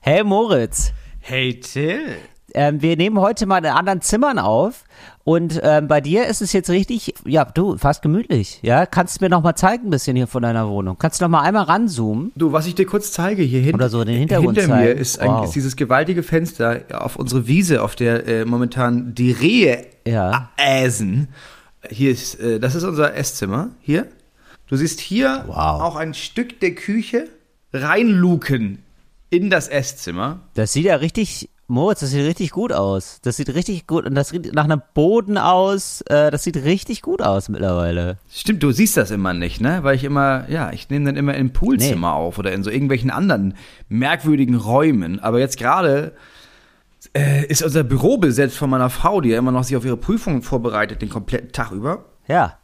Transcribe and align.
Hey 0.00 0.24
Moritz, 0.24 0.92
Hey 1.20 1.60
Till. 1.60 2.00
ähm, 2.54 2.80
wir 2.80 2.96
nehmen 2.96 3.18
heute 3.20 3.44
mal 3.46 3.58
in 3.58 3.66
anderen 3.66 4.00
Zimmern 4.00 4.38
auf 4.38 4.84
und 5.24 5.60
ähm, 5.62 5.88
bei 5.88 6.00
dir 6.00 6.26
ist 6.26 6.40
es 6.40 6.52
jetzt 6.52 6.70
richtig, 6.70 7.14
ja 7.26 7.44
du, 7.44 7.76
fast 7.76 8.00
gemütlich, 8.02 8.60
ja? 8.62 8.86
Kannst 8.86 9.20
du 9.20 9.24
mir 9.24 9.28
noch 9.28 9.42
mal 9.42 9.54
zeigen 9.54 9.88
ein 9.88 9.90
bisschen 9.90 10.16
hier 10.16 10.26
von 10.26 10.42
deiner 10.42 10.68
Wohnung? 10.68 10.96
Kannst 10.98 11.20
du 11.20 11.24
noch 11.24 11.30
mal 11.30 11.42
einmal 11.42 11.64
ranzoomen? 11.64 12.32
Du, 12.34 12.50
was 12.52 12.66
ich 12.66 12.74
dir 12.74 12.86
kurz 12.86 13.12
zeige 13.12 13.42
hier 13.42 13.60
hinten. 13.60 13.74
Oder 13.76 13.90
so 13.90 14.02
den 14.02 14.16
Hintergrund 14.18 14.58
Hinter 14.58 14.74
mir 14.74 14.86
zeigen. 14.86 14.98
ist, 15.00 15.18
ein, 15.20 15.28
Wow. 15.30 15.44
ist 15.44 15.54
dieses 15.54 15.76
gewaltige 15.76 16.22
Fenster 16.22 16.80
auf 16.92 17.16
unsere 17.16 17.46
Wiese, 17.46 17.82
auf 17.82 17.94
der 17.94 18.26
äh, 18.26 18.44
momentan 18.46 19.14
die 19.14 19.32
Rehe 19.32 19.86
Ja. 20.06 20.50
äsen. 20.56 21.28
Hier 21.88 22.10
ist, 22.10 22.40
äh, 22.40 22.58
das 22.58 22.74
ist 22.74 22.84
unser 22.84 23.14
Esszimmer. 23.14 23.68
Hier. 23.80 24.06
Du 24.66 24.76
siehst 24.76 25.00
hier 25.00 25.44
Wow. 25.46 25.56
auch 25.82 25.96
ein 25.96 26.14
Stück 26.14 26.58
der 26.60 26.74
Küche 26.74 27.28
reinluken 27.72 28.82
in 29.30 29.48
das 29.50 29.68
Esszimmer. 29.68 30.40
Das 30.54 30.72
sieht 30.72 30.84
ja 30.84 30.96
richtig, 30.96 31.48
Moritz, 31.68 32.00
das 32.00 32.10
sieht 32.10 32.24
richtig 32.26 32.50
gut 32.50 32.72
aus. 32.72 33.20
Das 33.22 33.36
sieht 33.36 33.54
richtig 33.54 33.86
gut 33.86 34.04
und 34.04 34.14
das 34.14 34.30
sieht 34.30 34.52
nach 34.54 34.64
einem 34.64 34.82
Boden 34.94 35.38
aus. 35.38 36.00
Äh, 36.02 36.30
das 36.30 36.42
sieht 36.42 36.56
richtig 36.56 37.00
gut 37.00 37.22
aus 37.22 37.48
mittlerweile. 37.48 38.18
Stimmt, 38.28 38.62
du 38.62 38.72
siehst 38.72 38.96
das 38.96 39.10
immer 39.12 39.32
nicht, 39.32 39.60
ne? 39.60 39.84
Weil 39.84 39.94
ich 39.94 40.04
immer, 40.04 40.48
ja, 40.50 40.72
ich 40.72 40.90
nehme 40.90 41.06
dann 41.06 41.16
immer 41.16 41.34
im 41.34 41.52
Poolzimmer 41.52 42.08
Nee. 42.10 42.14
auf 42.14 42.38
oder 42.38 42.52
in 42.52 42.62
so 42.64 42.70
irgendwelchen 42.70 43.10
anderen 43.10 43.54
merkwürdigen 43.88 44.56
Räumen. 44.56 45.20
Aber 45.20 45.38
jetzt 45.38 45.58
gerade 45.58 46.12
äh, 47.16 47.46
ist 47.46 47.62
unser 47.62 47.84
Büro 47.84 48.18
besetzt 48.18 48.56
von 48.58 48.68
meiner 48.70 48.90
Frau, 48.90 49.20
die 49.20 49.30
ja 49.30 49.38
immer 49.38 49.52
noch 49.52 49.64
sich 49.64 49.76
auf 49.76 49.84
ihre 49.84 49.96
Prüfung 49.96 50.42
vorbereitet, 50.42 51.02
den 51.02 51.08
kompletten 51.08 51.52
Tag 51.52 51.70
über. 51.70 52.04
Ja. 52.28 52.58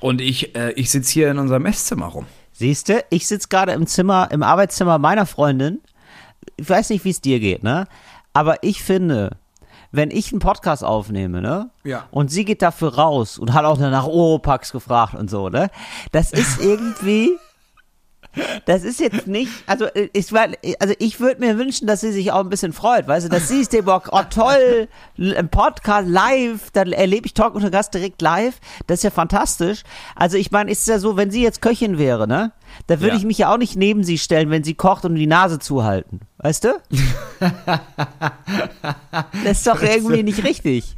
Und 0.00 0.20
ich, 0.20 0.54
äh, 0.54 0.72
ich 0.72 0.90
sitze 0.90 1.12
hier 1.12 1.30
in 1.30 1.38
unserem 1.38 1.66
Esszimmer 1.66 2.06
rum. 2.06 2.26
Siehst 2.52 2.88
du, 2.88 3.02
ich 3.10 3.26
sitze 3.26 3.48
gerade 3.48 3.72
im 3.72 3.86
Zimmer, 3.86 4.28
im 4.30 4.42
Arbeitszimmer 4.42 4.98
meiner 4.98 5.24
Freundin. 5.26 5.80
Ich 6.56 6.68
weiß 6.68 6.90
nicht, 6.90 7.04
wie 7.04 7.10
es 7.10 7.20
dir 7.20 7.40
geht, 7.40 7.62
ne? 7.62 7.86
Aber 8.32 8.62
ich 8.62 8.82
finde, 8.82 9.36
wenn 9.92 10.10
ich 10.10 10.32
einen 10.32 10.40
Podcast 10.40 10.84
aufnehme, 10.84 11.40
ne? 11.40 11.70
Ja. 11.84 12.06
Und 12.10 12.30
sie 12.30 12.44
geht 12.44 12.62
dafür 12.62 12.94
raus 12.94 13.38
und 13.38 13.52
hat 13.52 13.64
auch 13.64 13.78
nach 13.78 14.06
Oropax 14.06 14.72
gefragt 14.72 15.14
und 15.14 15.30
so, 15.30 15.48
ne? 15.48 15.70
Das 16.12 16.32
ist 16.32 16.60
irgendwie. 16.62 17.36
Das 18.64 18.84
ist 18.84 19.00
jetzt 19.00 19.26
nicht, 19.26 19.50
also 19.66 19.86
äh, 19.86 20.08
ich, 20.12 20.32
also 20.32 20.94
ich 21.00 21.18
würde 21.18 21.40
mir 21.40 21.58
wünschen, 21.58 21.88
dass 21.88 22.00
sie 22.00 22.12
sich 22.12 22.30
auch 22.30 22.38
ein 22.38 22.48
bisschen 22.48 22.72
freut, 22.72 23.08
weißt 23.08 23.26
du, 23.26 23.28
dass 23.28 23.48
sie 23.48 23.60
ist 23.60 23.72
der 23.72 23.82
Bock, 23.82 24.10
oh 24.12 24.22
toll, 24.30 24.86
ein 25.18 25.48
Podcast 25.48 26.06
live, 26.08 26.70
dann 26.70 26.92
erlebe 26.92 27.26
ich 27.26 27.34
Talk 27.34 27.56
unter 27.56 27.70
Gast 27.70 27.92
direkt 27.92 28.22
live, 28.22 28.60
das 28.86 29.00
ist 29.00 29.02
ja 29.02 29.10
fantastisch. 29.10 29.82
Also 30.14 30.36
ich 30.36 30.52
meine, 30.52 30.70
ist 30.70 30.86
ja 30.86 31.00
so, 31.00 31.16
wenn 31.16 31.32
sie 31.32 31.42
jetzt 31.42 31.60
Köchin 31.60 31.98
wäre, 31.98 32.28
ne, 32.28 32.52
da 32.86 33.00
würde 33.00 33.14
Ja. 33.14 33.16
ich 33.18 33.24
mich 33.24 33.38
ja 33.38 33.52
auch 33.52 33.58
nicht 33.58 33.76
neben 33.76 34.02
sie 34.04 34.18
stellen, 34.18 34.50
wenn 34.50 34.64
sie 34.64 34.74
kocht 34.74 35.04
und 35.04 35.14
die 35.14 35.26
Nase 35.26 35.58
zuhalten, 35.58 36.20
weißt 36.38 36.64
du? 36.64 36.68
das 39.44 39.58
ist 39.58 39.66
doch 39.66 39.82
irgendwie 39.82 40.22
nicht 40.22 40.44
richtig. 40.44 40.94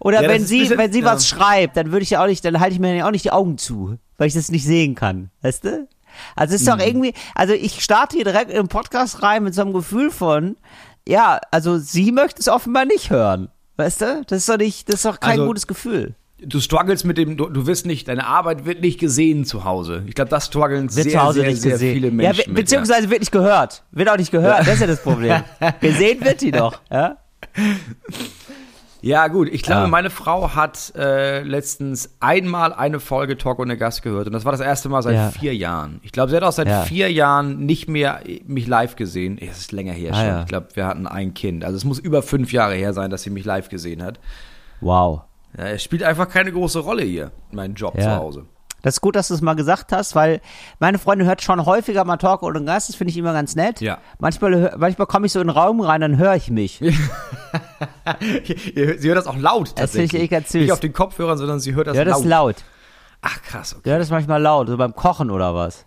Oder 0.00 0.22
Ja, 0.22 0.28
wenn 0.28 0.44
sie, 0.44 0.60
bisschen- 0.60 0.78
wenn 0.78 0.92
sie 0.92 1.00
ja. 1.00 1.06
was 1.06 1.28
schreibt, 1.28 1.76
dann 1.76 1.92
würde 1.92 2.02
ich 2.04 2.10
ja 2.10 2.22
auch 2.22 2.26
nicht, 2.26 2.44
dann 2.44 2.58
halte 2.60 2.74
ich 2.74 2.80
mir 2.80 2.94
ja 2.94 3.06
auch 3.06 3.10
nicht 3.10 3.24
die 3.24 3.30
Augen 3.32 3.58
zu, 3.58 3.98
weil 4.16 4.28
ich 4.28 4.34
das 4.34 4.50
nicht 4.50 4.64
sehen 4.64 4.94
kann, 4.94 5.30
weißt 5.42 5.64
du? 5.64 5.88
Also 6.36 6.54
es 6.54 6.60
ist 6.62 6.68
doch 6.68 6.76
Mhm. 6.76 6.82
irgendwie, 6.82 7.14
also 7.34 7.52
ich 7.54 7.82
starte 7.82 8.16
hier 8.16 8.24
direkt 8.24 8.50
in 8.50 8.56
den 8.56 8.68
Podcast 8.68 9.22
rein 9.22 9.42
mit 9.42 9.54
so 9.54 9.62
einem 9.62 9.72
Gefühl 9.72 10.10
von, 10.10 10.56
ja, 11.06 11.40
also 11.50 11.78
sie 11.78 12.12
möchte 12.12 12.40
es 12.40 12.48
offenbar 12.48 12.84
nicht 12.86 13.10
hören, 13.10 13.48
weißt 13.76 14.00
du? 14.00 14.22
Das 14.28 14.38
ist 14.38 14.48
doch 14.48 14.56
nicht, 14.56 14.88
das 14.88 14.96
ist 14.96 15.04
doch 15.04 15.20
kein 15.20 15.32
Also- 15.32 15.46
gutes 15.46 15.66
Gefühl. 15.66 16.14
Du 16.46 16.60
struggles 16.60 17.04
mit 17.04 17.18
dem, 17.18 17.36
du, 17.36 17.48
du 17.48 17.66
wirst 17.66 17.86
nicht, 17.86 18.08
deine 18.08 18.26
Arbeit 18.26 18.64
wird 18.64 18.80
nicht 18.80 18.98
gesehen 19.00 19.44
zu 19.44 19.64
Hause. 19.64 20.02
Ich 20.06 20.14
glaube, 20.14 20.30
das 20.30 20.46
strugglen 20.46 20.88
sehr, 20.88 21.04
Wird 21.04 21.14
zu 21.14 21.22
Hause 21.22 21.40
sehr, 21.40 21.48
nicht 21.50 21.62
sehr 21.62 21.72
gesehen. 21.72 21.94
viele 21.94 22.08
ja, 22.08 22.12
Menschen 22.14 22.44
be- 22.44 22.50
mit. 22.50 22.56
beziehungsweise 22.56 23.10
wird 23.10 23.20
nicht 23.20 23.32
gehört. 23.32 23.82
Wird 23.92 24.08
auch 24.08 24.16
nicht 24.16 24.30
gehört, 24.30 24.60
das 24.60 24.68
ist 24.74 24.80
ja 24.80 24.86
das 24.86 25.02
Problem. 25.02 25.42
Gesehen 25.80 26.24
wird 26.24 26.40
die 26.40 26.50
doch, 26.50 26.80
ja? 26.90 27.16
Ja, 29.02 29.28
gut. 29.28 29.48
Ich 29.52 29.62
glaube, 29.62 29.82
Ja. 29.82 29.88
meine 29.88 30.08
Frau 30.08 30.54
hat 30.54 30.94
äh, 30.96 31.42
letztens 31.42 32.14
einmal 32.20 32.72
eine 32.72 33.00
Folge 33.00 33.36
Talk 33.36 33.58
ohne 33.58 33.76
Gast 33.76 34.02
gehört. 34.02 34.26
Und 34.28 34.32
das 34.32 34.46
war 34.46 34.52
das 34.52 34.62
erste 34.62 34.88
Mal 34.88 35.02
seit 35.02 35.14
Ja. 35.14 35.30
vier 35.30 35.54
Jahren. 35.54 36.00
Ich 36.02 36.10
glaube, 36.10 36.30
sie 36.30 36.36
hat 36.36 36.42
auch 36.42 36.52
seit 36.52 36.68
Ja. 36.68 36.82
vier 36.84 37.12
Jahren 37.12 37.66
nicht 37.66 37.86
mehr 37.86 38.20
mich 38.46 38.66
live 38.66 38.96
gesehen. 38.96 39.36
Es 39.38 39.58
ist 39.58 39.72
länger 39.72 39.92
her 39.92 40.12
Ah, 40.14 40.16
schon. 40.16 40.26
ja. 40.26 40.40
Ich 40.40 40.46
glaube, 40.46 40.68
wir 40.72 40.86
hatten 40.86 41.06
ein 41.06 41.34
Kind. 41.34 41.64
Also 41.66 41.76
es 41.76 41.84
muss 41.84 41.98
über 41.98 42.22
fünf 42.22 42.50
Jahre 42.52 42.74
her 42.76 42.94
sein, 42.94 43.10
dass 43.10 43.22
sie 43.24 43.30
mich 43.30 43.44
live 43.44 43.68
gesehen 43.68 44.02
hat. 44.02 44.18
Wow. 44.80 45.20
Ja, 45.56 45.64
es 45.66 45.82
spielt 45.82 46.02
einfach 46.02 46.28
keine 46.28 46.50
große 46.52 46.80
Rolle 46.80 47.02
hier, 47.04 47.30
mein 47.52 47.74
Job 47.74 47.94
Ja. 47.96 48.02
zu 48.02 48.16
Hause. 48.16 48.46
Das 48.82 48.96
ist 48.96 49.00
gut, 49.00 49.16
dass 49.16 49.28
du 49.28 49.34
es 49.34 49.40
mal 49.40 49.54
gesagt 49.54 49.92
hast, 49.92 50.14
weil 50.14 50.42
meine 50.78 50.98
Freundin 50.98 51.26
hört 51.26 51.40
schon 51.40 51.64
häufiger 51.64 52.04
mal 52.04 52.18
Talk 52.18 52.42
ohne 52.42 52.62
Gast, 52.64 52.90
das 52.90 52.96
finde 52.96 53.12
ich 53.12 53.16
immer 53.16 53.32
ganz 53.32 53.56
nett. 53.56 53.80
Ja. 53.80 53.96
Manchmal, 54.18 54.74
manchmal 54.76 55.06
komme 55.06 55.24
ich 55.24 55.32
so 55.32 55.40
in 55.40 55.46
den 55.46 55.56
Raum 55.56 55.80
rein, 55.80 56.02
dann 56.02 56.18
höre 56.18 56.34
ich 56.36 56.50
mich. 56.50 56.80
Sie 58.20 59.08
hört 59.08 59.16
das 59.16 59.26
auch 59.26 59.36
laut 59.38 59.72
Das 59.78 59.92
finde 59.92 60.04
ich 60.04 60.10
tatsächlich. 60.10 60.22
echt 60.22 60.30
ganz 60.32 60.48
süß. 60.52 60.60
Nicht 60.60 60.72
auf 60.72 60.80
den 60.80 60.92
Kopfhörern, 60.92 61.38
sondern 61.38 61.60
sie 61.60 61.74
hört 61.74 61.86
das 61.86 61.96
Ja, 61.96 62.04
das 62.04 62.18
laut. 62.24 62.26
laut. 62.26 62.56
Ach, 63.22 63.40
krass, 63.42 63.74
okay. 63.78 63.88
Ja, 63.88 63.96
das 63.98 64.08
ist 64.08 64.10
manchmal 64.10 64.42
laut, 64.42 64.68
so 64.68 64.76
beim 64.76 64.94
Kochen 64.94 65.30
oder 65.30 65.54
was. 65.54 65.86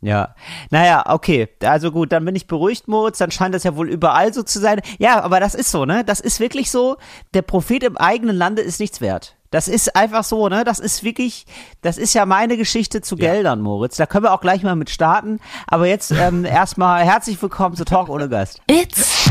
Ja. 0.00 0.34
Naja, 0.70 1.04
okay. 1.06 1.48
Also 1.62 1.92
gut, 1.92 2.12
dann 2.12 2.24
bin 2.24 2.34
ich 2.34 2.46
beruhigt, 2.46 2.88
Moritz. 2.88 3.18
Dann 3.18 3.30
scheint 3.30 3.54
das 3.54 3.64
ja 3.64 3.76
wohl 3.76 3.88
überall 3.88 4.32
so 4.32 4.42
zu 4.42 4.58
sein. 4.58 4.80
Ja, 4.98 5.22
aber 5.22 5.40
das 5.40 5.54
ist 5.54 5.70
so, 5.70 5.84
ne? 5.84 6.04
Das 6.04 6.20
ist 6.20 6.40
wirklich 6.40 6.70
so. 6.70 6.96
Der 7.34 7.42
Prophet 7.42 7.82
im 7.82 7.96
eigenen 7.96 8.36
Lande 8.36 8.62
ist 8.62 8.80
nichts 8.80 9.00
wert. 9.00 9.36
Das 9.50 9.66
ist 9.68 9.96
einfach 9.96 10.24
so, 10.24 10.48
ne? 10.48 10.64
Das 10.64 10.78
ist 10.78 11.02
wirklich, 11.02 11.44
das 11.82 11.98
ist 11.98 12.14
ja 12.14 12.24
meine 12.24 12.56
Geschichte 12.56 13.02
zu 13.02 13.16
Ja. 13.16 13.32
Geldern, 13.32 13.60
Moritz. 13.60 13.96
Da 13.96 14.06
können 14.06 14.24
wir 14.24 14.32
auch 14.32 14.40
gleich 14.40 14.62
mal 14.62 14.76
mit 14.76 14.90
starten. 14.90 15.40
Aber 15.66 15.86
jetzt 15.86 16.12
ähm, 16.12 16.44
erstmal 16.46 17.04
herzlich 17.04 17.40
willkommen 17.42 17.76
zu 17.76 17.84
Talk 17.84 18.08
ohne 18.08 18.28
Gast. 18.28 18.60
It's 18.70 19.28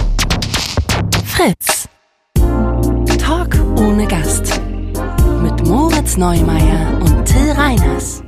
Fritz. 1.26 1.88
Talk 3.18 3.56
ohne 3.78 4.06
Gast. 4.08 4.62
Mit 5.42 5.66
Moritz 5.66 6.18
Neumeier 6.18 7.00
und 7.02 7.26
Till 7.26 7.52
Reiners. 7.52 8.22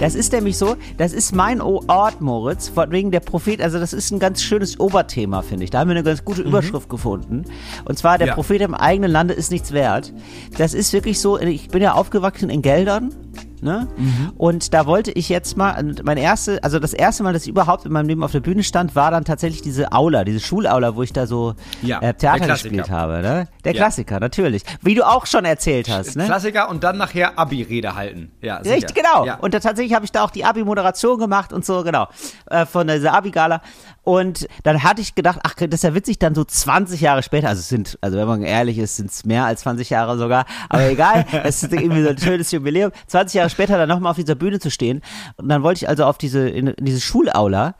Das 0.00 0.14
ist 0.14 0.32
nämlich 0.32 0.56
so, 0.56 0.76
das 0.96 1.12
ist 1.12 1.34
mein 1.34 1.60
Ort, 1.60 2.22
Moritz, 2.22 2.68
von 2.68 2.90
wegen 2.90 3.10
der 3.10 3.20
Prophet, 3.20 3.60
also 3.60 3.78
das 3.78 3.92
ist 3.92 4.10
ein 4.10 4.18
ganz 4.18 4.42
schönes 4.42 4.80
Oberthema, 4.80 5.42
finde 5.42 5.64
ich. 5.64 5.70
Da 5.70 5.80
haben 5.80 5.88
wir 5.88 5.94
eine 5.94 6.02
ganz 6.02 6.24
gute 6.24 6.40
Überschrift 6.40 6.88
gefunden. 6.88 7.44
Und 7.84 7.98
zwar, 7.98 8.16
der 8.16 8.28
Ja. 8.28 8.34
Prophet 8.34 8.62
im 8.62 8.74
eigenen 8.74 9.10
Lande 9.10 9.34
ist 9.34 9.50
nichts 9.50 9.72
wert. 9.72 10.12
Das 10.56 10.72
ist 10.72 10.94
wirklich 10.94 11.20
so, 11.20 11.38
ich 11.38 11.68
bin 11.68 11.82
ja 11.82 11.92
aufgewachsen 11.92 12.48
in 12.48 12.62
Geldern, 12.62 13.14
ne? 13.62 13.88
Und 14.36 14.74
da 14.74 14.86
wollte 14.86 15.10
ich 15.12 15.28
jetzt 15.28 15.56
mal, 15.56 15.78
und 15.78 16.04
mein 16.04 16.16
erste, 16.16 16.62
also 16.64 16.78
das 16.78 16.92
erste 16.92 17.22
Mal, 17.22 17.32
dass 17.32 17.42
ich 17.42 17.48
überhaupt 17.48 17.84
in 17.86 17.92
meinem 17.92 18.08
Leben 18.08 18.22
auf 18.22 18.32
der 18.32 18.40
Bühne 18.40 18.62
stand, 18.62 18.94
war 18.94 19.10
dann 19.10 19.24
tatsächlich 19.24 19.62
diese 19.62 19.92
Aula, 19.92 20.24
diese 20.24 20.40
Schulaula, 20.40 20.96
wo 20.96 21.02
ich 21.02 21.12
da 21.12 21.26
so 21.26 21.54
Ja, 21.82 22.00
äh, 22.00 22.14
Theater 22.14 22.46
gespielt 22.46 22.90
habe, 22.90 23.20
ne? 23.22 23.48
Der 23.64 23.72
Ja. 23.72 23.78
Klassiker, 23.82 24.20
natürlich. 24.20 24.62
Wie 24.82 24.94
du 24.94 25.06
auch 25.06 25.26
schon 25.26 25.44
erzählt 25.44 25.88
hast, 25.88 26.16
ne? 26.16 26.24
Klassiker 26.26 26.68
und 26.70 26.82
dann 26.84 26.96
nachher 26.98 27.38
Abi-Rede 27.38 27.94
halten. 27.94 28.30
Ja. 28.40 28.56
Richtig, 28.56 28.94
genau. 28.94 29.24
Ja. 29.26 29.36
Und 29.36 29.54
da 29.54 29.60
tatsächlich 29.60 29.94
habe 29.94 30.04
ich 30.04 30.12
da 30.12 30.24
auch 30.24 30.30
die 30.30 30.44
Abi-Moderation 30.44 31.18
gemacht 31.18 31.52
und 31.52 31.64
so, 31.64 31.82
genau, 31.82 32.08
äh, 32.46 32.66
von 32.66 32.86
dieser 32.86 33.12
Abi-Gala. 33.14 33.60
Und 34.02 34.48
dann 34.62 34.82
hatte 34.82 35.02
ich 35.02 35.14
gedacht, 35.14 35.40
ach, 35.44 35.54
das 35.54 35.68
ist 35.70 35.84
ja 35.84 35.94
witzig, 35.94 36.18
dann 36.18 36.34
so 36.34 36.42
20 36.44 37.00
Jahre 37.02 37.22
später, 37.22 37.48
also 37.48 37.60
es 37.60 37.68
sind, 37.68 37.98
also 38.00 38.16
wenn 38.16 38.26
man 38.26 38.42
ehrlich 38.42 38.78
ist, 38.78 38.96
sind 38.96 39.10
es 39.10 39.24
mehr 39.26 39.44
als 39.44 39.60
20 39.60 39.90
Jahre 39.90 40.16
sogar, 40.16 40.46
aber 40.70 40.88
egal, 40.88 41.26
es 41.44 41.62
ist 41.62 41.72
irgendwie 41.72 42.02
so 42.02 42.08
ein 42.08 42.18
schönes 42.18 42.50
Jubiläum, 42.50 42.92
20 43.08 43.34
Jahre 43.34 43.50
später 43.50 43.76
dann 43.76 43.88
nochmal 43.90 44.10
auf 44.12 44.16
dieser 44.16 44.34
Bühne 44.36 44.58
zu 44.58 44.70
stehen. 44.70 45.02
Und 45.36 45.48
dann 45.48 45.62
wollte 45.62 45.84
ich 45.84 45.88
also 45.88 46.04
auf 46.06 46.16
diese, 46.18 46.48
in, 46.48 46.68
in 46.68 46.84
diese 46.84 47.00
Schulaula 47.00 47.74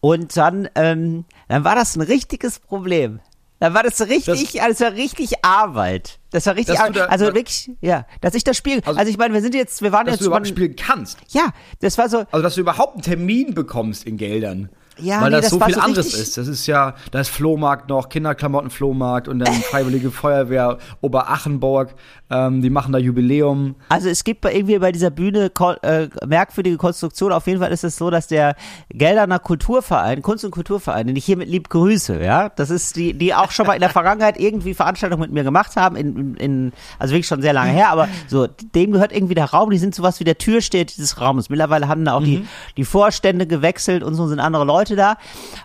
und 0.00 0.36
dann, 0.36 0.68
ähm, 0.76 1.24
dann 1.48 1.64
war 1.64 1.74
das 1.74 1.96
ein 1.96 2.02
richtiges 2.02 2.60
Problem. 2.60 3.20
Dann 3.60 3.72
war 3.72 3.82
das 3.82 4.00
richtig, 4.02 4.52
das, 4.52 4.80
war 4.80 4.92
richtig 4.92 5.32
Arbeit. 5.44 6.18
Das 6.30 6.44
war 6.46 6.54
richtig, 6.54 6.74
Dass 6.76 6.84
Arbeit. 6.84 6.96
da- 6.96 7.04
also 7.06 7.26
da- 7.26 7.34
wirklich, 7.34 7.70
ja, 7.80 8.04
dass 8.20 8.34
ich 8.34 8.44
das 8.44 8.56
spiele. 8.56 8.82
Also, 8.84 8.98
Also- 8.98 9.10
ich 9.10 9.16
meine, 9.18 9.32
wir 9.34 9.40
sind 9.40 9.54
jetzt, 9.54 9.80
wir 9.80 9.90
waren 9.92 10.06
Dass 10.06 10.14
jetzt 10.16 10.22
du 10.22 10.26
überhaupt 10.26 10.48
spielen 10.48 10.76
kannst. 10.76 11.18
ja, 11.30 11.48
das 11.80 11.96
war 11.96 12.08
so, 12.08 12.24
Also, 12.30 12.42
dass 12.42 12.54
du 12.56 12.60
überhaupt 12.60 12.94
einen 12.94 13.02
Termin 13.02 13.54
bekommst 13.54 14.04
in 14.04 14.16
Geldern. 14.18 14.68
Ja, 14.98 15.20
Weil 15.20 15.30
nee, 15.30 15.36
das, 15.36 15.50
das 15.50 15.50
so 15.50 15.60
viel 15.60 15.74
so 15.74 15.80
anderes 15.80 16.14
ist. 16.14 16.36
Das 16.36 16.46
ist 16.46 16.66
ja, 16.66 16.94
da 17.10 17.20
ist 17.20 17.28
Flohmarkt 17.28 17.88
noch, 17.88 18.08
Kinderklamotten-Flohmarkt 18.08 19.28
und 19.28 19.40
dann 19.40 19.52
Freiwillige 19.70 20.10
Feuerwehr 20.10 20.78
Oberachenburg. 21.00 21.94
Ähm, 22.30 22.62
die 22.62 22.70
machen 22.70 22.92
da 22.92 22.98
Jubiläum. 22.98 23.74
also 23.88 24.08
es 24.08 24.24
gibt 24.24 24.40
bei, 24.40 24.54
irgendwie 24.54 24.78
bei 24.78 24.92
dieser 24.92 25.10
Bühne 25.10 25.50
äh, 25.82 26.08
merkwürdige 26.26 26.76
Konstruktion. 26.76 27.32
Auf 27.32 27.46
jeden 27.46 27.60
Fall 27.60 27.70
ist 27.70 27.84
es 27.84 27.96
so, 27.96 28.10
dass 28.10 28.28
der 28.28 28.56
Gelderner 28.88 29.38
Kulturverein, 29.38 30.22
Kunst- 30.22 30.44
und 30.44 30.50
Kulturverein, 30.50 31.06
den 31.06 31.16
ich 31.16 31.24
hiermit 31.24 31.48
lieb 31.48 31.68
grüße, 31.68 32.22
ja, 32.22 32.48
das 32.48 32.70
ist 32.70 32.96
die, 32.96 33.12
die 33.14 33.34
auch 33.34 33.50
schon 33.50 33.66
mal 33.66 33.74
in 33.74 33.80
der 33.80 33.90
Vergangenheit 33.90 34.38
irgendwie 34.40 34.74
Veranstaltungen 34.74 35.20
mit 35.20 35.32
mir 35.32 35.44
gemacht 35.44 35.76
haben, 35.76 35.96
in, 35.96 36.34
in, 36.36 36.72
also 36.98 37.12
wirklich 37.12 37.26
schon 37.26 37.42
sehr 37.42 37.52
lange 37.52 37.72
her, 37.72 37.90
aber 37.90 38.08
so, 38.26 38.46
dem 38.46 38.92
gehört 38.92 39.12
irgendwie 39.12 39.34
der 39.34 39.46
Raum, 39.46 39.70
die 39.70 39.78
sind 39.78 39.94
sowas 39.94 40.18
wie 40.18 40.24
der 40.24 40.38
Türsteher 40.38 40.84
dieses 40.84 41.20
Raumes. 41.20 41.50
Mittlerweile 41.50 41.88
haben 41.88 42.04
da 42.04 42.14
auch 42.14 42.22
die, 42.22 42.46
die 42.76 42.84
Vorstände 42.84 43.46
gewechselt 43.46 44.02
und 44.02 44.14
so 44.14 44.26
sind 44.26 44.40
andere 44.40 44.64
Leute 44.64 44.83
da. 44.84 45.16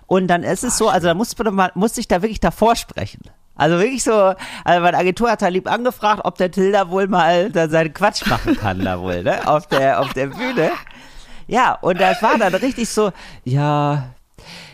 Und 0.07 0.27
dann 0.27 0.43
ist 0.43 0.63
es 0.63 0.77
so, 0.77 0.89
also 0.89 1.07
da 1.07 1.13
musste, 1.13 1.51
man 1.51 1.71
musste 1.75 1.99
ich 1.99 2.07
da 2.07 2.21
wirklich 2.21 2.39
davor 2.39 2.75
sprechen. 2.75 3.21
Also 3.55 3.77
wirklich 3.77 4.03
so, 4.03 4.13
also 4.13 4.81
meine 4.81 4.97
Agentur 4.97 5.29
hat 5.29 5.41
da 5.41 5.49
lieb 5.49 5.69
angefragt, 5.69 6.21
ob 6.23 6.37
der 6.37 6.49
Tilda 6.49 6.89
wohl 6.89 7.07
mal 7.07 7.51
da 7.51 7.67
seinen 7.67 7.93
Quatsch 7.93 8.25
machen 8.25 8.55
kann, 8.55 8.85
da 8.85 9.01
wohl, 9.01 9.21
ne? 9.23 9.45
Auf 9.45 9.67
der, 9.67 9.99
auf 9.99 10.13
der 10.13 10.27
Bühne. 10.27 10.71
Ja, 11.47 11.73
und 11.73 11.99
das 11.99 12.21
war 12.21 12.37
dann 12.37 12.55
richtig 12.55 12.87
so, 12.87 13.11
ja, 13.43 14.11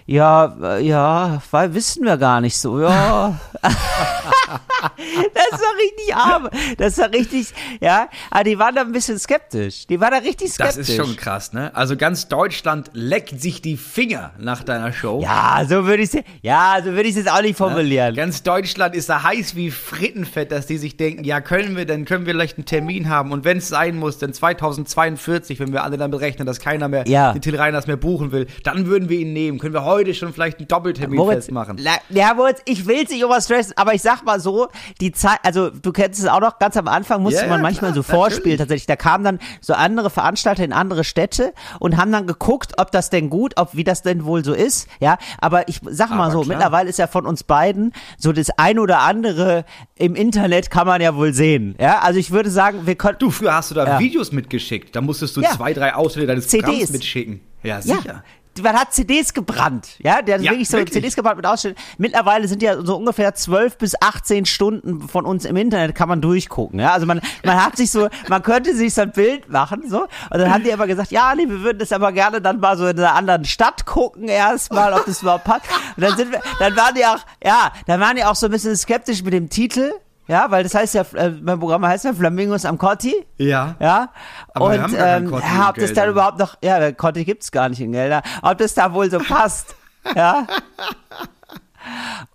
Ja, 0.07 0.77
ja, 0.77 1.41
weil 1.49 1.73
wissen 1.73 2.03
wir 2.05 2.17
gar 2.17 2.39
nicht 2.39 2.57
so, 2.59 2.79
ja. 2.79 3.39
das 3.63 5.59
war 5.59 5.75
richtig 5.81 6.15
arm. 6.15 6.49
Das 6.77 6.97
war 6.99 7.11
richtig, 7.11 7.47
ja. 7.81 8.07
Aber 8.29 8.43
die 8.43 8.59
waren 8.59 8.75
da 8.75 8.81
ein 8.81 8.91
bisschen 8.91 9.17
skeptisch. 9.17 9.87
Die 9.87 9.99
waren 9.99 10.11
da 10.11 10.17
richtig 10.19 10.51
skeptisch. 10.53 10.75
Das 10.77 10.89
ist 10.89 10.95
schon 10.95 11.15
krass, 11.15 11.53
ne? 11.53 11.71
Also 11.75 11.97
ganz 11.97 12.27
Deutschland 12.27 12.91
leckt 12.93 13.41
sich 13.41 13.63
die 13.63 13.77
Finger 13.77 14.31
nach 14.37 14.63
deiner 14.63 14.93
Show. 14.93 15.21
Ja, 15.23 15.63
so 15.67 15.85
würde 15.87 16.03
ich 16.03 16.13
es, 16.13 16.21
ja, 16.43 16.77
so 16.83 16.91
würde 16.91 17.09
ich 17.09 17.15
es 17.17 17.25
auch 17.25 17.41
nicht 17.41 17.57
formulieren. 17.57 18.13
Ganz 18.13 18.43
Deutschland 18.43 18.93
ist 18.93 19.09
da 19.09 19.23
heiß 19.23 19.55
wie 19.55 19.71
Frittenfett, 19.71 20.51
dass 20.51 20.67
die 20.67 20.77
sich 20.77 20.97
denken, 20.97 21.23
ja, 21.23 21.41
können 21.41 21.75
wir, 21.75 21.87
dann 21.87 22.05
können 22.05 22.27
wir 22.27 22.33
vielleicht 22.33 22.57
einen 22.59 22.65
Termin 22.65 23.09
haben 23.09 23.31
und 23.31 23.43
wenn 23.43 23.57
es 23.57 23.69
sein 23.69 23.97
muss, 23.97 24.19
dann 24.19 24.33
2042, 24.33 25.59
wenn 25.59 25.73
wir 25.73 25.83
alle 25.83 25.97
dann 25.97 26.11
berechnen, 26.11 26.45
dass 26.45 26.59
keiner 26.59 26.89
mehr 26.89 27.07
Ja. 27.07 27.33
den 27.33 27.41
Till 27.41 27.55
Reiners 27.55 27.87
mehr 27.87 27.97
buchen 27.97 28.31
will, 28.31 28.45
dann 28.63 28.85
würden 28.85 29.09
wir 29.09 29.17
ihn 29.17 29.33
nehmen. 29.33 29.57
Können 29.57 29.73
wir 29.73 29.83
heute 29.83 29.94
schon 30.13 30.33
vielleicht 30.33 30.59
einen 30.59 30.67
Doppeltermin 30.67 31.17
Moritz, 31.17 31.45
festmachen. 31.45 31.77
la- 31.77 31.97
ja, 32.09 32.33
Moritz, 32.33 32.61
ich 32.65 32.85
will 32.87 33.03
es 33.03 33.09
nicht 33.09 33.21
überstressen, 33.21 33.73
aber 33.77 33.93
ich 33.93 34.01
sag 34.01 34.23
mal 34.23 34.39
so, 34.39 34.67
die 35.01 35.11
Zeit, 35.11 35.39
also 35.43 35.69
du 35.69 35.91
kennst 35.91 36.19
es 36.19 36.27
auch 36.27 36.39
noch, 36.41 36.59
ganz 36.59 36.77
am 36.77 36.87
Anfang 36.87 37.21
musste 37.23 37.41
Ja, 37.41 37.47
man 37.47 37.61
manchmal 37.61 37.91
klar, 37.91 38.03
so 38.03 38.03
vorspielen 38.03 38.57
natürlich. 38.57 38.57
tatsächlich. 38.59 38.87
Da 38.87 38.95
kamen 38.95 39.23
dann 39.23 39.39
so 39.61 39.73
andere 39.73 40.09
Veranstalter 40.09 40.63
in 40.63 40.73
andere 40.73 41.03
Städte 41.03 41.53
und 41.79 41.97
haben 41.97 42.11
dann 42.11 42.27
geguckt, 42.27 42.73
ob 42.77 42.91
das 42.91 43.09
denn 43.09 43.29
gut, 43.29 43.53
ob 43.57 43.75
wie 43.75 43.83
das 43.83 44.01
denn 44.01 44.25
wohl 44.25 44.43
so 44.43 44.53
ist. 44.53 44.87
Ja, 44.99 45.17
aber 45.39 45.67
ich 45.67 45.81
sag 45.89 46.09
mal 46.09 46.23
Aber 46.23 46.31
so, 46.31 46.41
klar. 46.41 46.55
mittlerweile 46.57 46.89
ist 46.89 46.99
ja 46.99 47.07
von 47.07 47.25
uns 47.25 47.43
beiden 47.43 47.93
so 48.17 48.31
das 48.31 48.49
ein 48.57 48.79
oder 48.79 48.99
andere 48.99 49.65
im 49.95 50.15
Internet 50.15 50.69
kann 50.69 50.87
man 50.87 51.01
ja 51.01 51.15
wohl 51.15 51.33
sehen. 51.33 51.75
Ja, 51.79 51.99
also 51.99 52.19
ich 52.19 52.31
würde 52.31 52.49
sagen, 52.49 52.85
wir 52.85 52.95
können. 52.95 53.17
Du, 53.19 53.31
früher 53.31 53.53
hast 53.53 53.71
du 53.71 53.75
da 53.75 53.85
Ja. 53.85 53.99
Videos 53.99 54.31
mitgeschickt. 54.31 54.95
Da 54.95 55.01
musstest 55.01 55.35
du 55.37 55.41
Ja. 55.41 55.51
zwei, 55.51 55.73
drei 55.73 55.93
Ausschnitte 55.95 56.27
deines 56.27 56.47
CDs. 56.47 56.65
Programms 56.65 56.89
mitschicken. 56.91 57.41
Ja, 57.63 57.81
sicher. 57.81 57.99
Ja. 58.05 58.23
Man 58.61 58.75
hat 58.75 58.93
CDs 58.93 59.33
gebrannt, 59.33 59.95
ja, 59.99 60.21
der 60.21 60.35
hat 60.35 60.41
Ja, 60.41 60.51
wirklich 60.51 60.69
so 60.69 60.77
wirklich. 60.77 60.93
CDs 60.93 61.15
gebrannt 61.15 61.37
mit 61.37 61.45
Ausschnitten. 61.45 61.81
Mittlerweile 61.97 62.47
sind 62.47 62.61
ja 62.61 62.81
so 62.81 62.95
ungefähr 62.95 63.33
12 63.35 63.77
bis 63.77 64.01
18 64.01 64.45
Stunden 64.45 65.07
von 65.07 65.25
uns 65.25 65.45
im 65.45 65.55
Internet 65.55 65.95
kann 65.95 66.07
man 66.09 66.21
durchgucken, 66.21 66.79
ja. 66.79 66.91
Also 66.93 67.05
man, 67.05 67.21
man 67.43 67.63
hat 67.63 67.77
sich 67.77 67.91
so, 67.91 68.09
man 68.29 68.41
könnte 68.43 68.75
sich 68.75 68.93
so 68.93 69.01
ein 69.01 69.11
Bild 69.11 69.49
machen, 69.49 69.83
so. 69.89 70.03
Und 70.03 70.09
dann 70.39 70.53
haben 70.53 70.63
die 70.63 70.73
aber 70.73 70.87
gesagt, 70.87 71.11
ja, 71.11 71.33
nee, 71.35 71.47
wir 71.47 71.61
würden 71.61 71.79
das 71.79 71.91
aber 71.91 72.11
gerne 72.11 72.41
dann 72.41 72.59
mal 72.59 72.77
so 72.77 72.87
in 72.87 72.97
einer 72.97 73.13
anderen 73.15 73.45
Stadt 73.45 73.85
gucken 73.85 74.27
erstmal, 74.27 74.93
ob 74.93 75.05
das 75.05 75.21
überhaupt 75.21 75.43
passt. 75.43 75.65
Und 75.97 76.03
dann 76.03 76.15
sind 76.15 76.31
wir, 76.31 76.41
dann 76.59 76.75
waren 76.75 76.95
die 76.95 77.05
auch, 77.05 77.19
ja, 77.43 77.71
dann 77.87 77.99
waren 77.99 78.15
die 78.15 78.23
auch 78.23 78.35
so 78.35 78.45
ein 78.47 78.51
bisschen 78.51 78.75
skeptisch 78.75 79.23
mit 79.23 79.33
dem 79.33 79.49
Titel. 79.49 79.91
Ja, 80.27 80.49
weil 80.49 80.63
das 80.63 80.73
heißt 80.73 80.95
ja, 80.95 81.05
äh, 81.13 81.29
mein 81.29 81.59
Programm 81.59 81.85
heißt 81.85 82.05
ja 82.05 82.13
Flamingos 82.13 82.65
am 82.65 82.77
Cotti. 82.77 83.13
Ja. 83.37 83.75
Ja. 83.79 84.09
Aber 84.53 84.71
wir 84.71 84.77
und 84.77 84.83
haben 84.83 84.93
gar 84.93 85.05
keinen 85.05 85.27
ähm, 85.27 85.41
ja, 85.55 85.69
ob 85.69 85.75
das 85.75 85.93
dann 85.93 86.09
überhaupt 86.09 86.39
noch, 86.39 86.57
ja, 86.63 86.91
Conti 86.91 87.25
gibt's 87.25 87.51
gar 87.51 87.69
nicht 87.69 87.81
in 87.81 87.91
Gelder, 87.91 88.23
ob 88.41 88.57
das 88.57 88.73
da 88.73 88.93
wohl 88.93 89.09
so 89.11 89.19
passt. 89.19 89.75
ja. 90.15 90.47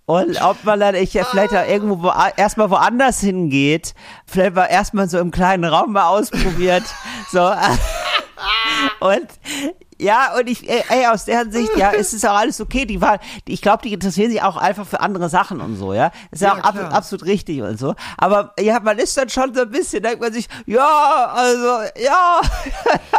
Und 0.06 0.40
ob 0.42 0.62
man 0.64 0.78
dann 0.78 0.94
ich, 0.94 1.14
ja 1.14 1.24
vielleicht 1.24 1.54
auch 1.54 1.66
irgendwo 1.66 2.04
wo, 2.04 2.12
erstmal 2.36 2.70
woanders 2.70 3.20
hingeht, 3.20 3.94
vielleicht 4.24 4.54
mal 4.54 4.66
erstmal 4.66 5.08
so 5.08 5.18
im 5.18 5.32
kleinen 5.32 5.64
Raum 5.64 5.92
mal 5.92 6.06
ausprobiert. 6.06 6.84
so. 7.30 7.40
Und 9.00 9.28
ja, 10.00 10.36
und 10.38 10.48
ich, 10.48 10.68
ey, 10.68 10.82
ey, 10.88 11.06
aus 11.06 11.24
der 11.24 11.50
Sicht, 11.50 11.76
ja, 11.76 11.92
es 11.92 12.12
ist 12.12 12.26
auch 12.26 12.36
alles 12.36 12.60
okay. 12.60 12.86
Die 12.86 13.00
war, 13.00 13.18
die, 13.46 13.52
ich 13.52 13.62
glaube, 13.62 13.82
die 13.82 13.92
interessieren 13.92 14.30
sich 14.30 14.42
auch 14.42 14.56
einfach 14.56 14.86
für 14.86 15.00
andere 15.00 15.28
Sachen 15.28 15.60
und 15.60 15.76
so, 15.76 15.92
ja. 15.94 16.10
Ist 16.30 16.42
ja, 16.42 16.54
auch 16.54 16.58
ab, 16.58 16.76
absolut 16.92 17.26
richtig 17.26 17.62
und 17.62 17.78
so. 17.78 17.94
Aber 18.16 18.54
ja, 18.58 18.80
man 18.80 18.98
ist 18.98 19.16
dann 19.16 19.28
schon 19.28 19.54
so 19.54 19.62
ein 19.62 19.70
bisschen, 19.70 20.02
denkt 20.02 20.20
man 20.20 20.32
sich, 20.32 20.48
ja, 20.66 21.32
also, 21.34 21.82
ja. 21.96 22.40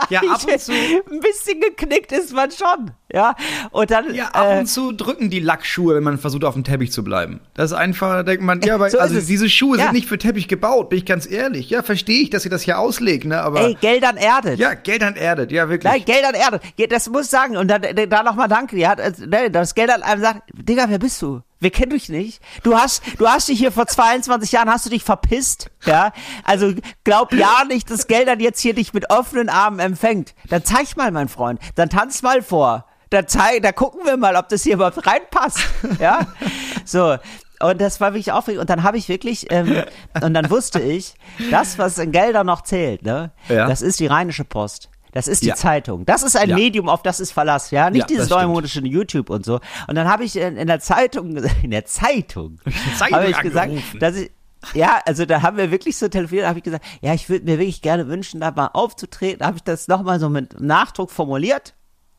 Ja, 0.10 0.22
ab 0.32 0.42
und 0.44 0.60
zu. 0.60 0.72
Ein 0.72 1.20
bisschen 1.20 1.62
geknickt 1.62 2.12
ist 2.12 2.34
man 2.34 2.52
schon, 2.52 2.92
ja. 3.14 3.36
Und 3.72 3.92
dann, 3.92 4.14
Ja, 4.16 4.28
ab 4.30 4.48
äh, 4.50 4.60
und 4.60 4.68
zu 4.68 4.92
drücken 4.92 5.30
die 5.30 5.40
Lackschuhe, 5.40 5.96
wenn 5.96 6.04
man 6.04 6.18
versucht, 6.18 6.44
auf 6.44 6.54
dem 6.54 6.64
Teppich 6.64 6.92
zu 6.92 7.04
bleiben. 7.04 7.40
Das 7.54 7.72
ist 7.72 7.78
einfach, 7.78 8.12
da 8.14 8.24
denkt 8.24 8.44
man, 8.44 8.62
ja, 8.64 8.80
weil, 8.80 8.90
So 8.92 9.00
also 9.00 9.16
es. 9.18 9.26
diese 9.28 9.50
Schuhe 9.50 9.78
Ja. 9.78 9.86
sind 9.86 9.94
nicht 9.94 10.08
für 10.08 10.18
Teppich 10.18 10.48
gebaut, 10.48 10.90
bin 10.90 11.00
ich 11.00 11.06
ganz 11.06 11.30
ehrlich. 11.30 11.70
Ja, 11.70 11.84
verstehe 11.84 12.22
ich, 12.22 12.30
dass 12.30 12.46
ihr 12.46 12.52
das 12.52 12.62
hier 12.62 12.80
auslegt, 12.80 13.26
ne, 13.26 13.42
aber. 13.42 13.62
ey, 13.62 13.74
Geld 13.82 14.04
an 14.04 14.18
Erdet. 14.18 14.60
ja, 14.60 14.74
Geld 14.74 15.02
erdet, 15.02 15.52
ja, 15.52 15.68
wirklich. 15.70 15.92
Nein, 15.92 16.04
Geld 16.06 16.24
an 16.26 16.34
Erde. 16.36 16.60
Ja, 16.78 16.88
Das 16.88 17.10
muss 17.10 17.26
ich 17.26 17.30
sagen. 17.30 17.58
Und 17.58 17.68
dann, 17.70 17.82
da 18.10 18.24
nochmal 18.24 18.48
danke. 18.48 18.76
Die 18.76 18.88
hat, 18.88 19.00
also, 19.02 19.26
ne, 19.26 19.50
das 19.52 19.76
Geld 19.76 19.90
an 19.90 20.04
einem 20.04 20.22
sagt, 20.22 20.42
Digga, 20.54 20.86
wer 20.90 21.00
bist 21.00 21.22
du? 21.22 21.42
Wir 21.60 21.70
kennen 21.70 21.92
dich 21.92 22.10
nicht. 22.10 22.42
Du 22.64 22.76
hast, 22.76 23.04
du 23.20 23.28
hast 23.28 23.48
dich 23.48 23.60
hier 23.60 23.72
vor 23.72 23.86
22 23.86 24.52
Jahren, 24.52 24.70
hast 24.70 24.86
du 24.88 24.90
dich 24.90 25.04
verpisst, 25.04 25.70
ja? 25.86 26.12
Also, 26.44 26.74
glaub 27.04 27.34
ja 27.34 27.64
nicht, 27.68 27.90
dass 27.92 28.08
Geldern 28.08 28.40
jetzt 28.40 28.60
hier 28.62 28.74
dich 28.74 28.94
mit 28.94 29.12
offenen 29.12 29.48
Armen 29.50 29.80
empfängt. 29.80 30.34
Dann 30.50 30.64
zeig 30.64 30.98
mal, 30.98 31.12
mein 31.12 31.30
Freund. 31.30 31.60
Dann 31.76 31.90
tanz 31.90 32.22
mal 32.24 32.42
vor. 32.42 32.86
Da 33.12 33.28
zeig, 33.28 33.62
da 33.62 33.72
gucken 33.74 34.02
wir 34.06 34.18
mal, 34.18 34.36
ob 34.38 34.50
das 34.50 34.64
hier 34.64 34.74
überhaupt 34.76 35.06
reinpasst, 35.06 35.60
ja? 36.00 36.28
So. 36.86 37.18
Und 37.62 37.80
das 37.80 38.02
war 38.02 38.14
wirklich 38.14 38.32
aufregend. 38.32 38.62
Und 38.62 38.70
dann 38.72 38.82
habe 38.84 38.98
ich 38.98 39.08
wirklich, 39.08 39.52
ähm, 39.52 39.84
und 40.22 40.34
dann 40.34 40.50
wusste 40.50 40.80
ich, 40.82 41.14
das, 41.52 41.78
was 41.78 41.98
in 42.00 42.12
Geldern 42.12 42.48
noch 42.48 42.62
zählt, 42.64 43.04
ne? 43.04 43.32
Ja. 43.50 43.68
Das 43.68 43.82
ist 43.84 44.00
die 44.00 44.08
Rheinische 44.08 44.46
Post. 44.46 44.90
Das 45.12 45.28
ist 45.28 45.44
die 45.44 45.48
Ja. 45.50 45.56
Zeitung. 45.56 46.06
Das 46.06 46.24
ist 46.24 46.38
ein 46.38 46.50
Ja. 46.50 46.56
Medium, 46.56 46.88
auf 46.88 47.04
das 47.04 47.20
ist 47.20 47.34
Verlass, 47.34 47.70
ja. 47.70 47.90
Nicht 47.90 48.00
Ja, 48.04 48.08
dieses 48.08 48.30
neumodische 48.30 48.80
YouTube 48.80 49.30
und 49.30 49.46
so. 49.46 49.60
Und 49.88 49.96
dann 49.96 50.08
habe 50.08 50.24
ich 50.24 50.38
in, 50.38 50.56
in 50.56 50.68
der 50.68 50.80
Zeitung, 50.80 51.36
in 51.64 51.72
der 51.72 51.86
Zeitung, 51.86 52.60
Zeitung 52.98 53.18
habe 53.18 53.30
ich 53.30 53.38
gesagt, 53.42 53.74
dass 54.00 54.16
ich, 54.16 54.32
ja, 54.74 55.02
also 55.06 55.26
da 55.26 55.42
haben 55.42 55.58
wir 55.58 55.70
wirklich 55.70 55.98
so 55.98 56.08
telefoniert, 56.08 56.48
habe 56.48 56.60
ich 56.60 56.64
gesagt, 56.64 56.86
ja, 57.02 57.14
ich 57.14 57.30
würde 57.30 57.44
mir 57.46 57.60
wirklich 57.60 57.82
gerne 57.82 58.08
wünschen, 58.08 58.40
da 58.40 58.52
mal 58.52 58.68
aufzutreten. 58.74 59.46
Habe 59.46 59.58
ich 59.58 59.64
das 59.64 59.88
nochmal 59.90 60.20
so 60.20 60.30
mit 60.30 60.62
Nachdruck 60.62 61.12
formuliert. 61.12 61.74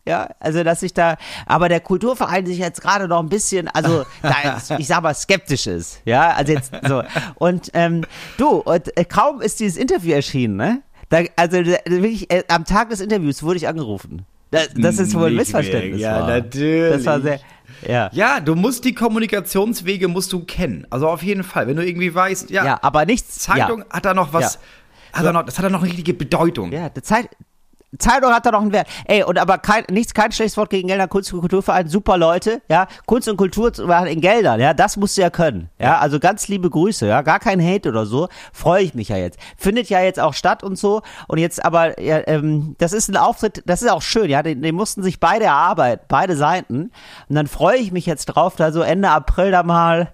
Ja, 0.06 0.30
also 0.40 0.64
dass 0.64 0.82
ich 0.82 0.94
da, 0.94 1.16
aber 1.46 1.68
der 1.68 1.78
Kulturverein 1.80 2.44
sich 2.44 2.58
jetzt 2.58 2.80
gerade 2.80 3.06
noch 3.06 3.20
ein 3.20 3.28
bisschen, 3.28 3.68
also 3.68 4.04
da, 4.22 4.60
ich 4.78 4.86
sag 4.88 5.02
mal, 5.02 5.14
skeptisch 5.14 5.66
ist. 5.68 6.00
Ja, 6.04 6.30
also 6.32 6.52
jetzt 6.52 6.72
so. 6.86 7.02
Und 7.36 7.70
ähm, 7.74 8.04
du, 8.36 8.48
und 8.48 8.96
äh, 8.96 9.04
kaum 9.04 9.40
ist 9.40 9.60
dieses 9.60 9.76
Interview 9.76 10.12
erschienen, 10.14 10.56
ne? 10.56 10.82
Da, 11.08 11.22
also 11.36 11.58
wirklich, 11.58 12.30
äh, 12.32 12.42
am 12.48 12.64
Tag 12.64 12.90
des 12.90 13.00
Interviews 13.00 13.42
wurde 13.42 13.58
ich 13.58 13.68
angerufen. 13.68 14.24
Das, 14.50 14.68
das 14.74 14.98
ist 14.98 15.14
wohl 15.14 15.28
ein 15.28 15.36
Missverständnis. 15.36 16.00
mehr. 16.00 16.10
Ja, 16.10 16.20
war. 16.20 16.28
natürlich. 16.28 16.92
Das 16.96 17.06
war 17.06 17.20
sehr, 17.20 17.40
ja. 17.86 18.10
Ja, 18.12 18.40
du 18.40 18.54
musst 18.54 18.84
die 18.84 18.94
Kommunikationswege 18.94 20.08
musst 20.08 20.32
du 20.32 20.44
kennen. 20.44 20.86
Also 20.90 21.08
auf 21.08 21.22
jeden 21.22 21.42
Fall. 21.44 21.66
Wenn 21.68 21.76
du 21.76 21.86
irgendwie 21.86 22.14
weißt, 22.14 22.50
ja, 22.50 22.64
Ja, 22.64 22.78
aber 22.82 23.06
nichts. 23.06 23.38
Zeitung 23.38 23.80
ja. 23.80 23.86
hat 23.90 24.04
da 24.04 24.14
noch 24.14 24.32
was, 24.32 24.54
Ja. 25.12 25.18
hat 25.18 25.24
da 25.26 25.32
noch, 25.32 25.44
das 25.44 25.58
hat 25.58 25.64
da 25.64 25.70
noch 25.70 25.80
eine 25.80 25.88
richtige 25.88 26.12
Bedeutung. 26.14 26.72
Ja, 26.72 26.88
die 26.88 27.02
Zeit, 27.02 27.28
Zeitung 27.98 28.32
hat 28.32 28.46
da 28.46 28.50
noch 28.50 28.62
einen 28.62 28.72
Wert. 28.72 28.88
Ey, 29.04 29.22
und 29.22 29.38
aber 29.38 29.58
kein, 29.58 29.84
nichts, 29.90 30.14
kein 30.14 30.32
schlechtes 30.32 30.56
Wort 30.56 30.70
gegen 30.70 30.88
Gelder 30.88 31.08
Kunst- 31.08 31.32
und 31.32 31.40
Kulturverein. 31.40 31.88
Super 31.88 32.16
Leute, 32.16 32.62
ja. 32.68 32.86
Kunst 33.06 33.28
und 33.28 33.36
Kultur 33.36 33.72
zu 33.72 33.86
machen 33.86 34.06
in 34.06 34.20
Geldern, 34.20 34.60
ja. 34.60 34.72
Das 34.72 34.96
musst 34.96 35.16
du 35.16 35.20
ja 35.20 35.30
können. 35.30 35.68
Ja, 35.78 35.98
also 35.98 36.18
ganz 36.18 36.48
liebe 36.48 36.70
Grüße, 36.70 37.06
ja. 37.06 37.22
Gar 37.22 37.38
kein 37.38 37.62
Hate 37.62 37.88
oder 37.90 38.06
so. 38.06 38.28
Freue 38.52 38.82
ich 38.82 38.94
mich 38.94 39.08
ja 39.08 39.16
jetzt. 39.16 39.38
Findet 39.58 39.90
ja 39.90 40.00
jetzt 40.00 40.20
auch 40.20 40.32
statt 40.34 40.62
und 40.62 40.76
so. 40.76 41.02
Und 41.28 41.38
jetzt 41.38 41.64
aber, 41.64 42.00
ja, 42.00 42.26
ähm, 42.26 42.76
das 42.78 42.92
ist 42.92 43.08
ein 43.08 43.16
Auftritt, 43.16 43.62
das 43.66 43.82
ist 43.82 43.90
auch 43.90 44.02
schön, 44.02 44.30
ja. 44.30 44.42
Den, 44.42 44.62
den 44.62 44.74
mussten 44.74 45.02
sich 45.02 45.20
beide 45.20 45.44
erarbeiten, 45.44 46.04
beide 46.08 46.36
Seiten. 46.36 46.90
Und 47.28 47.36
dann 47.36 47.46
freue 47.46 47.76
ich 47.76 47.92
mich 47.92 48.06
jetzt 48.06 48.26
drauf, 48.26 48.56
da 48.56 48.72
so 48.72 48.80
Ende 48.80 49.10
April 49.10 49.50
da 49.50 49.62
mal 49.62 50.12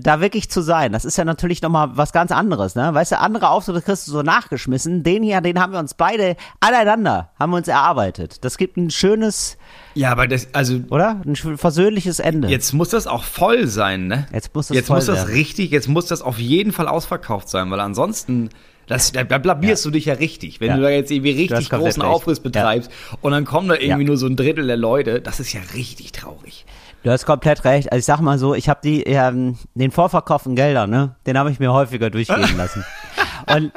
da 0.00 0.20
wirklich 0.20 0.50
zu 0.50 0.60
sein, 0.60 0.92
das 0.92 1.04
ist 1.04 1.16
ja 1.18 1.24
natürlich 1.24 1.62
nochmal 1.62 1.90
was 1.94 2.12
ganz 2.12 2.32
anderes, 2.32 2.74
ne? 2.74 2.92
Weißt 2.92 3.12
du, 3.12 3.18
andere 3.20 3.48
Auftritte 3.50 3.80
kriegst 3.82 4.08
du 4.08 4.12
so 4.12 4.22
nachgeschmissen. 4.22 5.02
Den 5.02 5.22
hier, 5.22 5.40
den 5.40 5.60
haben 5.60 5.72
wir 5.72 5.78
uns 5.78 5.94
beide 5.94 6.36
aneinander, 6.60 7.30
haben 7.38 7.50
wir 7.52 7.58
uns 7.58 7.68
erarbeitet. 7.68 8.44
Das 8.44 8.58
gibt 8.58 8.76
ein 8.76 8.90
schönes, 8.90 9.56
Ja, 9.94 10.10
aber 10.10 10.26
das, 10.26 10.48
also 10.52 10.80
oder? 10.90 11.20
Ein 11.24 11.36
versöhnliches 11.36 12.18
Ende. 12.18 12.48
jetzt 12.48 12.72
muss 12.72 12.88
das 12.90 13.06
auch 13.06 13.22
voll 13.24 13.66
sein, 13.66 14.08
ne? 14.08 14.26
Jetzt 14.32 14.54
muss 14.54 14.68
das 14.68 14.76
Jetzt 14.76 14.88
muss 14.90 15.06
das 15.06 15.18
werden. 15.18 15.32
richtig, 15.34 15.70
jetzt 15.70 15.88
muss 15.88 16.06
das 16.06 16.22
auf 16.22 16.38
jeden 16.38 16.72
Fall 16.72 16.88
ausverkauft 16.88 17.48
sein, 17.48 17.70
weil 17.70 17.80
ansonsten 17.80 18.50
das, 18.86 19.12
da 19.12 19.24
da 19.24 19.38
blamierst 19.38 19.82
du 19.86 19.90
dich 19.90 20.04
ja 20.06 20.14
richtig, 20.14 20.60
wenn 20.60 20.68
Ja. 20.68 20.76
du 20.76 20.82
da 20.82 20.90
jetzt 20.90 21.10
irgendwie 21.10 21.30
richtig 21.30 21.70
großen. 21.70 22.02
Aufriss 22.02 22.40
betreibst 22.40 22.90
und 23.22 23.32
dann 23.32 23.44
kommen 23.46 23.68
da 23.68 23.74
irgendwie 23.76 24.02
Ja. 24.02 24.08
nur 24.08 24.16
so 24.18 24.26
ein 24.26 24.36
Drittel 24.36 24.66
der 24.66 24.76
Leute, 24.76 25.20
das 25.22 25.40
ist 25.40 25.52
ja 25.54 25.60
richtig 25.74 26.12
traurig. 26.12 26.66
Du 27.04 27.10
hast 27.10 27.26
komplett 27.26 27.64
recht. 27.64 27.92
Also 27.92 27.98
ich 27.98 28.06
sag 28.06 28.20
mal 28.20 28.38
so, 28.38 28.54
ich 28.54 28.70
habe 28.70 28.80
die 28.82 29.02
ähm, 29.02 29.58
den 29.74 29.90
Vorverkauf 29.90 30.46
in 30.46 30.56
Gelder, 30.56 30.86
ne? 30.86 31.14
Den 31.26 31.36
habe 31.36 31.50
ich 31.50 31.60
mir 31.60 31.70
häufiger 31.70 32.08
durchgehen 32.08 32.56
lassen. 32.56 32.84
Und 33.54 33.72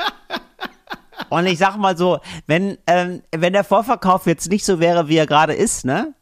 und 1.30 1.46
ich 1.46 1.58
sag 1.58 1.76
mal 1.76 1.98
so, 1.98 2.20
wenn 2.46 2.78
ähm, 2.88 3.22
wenn 3.36 3.52
der 3.52 3.66
Vorverkauf 3.66 4.28
jetzt 4.28 4.50
nicht 4.50 4.64
so 4.64 4.80
wäre, 4.80 5.10
wie 5.10 5.18
er 5.18 5.28
gerade 5.28 5.54
ist, 5.54 5.84
ne? 5.84 6.14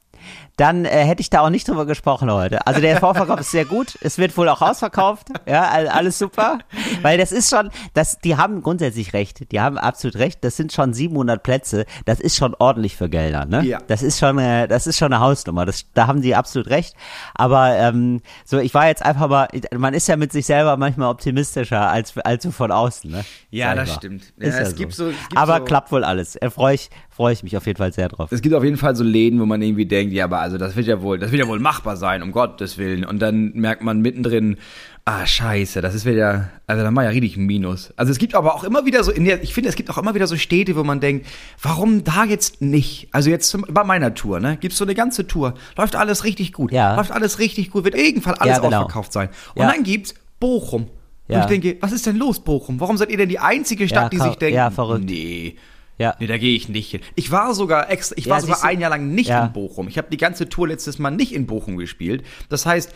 Dann 0.58 0.86
äh, 0.86 0.90
hätte 1.06 1.22
ich 1.22 1.30
da 1.30 1.42
auch 1.42 1.50
nicht 1.50 1.68
drüber 1.68 1.86
gesprochen 1.86 2.32
heute. 2.32 2.66
Also 2.66 2.80
der 2.82 2.98
Vorverkauf 3.00 3.40
ist 3.42 3.52
sehr 3.52 3.66
gut. 3.66 3.98
Es 4.02 4.18
wird 4.18 4.36
wohl 4.38 4.48
auch 4.50 4.62
ausverkauft. 4.62 5.28
Ja, 5.46 5.70
all- 5.70 5.88
alles 5.90 6.18
super. 6.18 6.60
Weil 7.02 7.18
das 7.18 7.32
ist 7.32 7.50
schon, 7.50 7.70
das, 7.94 8.20
die 8.20 8.38
haben 8.38 8.62
grundsätzlich 8.64 9.14
recht. 9.14 9.52
Die 9.52 9.60
haben 9.60 9.78
absolut 9.78 10.16
recht. 10.18 10.44
Das 10.44 10.56
sind 10.56 10.72
schon 10.72 10.94
700 10.94 11.44
Plätze. 11.44 11.86
Das 12.06 12.20
ist 12.20 12.36
schon 12.38 12.56
ordentlich 12.58 12.96
für 12.96 13.10
Gelder, 13.10 13.46
ne? 13.46 13.64
Ja. 13.66 13.80
Das 13.88 14.02
ist 14.02 14.18
schon, 14.20 14.40
äh, 14.40 14.68
das 14.68 14.88
ist 14.88 14.98
schon 14.98 15.12
eine 15.12 15.22
Hausnummer. 15.22 15.66
Das, 15.66 15.86
da 15.94 16.08
haben 16.08 16.22
die 16.22 16.36
absolut 16.36 16.70
recht. 16.70 16.96
Aber 17.34 17.76
ähm, 17.76 18.22
so, 18.46 18.58
ich 18.60 18.74
war 18.74 18.88
jetzt 18.88 19.04
einfach 19.06 19.28
mal, 19.28 19.48
man 19.78 19.94
ist 19.94 20.08
ja 20.08 20.16
mit 20.16 20.32
sich 20.32 20.46
selber 20.46 20.78
manchmal 20.78 21.10
optimistischer 21.10 21.90
als 21.90 22.18
als 22.20 22.44
so 22.44 22.52
von 22.52 22.72
außen, 22.72 23.12
ne? 23.12 23.26
Ja, 23.50 23.76
das 23.76 23.94
stimmt. 23.94 24.24
Ja, 24.38 24.48
Ist 24.48 24.60
es 24.60 24.72
ja 24.72 24.78
gibt 24.78 24.94
so. 24.94 25.06
so- 25.06 25.10
es 25.12 25.30
gibt 25.30 25.38
Aber 25.38 25.58
so- 25.58 25.64
klappt 25.66 25.92
wohl 25.92 26.04
alles. 26.04 26.36
Äh, 26.38 26.50
freue 26.50 26.76
ich, 26.76 26.90
freue 27.10 27.34
ich 27.34 27.44
mich 27.44 27.56
auf 27.58 27.66
jeden 27.68 27.78
Fall 27.78 27.92
sehr 27.94 28.08
drauf. 28.10 28.32
Es 28.32 28.42
gibt 28.42 28.56
auf 28.56 28.64
jeden 28.64 28.78
Fall 28.78 28.96
so 28.96 29.04
Läden, 29.04 29.40
wo 29.40 29.46
man 29.46 29.62
irgendwie 29.62 29.86
denkt, 29.86 30.14
ja, 30.14 30.26
aber 30.26 30.45
also 30.46 30.58
das 30.58 30.76
wird 30.76 30.88
ja 30.88 31.02
wohl, 31.02 31.20
das 31.20 31.32
wird 31.32 31.42
ja 31.42 31.48
wohl 31.48 31.60
machbar 31.60 31.98
sein, 31.98 32.22
um 32.24 32.32
Gottes 32.32 32.78
Willen. 32.78 33.04
Und 33.04 33.20
dann 33.20 33.52
merkt 33.54 33.82
man 33.84 34.00
mittendrin, 34.02 34.58
ah, 35.04 35.26
scheiße, 35.26 35.82
das 35.82 35.94
ist 35.96 36.06
wieder, 36.06 36.50
also 36.68 36.84
da 36.84 36.96
war 36.96 37.04
ja 37.04 37.10
richtig 37.10 37.36
ein 37.38 37.46
Minus. 37.46 37.94
Also 37.98 38.12
es 38.12 38.18
gibt 38.18 38.34
aber 38.36 38.56
auch 38.56 38.64
immer 38.64 38.86
wieder 38.86 39.04
so, 39.04 39.12
in 39.12 39.26
der, 39.26 39.44
ich 39.44 39.54
finde, 39.54 39.70
es 39.70 39.76
gibt 39.76 39.90
auch 39.90 39.98
immer 39.98 40.16
wieder 40.16 40.28
so 40.28 40.38
Städte, 40.38 40.76
wo 40.76 40.84
man 40.84 41.00
denkt, 41.00 41.26
warum 41.62 42.04
da 42.04 42.24
jetzt 42.26 42.62
nicht? 42.62 43.08
Also 43.12 43.30
jetzt 43.30 43.50
zum, 43.50 43.66
bei 43.70 43.84
meiner 43.84 44.14
Tour, 44.14 44.40
ne, 44.40 44.58
gibt's 44.58 44.78
so 44.78 44.86
eine 44.86 44.96
ganze 44.96 45.28
Tour, 45.28 45.54
läuft 45.78 45.96
alles 45.96 46.24
richtig 46.24 46.54
gut, 46.54 46.72
Ja. 46.72 46.96
läuft 46.96 47.12
alles 47.12 47.40
richtig 47.40 47.72
gut, 47.72 47.84
wird 47.84 47.96
irgendwann 47.96 48.36
alles 48.36 48.58
Ja, 48.58 48.64
genau. 48.64 48.78
ausverkauft 48.78 49.12
sein. 49.14 49.30
Und 49.56 49.64
Ja. 49.64 49.72
dann 49.72 49.84
gibt's 49.84 50.16
Bochum. 50.40 50.88
Ja. 51.28 51.38
Und 51.38 51.42
ich 51.52 51.60
denke, 51.62 51.78
was 51.82 51.92
ist 51.92 52.06
denn 52.06 52.18
los, 52.18 52.40
Bochum? 52.40 52.80
Warum 52.80 52.98
seid 52.98 53.10
ihr 53.10 53.18
denn 53.18 53.30
die 53.30 53.40
einzige 53.40 53.88
Stadt, 53.88 54.14
die 54.14 54.20
sich 54.20 54.36
denkt, 54.36 54.56
ja, 54.56 54.70
verrückt. 54.70 55.06
nee, 55.06 55.56
Ja. 55.98 56.16
Nee, 56.20 56.28
da 56.28 56.38
gehe 56.38 56.56
ich 56.56 56.68
nicht 56.68 56.92
hin. 56.92 57.02
Ich 57.16 57.32
war 57.32 57.54
sogar 57.54 57.90
extra, 57.90 58.16
ich 58.18 58.26
Ja, 58.26 58.32
war 58.34 58.42
sogar 58.42 58.64
ein 58.66 58.82
Jahr 58.82 58.90
lang 58.90 59.10
nicht 59.16 59.30
Ja. 59.30 59.46
in 59.46 59.54
Bochum. 59.54 59.88
Ich 59.88 59.98
habe 59.98 60.08
die 60.12 60.18
ganze 60.18 60.50
Tour 60.50 60.68
letztes 60.68 61.00
Mal 61.00 61.12
nicht 61.12 61.34
in 61.34 61.46
Bochum 61.46 61.78
gespielt. 61.78 62.24
Das 62.50 62.66
heißt, 62.66 62.92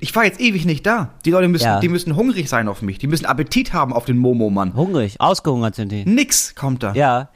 ich 0.00 0.14
war 0.14 0.24
jetzt 0.24 0.40
ewig 0.40 0.64
nicht 0.66 0.84
da. 0.86 1.14
Die 1.24 1.30
Leute 1.30 1.48
müssen, 1.48 1.64
Ja. 1.64 1.80
die 1.80 1.88
müssen 1.88 2.14
hungrig 2.14 2.48
sein 2.48 2.68
auf 2.68 2.82
mich. 2.82 2.98
Die 2.98 3.06
müssen 3.06 3.24
Appetit 3.26 3.72
haben 3.72 3.92
auf 3.94 4.04
den 4.04 4.18
Momo-Mann. 4.18 4.74
Hungrig, 4.74 5.18
ausgehungert 5.20 5.74
sind 5.76 5.92
die. 5.92 6.04
Nix 6.04 6.54
kommt 6.54 6.82
da. 6.82 6.92
Ja. 6.94 7.30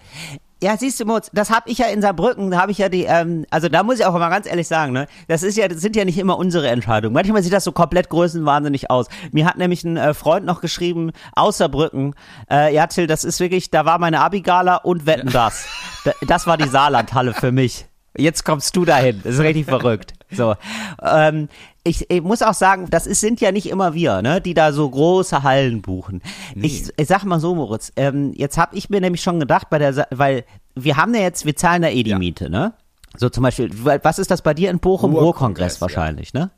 Ja, 0.67 0.77
siehst 0.77 0.99
du, 0.99 1.05
Moritz, 1.05 1.31
das 1.33 1.51
habe 1.51 1.71
ich 1.71 1.79
ja 1.79 1.87
in 1.87 2.03
Saarbrücken, 2.03 2.51
da 2.51 2.61
habe 2.61 2.73
ich 2.73 2.79
ja 2.79 2.89
die, 2.89 3.05
ähm, 3.05 3.47
also 3.51 3.69
da 3.69 3.85
muss 3.85 4.01
ich 4.01 4.05
auch 4.05 4.13
mal 4.15 4.29
ganz 4.31 4.47
ehrlich 4.49 4.67
sagen, 4.67 4.93
ne, 4.93 5.07
das 5.29 5.45
ist 5.45 5.57
ja, 5.57 5.69
das 5.69 5.81
sind 5.81 5.95
ja 5.95 6.05
nicht 6.05 6.19
immer 6.19 6.37
unsere 6.39 6.67
Entscheidungen. 6.69 7.15
Manchmal 7.15 7.45
sieht 7.45 7.53
das 7.53 7.63
so 7.63 7.71
komplett 7.71 8.09
größenwahnsinnig 8.09 8.91
aus. 8.91 9.07
Mir 9.31 9.47
hat 9.47 9.59
nämlich 9.59 9.85
ein 9.85 9.97
äh, 9.97 10.13
Freund 10.13 10.45
noch 10.45 10.61
geschrieben, 10.61 11.13
aus 11.37 11.59
Saarbrücken, 11.59 12.15
äh, 12.51 12.75
ja, 12.75 12.89
Till, 12.89 13.07
das 13.07 13.23
ist 13.23 13.39
wirklich, 13.39 13.71
da 13.71 13.85
war 13.85 14.01
meine 14.01 14.21
Abigala 14.21 14.75
und 14.77 15.07
wetten 15.07 15.31
das. 15.31 15.67
Da- 16.05 16.15
Das 16.27 16.49
war 16.49 16.57
die 16.57 16.69
Saarlandhalle 16.69 17.33
für 17.33 17.53
mich. 17.53 17.87
Jetzt 18.19 18.45
kommst 18.45 18.75
du 18.77 18.85
dahin. 18.85 19.21
Das 19.25 19.35
ist 19.35 19.41
richtig 19.41 19.67
verrückt. 19.67 20.13
So. 20.31 20.55
Ähm, 21.03 21.49
ich, 21.85 22.11
ich 22.11 22.23
muss 22.23 22.43
auch 22.43 22.55
sagen, 22.55 22.87
das 22.91 23.07
ist, 23.07 23.21
sind 23.21 23.41
ja 23.41 23.53
nicht 23.53 23.69
immer 23.69 23.95
wir, 23.95 24.23
ne, 24.23 24.41
die 24.41 24.55
da 24.55 24.73
so 24.73 24.89
große 24.91 25.43
Hallen 25.43 25.83
buchen. 25.83 26.21
Ich, 26.55 26.89
ich 26.97 27.07
sag 27.07 27.25
mal 27.25 27.39
so, 27.41 27.55
Moritz, 27.55 27.93
ähm, 27.97 28.33
jetzt 28.35 28.59
habe 28.59 28.75
ich 28.77 28.91
mir 28.91 29.01
nämlich 29.01 29.23
schon 29.23 29.39
gedacht, 29.39 29.71
bei 29.71 29.79
der, 29.79 29.93
Sa- 29.93 30.07
weil 30.11 30.45
wir 30.75 30.97
haben 30.97 31.15
ja 31.15 31.21
jetzt, 31.21 31.45
wir 31.47 31.55
zahlen 31.57 31.83
da 31.83 31.89
eh 31.89 32.03
die 32.03 32.11
Ja. 32.11 32.19
Miete, 32.19 32.51
ne? 32.51 32.73
So 33.17 33.29
zum 33.31 33.45
Beispiel, 33.45 33.71
was 34.03 34.19
ist 34.19 34.31
das 34.31 34.43
bei 34.43 34.53
dir 34.53 34.69
in 34.71 34.79
Bochum? 34.79 35.13
Ruhrkongress, 35.13 35.25
Ruhrkongress 35.25 35.75
ja. 35.77 35.81
wahrscheinlich, 35.81 36.35
ne? 36.35 36.51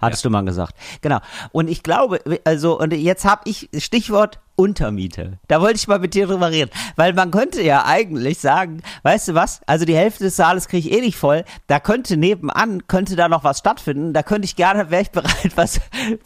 Hattest 0.00 0.24
du 0.24 0.30
mal 0.30 0.42
gesagt. 0.44 0.74
Genau. 1.00 1.18
Und 1.52 1.68
ich 1.68 1.82
glaube, 1.82 2.20
also, 2.44 2.78
und 2.78 2.92
jetzt 2.92 3.24
habe 3.24 3.42
ich 3.46 3.68
Stichwort 3.78 4.38
Untermiete. 4.54 5.38
Da 5.46 5.60
wollte 5.60 5.76
ich 5.76 5.86
mal 5.86 6.00
mit 6.00 6.14
dir 6.14 6.26
drüber 6.26 6.50
reden. 6.50 6.70
Weil 6.96 7.12
man 7.12 7.30
könnte 7.30 7.62
ja 7.62 7.84
eigentlich 7.84 8.38
sagen, 8.40 8.82
weißt 9.04 9.28
du 9.28 9.34
was? 9.34 9.60
Also 9.66 9.84
die 9.84 9.94
Hälfte 9.94 10.24
des 10.24 10.34
Saales 10.34 10.66
kriege 10.66 10.88
ich 10.88 10.94
eh 10.96 11.00
nicht 11.00 11.16
voll. 11.16 11.44
Da 11.68 11.78
könnte 11.78 12.16
nebenan, 12.16 12.86
könnte 12.88 13.14
da 13.14 13.28
noch 13.28 13.44
was 13.44 13.58
stattfinden. 13.58 14.12
Da 14.12 14.24
könnte 14.24 14.46
ich 14.46 14.56
gerne, 14.56 14.90
wäre 14.90 15.02
ich 15.02 15.10
bereit, 15.12 15.52
was 15.54 15.74
zur, 15.74 15.80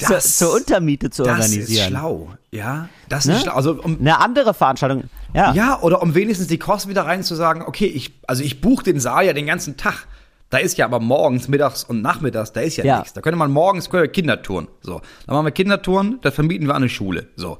Das- 0.08 0.38
zur 0.38 0.54
Untermiete 0.54 1.10
zu 1.10 1.24
Das 1.24 1.32
organisieren. 1.32 1.82
ist 1.84 1.88
schlau. 1.90 2.30
Ja, 2.50 2.88
das 3.10 3.26
Ne? 3.26 3.34
ist 3.36 3.42
schlau. 3.42 3.52
Also 3.54 3.72
um, 3.82 3.98
Eine 4.00 4.18
andere 4.20 4.54
Veranstaltung. 4.54 5.04
Ja. 5.34 5.52
Ja, 5.52 5.80
oder 5.82 6.00
um 6.02 6.14
wenigstens 6.14 6.46
die 6.48 6.58
Kosten 6.58 6.88
wieder 6.88 7.04
rein 7.06 7.22
zu 7.22 7.34
sagen, 7.34 7.62
okay, 7.66 7.86
ich, 7.86 8.12
also 8.26 8.42
ich 8.42 8.60
buche 8.62 8.84
den 8.84 8.98
Saal 8.98 9.26
ja 9.26 9.34
den 9.34 9.46
ganzen 9.46 9.76
Tag. 9.76 10.06
Da 10.52 10.58
ist 10.58 10.76
ja 10.76 10.84
aber 10.84 11.00
morgens, 11.00 11.48
mittags 11.48 11.82
und 11.82 12.02
nachmittags, 12.02 12.52
da 12.52 12.60
ist 12.60 12.76
ja, 12.76 12.84
Ja. 12.84 12.98
nichts. 12.98 13.14
Da 13.14 13.22
könnte 13.22 13.38
man 13.38 13.50
morgens 13.50 13.90
wir 13.90 14.06
Kindertouren. 14.06 14.68
So. 14.82 15.00
Dann 15.26 15.34
machen 15.34 15.46
wir 15.46 15.50
Kindertouren, 15.50 16.18
da 16.20 16.30
vermieten 16.30 16.66
wir 16.66 16.74
an 16.74 16.82
eine 16.82 16.90
Schule. 16.90 17.28
So. 17.36 17.56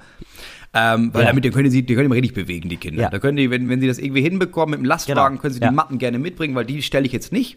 Ähm, 0.74 1.08
weil 1.14 1.22
Ja. 1.22 1.28
damit 1.28 1.42
die 1.44 1.50
können 1.50 1.70
sie, 1.70 1.84
die 1.84 1.94
können 1.94 2.10
die 2.10 2.16
richtig 2.18 2.34
bewegen, 2.34 2.68
die 2.68 2.76
Kinder. 2.76 3.02
Ja. 3.04 3.08
Da 3.08 3.18
können 3.18 3.38
die, 3.38 3.50
wenn, 3.50 3.70
wenn 3.70 3.80
sie 3.80 3.86
das 3.86 3.98
irgendwie 3.98 4.20
hinbekommen 4.20 4.72
mit 4.72 4.80
dem 4.80 4.84
Lastwagen, 4.84 5.36
Genau. 5.36 5.40
können 5.40 5.54
sie 5.54 5.60
die 5.60 5.70
Matten 5.70 5.96
gerne 5.96 6.18
mitbringen, 6.18 6.54
weil 6.54 6.66
die 6.66 6.82
stelle 6.82 7.06
ich 7.06 7.12
jetzt 7.12 7.32
nicht. 7.32 7.56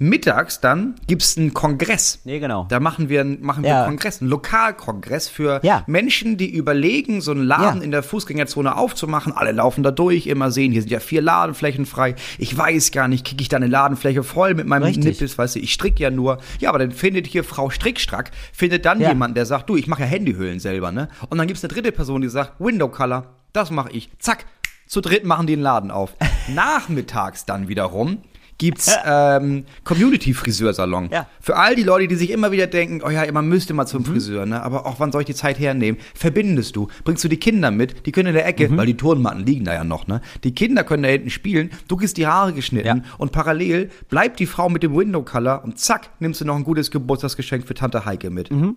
Mittags 0.00 0.60
dann 0.60 0.94
gibt's 1.08 1.36
einen 1.36 1.52
Kongress. 1.54 2.20
Nee, 2.24 2.38
genau. 2.38 2.66
Da 2.68 2.78
machen 2.78 3.08
wir, 3.08 3.20
einen- 3.22 3.42
machen 3.42 3.64
wir 3.64 3.70
Ja. 3.70 3.78
einen 3.82 3.96
Kongress, 3.96 4.20
einen 4.20 4.30
Lokalkongress 4.30 5.28
für 5.28 5.60
Ja. 5.64 5.82
Menschen, 5.88 6.36
die 6.36 6.48
überlegen, 6.54 7.20
so 7.20 7.32
einen 7.32 7.42
Laden 7.42 7.80
Ja. 7.80 7.84
in 7.84 7.90
der 7.90 8.04
Fußgängerzone 8.04 8.76
aufzumachen. 8.76 9.32
Alle 9.32 9.50
laufen 9.52 9.82
da 9.82 9.90
durch, 9.90 10.28
immer 10.28 10.52
sehen, 10.52 10.70
hier 10.70 10.82
sind 10.82 10.90
ja 10.92 11.00
vier 11.00 11.20
Ladenflächen 11.20 11.84
frei. 11.84 12.14
Ich 12.38 12.56
weiß 12.56 12.92
gar 12.92 13.08
nicht, 13.08 13.26
kriege 13.26 13.42
ich 13.42 13.48
da 13.48 13.56
eine 13.56 13.66
Ladenfläche 13.66 14.22
voll 14.22 14.54
mit 14.54 14.66
meinem 14.68 14.84
Richtig. 14.84 15.04
Nippes, 15.04 15.36
weißt 15.36 15.56
du, 15.56 15.58
ich 15.60 15.72
stricke 15.72 16.00
ja 16.02 16.10
nur. 16.10 16.38
Ja, 16.60 16.68
aber 16.68 16.78
dann 16.78 16.92
findet 16.92 17.26
hier 17.26 17.42
Frau 17.42 17.68
Strickstrack, 17.70 18.30
findet 18.52 18.84
dann 18.84 19.00
jemanden, 19.00 19.34
der 19.34 19.46
sagt, 19.46 19.68
du, 19.68 19.76
ich 19.76 19.88
mache 19.88 20.02
ja 20.02 20.08
Handyhüllen 20.08 20.60
selber, 20.60 20.92
ne? 20.92 21.08
Und 21.28 21.38
dann 21.38 21.48
gibt's 21.48 21.64
eine 21.64 21.72
dritte 21.72 21.90
Person, 21.90 22.20
die 22.20 22.28
sagt, 22.28 22.52
Window 22.60 22.88
Color, 22.88 23.26
das 23.52 23.70
mache 23.72 23.90
ich. 23.90 24.10
Zack, 24.20 24.44
zu 24.86 25.00
dritt 25.00 25.24
machen 25.24 25.46
die 25.48 25.56
den 25.56 25.62
Laden 25.62 25.90
auf. 25.90 26.14
Nachmittags 26.54 27.44
dann 27.44 27.66
wiederum 27.68 28.18
gibt's 28.58 28.92
ähm, 29.04 29.64
Community-Friseursalon. 29.84 31.10
Ja. 31.12 31.26
Für 31.40 31.56
all 31.56 31.74
die 31.76 31.82
Leute, 31.84 32.08
die 32.08 32.16
sich 32.16 32.30
immer 32.30 32.50
wieder 32.52 32.66
denken, 32.66 33.02
oh 33.04 33.10
ja, 33.10 33.30
man 33.32 33.48
müsste 33.48 33.74
mal 33.74 33.86
zum 33.86 34.02
Mhm. 34.02 34.06
Friseur, 34.06 34.46
ne? 34.46 34.62
aber 34.62 34.86
auch 34.86 34.98
wann 35.00 35.12
soll 35.12 35.22
ich 35.22 35.26
die 35.26 35.34
Zeit 35.34 35.58
hernehmen? 35.58 36.00
Verbindest 36.14 36.76
du, 36.76 36.88
bringst 37.04 37.22
du 37.24 37.28
die 37.28 37.36
Kinder 37.38 37.70
mit, 37.70 38.06
die 38.06 38.12
können 38.12 38.28
in 38.28 38.34
der 38.34 38.46
Ecke, 38.46 38.68
Mhm. 38.68 38.76
weil 38.76 38.86
die 38.86 38.96
Turnmatten 38.96 39.44
liegen 39.46 39.64
da 39.64 39.74
ja 39.74 39.84
noch, 39.84 40.06
ne? 40.06 40.20
Die 40.44 40.54
Kinder 40.54 40.84
können 40.84 41.02
da 41.02 41.08
hinten 41.08 41.30
spielen, 41.30 41.70
du 41.88 41.96
kriegst 41.96 42.16
die 42.16 42.26
Haare 42.26 42.52
geschnitten 42.52 42.86
Ja. 42.88 43.02
und 43.18 43.32
parallel 43.32 43.90
bleibt 44.08 44.38
die 44.40 44.46
Frau 44.46 44.68
mit 44.68 44.82
dem 44.82 44.96
Window 44.96 45.22
Color 45.22 45.62
und 45.64 45.78
zack, 45.78 46.10
nimmst 46.20 46.40
du 46.40 46.44
noch 46.44 46.56
ein 46.56 46.64
gutes 46.64 46.90
Geburtstagsgeschenk 46.90 47.66
für 47.66 47.74
Tante 47.74 48.04
Heike 48.04 48.30
mit. 48.30 48.50
Mhm. 48.50 48.76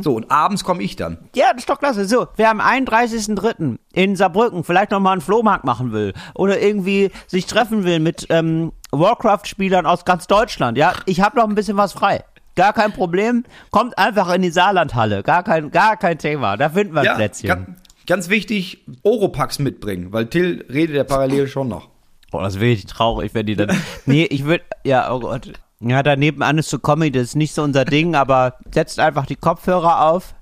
So, 0.00 0.14
und 0.14 0.30
abends 0.30 0.64
komme 0.64 0.82
ich 0.82 0.96
dann. 0.96 1.18
Ja, 1.34 1.48
das 1.52 1.58
ist 1.64 1.68
doch 1.68 1.78
klasse. 1.78 2.06
So, 2.06 2.28
wer 2.36 2.50
am 2.50 2.60
31.03. 2.62 3.76
in 3.92 4.16
Saarbrücken 4.16 4.64
vielleicht 4.64 4.90
noch 4.90 5.00
mal 5.00 5.12
einen 5.12 5.20
Flohmarkt 5.20 5.64
machen 5.64 5.92
will 5.92 6.14
oder 6.34 6.58
irgendwie 6.62 7.10
sich 7.26 7.44
treffen 7.44 7.84
will 7.84 8.00
mit 8.00 8.26
ähm, 8.30 8.72
Warcraft-Spielern 8.92 9.86
aus 9.86 10.04
ganz 10.04 10.26
Deutschland, 10.26 10.78
ja, 10.78 10.94
ich 11.06 11.20
habe 11.20 11.36
noch 11.36 11.48
ein 11.48 11.54
bisschen 11.54 11.76
was 11.76 11.92
frei. 11.92 12.24
Gar 12.54 12.72
kein 12.72 12.92
Problem. 12.92 13.44
Kommt 13.70 13.98
einfach 13.98 14.32
in 14.32 14.42
die 14.42 14.50
Saarlandhalle. 14.50 15.22
Gar 15.22 15.42
kein, 15.42 15.70
gar 15.70 15.96
kein 15.96 16.18
Thema. 16.18 16.56
Da 16.56 16.70
finden 16.70 16.94
wir 16.94 17.02
ein 17.02 17.16
Plätzchen. 17.16 17.48
ganz, 17.48 17.68
ganz 18.06 18.28
wichtig, 18.30 18.84
Oropax 19.02 19.58
mitbringen, 19.58 20.12
weil 20.12 20.26
Till 20.26 20.64
redet 20.70 20.96
ja 20.96 21.04
parallel 21.04 21.48
schon 21.48 21.68
noch. 21.68 21.90
Boah, 22.30 22.42
das 22.42 22.54
wäre 22.58 22.70
richtig 22.70 22.86
traurig, 22.86 23.34
wenn 23.34 23.46
die 23.46 23.56
dann. 23.56 23.76
nee, 24.06 24.24
ich 24.24 24.44
würde. 24.44 24.64
Ja, 24.84 25.12
oh 25.12 25.20
Gott. 25.20 25.52
Ja, 25.80 26.02
daneben 26.02 26.42
an 26.42 26.56
ist 26.56 26.70
zu 26.70 26.78
Comedy, 26.78 27.12
das 27.12 27.28
ist 27.28 27.36
nicht 27.36 27.52
so 27.52 27.62
unser 27.62 27.84
Ding, 27.84 28.14
aber 28.14 28.54
setzt 28.72 28.98
einfach 28.98 29.26
die 29.26 29.36
Kopfhörer 29.36 30.06
auf. 30.10 30.34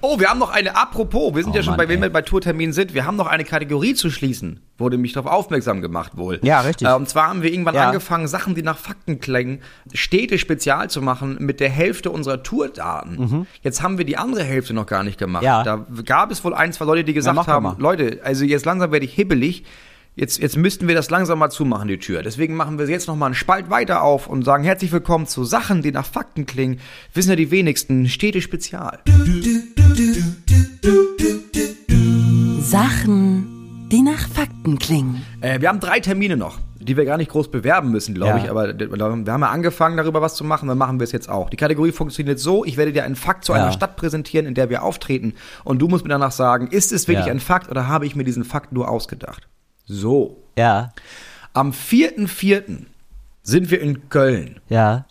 Oh, 0.00 0.18
wir 0.18 0.28
haben 0.28 0.38
noch 0.38 0.50
eine, 0.50 0.76
apropos, 0.76 1.34
wir 1.34 1.42
sind 1.42 1.52
Oh 1.52 1.56
ja 1.56 1.62
schon 1.62 1.72
Mann, 1.72 1.78
bei, 1.78 1.88
wenn 1.88 2.02
wir 2.02 2.10
bei 2.10 2.22
Tourterminen 2.22 2.72
sind, 2.72 2.94
wir 2.94 3.04
haben 3.06 3.16
noch 3.16 3.26
eine 3.26 3.44
Kategorie 3.44 3.94
zu 3.94 4.10
schließen. 4.10 4.60
Wurde 4.78 4.98
mich 4.98 5.12
darauf 5.12 5.30
aufmerksam 5.30 5.80
gemacht 5.80 6.16
wohl. 6.16 6.40
Ja, 6.42 6.60
richtig. 6.60 6.88
Äh, 6.88 6.94
und 6.94 7.08
zwar 7.08 7.28
haben 7.28 7.42
wir 7.42 7.52
irgendwann 7.52 7.74
Ja. 7.74 7.86
angefangen, 7.86 8.26
Sachen, 8.28 8.54
die 8.54 8.62
nach 8.62 8.76
Fakten 8.78 9.20
klingen, 9.20 9.60
Städte 9.92 10.38
spezial 10.38 10.90
zu 10.90 11.00
machen 11.02 11.36
mit 11.40 11.60
der 11.60 11.70
Hälfte 11.70 12.10
unserer 12.10 12.42
Tourdaten. 12.42 13.46
Jetzt 13.62 13.82
haben 13.82 13.98
wir 13.98 14.04
die 14.04 14.16
andere 14.16 14.42
Hälfte 14.44 14.74
noch 14.74 14.86
gar 14.86 15.02
nicht 15.04 15.18
gemacht. 15.18 15.42
Mhm. 15.42 15.46
Ja. 15.46 15.62
Da 15.62 15.86
gab 16.04 16.30
es 16.30 16.44
wohl 16.44 16.54
ein, 16.54 16.72
zwei 16.72 16.84
Leute, 16.84 17.04
die 17.04 17.14
gesagt 17.14 17.36
doch 17.38 17.46
haben. 17.46 17.74
Leute, 17.78 18.20
also 18.24 18.44
jetzt 18.44 18.64
langsam 18.64 18.90
werde 18.92 19.04
ich 19.06 19.14
hibbelig. 19.14 19.64
Jetzt, 20.16 20.38
jetzt 20.38 20.56
müssten 20.56 20.86
wir 20.86 20.94
das 20.94 21.10
langsam 21.10 21.40
mal 21.40 21.50
zumachen, 21.50 21.88
die 21.88 21.98
Tür. 21.98 22.22
Deswegen 22.22 22.54
machen 22.54 22.78
wir 22.78 22.86
jetzt 22.88 23.08
noch 23.08 23.16
mal 23.16 23.26
einen 23.26 23.34
Spalt 23.34 23.68
weiter 23.68 24.02
auf 24.02 24.28
und 24.28 24.44
sagen 24.44 24.62
herzlich 24.62 24.92
willkommen 24.92 25.26
zu 25.26 25.42
Sachen, 25.42 25.82
die 25.82 25.90
nach 25.90 26.06
Fakten 26.06 26.46
klingen. 26.46 26.78
Wissen 27.14 27.30
ja 27.30 27.36
die 27.36 27.50
wenigsten, 27.50 28.08
Städte 28.08 28.40
Spezial. 28.40 29.00
Sachen, 32.60 33.88
die 33.90 34.02
nach 34.02 34.28
Fakten 34.28 34.78
klingen. 34.78 35.22
Äh, 35.40 35.60
wir 35.60 35.68
haben 35.68 35.80
drei 35.80 35.98
Termine 35.98 36.36
noch, 36.36 36.58
die 36.78 36.96
wir 36.96 37.04
gar 37.06 37.16
nicht 37.16 37.32
groß 37.32 37.50
bewerben 37.50 37.90
müssen, 37.90 38.14
glaube 38.14 38.38
Ja. 38.38 38.44
ich. 38.44 38.50
Aber 38.50 38.78
wir 38.78 38.88
haben 39.04 39.26
ja 39.42 39.48
angefangen, 39.50 39.96
darüber 39.96 40.22
was 40.22 40.36
zu 40.36 40.44
machen, 40.44 40.68
dann 40.68 40.78
machen 40.78 41.00
wir 41.00 41.04
es 41.04 41.12
jetzt 41.12 41.28
auch. 41.28 41.50
Die 41.50 41.56
Kategorie 41.56 41.90
funktioniert 41.90 42.38
so, 42.38 42.64
ich 42.64 42.76
werde 42.76 42.92
dir 42.92 43.02
einen 43.02 43.16
Fakt 43.16 43.44
zu 43.44 43.52
Ja. 43.52 43.62
einer 43.62 43.72
Stadt 43.72 43.96
präsentieren, 43.96 44.46
in 44.46 44.54
der 44.54 44.70
wir 44.70 44.84
auftreten. 44.84 45.34
Und 45.64 45.80
du 45.82 45.88
musst 45.88 46.04
mir 46.04 46.10
danach 46.10 46.30
sagen, 46.32 46.68
ist 46.68 46.92
es 46.92 47.08
wirklich 47.08 47.26
Ja. 47.26 47.32
ein 47.32 47.40
Fakt 47.40 47.68
oder 47.68 47.88
habe 47.88 48.06
ich 48.06 48.14
mir 48.14 48.22
diesen 48.24 48.44
Fakt 48.44 48.70
nur 48.72 48.88
ausgedacht? 48.88 49.48
So. 49.86 50.42
Ja, 50.56 50.92
Am 51.52 51.70
4.4. 51.72 52.86
sind 53.42 53.70
wir 53.70 53.80
in 53.80 54.08
Köln. 54.08 54.60
ja. 54.68 55.06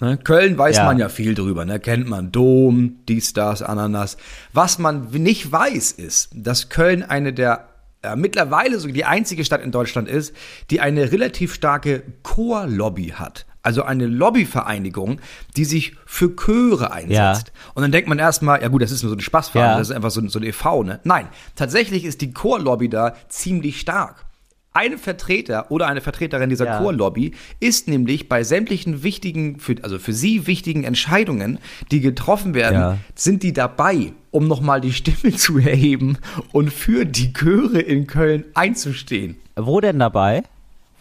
Ne? 0.00 0.18
Köln 0.18 0.58
weiß 0.58 0.76
Ja. 0.78 0.84
man 0.86 0.98
ja 0.98 1.08
viel 1.08 1.36
drüber, 1.36 1.64
ne? 1.64 1.78
kennt 1.78 2.08
man 2.08 2.32
Dom, 2.32 2.96
dies, 3.08 3.32
das, 3.32 3.62
Ananas. 3.62 4.16
Was 4.52 4.80
man 4.80 5.08
nicht 5.12 5.50
weiß, 5.52 5.92
ist, 5.92 6.30
dass 6.34 6.68
Köln 6.68 7.04
eine 7.04 7.32
der 7.32 7.68
äh, 8.02 8.16
mittlerweile 8.16 8.80
sogar 8.80 8.92
die 8.92 9.04
einzige 9.04 9.44
Stadt 9.44 9.62
in 9.62 9.70
Deutschland 9.70 10.08
ist, 10.08 10.34
die 10.70 10.80
eine 10.80 11.12
relativ 11.12 11.54
starke 11.54 12.02
Chorlobby 12.24 13.10
hat. 13.16 13.46
Also 13.64 13.82
eine 13.82 14.06
Lobbyvereinigung, 14.06 15.20
die 15.56 15.64
sich 15.64 15.94
für 16.06 16.36
Chöre 16.36 16.92
einsetzt. 16.92 17.50
Und 17.74 17.82
dann 17.82 17.90
denkt 17.92 18.08
man 18.08 18.18
erstmal, 18.18 18.60
ja 18.62 18.68
gut, 18.68 18.82
das 18.82 18.90
ist 18.92 19.02
nur 19.02 19.10
so 19.10 19.16
ein 19.16 19.20
Spaßverein, 19.20 19.70
Ja. 19.70 19.78
das 19.78 19.88
ist 19.90 19.96
einfach 19.96 20.10
so, 20.10 20.20
ein- 20.20 20.28
so 20.28 20.38
ein 20.38 20.44
e.V., 20.44 20.82
ne? 20.84 21.00
Nein, 21.04 21.26
tatsächlich 21.56 22.04
ist 22.04 22.20
die 22.20 22.32
Chorlobby 22.32 22.88
da 22.88 23.16
ziemlich 23.28 23.80
stark. 23.80 24.26
Ein 24.76 24.98
Vertreter 24.98 25.70
oder 25.70 25.86
eine 25.86 26.00
Vertreterin 26.00 26.50
dieser 26.50 26.66
Ja. 26.66 26.78
Chorlobby 26.78 27.32
ist 27.60 27.86
nämlich 27.88 28.28
bei 28.28 28.42
sämtlichen 28.42 29.02
wichtigen, 29.04 29.60
für, 29.60 29.76
also 29.82 29.98
für 30.00 30.12
sie 30.12 30.46
wichtigen 30.48 30.82
Entscheidungen, 30.84 31.58
die 31.92 32.00
getroffen 32.00 32.54
werden, 32.54 32.74
Ja. 32.78 32.98
sind 33.14 33.42
die 33.44 33.52
dabei, 33.52 34.12
um 34.32 34.48
nochmal 34.48 34.80
die 34.80 34.92
Stimme 34.92 35.32
zu 35.36 35.58
erheben 35.58 36.18
und 36.52 36.72
für 36.72 37.06
die 37.06 37.32
Chöre 37.32 37.78
in 37.80 38.06
Köln 38.08 38.44
einzustehen. 38.54 39.36
Wo 39.56 39.80
denn 39.80 40.00
dabei? 40.00 40.42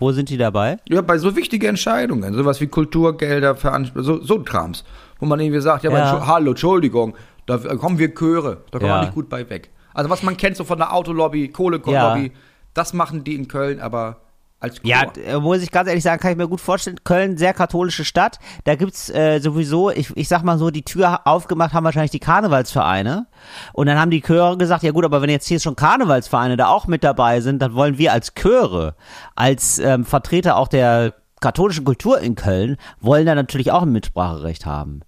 Wo 0.04 0.12
sind 0.12 0.28
die 0.30 0.36
dabei? 0.38 0.80
Ja, 0.90 1.00
bei 1.02 1.18
so 1.18 1.34
wichtigen 1.38 1.66
Entscheidungen, 1.66 2.34
sowas 2.34 2.60
wie 2.60 2.68
Kulturgelder, 2.68 3.56
Veranstaltungen, 3.56 4.04
so, 4.06 4.22
so 4.22 4.38
Trams, 4.40 4.84
wo 5.20 5.26
man 5.26 5.40
irgendwie 5.40 5.62
sagt, 5.62 5.86
ja, 5.86 5.92
Ja. 5.92 6.12
Aber, 6.12 6.28
hallo, 6.28 6.50
Entschuldigung, 6.52 7.16
da 7.46 7.58
kommen 7.58 7.98
wir 7.98 8.14
Chöre, 8.14 8.58
da 8.72 8.80
kommen 8.80 8.90
Ja. 8.90 8.98
wir 8.98 9.06
nicht 9.06 9.14
gut 9.14 9.30
bei 9.30 9.50
weg. 9.50 9.70
Also 9.94 10.10
was 10.10 10.22
man 10.22 10.36
kennt 10.36 10.58
so 10.58 10.66
von 10.66 10.78
der 10.78 10.94
Autolobby, 10.94 11.48
Kohlekohlobby, 11.48 12.34
das 12.74 12.92
machen 12.94 13.24
die 13.24 13.36
in 13.36 13.48
Köln, 13.48 13.80
aber 13.80 14.18
als 14.64 14.82
Chor. 14.82 14.90
Ja, 14.90 15.04
äh, 15.26 15.40
muss 15.40 15.62
ich 15.62 15.70
ganz 15.72 15.88
ehrlich 15.90 16.04
sagen, 16.04 16.22
kann 16.22 16.32
ich 16.32 16.38
mir 16.38 16.48
gut 16.48 16.62
vorstellen. 16.62 16.98
Köln, 17.04 17.38
sehr 17.38 17.54
katholische 17.54 18.06
Stadt. 18.06 18.40
Da 18.64 18.76
gibt's 18.76 19.10
äh, 19.10 19.40
sowieso, 19.40 19.92
ich, 19.92 20.16
ich 20.16 20.28
sag 20.28 20.44
mal 20.44 20.58
so, 20.58 20.72
die 20.72 20.84
Tür 20.84 21.22
aufgemacht 21.26 21.74
haben 21.74 21.84
wahrscheinlich 21.84 22.12
die 22.12 22.20
Karnevalsvereine. 22.20 23.28
Und 23.74 23.88
dann 23.88 24.00
haben 24.00 24.12
die 24.12 24.22
Chöre 24.22 24.58
gesagt, 24.58 24.84
ja 24.84 24.92
gut, 24.92 25.06
aber 25.06 25.22
wenn 25.22 25.30
jetzt 25.30 25.48
hier 25.48 25.60
schon 25.60 25.76
Karnevalsvereine 25.76 26.58
da 26.58 26.68
auch 26.68 26.88
mit 26.88 27.04
dabei 27.04 27.42
sind, 27.42 27.62
dann 27.62 27.74
wollen 27.76 27.98
wir 27.98 28.14
als 28.14 28.34
Chöre, 28.36 28.96
als 29.36 29.80
ähm, 29.80 30.06
Vertreter 30.06 30.58
auch 30.58 30.68
der 30.68 31.14
katholischen 31.42 31.84
Kultur 31.84 32.20
in 32.22 32.36
Köln, 32.36 32.78
wollen 33.02 33.26
da 33.26 33.36
natürlich 33.36 33.72
auch 33.72 33.82
ein 33.82 33.92
Mitspracherecht 33.92 34.66
haben. 34.66 35.02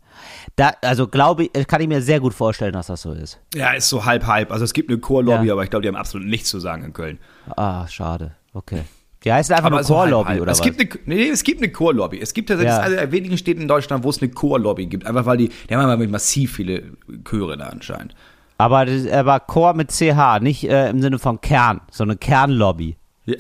Da, 0.58 0.72
also 0.82 1.08
glaube 1.08 1.46
ich, 1.46 1.68
kann 1.68 1.82
ich 1.82 1.88
mir 1.88 2.02
sehr 2.02 2.20
gut 2.20 2.34
vorstellen, 2.34 2.74
dass 2.74 2.88
das 2.88 3.02
so 3.02 3.12
ist. 3.14 3.40
ja, 3.54 3.72
ist 3.72 3.90
so 3.90 4.06
halb 4.06 4.26
halb. 4.28 4.52
Also 4.52 4.64
es 4.66 4.74
gibt 4.74 4.90
eine 4.90 5.00
Chorlobby, 5.00 5.48
Ja. 5.48 5.54
aber 5.54 5.64
ich 5.64 5.70
glaube, 5.70 5.84
die 5.84 5.88
haben 5.88 5.96
absolut 5.96 6.28
nichts 6.28 6.50
zu 6.50 6.60
sagen 6.60 6.84
in 6.84 6.94
Köln. 6.94 7.20
Ah, 7.56 7.88
schade. 7.88 8.32
Okay. 8.54 8.84
Die 9.26 9.34
heißt 9.34 9.52
einfach 9.52 9.72
nur 9.72 9.84
so 9.84 9.98
halb, 9.98 10.12
Chorlobby 10.12 10.30
halb. 10.30 10.42
oder 10.44 10.52
es 10.52 10.60
was? 10.60 10.66
Gibt 10.66 10.80
eine, 10.80 10.90
nee, 11.06 11.30
es 11.30 11.44
gibt 11.44 11.62
eine 11.62 11.72
Chorlobby. 11.72 12.20
Es 12.22 12.34
gibt 12.34 12.48
tatsächlich 12.50 12.76
Ja. 12.76 12.82
eine 12.82 12.96
der 12.96 13.12
wenigen 13.12 13.38
Städte 13.38 13.60
in 13.62 13.68
Deutschland, 13.68 14.04
wo 14.04 14.10
es 14.12 14.22
eine 14.22 14.30
Chorlobby 14.32 14.86
gibt. 14.86 15.06
Einfach 15.08 15.26
weil 15.26 15.38
die, 15.38 15.50
die 15.70 15.76
haben 15.76 15.90
immer 15.90 16.08
massiv 16.08 16.54
viele 16.54 16.84
Chöre 17.28 17.58
da 17.58 17.66
anscheinend. 17.66 18.14
Aber, 18.58 18.86
aber 19.12 19.40
Chor 19.42 19.74
mit 19.74 19.92
CH, 19.92 20.40
nicht 20.42 20.70
äh, 20.70 20.90
im 20.90 21.02
Sinne 21.02 21.20
von 21.20 21.42
Kern, 21.42 21.82
so 21.92 22.04
eine 22.04 22.16
Kernlobby. 22.16 22.96
Ja. 23.26 23.36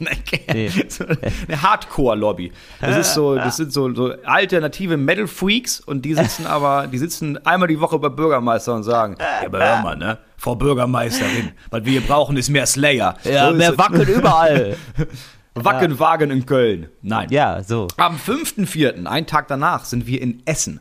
Nee. 0.00 0.68
so 0.88 1.04
eine 1.06 1.62
Hardcore-Lobby. 1.62 2.52
Das 2.80 2.96
ist 2.96 3.14
so, 3.14 3.34
das 3.34 3.56
sind 3.56 3.72
so, 3.72 3.94
so 3.94 4.12
alternative 4.24 4.96
Metal-Freaks 4.96 5.80
und 5.80 6.04
die 6.04 6.14
sitzen 6.14 6.46
aber, 6.46 6.86
die 6.86 6.98
sitzen 6.98 7.44
einmal 7.46 7.68
die 7.68 7.80
Woche 7.80 7.98
bei 7.98 8.08
Bürgermeister 8.08 8.74
und 8.74 8.82
sagen, 8.82 9.16
ja, 9.18 9.46
aber 9.46 9.58
hör 9.58 9.82
mal, 9.82 9.96
ne? 9.96 10.18
Frau 10.36 10.56
Bürgermeisterin, 10.56 11.52
was 11.70 11.84
wir 11.84 11.92
hier 11.92 12.00
brauchen, 12.00 12.36
ist 12.36 12.48
mehr 12.48 12.66
Slayer. 12.66 13.14
Ja, 13.24 13.50
so 13.50 13.56
mehr. 13.56 13.76
Wackeln 13.76 14.08
überall. 14.08 14.76
Wacken, 15.54 15.98
Wagen 15.98 16.30
in 16.30 16.46
Köln. 16.46 16.88
Nein. 17.02 17.28
ja, 17.30 17.62
so. 17.62 17.88
Am 17.96 18.16
5.4., 18.16 19.04
einen 19.06 19.26
Tag 19.26 19.48
danach, 19.48 19.84
sind 19.84 20.06
wir 20.06 20.22
in 20.22 20.42
Essen. 20.46 20.80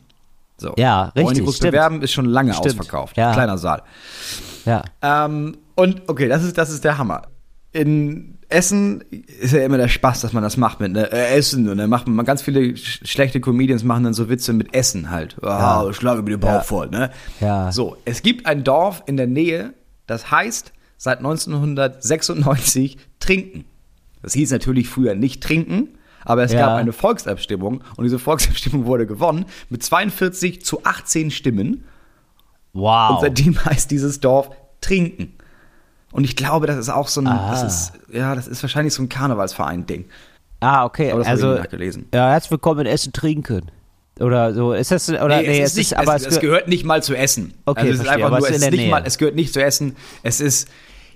So. 0.57 0.73
Ja, 0.77 1.05
richtig, 1.05 1.23
Wollen 1.25 1.35
die 1.35 1.43
groß 1.43 1.55
stimmt. 1.57 1.71
bewerben, 1.71 2.01
ist 2.01 2.11
schon 2.11 2.25
lange 2.25 2.53
Stimmt. 2.53 2.79
ausverkauft. 2.79 3.17
Ja. 3.17 3.33
Kleiner 3.33 3.57
Saal. 3.57 3.81
Ja. 4.65 4.83
Ähm, 5.01 5.57
und 5.75 6.01
okay, 6.07 6.27
das 6.27 6.43
ist, 6.43 6.57
das 6.57 6.69
ist 6.69 6.83
der 6.83 6.97
Hammer. 6.97 7.23
In 7.71 8.39
Essen 8.49 9.01
ist 9.39 9.53
ja 9.53 9.63
immer 9.63 9.77
der 9.77 9.87
Spaß, 9.89 10.21
dass 10.21 10.33
man 10.33 10.41
das 10.41 10.57
macht 10.57 10.79
mit 10.79 10.91
ne, 10.93 11.11
äh, 11.11 11.37
Essen 11.37 11.69
und 11.69 11.77
dann 11.77 11.89
macht 11.89 12.07
man 12.07 12.25
ganz 12.25 12.41
viele 12.41 12.75
sch 12.75 13.01
schlechte 13.07 13.39
Comedians 13.39 13.83
machen 13.83 14.03
dann 14.05 14.15
so 14.15 14.27
Witze 14.27 14.53
mit 14.53 14.73
Essen 14.73 15.11
halt. 15.11 15.37
Ah, 15.43 15.83
Ja. 15.85 15.93
schlage 15.93 16.23
mir 16.23 16.31
den 16.31 16.39
Bauch 16.39 16.49
Ja. 16.49 16.61
voll, 16.61 16.89
ne? 16.89 17.11
Ja. 17.39 17.71
So, 17.71 17.97
es 18.05 18.23
gibt 18.23 18.47
ein 18.47 18.63
Dorf 18.63 19.03
in 19.05 19.17
der 19.17 19.27
Nähe, 19.27 19.73
das 20.07 20.31
heißt 20.31 20.73
seit 20.97 21.19
1996 21.19 22.97
Trinken. 23.19 23.65
Das 24.23 24.33
hieß 24.33 24.51
natürlich 24.51 24.89
früher 24.89 25.13
nicht 25.15 25.43
Trinken, 25.43 25.89
aber 26.25 26.43
es 26.43 26.51
Ja. 26.51 26.61
gab 26.61 26.77
eine 26.77 26.91
Volksabstimmung 26.91 27.81
und 27.97 28.03
diese 28.03 28.17
Volksabstimmung 28.19 28.85
wurde 28.85 29.05
gewonnen 29.05 29.45
mit 29.69 29.83
42 29.83 30.65
zu 30.65 30.83
18 30.85 31.29
Stimmen. 31.31 31.85
Wow. 32.73 33.11
Und 33.11 33.21
seitdem 33.21 33.63
heißt 33.63 33.91
dieses 33.91 34.19
Dorf 34.19 34.49
Trinken. 34.81 35.33
Und 36.11 36.23
ich 36.23 36.35
glaube, 36.35 36.65
das 36.67 36.77
ist 36.77 36.89
auch 36.89 37.07
so 37.07 37.21
ein, 37.21 37.27
Ah. 37.27 37.51
das 37.51 37.63
ist, 37.63 37.93
ja, 38.11 38.33
das 38.35 38.47
ist 38.47 38.61
wahrscheinlich 38.63 38.93
so 38.93 39.03
ein 39.03 39.09
Karnevalsverein-Ding. 39.09 40.05
ah, 40.61 40.85
okay. 40.85 41.11
Aber 41.11 41.19
das 41.19 41.27
ich 41.27 41.31
also, 41.31 41.51
nicht 41.51 41.59
nachgelesen. 41.63 42.05
ja, 42.13 42.29
herzlich 42.31 42.51
willkommen 42.51 42.81
in 42.81 42.85
Essen 42.87 43.13
trinken. 43.13 43.71
Oder 44.19 44.53
so. 44.53 44.73
Ist 44.73 44.91
das, 44.91 45.07
oder, 45.09 45.41
nee, 45.41 45.61
es, 45.61 45.71
ist 45.71 45.77
nicht, 45.77 45.97
aber 45.97 46.15
es, 46.15 46.25
es, 46.25 46.33
es 46.35 46.39
gehört 46.41 46.67
nicht 46.67 46.83
mal 46.83 47.01
zu 47.01 47.15
Essen. 47.15 47.53
Okay, 47.65 47.81
also 47.81 47.93
es 47.93 47.99
ist 47.99 48.05
verstehe, 48.05 48.25
einfach 48.25 48.27
aber 48.35 48.39
nur, 48.39 48.49
es 48.49 48.55
ist 48.57 48.63
ist 48.63 48.71
nicht 48.71 48.89
mal, 48.91 49.03
es 49.05 49.17
gehört 49.17 49.35
nicht 49.35 49.53
zu 49.53 49.63
Essen. 49.63 49.95
Es 50.23 50.41
ist, 50.41 50.67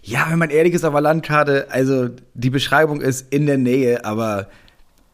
ja, 0.03 0.27
wenn 0.29 0.39
man 0.39 0.49
ehrlich 0.51 0.73
ist 0.73 0.85
auf 0.85 0.93
der 0.93 1.01
Landkarte, 1.01 1.67
also 1.69 2.09
die 2.33 2.49
Beschreibung 2.49 3.01
ist 3.01 3.33
in 3.33 3.45
der 3.45 3.57
Nähe, 3.57 4.05
aber 4.05 4.47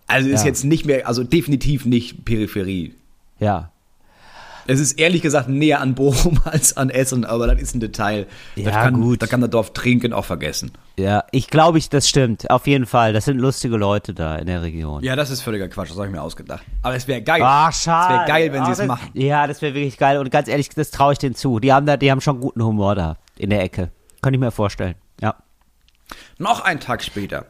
also 0.06 0.30
ist 0.30 0.42
Ja. 0.42 0.48
jetzt 0.48 0.66
nicht 0.66 0.86
mehr, 0.86 1.08
also 1.08 1.24
definitiv 1.24 1.86
nicht 1.86 2.26
Peripherie. 2.26 2.94
ja. 3.40 3.72
Es 4.70 4.80
ist 4.80 5.00
ehrlich 5.00 5.22
gesagt 5.22 5.50
näher 5.50 5.82
an 5.82 5.96
Bochum 5.96 6.40
als 6.46 6.78
an 6.78 6.90
Essen, 6.90 7.26
aber 7.26 7.48
das 7.48 7.60
ist 7.62 7.76
ein 7.76 7.80
Detail. 7.80 8.28
Ja, 8.56 8.66
das 8.66 8.76
kann, 8.76 8.94
gut. 9.02 9.22
Da 9.22 9.28
kann 9.28 9.42
das 9.42 9.50
Dorf 9.50 9.74
Trinken 9.74 10.14
auch 10.14 10.26
vergessen. 10.26 10.72
Ja, 10.98 11.24
ich 11.32 11.48
glaube, 11.48 11.78
ich, 11.80 11.90
das 11.90 12.08
stimmt. 12.08 12.50
Auf 12.52 12.68
jeden 12.68 12.86
Fall. 12.86 13.12
Das 13.14 13.26
sind 13.26 13.40
lustige 13.40 13.78
Leute 13.78 14.14
da 14.14 14.36
in 14.36 14.46
der 14.46 14.62
Region. 14.62 15.04
Ja, 15.04 15.16
das 15.16 15.30
ist 15.32 15.42
völliger 15.42 15.68
Quatsch, 15.70 15.90
das 15.90 15.98
habe 15.98 16.08
ich 16.08 16.12
mir 16.14 16.22
ausgedacht. 16.22 16.64
Aber 16.84 16.96
es 16.96 17.08
wäre 17.08 17.22
geil. 17.22 17.42
Ah, 17.42 17.70
Es 17.70 17.84
schade. 17.84 18.14
wäre 18.16 18.28
geil, 18.28 18.54
wenn 18.54 18.62
Ah, 18.62 18.66
sie 18.66 18.72
es 18.74 18.78
das- 18.80 18.88
machen. 18.88 19.10
Ja, 19.14 19.48
das 19.48 19.62
wäre 19.62 19.74
wirklich 19.74 19.98
geil. 19.98 20.18
Und 20.20 20.30
ganz 20.30 20.48
ehrlich, 20.48 20.70
das 20.70 20.92
traue 20.92 21.14
ich 21.14 21.20
denen 21.20 21.36
zu. 21.36 21.60
Die 21.60 21.74
haben 21.74 21.86
da, 21.86 21.98
die 21.98 22.12
haben 22.12 22.22
schon 22.22 22.40
guten 22.40 22.64
Humor 22.64 22.96
da 22.96 23.18
in 23.38 23.50
der 23.50 23.64
Ecke. 23.64 23.92
Kann 24.22 24.34
ich 24.34 24.40
mir 24.40 24.52
vorstellen. 24.52 24.96
Ja. 25.22 25.36
Noch 26.38 26.62
einen 26.62 26.80
Tag 26.80 27.04
später 27.04 27.46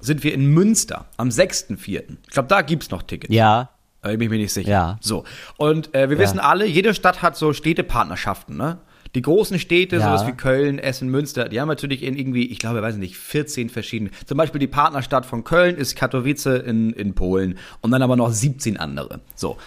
sind 0.00 0.24
wir 0.24 0.32
in 0.34 0.46
Münster 0.46 1.06
am 1.16 1.28
6.4. 1.28 2.02
Ich 2.24 2.30
glaube, 2.30 2.48
da 2.48 2.62
gibt's 2.62 2.90
noch 2.90 3.02
Tickets. 3.02 3.32
Ja. 3.34 3.70
Aber 4.02 4.12
ich 4.12 4.18
bin 4.18 4.30
mir 4.30 4.38
nicht 4.38 4.52
sicher. 4.52 4.70
Ja. 4.70 4.98
So. 5.00 5.24
Und 5.56 5.94
äh, 5.94 6.08
wir 6.08 6.16
Ja. 6.16 6.22
wissen 6.22 6.38
alle, 6.38 6.66
jede 6.66 6.94
Stadt 6.94 7.22
hat 7.22 7.36
so 7.36 7.52
Städtepartnerschaften, 7.52 8.56
ne? 8.56 8.78
Die 9.16 9.22
großen 9.22 9.58
Städte, 9.58 9.96
Ja. 9.96 10.02
sowas 10.02 10.26
wie 10.28 10.32
Köln, 10.36 10.78
Essen, 10.78 11.08
Münster, 11.08 11.48
die 11.48 11.60
haben 11.60 11.66
natürlich 11.68 12.04
in 12.04 12.16
irgendwie, 12.16 12.46
ich 12.50 12.60
glaube, 12.60 12.80
weiß 12.80 12.96
nicht, 12.96 13.16
14 13.16 13.68
verschiedene. 13.68 14.10
Zum 14.24 14.38
Beispiel 14.38 14.60
die 14.60 14.68
Partnerstadt 14.68 15.26
von 15.26 15.42
Köln 15.42 15.76
ist 15.76 15.96
Katowice 15.96 16.46
in, 16.46 16.90
in 16.92 17.14
Polen 17.14 17.58
und 17.80 17.90
dann 17.90 18.02
aber 18.02 18.14
noch 18.16 18.30
17 18.30 18.76
andere. 18.76 19.20
So. 19.34 19.58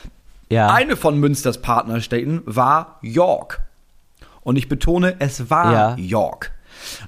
Ja. 0.50 0.69
Eine 0.72 0.96
von 0.96 1.19
Münsters 1.19 1.62
Partnerstädten 1.62 2.41
war 2.46 3.00
York. 3.02 3.60
Und 4.41 4.56
ich 4.56 4.69
betone, 4.69 5.15
es 5.19 5.50
war 5.50 5.74
Ja. 5.74 5.96
York. 5.98 6.52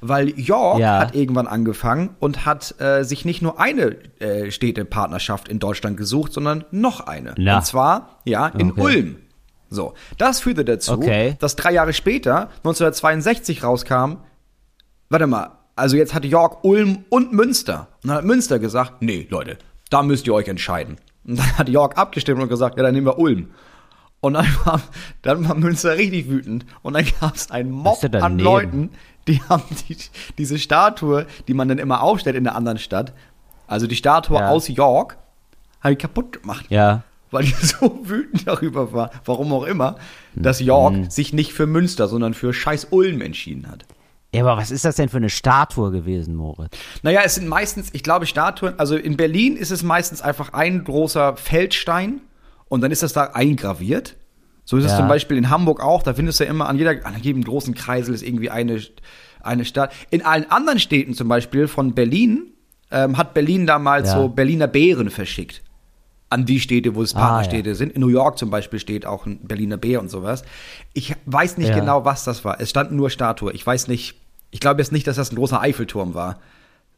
Weil 0.02 0.30
York 0.40 0.80
Ja. 0.80 1.00
hat 1.00 1.16
irgendwann 1.16 1.48
angefangen 1.48 2.16
und 2.20 2.46
hat 2.46 2.76
äh, 2.80 3.04
sich 3.04 3.26
nicht 3.26 3.42
nur 3.42 3.60
eine 3.60 3.98
äh, 4.20 4.52
Städtepartnerschaft 4.52 5.48
in 5.48 5.60
Deutschland 5.60 5.98
gesucht, 5.98 6.34
sondern 6.34 6.66
noch 6.72 7.02
eine. 7.02 7.34
Na. 7.38 7.58
Und 7.58 7.66
zwar, 7.66 8.20
ja, 8.26 8.48
in 8.48 8.72
Okay. 8.72 8.82
Ulm. 8.82 9.16
So, 9.70 9.94
das 10.18 10.40
führte 10.42 10.64
dazu, 10.64 10.94
Okay. 10.94 11.36
dass 11.40 11.56
drei 11.56 11.72
Jahre 11.74 11.92
später, 11.94 12.50
1962 12.64 13.64
rauskam, 13.64 14.18
warte 15.10 15.28
mal, 15.28 15.52
also 15.76 15.98
jetzt 15.98 16.14
hat 16.14 16.24
York, 16.24 16.64
Ulm 16.64 17.04
und 17.10 17.34
Münster. 17.34 17.88
Und 18.04 18.10
dann 18.10 18.18
hat 18.18 18.26
Münster 18.26 18.60
gesagt, 18.60 19.02
nee, 19.02 19.28
Leute, 19.30 19.58
da 19.90 20.04
müsst 20.04 20.28
ihr 20.28 20.34
euch 20.34 20.48
entscheiden. 20.48 20.98
Und 21.28 21.40
dann 21.40 21.58
hat 21.58 21.68
York 21.70 21.98
abgestimmt 21.98 22.42
und 22.42 22.48
gesagt, 22.50 22.78
ja, 22.78 22.84
dann 22.84 22.94
nehmen 22.94 23.08
wir 23.08 23.18
Ulm. 23.18 23.50
Und 24.26 24.34
dann 24.34 24.48
war, 24.66 24.82
dann 25.22 25.48
war 25.48 25.54
Münster 25.56 25.96
richtig 25.98 26.28
wütend. 26.30 26.66
Und 26.82 26.94
dann 26.94 27.06
gab 27.20 27.36
es 27.36 27.52
einen 27.52 27.70
Mob 27.70 28.04
an? 28.16 28.40
Leuten, 28.40 28.90
die 29.28 29.40
haben 29.44 29.64
die, 29.88 29.96
diese 30.40 30.58
Statue, 30.58 31.28
die 31.48 31.54
man 31.54 31.68
dann 31.70 31.78
immer 31.78 32.02
aufstellt 32.02 32.36
in 32.36 32.44
der 32.44 32.56
anderen 32.56 32.80
Stadt, 32.80 33.14
also 33.68 33.86
die 33.86 33.96
Statue 33.96 34.38
Ja. 34.40 34.50
aus 34.50 34.68
York, 34.68 35.18
haben 35.82 35.92
die 35.92 35.98
kaputt 35.98 36.42
gemacht 36.42 36.66
Ja. 36.70 37.04
weil 37.30 37.44
die 37.44 37.52
so 37.62 38.00
wütend 38.04 38.48
darüber 38.48 38.94
war, 38.94 39.12
warum 39.26 39.54
auch 39.54 39.64
immer, 39.66 39.98
dass 40.34 40.60
York 40.60 40.94
Mhm. 40.96 41.10
sich 41.12 41.32
nicht 41.32 41.54
für 41.54 41.68
Münster, 41.68 42.08
sondern 42.08 42.34
für 42.34 42.52
scheiß 42.52 42.88
Ulm 42.92 43.22
entschieden 43.22 43.68
hat. 43.70 43.86
Ja, 44.34 44.42
aber 44.44 44.58
was 44.58 44.72
ist 44.72 44.86
das 44.86 44.96
denn 44.96 45.08
für 45.10 45.18
eine 45.18 45.30
Statue 45.30 45.92
gewesen, 45.92 46.36
Moritz? 46.36 46.76
Naja, 47.04 47.22
es 47.24 47.36
sind 47.36 47.48
meistens, 47.48 47.90
ich 47.94 48.02
glaube, 48.04 48.26
Statuen, 48.26 48.74
also 48.80 48.96
in 48.96 49.18
Berlin 49.18 49.56
ist 49.56 49.72
es 49.72 49.84
meistens 49.84 50.22
einfach 50.22 50.52
ein 50.54 50.84
großer 50.84 51.38
Feldstein 51.38 52.22
und 52.68 52.82
dann 52.82 52.92
ist 52.92 53.04
das 53.04 53.14
da 53.14 53.24
eingraviert. 53.34 54.16
So 54.64 54.78
ist 54.78 54.86
es 54.86 54.92
Ja. 54.92 54.98
zum 54.98 55.08
Beispiel 55.08 55.38
in 55.38 55.50
Hamburg 55.50 55.82
auch, 55.82 56.02
da 56.04 56.14
findest 56.14 56.40
du 56.40 56.44
ja 56.46 56.50
immer 56.50 56.68
an, 56.68 56.78
jeder, 56.78 57.06
an 57.06 57.16
jedem 57.22 57.44
großen 57.44 57.76
Kreisel 57.76 58.14
ist 58.16 58.24
irgendwie 58.24 58.50
eine, 58.50 58.82
eine 59.42 59.64
Stadt. 59.66 59.94
In 60.10 60.24
allen 60.26 60.50
anderen 60.50 60.80
Städten 60.80 61.14
zum 61.14 61.28
Beispiel 61.28 61.68
von 61.68 61.94
Berlin 61.94 62.52
ähm, 62.92 63.18
hat 63.18 63.34
Berlin 63.34 63.68
damals 63.68 64.08
Ja. 64.10 64.16
so 64.22 64.30
Berliner 64.30 64.68
Bären 64.68 65.10
verschickt. 65.12 65.62
An 66.30 66.46
die 66.48 66.60
Städte, 66.60 66.96
wo 66.96 67.04
es 67.04 67.16
Ah, 67.16 67.20
Partnerstädte 67.20 67.76
sind. 67.76 67.94
In 67.94 68.02
New 68.02 68.08
York 68.08 68.40
zum 68.40 68.50
Beispiel 68.50 68.80
steht 68.80 69.06
auch 69.06 69.28
ein 69.28 69.40
Berliner 69.44 69.78
Bär 69.78 70.00
und 70.02 70.10
sowas. 70.10 70.44
Ich 70.94 71.16
weiß 71.28 71.58
nicht 71.60 71.70
Ja. 71.70 71.76
genau, 71.80 72.04
was 72.04 72.24
das 72.24 72.44
war. 72.44 72.60
Es 72.60 72.72
stand 72.72 72.92
nur 72.92 73.12
Statue. 73.12 73.52
Ich 73.54 73.66
weiß 73.66 73.88
nicht, 73.88 74.16
ich 74.50 74.60
glaube 74.60 74.82
jetzt 74.82 74.92
nicht, 74.92 75.06
dass 75.06 75.18
das 75.18 75.32
ein 75.32 75.36
großer 75.36 75.62
Eiffelturm 75.62 76.16
war. 76.16 76.40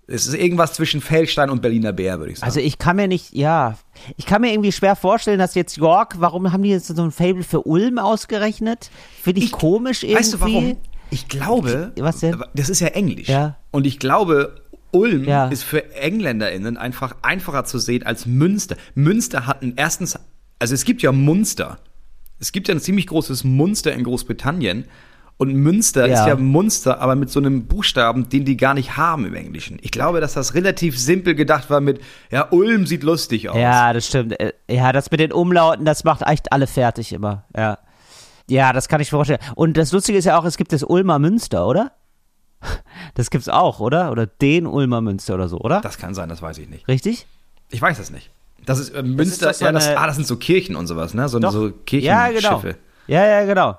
Es 0.10 0.26
ist 0.26 0.36
irgendwas 0.36 0.74
zwischen 0.74 1.02
Feldstein 1.02 1.50
und 1.50 1.62
Berliner 1.62 1.92
Bär, 1.92 2.18
würde 2.20 2.32
ich 2.32 2.40
sagen. 2.40 2.48
Also 2.50 2.60
ich 2.62 2.78
kann 2.78 2.96
mir 2.96 3.08
nicht, 3.10 3.34
ja, 3.34 3.78
ich 4.16 4.26
kann 4.26 4.42
mir 4.42 4.52
irgendwie 4.54 4.72
schwer 4.72 4.96
vorstellen, 4.96 5.38
dass 5.38 5.54
jetzt 5.54 5.76
York, 5.76 6.16
warum 6.20 6.52
haben 6.54 6.64
die 6.64 6.70
jetzt 6.70 6.88
so 6.88 7.02
ein 7.04 7.12
Fable 7.12 7.44
für 7.44 7.62
Ulm 7.64 7.98
ausgerechnet? 8.00 8.90
Finde 9.22 9.42
ich, 9.42 9.52
komisch 9.52 10.04
irgendwie. 10.04 10.20
Weißt 10.20 10.34
du 10.34 10.40
warum? 10.40 10.78
Ich 11.10 11.28
glaube, 11.28 11.92
Was 11.98 12.20
denn? 12.20 12.42
das 12.54 12.70
ist 12.70 12.80
ja 12.80 12.88
Englisch. 12.88 13.28
Ja. 13.28 13.58
Und 13.72 13.86
ich 13.86 14.00
glaube, 14.00 14.62
Ulm 14.92 15.26
Ja. 15.26 15.48
ist 15.50 15.64
für 15.64 15.94
EngländerInnen 15.96 16.78
einfach 16.78 17.16
einfacher 17.22 17.66
zu 17.66 17.78
sehen 17.78 18.04
als 18.04 18.26
Münster. 18.26 18.78
Münster 18.96 19.46
hatten 19.46 19.74
erstens, 19.76 20.18
also 20.60 20.74
es 20.74 20.86
gibt 20.86 21.02
ja 21.02 21.12
Munster. 21.12 21.80
Es 22.40 22.52
gibt 22.52 22.68
ja 22.70 22.76
ein 22.76 22.80
ziemlich 22.80 23.08
großes 23.08 23.44
Munster 23.44 23.92
in 23.94 24.04
Großbritannien. 24.04 24.86
Und 25.38 25.54
Münster 25.54 26.08
Ja. 26.08 26.22
ist 26.22 26.28
ja 26.28 26.36
Munster, 26.36 27.00
aber 27.00 27.16
mit 27.16 27.30
so 27.30 27.40
einem 27.40 27.68
Buchstaben, 27.68 28.28
den 28.28 28.44
die 28.44 28.58
gar 28.58 28.74
nicht 28.74 28.98
haben 28.98 29.26
im 29.26 29.36
Englischen. 29.36 29.78
Ich 29.82 29.92
glaube, 29.92 30.20
dass 30.20 30.34
das 30.34 30.56
relativ 30.56 30.98
simpel 30.98 31.36
gedacht 31.36 31.70
war 31.70 31.80
mit, 31.80 32.02
ja, 32.32 32.48
Ulm 32.50 32.88
sieht 32.88 33.04
lustig 33.04 33.48
aus. 33.50 33.56
Ja, 33.58 33.94
das 33.94 34.08
stimmt. 34.08 34.40
Äh, 34.40 34.54
Ja, 34.68 34.92
das 34.92 35.12
mit 35.12 35.20
den 35.20 35.32
Umlauten, 35.32 35.86
das 35.86 36.04
macht 36.04 36.24
echt 36.24 36.52
alle 36.52 36.66
fertig 36.66 37.14
immer. 37.14 37.44
Ja. 37.56 37.78
Ja, 38.50 38.74
das 38.74 38.88
kann 38.88 39.00
ich 39.02 39.12
mir 39.12 39.18
vorstellen. 39.18 39.42
Und 39.56 39.78
das 39.78 39.92
Lustige 39.92 40.18
ist 40.18 40.26
ja 40.26 40.40
auch, 40.40 40.46
es 40.46 40.58
gibt 40.58 40.74
das 40.74 40.82
Ulmer 40.84 41.20
Münster, 41.20 41.68
oder? 41.68 41.92
Das 43.14 43.30
gibt's 43.30 43.50
auch, 43.50 43.80
oder? 43.80 44.12
Oder 44.12 44.26
den 44.26 44.66
Ulmer 44.66 45.02
Münster 45.02 45.36
oder 45.36 45.48
so, 45.48 45.60
oder? 45.60 45.82
Das 45.82 45.98
kann 45.98 46.14
sein, 46.16 46.30
das 46.30 46.42
weiß 46.42 46.58
ich 46.60 46.70
nicht. 46.70 46.88
Richtig? 46.88 47.28
Ich 47.70 47.82
weiß 47.82 47.98
das 47.98 48.10
nicht. 48.12 48.32
Das 48.66 48.80
ist 48.80 48.90
äh, 48.90 49.04
Münster, 49.04 49.48
doch 49.48 49.54
so 49.54 49.66
ja, 49.66 49.72
das, 49.72 49.88
ah, 49.90 50.08
das 50.08 50.16
sind 50.16 50.26
so 50.28 50.36
Kirchen 50.38 50.76
und 50.76 50.88
sowas, 50.88 51.14
ne? 51.14 51.30
So, 51.30 51.40
Doch. 51.40 51.52
so 51.52 51.68
ja, 51.68 51.72
genau. 51.72 51.82
Kirchenschiffe. 51.86 52.76
Ja, 53.08 53.26
ja, 53.26 53.46
genau. 53.46 53.78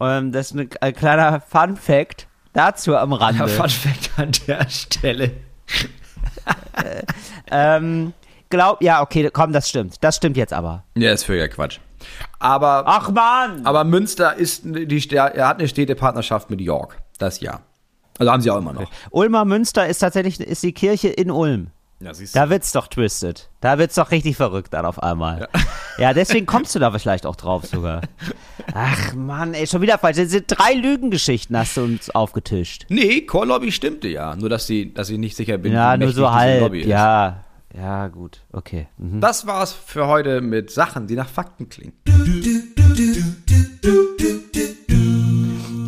Ähm, 0.00 0.32
das 0.32 0.50
ist 0.50 0.56
ein, 0.56 0.70
ein 0.80 0.94
kleiner 0.94 1.40
Fun 1.40 1.76
Fact 1.76 2.26
dazu 2.52 2.96
am 2.96 3.12
Rande. 3.12 3.40
Ja, 3.40 3.46
Fun 3.46 3.68
Fact 3.68 4.10
an 4.16 4.32
der 4.46 4.68
Stelle. 4.68 5.32
ähm, 7.50 8.12
glaub, 8.48 8.82
ja, 8.82 9.02
okay, 9.02 9.30
komm, 9.32 9.52
das 9.52 9.68
stimmt. 9.68 9.96
Das 10.00 10.16
stimmt 10.16 10.36
jetzt 10.36 10.52
aber. 10.52 10.84
Ja, 10.96 11.12
ist 11.12 11.24
völliger 11.24 11.48
Quatsch. 11.48 11.78
Aber, 12.38 12.84
Ach 12.86 13.10
man! 13.10 13.66
aber 13.66 13.84
Münster 13.84 14.34
ist, 14.34 14.62
die, 14.64 15.08
er 15.14 15.46
hat 15.46 15.58
eine 15.58 15.68
Städtepartnerschaft 15.68 16.48
mit 16.50 16.60
York. 16.60 16.96
Das 17.18 17.40
ja. 17.40 17.60
Also 18.18 18.32
haben 18.32 18.40
sie 18.40 18.50
auch 18.50 18.58
immer 18.58 18.72
noch. 18.72 18.90
Ulmer 19.10 19.44
Münster 19.44 19.86
ist 19.86 19.98
tatsächlich 19.98 20.40
ist 20.40 20.62
die 20.62 20.72
Kirche 20.72 21.08
in 21.08 21.30
Ulm. 21.30 21.70
Ja, 22.02 22.14
siehst 22.14 22.34
Da 22.34 22.48
wird's 22.48 22.72
doch 22.72 22.86
twisted. 22.86 23.50
Da 23.60 23.78
wird's 23.78 23.94
doch 23.94 24.10
richtig 24.10 24.36
verrückt 24.36 24.72
dann 24.72 24.86
auf 24.86 25.02
einmal. 25.02 25.48
Ja, 25.98 26.14
deswegen 26.14 26.46
kommst 26.46 26.74
du 26.74 26.78
da 26.78 26.90
vielleicht 26.90 27.26
auch 27.26 27.36
drauf 27.36 27.66
sogar. 27.66 28.00
Ach 28.74 29.12
Mann, 29.14 29.52
ey, 29.52 29.66
schon 29.66 29.82
wieder 29.82 29.98
falsch. 29.98 30.16
Das 30.16 30.30
sind 30.30 30.46
drei 30.48 30.72
Lügengeschichten 30.72 31.56
hast 31.56 31.76
du 31.76 31.82
uns 31.82 32.08
aufgetischt. 32.10 32.86
Nee, 32.88 33.20
Core 33.22 33.46
Lobby 33.46 33.70
stimmte 33.70 34.08
ja. 34.08 34.34
Nur, 34.34 34.48
dass, 34.48 34.66
sie, 34.66 34.94
dass 34.94 35.10
ich 35.10 35.18
nicht 35.18 35.36
sicher 35.36 35.58
bin, 35.58 35.72
Ja, 35.72 35.94
wie 35.94 36.04
nur 36.04 36.12
so 36.12 36.30
halb. 36.32 36.60
Lobby 36.62 36.80
ist. 36.80 36.86
Ja, 36.86 37.44
ja, 37.76 38.08
gut, 38.08 38.40
okay. 38.52 38.88
Mhm. 38.96 39.20
Das 39.20 39.46
war's 39.46 39.72
für 39.72 40.06
heute 40.06 40.40
mit 40.40 40.70
Sachen, 40.70 41.06
die 41.06 41.16
nach 41.16 41.28
Fakten 41.28 41.68
klingen. 41.68 41.92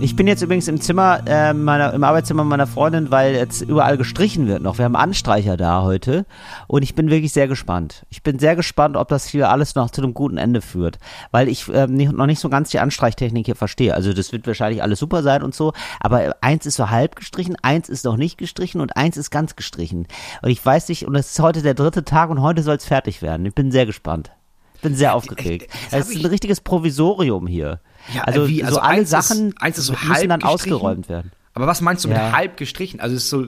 Ich 0.02 0.16
bin 0.16 0.26
jetzt 0.26 0.42
übrigens 0.42 0.66
im 0.66 0.80
Zimmer, 0.80 1.20
äh, 1.26 1.54
meiner, 1.54 1.94
im 1.94 2.02
Arbeitszimmer 2.02 2.42
meiner 2.42 2.66
Freundin, 2.66 3.12
weil 3.12 3.36
jetzt 3.36 3.62
überall 3.62 3.96
gestrichen 3.96 4.48
wird 4.48 4.60
noch. 4.60 4.78
Wir 4.78 4.84
haben 4.84 4.96
Anstreicher 4.96 5.56
da 5.56 5.82
heute 5.82 6.26
und 6.66 6.82
ich 6.82 6.96
bin 6.96 7.08
wirklich 7.08 7.32
sehr 7.32 7.46
gespannt. 7.46 8.04
Ich 8.10 8.24
bin 8.24 8.40
sehr 8.40 8.56
gespannt, 8.56 8.96
ob 8.96 9.06
das 9.06 9.28
hier 9.28 9.48
alles 9.48 9.76
noch 9.76 9.92
zu 9.92 10.02
einem 10.02 10.12
guten 10.12 10.38
Ende 10.38 10.60
führt, 10.60 10.98
weil 11.30 11.46
ich 11.46 11.68
ähm, 11.72 11.94
nicht, 11.94 12.10
noch 12.10 12.26
nicht 12.26 12.40
so 12.40 12.48
ganz 12.48 12.70
die 12.70 12.80
Anstreichtechnik 12.80 13.46
hier 13.46 13.54
verstehe. 13.54 13.94
Also 13.94 14.12
das 14.12 14.32
wird 14.32 14.44
wahrscheinlich 14.44 14.82
alles 14.82 14.98
super 14.98 15.22
sein 15.22 15.44
und 15.44 15.54
so, 15.54 15.72
aber 16.00 16.34
eins 16.40 16.66
ist 16.66 16.76
so 16.76 16.90
halb 16.90 17.14
gestrichen, 17.14 17.54
eins 17.62 17.88
ist 17.88 18.04
noch 18.04 18.16
nicht 18.16 18.38
gestrichen 18.38 18.80
und 18.80 18.96
eins 18.96 19.16
ist 19.16 19.30
ganz 19.30 19.54
gestrichen. 19.54 20.08
Und 20.42 20.50
ich 20.50 20.66
weiß 20.66 20.88
nicht, 20.88 21.06
und 21.06 21.14
es 21.14 21.30
ist 21.30 21.38
heute 21.38 21.62
der 21.62 21.74
dritte 21.74 22.04
Tag 22.04 22.28
und 22.30 22.42
heute 22.42 22.64
soll 22.64 22.74
es 22.74 22.84
fertig 22.84 23.22
werden. 23.22 23.46
Ich 23.46 23.54
bin 23.54 23.70
sehr 23.70 23.86
gespannt. 23.86 24.32
Ich 24.74 24.80
bin 24.80 24.96
sehr 24.96 25.14
aufgeregt. 25.14 25.70
Es 25.92 26.08
ist 26.08 26.24
ein 26.24 26.26
richtiges 26.26 26.60
Provisorium 26.60 27.46
hier. 27.46 27.78
Ja, 28.14 28.22
also, 28.24 28.48
wie? 28.48 28.62
Also 28.64 28.76
so 28.76 28.80
alle 28.80 28.90
eins 28.98 29.12
ist- 29.12 29.28
Sachen 29.28 29.54
eins 29.58 29.78
ist 29.78 29.86
so 29.86 29.94
müssen 30.06 30.28
dann 30.28 30.42
ausgeräumt 30.42 31.08
werden. 31.08 31.32
Aber 31.54 31.66
was 31.66 31.80
meinst 31.80 32.04
du 32.04 32.08
Ja. 32.08 32.14
mit 32.26 32.32
halb 32.36 32.56
gestrichen? 32.56 33.00
Also 33.00 33.16
ist 33.16 33.28
so, 33.28 33.46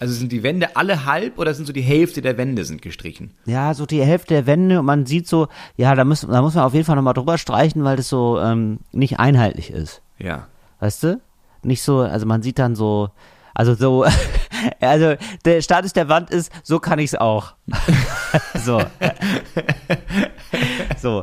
also 0.00 0.14
sind 0.14 0.32
die 0.32 0.42
Wände 0.42 0.76
alle 0.76 1.04
halb 1.04 1.38
oder 1.38 1.52
sind 1.54 1.66
so 1.66 1.72
die 1.72 1.82
Hälfte 1.82 2.22
der 2.22 2.38
Wände 2.38 2.64
sind 2.64 2.82
gestrichen? 2.82 3.32
Ja, 3.46 3.74
so 3.74 3.84
die 3.86 4.02
Hälfte 4.02 4.34
der 4.34 4.46
Wände 4.46 4.78
und 4.80 4.86
man 4.86 5.06
sieht 5.06 5.28
so, 5.28 5.48
ja, 5.76 5.94
da 5.94 6.04
muss, 6.04 6.20
da 6.22 6.40
muss 6.40 6.54
man 6.54 6.64
auf 6.64 6.72
jeden 6.74 6.84
Fall 6.86 6.96
nochmal 6.96 7.14
drüber 7.14 7.38
streichen, 7.38 7.84
weil 7.84 7.96
das 7.96 8.08
so 8.08 8.38
ähm, 8.40 8.78
nicht 8.92 9.18
einheitlich 9.20 9.70
ist. 9.70 10.00
Ja. 10.18 10.46
Weißt 10.80 11.02
du? 11.02 11.20
Nicht 11.64 11.82
so, 11.82 11.98
also 11.98 12.26
man 12.26 12.42
sieht 12.42 12.58
dann 12.58 12.74
so, 12.74 13.10
also 13.54 13.74
so, 13.74 14.04
also 14.80 15.14
der 15.44 15.62
Status 15.62 15.92
der 15.92 16.08
Wand 16.08 16.30
ist, 16.30 16.52
so 16.62 16.78
kann 16.78 16.98
ich's 16.98 17.14
auch. 17.14 17.54
so. 18.64 18.82
so. 21.00 21.22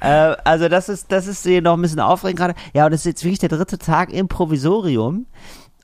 Äh, 0.00 0.36
also 0.44 0.68
das 0.68 0.88
ist, 0.88 1.10
das 1.12 1.26
ist 1.26 1.42
hier 1.44 1.62
noch 1.62 1.74
ein 1.74 1.82
bisschen 1.82 2.00
aufregend 2.00 2.38
gerade. 2.38 2.54
Ja, 2.72 2.86
und 2.86 2.92
das 2.92 3.00
ist 3.02 3.06
jetzt 3.06 3.24
wirklich 3.24 3.38
der 3.38 3.48
dritte 3.48 3.78
Tag 3.78 4.12
im 4.12 4.28
Provisorium. 4.28 5.26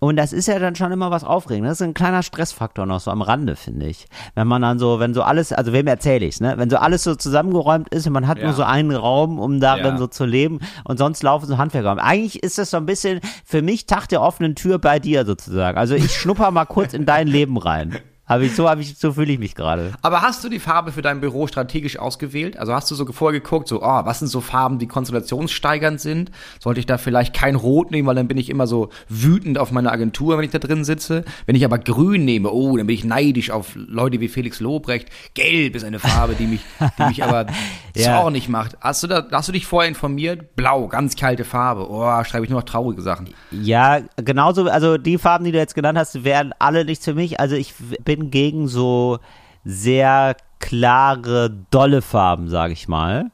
Und 0.07 0.17
das 0.17 0.33
ist 0.33 0.47
ja 0.47 0.59
dann 0.59 0.75
schon 0.77 0.93
immer 0.93 1.11
was 1.11 1.25
Aufregendes. 1.25 1.71
Das 1.73 1.81
ist 1.81 1.87
ein 1.87 1.95
kleiner 1.95 2.23
Stressfaktor 2.23 2.87
noch 2.87 3.01
so 3.01 3.11
am 3.11 3.23
Rande, 3.23 3.57
finde 3.57 3.87
ich. 3.87 4.07
Wenn 4.35 4.47
man 4.47 4.63
dann 4.63 4.79
so, 4.79 5.01
wenn 5.01 5.15
so 5.15 5.23
alles, 5.23 5.53
also 5.53 5.73
wem 5.73 5.87
erzähle 5.89 6.27
ich's, 6.27 6.41
ne? 6.41 6.55
Wenn 6.57 6.71
so 6.71 6.77
alles 6.77 7.03
so 7.03 7.15
zusammengeräumt 7.17 7.89
ist 7.89 8.07
und 8.07 8.13
man 8.13 8.29
hat 8.29 8.39
Ja. 8.39 8.45
nur 8.45 8.53
so 8.55 8.63
einen 8.63 8.93
Raum, 8.95 9.39
um 9.41 9.59
darin 9.61 9.85
Ja. 9.85 9.97
so 9.99 10.07
zu 10.07 10.25
leben 10.25 10.61
und 10.85 10.99
sonst 10.99 11.23
laufen 11.23 11.47
so 11.47 11.59
Handwerker. 11.59 11.91
rum. 11.91 11.99
Eigentlich 11.99 12.43
ist 12.43 12.59
das 12.59 12.71
so 12.71 12.77
ein 12.77 12.87
bisschen 12.87 13.21
für 13.45 13.63
mich 13.63 13.87
Tag 13.87 14.07
der 14.09 14.23
offenen 14.23 14.55
Tür 14.55 14.79
bei 14.79 14.99
dir 15.01 15.27
sozusagen. 15.27 15.77
Also 15.77 15.95
ich 15.97 16.13
schnupper 16.15 16.51
mal 16.53 16.67
kurz 16.67 16.95
in 16.95 17.05
dein 17.05 17.27
Leben 17.27 17.57
rein. 17.57 17.97
Hab 18.27 18.41
ich, 18.41 18.55
so 18.57 18.69
habe 18.69 18.81
ich, 18.81 18.99
so 18.99 19.13
fühle 19.13 19.33
ich 19.33 19.39
mich 19.39 19.55
gerade. 19.55 19.93
Aber 20.03 20.23
hast 20.23 20.43
du 20.43 20.49
die 20.49 20.59
Farbe 20.59 20.91
für 20.91 21.03
dein 21.03 21.21
Büro 21.21 21.47
strategisch 21.47 21.99
ausgewählt? 21.99 22.57
Also 22.59 22.75
hast 22.75 22.91
du 22.91 22.95
so 22.97 23.07
vorher 23.07 23.41
geguckt, 23.41 23.69
so, 23.69 23.83
oh, 23.83 24.01
was 24.05 24.19
sind 24.19 24.29
so 24.29 24.41
Farben, 24.41 24.79
die 24.79 24.89
konstellationssteigernd 24.89 26.01
sind? 26.01 26.31
Sollte 26.61 26.81
ich 26.81 26.87
da 26.87 26.99
vielleicht 26.99 27.35
kein 27.35 27.55
Rot 27.55 27.91
nehmen, 27.91 28.09
weil 28.09 28.15
dann 28.17 28.29
bin 28.29 28.39
ich 28.39 28.51
immer 28.51 28.67
so 28.67 28.91
wütend 29.09 29.59
auf 29.59 29.71
meine 29.71 29.93
Agentur, 29.93 30.37
wenn 30.39 30.45
ich 30.45 30.51
da 30.51 30.59
drin 30.59 30.85
sitze. 30.85 31.25
Wenn 31.47 31.55
ich 31.57 31.65
aber 31.65 31.79
grün 31.79 32.25
nehme, 32.25 32.51
oh, 32.51 32.77
dann 32.77 32.87
bin 32.87 32.95
ich 32.95 33.05
neidisch 33.05 33.51
auf 33.51 33.73
Leute 33.75 34.21
wie 34.21 34.29
Felix 34.29 34.61
Lobrecht. 34.61 35.09
Gelb 35.35 35.77
ist 35.77 35.85
eine 35.85 35.99
Farbe, 35.99 36.35
die 36.35 36.47
mich, 36.47 36.61
die 36.99 37.05
mich 37.05 37.23
aber 37.25 37.47
Ja. 37.97 38.21
zornig 38.21 38.51
macht. 38.51 38.77
Hast 38.83 39.03
du 39.03 39.07
da, 39.07 39.27
hast 39.33 39.49
du 39.49 39.53
dich 39.53 39.65
vorher 39.65 39.89
informiert? 39.89 40.55
Blau, 40.55 40.87
ganz 40.87 41.17
kalte 41.17 41.45
Farbe. 41.45 41.89
Oh, 41.91 42.23
schreibe 42.25 42.45
ich 42.45 42.51
nur 42.51 42.61
noch 42.61 42.67
traurige 42.67 43.01
Sachen. 43.01 43.31
Ja, 43.51 44.01
genauso, 44.17 44.69
also 44.69 44.99
die 44.99 45.17
Farben, 45.17 45.47
die 45.47 45.53
du 45.53 45.57
jetzt 45.57 45.75
genannt 45.75 45.97
hast, 45.97 46.23
wären 46.23 46.53
alle 46.59 46.85
nichts 46.85 47.07
für 47.07 47.15
mich. 47.15 47.41
Also 47.41 47.55
ich 47.57 47.73
bin 48.05 48.16
gegen 48.31 48.69
so 48.69 49.19
sehr 49.65 50.37
klare, 50.59 51.51
dolle 51.71 52.03
Farben, 52.03 52.49
sage 52.49 52.73
ich 52.73 52.89
mal. 52.89 53.31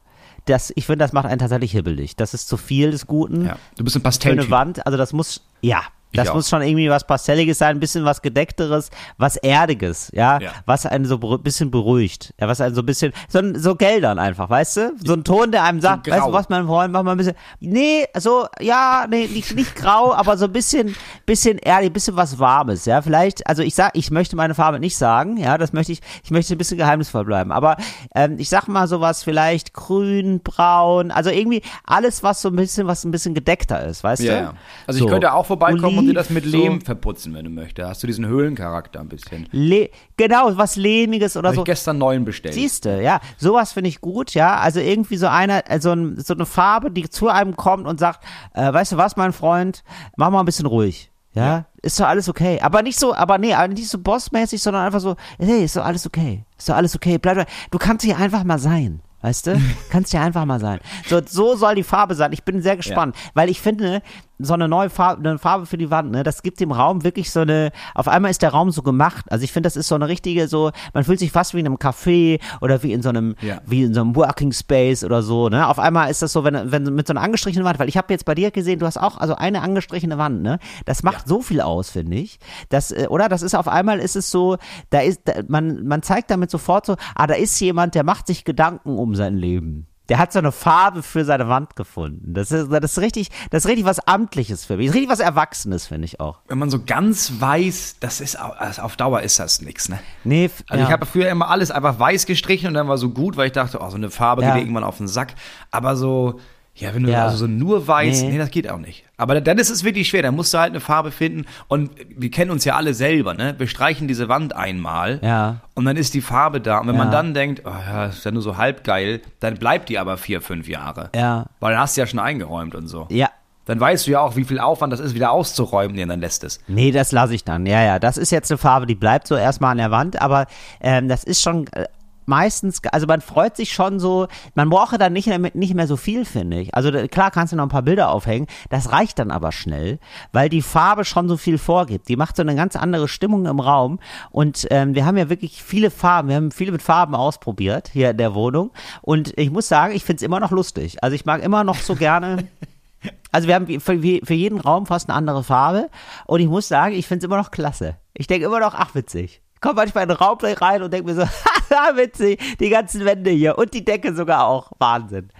Das, 0.46 0.72
ich 0.74 0.86
finde, 0.86 1.04
das 1.04 1.12
macht 1.12 1.26
einen 1.26 1.38
tatsächlich 1.38 1.72
hibbelig. 1.72 2.16
Das 2.16 2.34
ist 2.34 2.48
zu 2.48 2.56
viel 2.56 2.90
des 2.90 3.06
Guten. 3.06 3.46
Ja. 3.46 3.56
Du 3.76 3.84
bist 3.84 3.94
ein 3.96 4.00
eine 4.00 4.04
Pastelltyp. 4.04 4.50
Wand, 4.50 4.84
also 4.86 4.98
das 4.98 5.12
muss, 5.12 5.46
ja, 5.60 5.82
das 6.20 6.28
auch. 6.28 6.34
muss 6.34 6.48
schon 6.48 6.62
irgendwie 6.62 6.88
was 6.90 7.06
Pastelliges 7.06 7.58
sein, 7.58 7.76
ein 7.76 7.80
bisschen 7.80 8.04
was 8.04 8.22
Gedeckteres, 8.22 8.90
was 9.18 9.36
Erdiges, 9.36 10.10
ja, 10.14 10.38
Ja. 10.40 10.50
was 10.66 10.86
einen 10.86 11.04
so 11.04 11.18
ein 11.20 11.42
bisschen 11.42 11.70
beruhigt, 11.70 12.34
ja, 12.40 12.48
was 12.48 12.60
einen 12.60 12.74
so 12.74 12.82
ein 12.82 12.86
bisschen, 12.86 13.12
so, 13.28 13.40
so 13.54 13.74
Geldern 13.74 14.18
einfach, 14.18 14.48
weißt 14.50 14.76
du? 14.76 14.92
So 15.04 15.14
ein 15.14 15.24
Ton, 15.24 15.52
der 15.52 15.64
einem 15.64 15.80
sagt, 15.80 16.08
weißt 16.10 16.26
du 16.26 16.32
was, 16.32 16.48
mein 16.48 16.66
Freund, 16.66 16.92
mach 16.92 17.02
mal 17.02 17.12
ein 17.12 17.16
bisschen, 17.18 17.34
nee, 17.60 18.06
so, 18.18 18.46
ja, 18.60 19.06
nee, 19.08 19.26
nicht, 19.26 19.54
nicht 19.54 19.74
grau, 19.76 20.12
aber 20.14 20.36
so 20.36 20.44
ein 20.46 20.52
bisschen, 20.52 20.94
bisschen 21.26 21.58
erdig, 21.58 21.90
ein 21.90 21.92
bisschen 21.92 22.16
was 22.16 22.38
Warmes, 22.38 22.84
ja, 22.84 23.00
vielleicht, 23.02 23.46
also 23.46 23.62
ich 23.62 23.74
sag, 23.74 23.96
ich 23.96 24.10
möchte 24.10 24.36
meine 24.36 24.54
Farbe 24.54 24.78
nicht 24.80 24.96
sagen, 24.96 25.36
ja, 25.36 25.58
das 25.58 25.72
möchte 25.72 25.92
ich, 25.92 26.00
ich 26.24 26.30
möchte 26.30 26.54
ein 26.54 26.58
bisschen 26.58 26.78
geheimnisvoll 26.78 27.24
bleiben, 27.24 27.52
aber 27.52 27.76
ähm, 28.14 28.36
ich 28.38 28.48
sag 28.48 28.68
mal 28.68 28.86
sowas 28.88 29.22
vielleicht 29.22 29.72
grün, 29.74 30.40
braun, 30.42 31.10
also 31.10 31.30
irgendwie 31.30 31.62
alles, 31.84 32.22
was 32.22 32.42
so 32.42 32.48
ein 32.48 32.56
bisschen, 32.56 32.86
was 32.86 33.04
ein 33.04 33.10
bisschen 33.10 33.34
gedeckter 33.34 33.84
ist, 33.86 34.02
weißt 34.04 34.22
Ja, 34.22 34.32
du? 34.32 34.40
ja. 34.42 34.52
Also 34.86 34.98
So. 35.00 35.04
ich 35.06 35.10
könnte 35.10 35.32
auch 35.32 35.46
vorbeikommen 35.46 36.01
und 36.02 36.08
dir 36.08 36.14
das 36.14 36.30
mit 36.30 36.44
Lehm 36.44 36.80
so. 36.80 36.86
verputzen, 36.86 37.34
wenn 37.34 37.44
du 37.44 37.50
möchtest. 37.50 37.88
Hast 37.88 38.02
du 38.02 38.06
diesen 38.06 38.26
Höhlencharakter 38.26 39.00
ein 39.00 39.08
bisschen. 39.08 39.48
Le 39.50 39.90
genau, 40.16 40.56
was 40.56 40.76
lehmiges 40.76 41.36
oder 41.36 41.48
Habe 41.48 41.56
so. 41.56 41.62
ich 41.62 41.66
gestern 41.66 41.98
neuen 41.98 42.24
bestellt. 42.24 42.54
Siehste, 42.54 43.00
ja, 43.02 43.20
sowas 43.38 43.72
finde 43.72 43.88
ich 43.88 44.00
gut, 44.00 44.34
ja. 44.34 44.56
Also 44.58 44.80
irgendwie 44.80 45.16
so 45.16 45.26
eine, 45.26 45.68
also 45.68 45.92
ein, 45.92 46.20
so 46.20 46.34
eine 46.34 46.46
Farbe, 46.46 46.90
die 46.90 47.08
zu 47.08 47.28
einem 47.28 47.56
kommt 47.56 47.86
und 47.86 47.98
sagt, 47.98 48.24
äh, 48.54 48.72
weißt 48.72 48.92
du 48.92 48.96
was, 48.96 49.16
mein 49.16 49.32
Freund, 49.32 49.82
mach 50.16 50.30
mal 50.30 50.40
ein 50.40 50.46
bisschen 50.46 50.66
ruhig. 50.66 51.10
Ja, 51.34 51.64
ist 51.80 51.98
doch 51.98 52.06
alles 52.06 52.28
okay. 52.28 52.60
Aber 52.60 52.82
nicht 52.82 52.98
so, 52.98 53.14
aber 53.14 53.38
nee, 53.38 53.54
nicht 53.68 53.88
so 53.88 53.98
bossmäßig, 53.98 54.62
sondern 54.62 54.84
einfach 54.84 55.00
so, 55.00 55.16
hey, 55.38 55.64
ist 55.64 55.76
doch 55.76 55.84
alles 55.84 56.06
okay. 56.06 56.44
Ist 56.58 56.68
doch 56.68 56.74
alles 56.74 56.94
okay. 56.94 57.16
Bleib, 57.16 57.48
du 57.70 57.78
kannst 57.78 58.04
hier 58.04 58.18
einfach 58.18 58.44
mal 58.44 58.58
sein. 58.58 59.00
Weißt 59.22 59.46
du? 59.46 59.60
Kannst 59.90 60.12
ja 60.12 60.22
einfach 60.22 60.44
mal 60.44 60.60
sein. 60.60 60.80
So, 61.08 61.20
so 61.26 61.56
soll 61.56 61.76
die 61.76 61.82
Farbe 61.82 62.14
sein. 62.14 62.32
Ich 62.32 62.44
bin 62.44 62.60
sehr 62.60 62.76
gespannt, 62.76 63.16
weil 63.34 63.48
ich 63.48 63.60
finde, 63.60 64.02
so 64.44 64.54
eine 64.54 64.68
neue 64.68 64.90
Farbe, 64.90 65.28
eine 65.28 65.38
Farbe 65.38 65.66
für 65.66 65.78
die 65.78 65.90
Wand, 65.90 66.10
ne, 66.10 66.22
das 66.24 66.42
gibt 66.42 66.58
dem 66.60 66.72
Raum 66.72 67.04
wirklich 67.04 67.30
so 67.30 67.40
eine, 67.40 67.70
auf 67.94 68.08
einmal 68.08 68.30
ist 68.30 68.42
der 68.42 68.50
Raum 68.50 68.70
so 68.72 68.82
gemacht. 68.82 69.26
Also 69.30 69.44
ich 69.44 69.52
finde, 69.52 69.68
das 69.68 69.76
ist 69.76 69.86
so 69.88 69.94
eine 69.94 70.08
richtige, 70.08 70.48
so, 70.48 70.72
man 70.92 71.04
fühlt 71.04 71.20
sich 71.20 71.30
fast 71.30 71.54
wie 71.54 71.60
in 71.60 71.66
einem 71.66 71.76
Café 71.76 72.40
oder 72.60 72.82
wie 72.82 72.92
in 72.92 73.02
so 73.02 73.08
einem, 73.10 73.36
Ja. 73.40 73.60
wie 73.66 73.84
in 73.84 73.94
so 73.94 74.00
einem 74.00 74.16
Working 74.16 74.52
Space 74.52 75.04
oder 75.04 75.22
so, 75.22 75.48
ne. 75.48 75.68
Auf 75.68 75.78
einmal 75.78 76.10
ist 76.10 76.22
das 76.22 76.32
so, 76.32 76.42
wenn, 76.44 76.72
wenn 76.72 76.82
mit 76.94 77.06
so 77.06 77.12
einer 77.12 77.20
angestrichenen 77.20 77.64
Wand, 77.64 77.78
weil 77.78 77.88
ich 77.88 77.96
habe 77.96 78.12
jetzt 78.12 78.24
bei 78.24 78.34
dir 78.34 78.50
gesehen, 78.50 78.80
du 78.80 78.86
hast 78.86 78.96
auch, 78.96 79.18
also 79.18 79.36
eine 79.36 79.62
angestrichene 79.62 80.18
Wand, 80.18 80.42
ne. 80.42 80.58
Das 80.86 81.02
macht 81.04 81.28
so 81.28 81.40
viel 81.40 81.60
aus, 81.60 81.90
finde 81.90 82.16
ich. 82.16 82.38
Das, 82.68 82.90
äh, 82.90 83.06
oder? 83.08 83.28
Das 83.28 83.42
ist 83.42 83.54
auf 83.54 83.68
einmal 83.68 84.00
ist 84.00 84.16
es 84.16 84.30
so, 84.30 84.56
da 84.90 85.00
ist, 85.00 85.20
da, 85.24 85.34
man, 85.46 85.86
man 85.86 86.02
zeigt 86.02 86.30
damit 86.30 86.50
sofort 86.50 86.86
so, 86.86 86.96
ah, 87.14 87.26
da 87.28 87.34
ist 87.34 87.58
jemand, 87.60 87.94
der 87.94 88.02
macht 88.02 88.26
sich 88.26 88.44
Gedanken 88.44 88.98
um 88.98 89.11
sein 89.14 89.36
Leben. 89.36 89.86
Der 90.08 90.18
hat 90.18 90.32
so 90.32 90.40
eine 90.40 90.50
Farbe 90.52 91.02
für 91.02 91.24
seine 91.24 91.48
Wand 91.48 91.76
gefunden. 91.76 92.34
Das 92.34 92.50
ist, 92.50 92.70
das 92.72 92.82
ist 92.82 92.98
richtig, 92.98 93.28
das 93.50 93.64
ist 93.64 93.68
richtig 93.70 93.86
was 93.86 94.00
Amtliches 94.00 94.64
für 94.64 94.76
mich. 94.76 94.86
Das 94.86 94.94
ist 94.94 95.00
richtig 95.00 95.10
was 95.10 95.20
Erwachsenes, 95.20 95.86
finde 95.86 96.04
ich 96.06 96.18
auch. 96.20 96.40
Wenn 96.48 96.58
man 96.58 96.70
so 96.70 96.82
ganz 96.84 97.40
weiß, 97.40 97.96
das 98.00 98.20
ist 98.20 98.34
also 98.36 98.82
auf 98.82 98.96
Dauer 98.96 99.22
ist 99.22 99.38
das 99.38 99.62
nix, 99.62 99.88
ne? 99.88 100.00
Nee, 100.24 100.50
Also 100.68 100.82
ja. 100.82 100.88
ich 100.88 100.92
habe 100.92 101.06
früher 101.06 101.30
immer 101.30 101.48
alles 101.48 101.70
einfach 101.70 101.98
weiß 101.98 102.26
gestrichen 102.26 102.66
und 102.66 102.74
dann 102.74 102.88
war 102.88 102.98
so 102.98 103.10
gut, 103.10 103.36
weil 103.36 103.46
ich 103.46 103.52
dachte, 103.52 103.78
oh, 103.80 103.88
so 103.90 103.96
eine 103.96 104.10
Farbe 104.10 104.42
Ja. 104.42 104.54
geht 104.54 104.64
irgendwann 104.64 104.84
auf 104.84 104.98
den 104.98 105.08
Sack. 105.08 105.34
Aber 105.70 105.94
so, 105.96 106.40
Ja, 106.74 106.94
wenn 106.94 107.02
du 107.02 107.10
Ja. 107.10 107.24
also 107.24 107.36
so 107.36 107.46
nur 107.46 107.86
weiß, 107.86 108.22
Nee. 108.22 108.30
nee. 108.30 108.38
das 108.38 108.50
geht 108.50 108.68
auch 108.70 108.78
nicht. 108.78 109.04
Aber 109.18 109.40
dann 109.40 109.58
ist 109.58 109.68
es 109.68 109.84
wirklich 109.84 110.08
schwer, 110.08 110.22
dann 110.22 110.34
musst 110.34 110.54
du 110.54 110.58
halt 110.58 110.70
eine 110.70 110.80
Farbe 110.80 111.10
finden 111.10 111.44
und 111.68 111.90
wir 112.16 112.30
kennen 112.30 112.50
uns 112.50 112.64
ja 112.64 112.76
alle 112.76 112.94
selber, 112.94 113.34
ne? 113.34 113.54
Wir 113.58 113.66
streichen 113.66 114.08
diese 114.08 114.28
Wand 114.30 114.56
einmal 114.56 115.20
Ja. 115.22 115.56
und 115.74 115.84
dann 115.84 115.96
ist 115.98 116.14
die 116.14 116.22
Farbe 116.22 116.60
da 116.62 116.78
und 116.78 116.86
wenn 116.88 116.94
Ja. 116.94 117.02
man 117.02 117.10
dann 117.12 117.34
denkt, 117.34 117.62
oh 117.66 117.70
ja, 117.70 118.06
ist 118.06 118.24
ja 118.24 118.30
nur 118.30 118.40
so 118.42 118.56
halb 118.56 118.84
geil, 118.84 119.20
dann 119.40 119.58
bleibt 119.58 119.90
die 119.90 119.98
aber 119.98 120.16
vier, 120.16 120.40
fünf 120.40 120.66
Jahre. 120.66 121.10
Ja. 121.14 121.44
Weil 121.60 121.72
dann 121.72 121.80
hast 121.82 121.96
du 121.96 122.00
ja 122.00 122.06
schon 122.06 122.18
eingeräumt 122.20 122.74
und 122.74 122.88
so. 122.88 123.06
Ja. 123.10 123.28
Dann 123.66 123.78
weißt 123.78 124.06
du 124.08 124.10
ja 124.12 124.20
auch, 124.20 124.34
wie 124.34 124.42
viel 124.44 124.58
Aufwand 124.58 124.92
das 124.92 124.98
ist, 124.98 125.14
wieder 125.14 125.30
auszuräumen, 125.30 125.94
nee, 125.94 126.04
dann 126.04 126.18
lässt 126.20 126.42
es. 126.42 126.58
Nee, 126.66 126.90
das 126.90 127.12
lasse 127.12 127.34
ich 127.34 127.44
dann. 127.44 127.64
Ja, 127.66 127.80
ja. 127.82 127.98
Das 128.00 128.16
ist 128.16 128.32
jetzt 128.32 128.50
eine 128.50 128.58
Farbe, 128.58 128.86
die 128.86 128.96
bleibt 128.96 129.28
so 129.28 129.36
erstmal 129.36 129.70
an 129.72 129.78
der 129.78 129.90
Wand, 129.92 130.20
aber 130.20 130.46
ähm, 130.80 131.06
das 131.08 131.22
ist 131.22 131.42
schon 131.42 131.66
äh, 131.68 131.84
meistens, 132.26 132.80
also 132.92 133.06
man 133.06 133.20
freut 133.20 133.56
sich 133.56 133.72
schon 133.72 134.00
so, 134.00 134.26
man 134.54 134.70
brauche 134.70 134.98
dann 134.98 135.12
nicht 135.12 135.26
mehr, 135.26 135.50
nicht 135.54 135.74
mehr 135.74 135.86
so 135.86 135.96
viel, 135.96 136.24
finde 136.24 136.60
ich. 136.60 136.74
Also 136.74 136.90
da- 136.90 137.08
klar 137.08 137.30
kannst 137.30 137.52
du 137.52 137.56
noch 137.56 137.64
ein 137.64 137.68
paar 137.68 137.82
Bilder 137.82 138.10
aufhängen, 138.10 138.46
das 138.70 138.92
reicht 138.92 139.18
dann 139.18 139.30
aber 139.30 139.52
schnell, 139.52 139.98
weil 140.32 140.48
die 140.48 140.62
Farbe 140.62 141.04
schon 141.04 141.28
so 141.28 141.36
viel 141.36 141.58
vorgibt. 141.58 142.08
Die 142.08 142.16
macht 142.16 142.36
so 142.36 142.42
eine 142.42 142.54
ganz 142.56 142.76
andere 142.76 143.08
Stimmung 143.08 143.46
im 143.46 143.60
Raum 143.60 143.98
und 144.30 144.66
ähm, 144.70 144.94
wir 144.94 145.04
haben 145.06 145.16
ja 145.16 145.28
wirklich 145.28 145.62
viele 145.62 145.90
Farben, 145.90 146.28
wir 146.28 146.36
haben 146.36 146.50
viele 146.50 146.72
mit 146.72 146.82
Farben 146.82 147.14
ausprobiert 147.14 147.90
hier 147.92 148.10
in 148.10 148.16
der 148.16 148.34
Wohnung 148.34 148.70
und 149.00 149.36
ich 149.38 149.50
muss 149.50 149.68
sagen, 149.68 149.94
ich 149.94 150.04
finde 150.04 150.16
es 150.18 150.22
immer 150.22 150.40
noch 150.40 150.50
lustig. 150.50 151.02
Also 151.02 151.14
ich 151.14 151.24
mag 151.24 151.42
immer 151.42 151.64
noch 151.64 151.76
so 151.76 151.94
gerne 151.94 152.48
also 153.32 153.48
wir 153.48 153.54
haben 153.54 153.66
für, 153.80 153.98
für 153.98 154.34
jeden 154.34 154.60
Raum 154.60 154.86
fast 154.86 155.08
eine 155.08 155.16
andere 155.16 155.42
Farbe 155.42 155.90
und 156.26 156.40
ich 156.40 156.48
muss 156.48 156.68
sagen, 156.68 156.94
ich 156.94 157.06
finde 157.06 157.18
es 157.18 157.24
immer 157.24 157.36
noch 157.36 157.50
klasse. 157.50 157.96
Ich 158.14 158.26
denke 158.26 158.46
immer 158.46 158.60
noch, 158.60 158.74
ach 158.74 158.94
witzig. 158.94 159.41
Komme 159.62 159.76
manchmal 159.76 160.02
in 160.02 160.08
den 160.08 160.18
Raum 160.18 160.38
rein 160.42 160.82
und 160.82 160.92
denke 160.92 161.06
mir 161.06 161.14
so, 161.14 161.22
haha, 161.70 161.96
witzig, 161.96 162.58
die 162.58 162.68
ganzen 162.68 163.04
Wände 163.04 163.30
hier 163.30 163.56
und 163.56 163.72
die 163.72 163.84
Decke 163.84 164.14
sogar 164.14 164.46
auch. 164.46 164.72
Wahnsinn. 164.78 165.30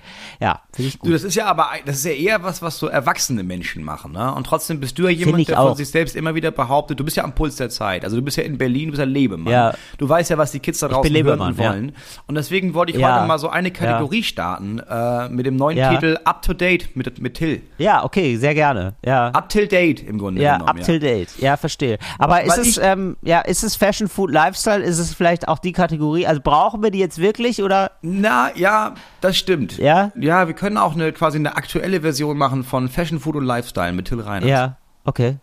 Ja, 0.41 0.63
finde 0.75 0.89
ich 0.89 0.99
Du, 0.99 1.07
gut. 1.07 1.15
das 1.15 1.23
ist 1.25 1.35
ja 1.35 1.47
aber, 1.47 1.69
das 1.85 1.97
ist 1.99 2.05
ja 2.05 2.13
eher 2.13 2.43
was, 2.43 2.63
was 2.63 2.79
so 2.79 2.87
erwachsene 2.89 3.43
Menschen 3.43 3.83
machen, 3.85 4.13
ne? 4.13 4.35
Und 4.35 4.45
trotzdem 4.47 4.81
bist 4.81 4.99
du 4.99 5.05
ja 5.05 5.11
jemand, 5.11 5.49
der 5.49 5.61
auch. 5.61 5.69
von 5.69 5.77
sich 5.77 5.89
selbst 5.91 6.17
immer 6.17 6.35
wieder 6.35 6.51
behauptet, 6.51 6.99
du 7.01 7.05
bist 7.05 7.17
ja 7.17 7.25
am 7.25 7.35
Puls 7.35 7.57
der 7.57 7.69
Zeit. 7.71 8.05
Also 8.05 8.17
du 8.17 8.23
bist 8.23 8.37
ja 8.37 8.43
in 8.45 8.59
Berlin, 8.59 8.87
du 8.87 8.91
bist 8.93 9.01
ja 9.01 9.05
Lebemann. 9.05 9.53
Ja. 9.53 9.75
Du 9.99 10.09
weißt 10.09 10.31
ja, 10.31 10.39
was 10.39 10.53
die 10.53 10.61
Kids 10.61 10.79
da 10.81 10.89
draußen 10.89 11.15
hören 11.15 11.59
wollen. 11.59 11.93
Und 12.27 12.35
deswegen 12.35 12.75
wollte 12.75 12.93
ich 12.93 12.99
Ja. 12.99 13.17
heute 13.19 13.27
mal 13.27 13.39
so 13.39 13.49
eine 13.49 13.71
Kategorie 13.71 14.23
starten, 14.23 14.79
äh, 14.81 15.29
mit 15.29 15.47
dem 15.47 15.57
neuen 15.57 15.77
Ja. 15.79 15.91
Titel 15.95 16.19
Up 16.25 16.43
to 16.43 16.53
Date 16.55 16.95
mit, 16.97 17.21
mit 17.21 17.35
Till. 17.35 17.63
Ja, 17.79 18.05
okay, 18.05 18.37
sehr 18.37 18.55
gerne. 18.55 18.95
Ja. 19.05 19.29
Up 19.29 19.49
till 19.49 19.67
Date 19.69 20.03
im 20.03 20.19
Grunde 20.19 20.43
ja, 20.43 20.59
genommen. 20.59 20.79
up 20.79 20.85
till 20.85 20.99
date. 21.01 21.29
Ja, 21.39 21.57
verstehe. 21.57 21.99
Aber 22.19 22.43
ist 22.43 22.51
Weil 22.53 22.61
es, 22.61 22.67
ich- 22.77 22.83
ähm, 22.83 23.17
ja, 23.23 23.41
ist 23.41 23.63
es 23.65 23.77
Fashion, 23.77 24.09
Food, 24.09 24.31
Lifestyle? 24.31 24.83
Ist 24.83 24.99
es 24.99 25.15
vielleicht 25.15 25.49
auch 25.49 25.59
die 25.59 25.73
Kategorie? 25.73 26.27
Also 26.27 26.41
brauchen 26.43 26.83
wir 26.83 26.91
die 26.91 26.99
jetzt 26.99 27.19
wirklich 27.19 27.63
oder? 27.63 27.91
Na, 28.03 28.51
ja, 28.55 28.95
das 29.21 29.37
stimmt. 29.37 29.79
Ja? 29.79 30.13
Ja, 30.19 30.47
wir 30.47 30.55
können 30.63 30.79
auch 30.79 30.95
eine 30.95 31.11
quasi 31.13 31.39
eine 31.39 31.57
aktuelle 31.57 32.03
Version 32.03 32.39
machen 32.39 32.63
von 32.63 32.89
Fashion, 32.89 33.19
Food 33.19 33.35
und 33.35 33.45
Lifestyle 33.45 33.93
mit 33.93 34.07
Till 34.07 34.21
Reiners. 34.21 34.49
Ja, 34.49 34.77
okay. 35.05 35.39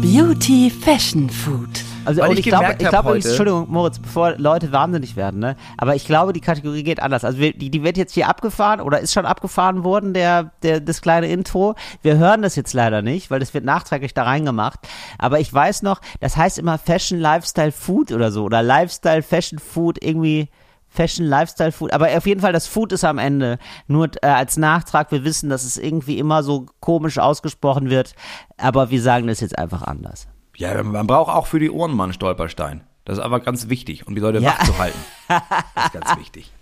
Beauty 0.00 0.70
Fashion 0.70 1.28
Food. 1.28 1.82
Also 2.04 2.20
Weil 2.20 2.30
und 2.30 2.38
ich 2.38 2.46
ich, 2.46 2.52
glaube, 2.52 2.76
ich 2.78 2.88
glaube, 2.88 3.14
Entschuldigung, 3.16 3.66
Moritz, 3.68 3.98
bevor 3.98 4.36
Leute 4.38 4.70
wahnsinnig 4.70 5.16
werden, 5.16 5.40
ne? 5.40 5.56
Aber 5.78 5.96
ich 5.96 6.06
glaube, 6.06 6.32
die 6.32 6.40
Kategorie 6.40 6.84
geht 6.84 7.02
anders. 7.02 7.24
Also 7.24 7.38
wir, 7.38 7.52
die, 7.54 7.70
die 7.70 7.82
wird 7.82 7.96
jetzt 7.96 8.14
hier 8.14 8.28
abgefahren 8.28 8.80
oder 8.80 9.00
ist 9.00 9.12
schon 9.12 9.26
abgefahren 9.26 9.82
worden, 9.82 10.14
der, 10.14 10.52
der, 10.62 10.78
das 10.78 11.02
kleine 11.02 11.26
Intro. 11.26 11.74
Wir 12.02 12.18
hören 12.18 12.42
das 12.42 12.54
jetzt 12.54 12.72
leider 12.72 13.02
nicht, 13.02 13.32
weil 13.32 13.40
das 13.40 13.52
wird 13.52 13.64
nachträglich 13.64 14.14
da 14.14 14.22
reingemacht. 14.22 14.78
Aber 15.18 15.40
ich 15.40 15.52
weiß 15.52 15.82
noch, 15.82 16.00
das 16.20 16.36
heißt 16.36 16.58
immer 16.58 16.78
Fashion, 16.78 17.18
Lifestyle, 17.18 17.72
Food 17.72 18.12
oder 18.12 18.30
so. 18.30 18.44
Oder 18.44 18.62
Lifestyle, 18.62 19.22
Fashion, 19.22 19.58
Food, 19.58 19.98
irgendwie. 20.04 20.48
Fashion, 20.92 21.24
Lifestyle, 21.26 21.72
Food. 21.72 21.92
Aber 21.92 22.08
auf 22.16 22.26
jeden 22.26 22.40
Fall, 22.40 22.52
das 22.52 22.66
Food 22.66 22.92
ist 22.92 23.04
am 23.04 23.18
Ende. 23.18 23.58
Nur 23.86 24.08
äh, 24.22 24.26
als 24.26 24.56
Nachtrag, 24.56 25.10
wir 25.10 25.24
wissen, 25.24 25.48
dass 25.48 25.64
es 25.64 25.78
irgendwie 25.78 26.18
immer 26.18 26.42
so 26.42 26.66
komisch 26.80 27.18
ausgesprochen 27.18 27.88
wird. 27.90 28.14
Aber 28.58 28.90
wir 28.90 29.00
sagen 29.00 29.26
das 29.26 29.40
jetzt 29.40 29.58
einfach 29.58 29.82
anders. 29.82 30.28
Ja, 30.56 30.82
man 30.82 31.06
braucht 31.06 31.32
auch 31.34 31.46
für 31.46 31.58
die 31.58 31.70
Ohren 31.70 31.94
mal 31.96 32.04
einen 32.04 32.12
Stolperstein. 32.12 32.82
Das 33.04 33.18
ist 33.18 33.24
aber 33.24 33.40
ganz 33.40 33.68
wichtig, 33.68 34.06
um 34.06 34.14
die 34.14 34.20
Leute 34.20 34.38
Ja. 34.38 34.50
wach 34.50 34.64
zu 34.64 34.78
halten. 34.78 34.98
Das 35.28 35.86
ist 35.86 35.92
ganz 35.92 36.16
wichtig. 36.20 36.52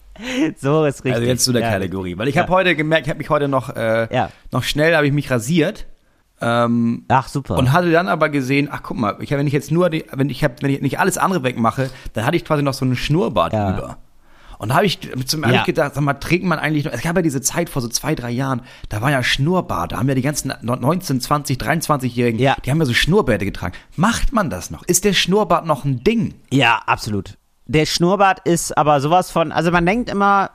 So 0.58 0.84
ist 0.84 0.98
richtig. 1.04 1.14
Also 1.14 1.26
jetzt 1.26 1.44
zu 1.44 1.52
der 1.52 1.62
ja. 1.62 1.70
Kategorie. 1.70 2.16
Weil 2.16 2.28
ich 2.28 2.36
Ja. 2.36 2.42
habe 2.42 2.52
heute 2.52 2.76
gemerkt, 2.76 3.06
ich 3.06 3.10
habe 3.10 3.18
mich 3.18 3.30
heute 3.30 3.48
noch, 3.48 3.74
äh, 3.74 4.06
Ja. 4.14 4.30
noch 4.52 4.62
schnell, 4.62 4.94
habe 4.94 5.06
ich 5.06 5.12
mich 5.12 5.30
rasiert. 5.30 5.86
Ähm, 6.42 7.04
Ach, 7.08 7.28
super. 7.28 7.58
und 7.58 7.72
hatte 7.72 7.90
dann 7.90 8.08
aber 8.08 8.30
gesehen, 8.30 8.68
ach 8.72 8.82
guck 8.82 8.96
mal, 8.96 9.16
ich, 9.20 9.30
wenn 9.30 9.46
ich 9.46 9.52
jetzt 9.52 9.70
nur, 9.70 9.90
die, 9.90 10.06
wenn 10.12 10.30
ich 10.30 10.42
hab, 10.42 10.62
wenn 10.62 10.70
ich 10.70 10.80
nicht 10.80 10.98
alles 10.98 11.18
andere 11.18 11.42
wegmache, 11.42 11.90
dann 12.14 12.24
hatte 12.24 12.36
ich 12.36 12.46
quasi 12.46 12.62
noch 12.62 12.72
so 12.72 12.84
einen 12.86 12.96
Schnurrbart 12.96 13.52
über. 13.52 13.98
Und 14.60 14.68
da 14.68 14.74
habe 14.74 14.84
ich 14.84 14.98
zum 15.24 15.42
Ja. 15.42 15.64
gedacht, 15.64 15.94
sag 15.94 16.04
mal, 16.04 16.12
trägt 16.12 16.44
man 16.44 16.58
eigentlich 16.58 16.84
noch, 16.84 16.92
es 16.92 17.00
gab 17.00 17.16
ja 17.16 17.22
diese 17.22 17.40
Zeit 17.40 17.70
vor 17.70 17.80
so 17.80 17.88
zwei, 17.88 18.14
drei 18.14 18.30
Jahren, 18.30 18.60
da 18.90 19.00
war 19.00 19.10
ja 19.10 19.22
Schnurrbart, 19.22 19.92
da 19.92 19.96
haben 19.98 20.08
ja 20.08 20.14
die 20.14 20.20
ganzen 20.20 20.52
19, 20.60 21.18
20, 21.22 21.56
23-Jährigen, 21.56 22.38
Ja. 22.38 22.56
die 22.62 22.70
haben 22.70 22.78
ja 22.78 22.84
so 22.84 22.92
Schnurrbärte 22.92 23.46
getragen. 23.46 23.72
Macht 23.96 24.34
man 24.34 24.50
das 24.50 24.70
noch? 24.70 24.82
Ist 24.82 25.06
der 25.06 25.14
Schnurrbart 25.14 25.64
noch 25.64 25.86
ein 25.86 26.04
Ding? 26.04 26.34
Ja, 26.52 26.82
absolut. 26.84 27.38
Der 27.64 27.86
Schnurrbart 27.86 28.40
ist 28.46 28.76
aber 28.76 29.00
sowas 29.00 29.30
von, 29.30 29.50
also 29.50 29.70
man 29.70 29.86
denkt 29.86 30.10
immer, 30.10 30.50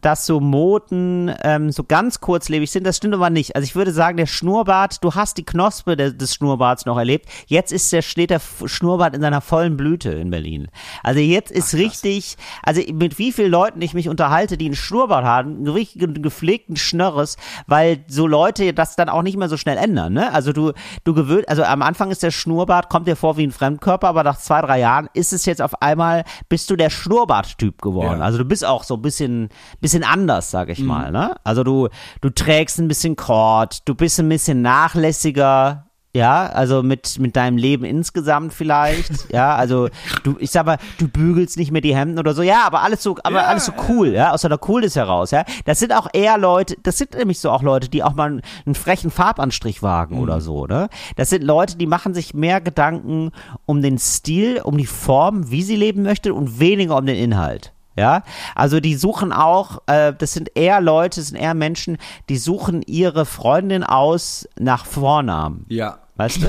dass 0.00 0.26
so 0.26 0.40
Moden 0.40 1.34
ähm, 1.42 1.70
so 1.70 1.84
ganz 1.84 2.20
kurzlebig 2.20 2.70
sind. 2.70 2.86
Das 2.86 2.96
stimmt 2.96 3.14
aber 3.14 3.30
nicht. 3.30 3.56
Also 3.56 3.64
ich 3.64 3.74
würde 3.74 3.92
sagen, 3.92 4.16
der 4.16 4.26
Schnurrbart, 4.26 5.02
du 5.02 5.14
hast 5.14 5.38
die 5.38 5.44
Knospe 5.44 5.96
de, 5.96 6.12
des 6.12 6.34
Schnurrbarts 6.34 6.86
noch 6.86 6.98
erlebt. 6.98 7.28
Jetzt 7.46 7.72
ist 7.72 7.92
der, 7.92 8.02
steht 8.02 8.30
der 8.30 8.40
Schnurrbart 8.40 9.14
in 9.14 9.20
seiner 9.20 9.40
vollen 9.40 9.76
Blüte 9.76 10.10
in 10.10 10.30
Berlin. 10.30 10.68
Also 11.02 11.20
jetzt 11.20 11.50
ist 11.50 11.74
richtig, 11.74 12.36
also 12.62 12.80
mit 12.92 13.18
wie 13.18 13.32
vielen 13.32 13.50
Leuten 13.50 13.80
ich 13.82 13.94
mich 13.94 14.08
unterhalte, 14.08 14.56
die 14.56 14.66
einen 14.66 14.76
Schnurrbart 14.76 15.24
haben, 15.24 15.56
einen 15.56 15.68
richtigen 15.68 16.22
gepflegten 16.22 16.76
Schnörres, 16.76 17.36
weil 17.66 18.04
so 18.08 18.26
Leute 18.26 18.72
das 18.72 18.96
dann 18.96 19.08
auch 19.08 19.22
nicht 19.22 19.36
mehr 19.36 19.48
so 19.48 19.56
schnell 19.56 19.76
ändern. 19.76 20.12
Ne? 20.12 20.32
Also 20.32 20.52
du, 20.52 20.72
du 21.04 21.14
gewöhnt, 21.14 21.48
also 21.48 21.62
am 21.62 21.82
Anfang 21.82 22.10
ist 22.10 22.22
der 22.22 22.30
Schnurrbart, 22.30 22.88
kommt 22.88 23.08
dir 23.08 23.16
vor 23.16 23.36
wie 23.36 23.46
ein 23.46 23.52
Fremdkörper, 23.52 24.08
aber 24.08 24.22
nach 24.22 24.38
zwei, 24.38 24.60
drei 24.60 24.80
Jahren 24.80 25.08
ist 25.14 25.32
es 25.32 25.46
jetzt 25.46 25.62
auf 25.62 25.80
einmal, 25.82 26.24
bist 26.48 26.70
du 26.70 26.76
der 26.76 26.90
Schnurrbart-Typ 26.90 27.80
geworden. 27.80 28.18
Ja. 28.18 28.24
Also 28.24 28.38
du 28.38 28.44
bist 28.44 28.64
auch 28.64 28.84
so 28.84 28.94
ein 28.94 29.02
bisschen, 29.02 29.48
bisschen 29.84 30.02
anders, 30.02 30.50
sag 30.50 30.70
ich 30.70 30.78
mal. 30.80 31.12
Ne? 31.12 31.36
Also 31.44 31.62
du, 31.62 31.88
du 32.22 32.30
trägst 32.30 32.78
ein 32.78 32.88
bisschen 32.88 33.16
Kord, 33.16 33.86
du 33.86 33.94
bist 33.94 34.18
ein 34.18 34.30
bisschen 34.30 34.62
nachlässiger. 34.62 35.90
Ja, 36.16 36.46
also 36.46 36.82
mit, 36.82 37.18
mit 37.18 37.36
deinem 37.36 37.58
Leben 37.58 37.84
insgesamt 37.84 38.54
vielleicht. 38.54 39.10
ja, 39.32 39.56
also 39.56 39.88
du, 40.22 40.36
ich 40.38 40.52
sag 40.52 40.64
mal, 40.64 40.78
du 40.96 41.06
bügelst 41.06 41.58
nicht 41.58 41.70
mehr 41.70 41.82
die 41.82 41.94
Hemden 41.94 42.18
oder 42.18 42.32
so. 42.32 42.40
Ja, 42.40 42.62
aber 42.64 42.80
alles 42.82 43.02
so, 43.02 43.18
aber 43.24 43.42
Ja, 43.42 43.46
alles 43.46 43.66
so 43.66 43.72
cool, 43.88 44.08
ja, 44.08 44.30
aus 44.30 44.40
der 44.40 44.56
Coolness 44.56 44.96
heraus, 44.96 45.32
ja. 45.32 45.44
Das 45.66 45.80
sind 45.80 45.92
auch 45.92 46.06
eher 46.14 46.38
Leute, 46.38 46.76
das 46.82 46.96
sind 46.96 47.14
nämlich 47.14 47.40
so 47.40 47.50
auch 47.50 47.62
Leute, 47.62 47.90
die 47.90 48.02
auch 48.02 48.14
mal 48.14 48.28
einen, 48.28 48.42
einen 48.64 48.76
frechen 48.76 49.10
Farbanstrich 49.10 49.82
wagen 49.82 50.18
oder 50.18 50.40
so, 50.40 50.66
ne? 50.66 50.88
Das 51.16 51.28
sind 51.28 51.44
Leute, 51.44 51.76
die 51.76 51.86
machen 51.86 52.14
sich 52.14 52.32
mehr 52.32 52.62
Gedanken 52.62 53.32
um 53.66 53.82
den 53.82 53.98
Stil, 53.98 54.62
um 54.62 54.78
die 54.78 54.86
Form, 54.86 55.50
wie 55.50 55.62
sie 55.62 55.76
leben 55.76 56.04
möchte 56.04 56.32
und 56.32 56.58
weniger 56.58 56.96
um 56.96 57.04
den 57.04 57.16
Inhalt. 57.16 57.73
Ja, 57.96 58.22
also 58.54 58.80
die 58.80 58.96
suchen 58.96 59.32
auch, 59.32 59.82
äh, 59.86 60.12
das 60.16 60.32
sind 60.32 60.56
eher 60.56 60.80
Leute, 60.80 61.20
das 61.20 61.28
sind 61.28 61.38
eher 61.38 61.54
Menschen, 61.54 61.98
die 62.28 62.38
suchen 62.38 62.82
ihre 62.82 63.24
Freundin 63.24 63.84
aus 63.84 64.48
nach 64.58 64.84
Vornamen. 64.84 65.64
Ja. 65.68 65.98
Weißt 66.16 66.42
du? 66.42 66.46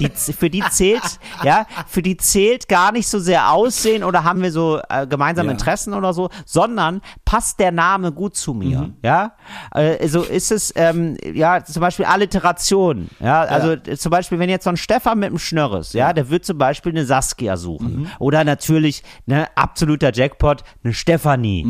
Die, 0.00 0.08
für 0.08 0.48
die 0.48 0.62
zählt, 0.70 1.02
ja, 1.44 1.66
für 1.86 2.00
die 2.02 2.16
zählt 2.16 2.66
gar 2.66 2.92
nicht 2.92 3.06
so 3.08 3.18
sehr 3.18 3.52
Aussehen 3.52 4.04
oder 4.04 4.24
haben 4.24 4.42
wir 4.42 4.50
so 4.50 4.80
äh, 4.88 5.06
gemeinsame 5.06 5.48
Ja. 5.48 5.52
Interessen 5.52 5.92
oder 5.92 6.14
so, 6.14 6.30
sondern 6.46 7.02
passt 7.26 7.60
der 7.60 7.72
Name 7.72 8.10
gut 8.12 8.36
zu 8.36 8.54
mir, 8.54 8.94
ja? 9.02 9.32
Äh, 9.74 10.08
so 10.08 10.22
ist 10.22 10.50
es, 10.50 10.72
ähm, 10.76 11.16
ja, 11.34 11.62
zum 11.62 11.80
Beispiel 11.82 12.06
Alliteration, 12.06 13.10
ja, 13.20 13.42
also 13.42 13.72
äh, 13.72 13.96
zum 13.98 14.10
Beispiel, 14.10 14.38
wenn 14.38 14.48
jetzt 14.48 14.64
so 14.64 14.70
ein 14.70 14.76
Stefan 14.78 15.18
mit 15.18 15.28
einem 15.28 15.38
Schnörres, 15.38 15.92
ja, 15.92 16.12
der 16.14 16.30
wird 16.30 16.46
zum 16.46 16.56
Beispiel 16.56 16.92
eine 16.92 17.04
Saskia 17.04 17.56
suchen 17.58 18.10
oder 18.18 18.44
natürlich, 18.44 19.02
ne, 19.26 19.46
absoluter 19.56 20.10
Jackpot, 20.12 20.64
eine 20.84 20.94
Stefanie, 20.94 21.64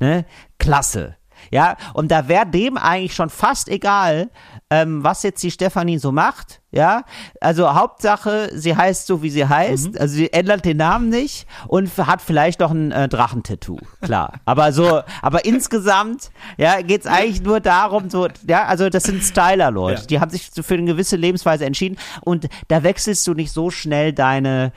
ne, 0.00 0.24
klasse. 0.58 1.14
Ja, 1.52 1.76
und 1.92 2.10
da 2.10 2.28
wäre 2.28 2.46
dem 2.46 2.78
eigentlich 2.78 3.14
schon 3.14 3.28
fast 3.28 3.68
egal, 3.68 4.30
ähm, 4.70 5.04
was 5.04 5.22
jetzt 5.22 5.42
die 5.42 5.50
Stefanie 5.50 5.98
so 5.98 6.10
macht. 6.10 6.62
Ja, 6.70 7.04
also 7.42 7.74
Hauptsache, 7.74 8.48
sie 8.54 8.74
heißt 8.74 9.06
so, 9.06 9.22
wie 9.22 9.28
sie 9.28 9.46
heißt. 9.46 10.00
Also 10.00 10.14
sie 10.14 10.32
ändert 10.32 10.64
den 10.64 10.78
Namen 10.78 11.10
nicht 11.10 11.46
und 11.68 11.94
hat 11.98 12.22
vielleicht 12.22 12.60
noch 12.60 12.70
ein 12.70 12.90
äh, 12.90 13.06
Drachentattoo. 13.06 13.76
Klar. 14.00 14.32
aber 14.46 14.72
so, 14.72 15.02
aber 15.20 15.44
insgesamt, 15.44 16.30
ja, 16.56 16.80
geht's 16.80 17.06
eigentlich 17.06 17.42
nur 17.42 17.60
darum, 17.60 18.08
so, 18.08 18.28
ja, 18.48 18.64
also 18.64 18.88
das 18.88 19.02
sind 19.02 19.22
Styler-Leute. 19.22 20.00
Ja. 20.00 20.06
Die 20.06 20.20
haben 20.20 20.30
sich 20.30 20.48
für 20.50 20.72
eine 20.72 20.84
gewisse 20.84 21.16
Lebensweise 21.16 21.66
entschieden 21.66 21.98
und 22.22 22.48
da 22.68 22.82
wechselst 22.82 23.26
du 23.26 23.34
nicht 23.34 23.52
so 23.52 23.70
schnell 23.70 24.14
deine, 24.14 24.72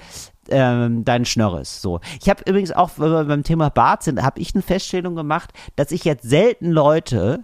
ähm, 0.50 1.04
deinen 1.06 1.26
Schnörres. 1.26 1.82
So. 1.82 2.00
Ich 2.22 2.30
habe 2.30 2.44
übrigens 2.46 2.72
auch, 2.72 2.92
beim 2.92 3.44
Thema 3.44 3.70
Bart 3.70 4.04
sind, 4.04 4.22
habe 4.24 4.40
ich 4.40 4.54
eine 4.54 4.62
Feststellung 4.62 5.16
gemacht, 5.16 5.52
dass 5.76 5.92
ich 5.92 6.04
jetzt 6.06 6.28
selten 6.28 6.72
Leute 6.72 7.44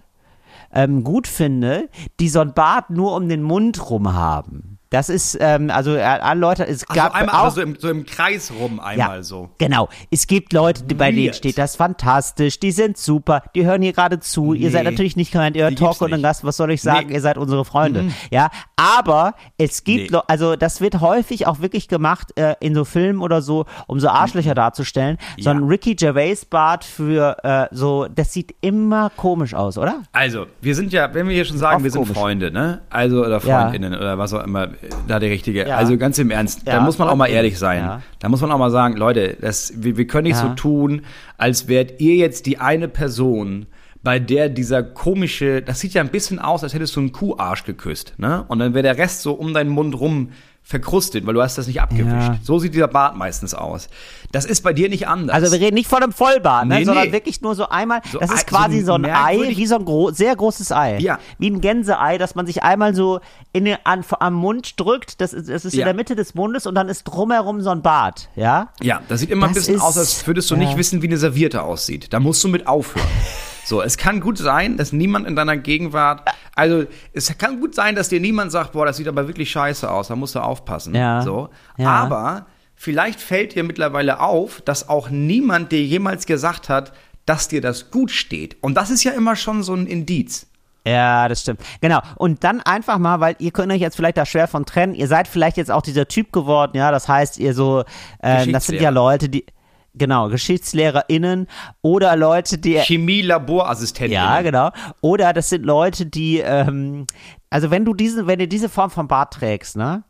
ähm, 0.72 1.04
gut 1.04 1.26
finde, 1.26 1.88
die 2.20 2.28
so 2.28 2.40
ein 2.40 2.54
Bart 2.54 2.90
nur 2.90 3.14
um 3.14 3.28
den 3.28 3.42
Mund 3.42 3.90
rum 3.90 4.14
haben. 4.14 4.71
Das 4.92 5.08
ist, 5.08 5.36
ähm, 5.40 5.70
also 5.70 5.96
äh, 5.96 6.02
alle 6.02 6.38
Leute, 6.38 6.62
es 6.66 6.84
Also 6.88 7.00
gab 7.00 7.14
einmal 7.14 7.34
auch, 7.34 7.38
aber 7.40 7.50
so 7.50 7.60
im, 7.62 7.76
so 7.78 7.88
im 7.88 8.04
Kreis 8.06 8.52
rum 8.56 8.78
einmal 8.78 9.16
ja, 9.16 9.22
so. 9.22 9.48
Genau. 9.58 9.88
Es 10.10 10.26
gibt 10.26 10.52
Leute, 10.52 10.84
die, 10.84 10.94
bei 10.94 11.10
denen 11.10 11.26
Weird. 11.26 11.36
steht 11.36 11.56
das 11.58 11.76
fantastisch, 11.76 12.60
die 12.60 12.72
sind 12.72 12.98
super, 12.98 13.42
die 13.54 13.64
hören 13.64 13.80
hier 13.82 13.92
gerade 13.94 14.20
zu. 14.20 14.52
Ihr 14.52 14.70
seid 14.70 14.84
Nee, 14.84 14.90
natürlich 14.90 15.16
nicht 15.16 15.32
gemeint, 15.32 15.56
ihr 15.56 15.64
hört 15.64 15.78
Talk 15.78 16.00
und 16.02 16.12
ein. 16.12 16.22
Gast, 16.22 16.44
was 16.44 16.56
soll 16.58 16.70
ich 16.70 16.82
sagen? 16.82 17.00
Nee. 17.00 17.06
Mhm. 17.06 17.12
Ihr 17.14 17.20
seid 17.22 17.38
unsere 17.38 17.64
Freunde. 17.64 18.04
Ja, 18.30 18.50
aber 18.76 19.34
es 19.58 19.82
gibt, 19.84 20.10
Nee. 20.12 20.18
Also 20.28 20.56
das 20.56 20.80
wird 20.82 21.00
häufig 21.00 21.46
auch 21.46 21.60
wirklich 21.60 21.88
gemacht 21.88 22.38
äh, 22.38 22.54
in 22.60 22.74
so 22.74 22.84
Filmen 22.84 23.20
oder 23.22 23.40
so, 23.40 23.64
um 23.86 23.98
so 23.98 24.08
Arschlöcher 24.08 24.54
darzustellen. 24.54 25.16
So 25.40 25.50
ein 25.50 25.60
Ja. 25.60 25.66
Ricky 25.66 25.94
Gervais 25.94 26.44
Bart 26.44 26.84
für 26.84 27.36
äh, 27.44 27.66
so, 27.74 28.06
das 28.14 28.32
sieht 28.32 28.54
immer 28.60 29.10
komisch 29.16 29.54
aus, 29.54 29.78
oder? 29.78 30.02
Also, 30.12 30.46
wir 30.60 30.74
sind 30.74 30.92
ja, 30.92 31.12
wenn 31.14 31.26
wir 31.28 31.34
hier 31.34 31.44
schon 31.46 31.56
sagen, 31.56 31.76
Oft 31.76 31.84
wir 31.84 31.90
sind 31.90 32.02
komisch. 32.02 32.18
Freunde, 32.18 32.50
ne? 32.50 32.82
Also, 32.90 33.20
oder 33.24 33.40
Ja. 33.44 33.62
Freundinnen 33.62 33.94
oder 33.94 34.18
was 34.18 34.34
auch 34.34 34.44
immer, 34.44 34.68
da 35.08 35.18
der 35.18 35.30
Richtige. 35.30 35.66
Ja. 35.66 35.76
Also, 35.76 35.96
ganz 35.96 36.18
im 36.18 36.30
Ernst, 36.30 36.66
Ja, 36.66 36.74
da 36.74 36.80
muss 36.80 36.98
man 36.98 37.08
auch 37.08 37.16
mal 37.16 37.26
ehrlich 37.26 37.58
sein. 37.58 37.80
Ja. 37.80 38.02
Da 38.18 38.28
muss 38.28 38.40
man 38.40 38.50
auch 38.50 38.58
mal 38.58 38.70
sagen, 38.70 38.96
Leute, 38.96 39.36
das, 39.40 39.72
wir, 39.76 39.96
wir 39.96 40.06
können 40.06 40.24
nicht 40.24 40.36
so 40.36 40.48
tun, 40.50 41.02
als 41.38 41.68
wärt 41.68 42.00
ihr 42.00 42.16
jetzt 42.16 42.46
die 42.46 42.58
eine 42.58 42.88
Person, 42.88 43.66
bei 44.02 44.18
der 44.18 44.48
dieser 44.48 44.82
komische, 44.82 45.62
das 45.62 45.80
sieht 45.80 45.94
ja 45.94 46.02
ein 46.02 46.08
bisschen 46.08 46.38
aus, 46.38 46.64
als 46.64 46.74
hättest 46.74 46.96
du 46.96 47.00
einen 47.00 47.12
Kuharsch 47.12 47.64
geküsst, 47.64 48.14
ne? 48.18 48.44
Und 48.48 48.58
dann 48.58 48.74
wäre 48.74 48.82
der 48.82 48.98
Rest 48.98 49.22
so 49.22 49.32
um 49.32 49.54
deinen 49.54 49.70
Mund 49.70 49.98
rum 49.98 50.30
verkrustet, 50.64 51.26
weil 51.26 51.34
du 51.34 51.42
hast 51.42 51.58
das 51.58 51.66
nicht 51.66 51.80
abgewischt. 51.82 52.28
Ja. 52.28 52.38
So 52.42 52.58
sieht 52.58 52.72
dieser 52.74 52.86
Bart 52.88 53.16
meistens 53.16 53.52
aus. 53.52 53.88
Das 54.30 54.44
ist 54.44 54.62
bei 54.62 54.72
dir 54.72 54.88
nicht 54.88 55.06
anders. 55.08 55.34
Also 55.34 55.52
wir 55.52 55.60
reden 55.60 55.74
nicht 55.74 55.88
von 55.88 56.02
einem 56.02 56.12
Vollbart, 56.12 56.66
ne, 56.66 56.78
Nee, 56.78 56.84
sondern 56.84 57.06
nee. 57.08 57.12
wirklich 57.12 57.42
nur 57.42 57.54
so 57.54 57.68
einmal. 57.68 58.00
So 58.10 58.18
das 58.20 58.30
ein- 58.30 58.36
ist 58.36 58.46
quasi 58.46 58.80
so 58.80 58.86
so 58.86 58.92
ein 58.94 59.04
ein 59.04 59.14
Ei, 59.14 59.38
wie 59.56 59.66
so 59.66 59.74
ein 59.76 59.84
gro 59.84 60.10
sehr 60.12 60.34
großes 60.36 60.70
Ei. 60.72 60.98
Ja. 61.00 61.18
Wie 61.38 61.50
ein 61.50 61.60
Gänseei, 61.60 62.16
das 62.16 62.34
man 62.36 62.46
sich 62.46 62.62
einmal 62.62 62.94
so 62.94 63.20
in 63.52 63.64
den, 63.64 63.76
an, 63.84 64.04
am 64.20 64.34
Mund 64.34 64.78
drückt. 64.80 65.20
Das 65.20 65.32
ist, 65.32 65.48
das 65.50 65.64
ist 65.64 65.74
in 65.74 65.80
Ja. 65.80 65.84
der 65.86 65.94
Mitte 65.94 66.14
des 66.16 66.34
Mundes 66.34 66.66
und 66.66 66.74
dann 66.76 66.88
ist 66.88 67.04
drumherum 67.04 67.60
so 67.60 67.70
ein 67.70 67.82
Bart. 67.82 68.28
Ja. 68.36 68.68
Ja, 68.80 69.02
das 69.08 69.20
sieht 69.20 69.30
immer 69.30 69.48
ein 69.48 69.54
Das 69.54 69.64
bisschen 69.66 69.80
aus, 69.80 69.96
ist- 69.96 69.98
als 69.98 70.26
würdest 70.26 70.50
du 70.50 70.54
ja. 70.54 70.60
nicht 70.60 70.76
wissen, 70.78 71.02
wie 71.02 71.06
eine 71.08 71.18
Serviette 71.18 71.62
aussieht. 71.62 72.12
Da 72.12 72.20
musst 72.20 72.42
du 72.44 72.48
mit 72.48 72.66
aufhören. 72.66 73.06
So, 73.64 73.80
es 73.82 73.96
kann 73.96 74.20
gut 74.20 74.38
sein, 74.38 74.76
dass 74.76 74.92
niemand 74.92 75.26
in 75.26 75.36
deiner 75.36 75.56
Gegenwart, 75.56 76.28
also 76.56 76.84
es 77.12 77.36
kann 77.38 77.60
gut 77.60 77.74
sein, 77.74 77.94
dass 77.94 78.08
dir 78.08 78.20
niemand 78.20 78.50
sagt, 78.52 78.72
boah, 78.72 78.86
das 78.86 78.96
sieht 78.96 79.08
aber 79.08 79.28
wirklich 79.28 79.50
scheiße 79.50 79.88
aus, 79.90 80.08
da 80.08 80.16
musst 80.16 80.34
du 80.34 80.40
aufpassen. 80.40 80.94
Ja. 80.94 81.22
So, 81.22 81.48
Ja. 81.76 81.88
aber 81.90 82.46
vielleicht 82.74 83.20
fällt 83.20 83.54
dir 83.54 83.62
mittlerweile 83.62 84.20
auf, 84.20 84.60
dass 84.62 84.88
auch 84.88 85.10
niemand 85.10 85.70
dir 85.72 85.82
jemals 85.82 86.26
gesagt 86.26 86.68
hat, 86.68 86.92
dass 87.24 87.46
dir 87.48 87.60
das 87.60 87.90
gut 87.92 88.10
steht. 88.10 88.56
Und 88.62 88.74
das 88.74 88.90
ist 88.90 89.04
ja 89.04 89.12
immer 89.12 89.36
schon 89.36 89.62
so 89.62 89.74
ein 89.74 89.86
Indiz. 89.86 90.46
Ja, 90.84 91.28
das 91.28 91.42
stimmt. 91.42 91.60
Genau. 91.80 92.00
Und 92.16 92.42
dann 92.42 92.60
einfach 92.60 92.98
mal, 92.98 93.20
weil 93.20 93.36
ihr 93.38 93.52
könnt 93.52 93.70
euch 93.70 93.80
jetzt 93.80 93.94
vielleicht 93.94 94.16
da 94.16 94.26
schwer 94.26 94.48
von 94.48 94.66
trennen. 94.66 94.96
Ihr 94.96 95.06
seid 95.06 95.28
vielleicht 95.28 95.56
jetzt 95.56 95.70
auch 95.70 95.82
dieser 95.82 96.08
Typ 96.08 96.32
geworden, 96.32 96.76
ja. 96.76 96.90
Das 96.90 97.06
heißt, 97.06 97.38
ihr 97.38 97.54
so, 97.54 97.84
äh, 98.18 98.50
das 98.50 98.66
sind 98.66 98.80
ja. 98.80 98.90
Leute, 98.90 99.28
die, 99.28 99.46
genau, 99.94 100.28
GeschichtslehrerInnen 100.28 101.46
oder 101.82 102.16
Leute, 102.16 102.58
die 102.58 102.78
Chemie-Laborassistentin. 102.78 104.12
Ja, 104.12 104.42
genau. 104.42 104.70
Oder 105.00 105.32
das 105.32 105.48
sind 105.48 105.64
Leute, 105.64 106.06
die, 106.06 106.38
ähm, 106.38 107.06
also 107.50 107.70
wenn 107.70 107.84
du 107.84 107.94
diese, 107.94 108.26
wenn 108.26 108.38
du 108.38 108.48
diese 108.48 108.68
Form 108.68 108.90
von 108.90 109.08
Bart 109.08 109.34
trägst, 109.34 109.76
ne? 109.76 110.04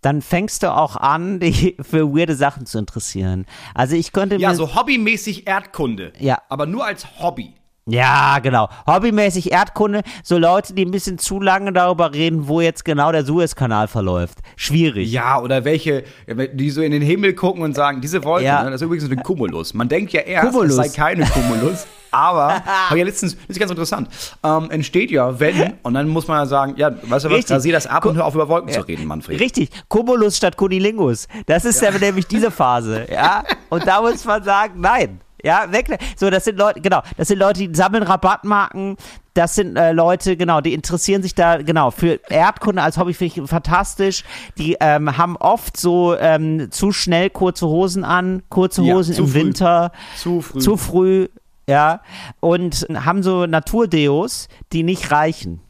Dann 0.00 0.22
fängst 0.22 0.62
du 0.62 0.72
auch 0.72 0.96
an, 0.96 1.40
dich 1.40 1.76
für 1.80 2.14
weirde 2.14 2.34
Sachen 2.36 2.66
zu 2.66 2.78
interessieren. 2.78 3.46
Also 3.74 3.96
ich 3.96 4.12
könnte 4.12 4.36
Ja, 4.36 4.50
mir, 4.50 4.54
so 4.54 4.74
hobbymäßig 4.74 5.46
Erdkunde. 5.46 6.12
Ja. 6.18 6.38
Aber 6.48 6.66
nur 6.66 6.84
als 6.86 7.20
Hobby. 7.20 7.54
Ja, 7.88 8.40
genau. 8.40 8.68
Hobbymäßig 8.86 9.52
Erdkunde, 9.52 10.02
so 10.24 10.38
Leute, 10.38 10.74
die 10.74 10.84
ein 10.84 10.90
bisschen 10.90 11.18
zu 11.18 11.40
lange 11.40 11.72
darüber 11.72 12.12
reden, 12.12 12.48
wo 12.48 12.60
jetzt 12.60 12.84
genau 12.84 13.12
der 13.12 13.24
Suezkanal 13.24 13.86
verläuft. 13.86 14.38
Schwierig. 14.56 15.10
Ja, 15.12 15.40
oder 15.40 15.64
welche, 15.64 16.02
die 16.26 16.70
so 16.70 16.82
in 16.82 16.90
den 16.90 17.02
Himmel 17.02 17.34
gucken 17.34 17.62
und 17.62 17.74
sagen, 17.76 18.00
diese 18.00 18.24
Wolke, 18.24 18.44
Ja. 18.44 18.64
ne, 18.64 18.70
das 18.70 18.80
ist 18.80 18.86
übrigens 18.86 19.08
ein 19.10 19.22
Cumulus. 19.22 19.72
Man 19.72 19.88
denkt 19.88 20.12
ja 20.12 20.22
erst, 20.22 20.48
Cumulus. 20.50 20.76
es 20.76 20.76
sei 20.76 20.88
keine 20.88 21.24
Cumulus. 21.26 21.86
Aber, 22.10 22.64
habe 22.88 22.98
ja 22.98 23.04
letztens, 23.04 23.36
das 23.36 23.50
ist 23.50 23.58
ganz 23.58 23.70
interessant, 23.70 24.08
ähm, 24.42 24.70
entsteht 24.70 25.10
ja, 25.10 25.38
wenn, 25.38 25.74
und 25.82 25.94
dann 25.94 26.08
muss 26.08 26.26
man 26.26 26.38
ja 26.38 26.46
sagen, 26.46 26.74
ja, 26.76 26.90
weißt 27.02 27.26
du 27.26 27.30
was, 27.30 27.50
rasier 27.50 27.72
das 27.72 27.86
ab 27.86 28.04
und 28.06 28.16
hör 28.16 28.24
auf 28.24 28.34
über 28.34 28.48
Wolken 28.48 28.72
zu 28.72 28.80
reden, 28.80 29.06
Manfred. 29.06 29.38
Richtig, 29.38 29.70
Cumulus 29.88 30.36
statt 30.36 30.56
Cunilingus. 30.56 31.28
Das 31.46 31.64
ist 31.64 31.82
ja. 31.82 31.90
nämlich 31.90 32.26
diese 32.26 32.50
Phase, 32.50 33.06
ja. 33.12 33.44
Und 33.68 33.86
da 33.86 34.00
muss 34.00 34.24
man 34.24 34.42
sagen, 34.42 34.80
nein. 34.80 35.20
Ja, 35.46 35.70
weg. 35.70 35.96
So, 36.16 36.28
das 36.28 36.44
sind 36.44 36.58
Leute, 36.58 36.80
genau, 36.80 37.02
das 37.16 37.28
sind 37.28 37.38
Leute, 37.38 37.66
die 37.66 37.74
sammeln 37.74 38.02
Rabattmarken. 38.02 38.96
Das 39.32 39.54
sind 39.54 39.76
äh, 39.76 39.92
Leute, 39.92 40.36
genau, 40.36 40.60
die 40.60 40.72
interessieren 40.74 41.22
sich 41.22 41.34
da, 41.34 41.58
genau, 41.62 41.90
für 41.90 42.18
Erdkunde 42.28 42.82
als 42.82 42.96
Hobby 42.98 43.14
finde 43.14 43.40
ich 43.42 43.48
fantastisch. 43.48 44.24
Die 44.58 44.76
ähm, 44.80 45.16
haben 45.18 45.36
oft 45.36 45.76
so 45.76 46.16
ähm, 46.16 46.70
zu 46.72 46.90
schnell 46.90 47.30
kurze 47.30 47.66
Hosen 47.68 48.02
an, 48.02 48.42
kurze 48.48 48.82
Ja, 48.82 48.94
Hosen 48.94 49.14
zu 49.14 49.22
im 49.22 49.28
früh. 49.28 49.34
Winter. 49.40 49.92
Zu 50.16 50.40
früh. 50.40 50.58
Zu 50.58 50.76
früh, 50.76 51.28
ja. 51.68 52.00
Und 52.40 52.86
haben 52.94 53.22
so 53.22 53.46
Naturdeos, 53.46 54.48
die 54.72 54.82
nicht 54.82 55.10
reichen. 55.12 55.60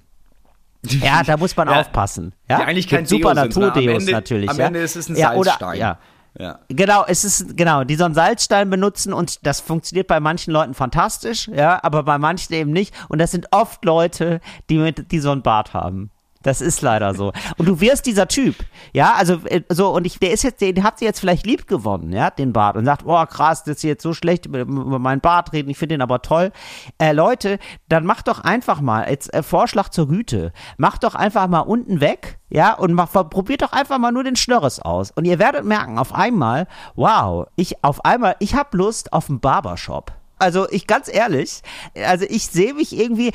Ja, 0.85 1.23
da 1.27 1.37
muss 1.37 1.57
man 1.57 1.69
Ja. 1.69 1.81
aufpassen. 1.81 2.33
Ja, 2.49 2.59
Die 2.59 2.65
eigentlich 2.65 2.89
kein 2.89 3.01
Gibt 3.01 3.11
super 3.11 3.31
am 3.31 3.37
Naturdeos 3.37 4.03
Ende- 4.05 4.13
natürlich. 4.13 4.49
am 4.49 4.59
ja. 4.59 4.67
Ende 4.69 4.79
ist 4.81 4.97
es 4.97 5.09
ein 5.09 5.17
ja, 5.17 5.33
oder, 5.35 5.51
Salzstein. 5.59 5.79
ja. 5.81 5.99
Ja. 6.39 6.61
Genau, 6.69 7.05
es 7.07 7.25
ist, 7.25 7.57
genau, 7.57 7.85
die 7.85 7.95
so 7.95 8.05
einen 8.05 8.15
Salzstein 8.15 8.69
benutzen 8.69 9.13
und 9.13 9.47
das 9.47 9.61
funktioniert 9.61 10.07
bei 10.07 10.21
manchen 10.21 10.53
Leuten 10.53 10.75
fantastisch, 10.75 11.49
ja, 11.49 11.83
aber 11.83 12.03
bei 12.03 12.19
manchen 12.19 12.53
eben 12.55 12.73
nicht. 12.73 12.95
Und 13.09 13.19
das 13.19 13.31
sind 13.31 13.49
oft 13.53 13.85
Leute, 13.85 14.41
die 14.69 14.79
mit, 14.79 15.11
die 15.13 15.19
so 15.21 15.31
einen 15.31 15.43
Bart 15.43 15.73
haben. 15.73 16.11
Das 16.47 16.61
ist 16.61 16.81
leider 16.81 17.13
so. 17.13 17.33
Und 17.59 17.67
du 17.67 17.81
wirst 17.81 18.07
dieser 18.07 18.29
Typ, 18.29 18.55
ja, 18.93 19.15
also 19.15 19.41
äh, 19.47 19.63
so 19.69 19.89
und 19.89 20.05
ich, 20.07 20.21
der 20.21 20.31
ist 20.31 20.45
jetzt, 20.45 20.61
den 20.61 20.85
hat 20.85 21.01
sie 21.01 21.05
jetzt 21.05 21.19
vielleicht 21.19 21.45
lieb 21.45 21.67
gewonnen, 21.67 22.13
ja, 22.13 22.31
den 22.31 22.53
Bart 22.53 22.77
und 22.77 22.85
sagt, 22.85 23.03
oh 23.05 23.27
krass, 23.27 23.65
das 23.65 23.79
ist 23.79 23.83
jetzt 23.83 24.05
so 24.05 24.13
schlecht 24.13 24.47
über, 24.47 24.65
meinen 24.65 25.21
Bart 25.21 25.53
reden, 25.53 25.71
ich 25.71 25.77
finde 25.77 25.97
den 25.97 26.03
aber 26.03 26.23
toll. 26.23 26.53
Äh, 26.99 27.15
Leute, 27.15 27.59
dann 27.89 28.07
mach 28.07 28.23
doch 28.23 28.39
einfach 28.39 28.81
mal 28.81 29.11
jetzt 29.11 29.35
äh, 29.35 29.43
Vorschlag 29.43 29.89
zur 29.89 30.07
Güte, 30.07 30.53
mach 30.77 30.99
doch 30.99 31.17
einfach 31.17 31.49
mal 31.49 31.63
unten 31.63 32.01
weg, 32.01 32.39
ja, 32.49 32.75
und 32.75 32.93
mach, 32.93 33.11
probiert 33.11 33.63
doch 33.63 33.73
einfach 33.73 33.99
mal 33.99 34.13
nur 34.13 34.23
den 34.23 34.37
Schnörres 34.37 34.79
aus 34.79 35.11
und 35.11 35.25
ihr 35.25 35.41
werdet 35.41 35.65
merken, 35.65 35.99
auf 35.99 36.15
einmal, 36.15 36.69
wow, 36.95 37.49
ich 37.57 37.83
auf 37.83 38.05
einmal, 38.05 38.37
ich 38.39 38.55
habe 38.55 38.77
Lust 38.77 39.13
auf 39.13 39.29
einen 39.29 39.41
Barbershop. 39.41 40.13
Also 40.39 40.69
ich 40.71 40.87
ganz 40.87 41.13
ehrlich, 41.13 41.63
also 41.95 42.27
ich 42.29 42.49
sehe 42.49 42.75
mich 42.75 42.95
irgendwie 42.95 43.33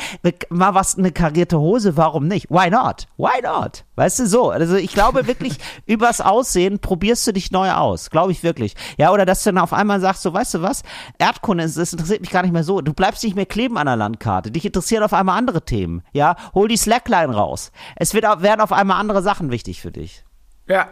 mal 0.50 0.76
was 0.76 0.98
eine 0.98 1.12
karierte 1.12 1.60
Hose, 1.60 1.98
warum 1.98 2.28
nicht? 2.28 2.52
Why 2.52 2.70
not? 2.70 3.08
Why 3.18 3.42
not? 3.42 3.86
Weißt 3.96 4.20
du 4.20 4.28
so? 4.28 4.52
Also 4.52 4.76
ich 4.76 4.94
glaube 4.94 5.26
wirklich 5.26 5.58
übers 5.88 6.22
Aussehen 6.22 6.78
probierst 6.78 7.26
du 7.26 7.34
dich 7.34 7.52
neu 7.52 7.72
aus, 7.72 8.12
glaube 8.12 8.32
ich 8.32 8.44
wirklich. 8.44 8.76
Ja, 8.98 9.12
oder 9.12 9.26
dass 9.26 9.44
du 9.44 9.52
dann 9.52 9.58
auf 9.58 9.74
einmal 9.74 10.00
sagst, 10.00 10.22
so 10.22 10.32
weißt 10.32 10.54
du 10.54 10.62
was? 10.62 10.84
Erdkunde, 11.18 11.64
das 11.64 11.92
interessiert 11.92 12.22
mich 12.22 12.30
gar 12.30 12.44
nicht 12.44 12.54
mehr 12.54 12.64
so. 12.64 12.82
Du 12.82 12.94
bleibst 12.94 13.24
nicht 13.24 13.36
mehr 13.36 13.48
kleben 13.48 13.80
an 13.80 13.88
der 13.88 13.96
Landkarte. 13.96 14.52
Dich 14.52 14.66
interessieren 14.66 15.02
auf 15.02 15.14
einmal 15.14 15.40
andere 15.40 15.66
Themen. 15.66 16.04
Ja, 16.14 16.36
hol 16.54 16.68
die 16.68 16.78
Slackline 16.78 17.34
raus. 17.34 17.72
Es 17.96 18.14
wird 18.14 18.26
werden 18.44 18.62
auf 18.62 18.72
einmal 18.72 19.00
andere 19.00 19.24
Sachen 19.24 19.50
wichtig 19.50 19.82
für 19.82 19.92
dich. 19.92 20.24
Ja. 20.68 20.88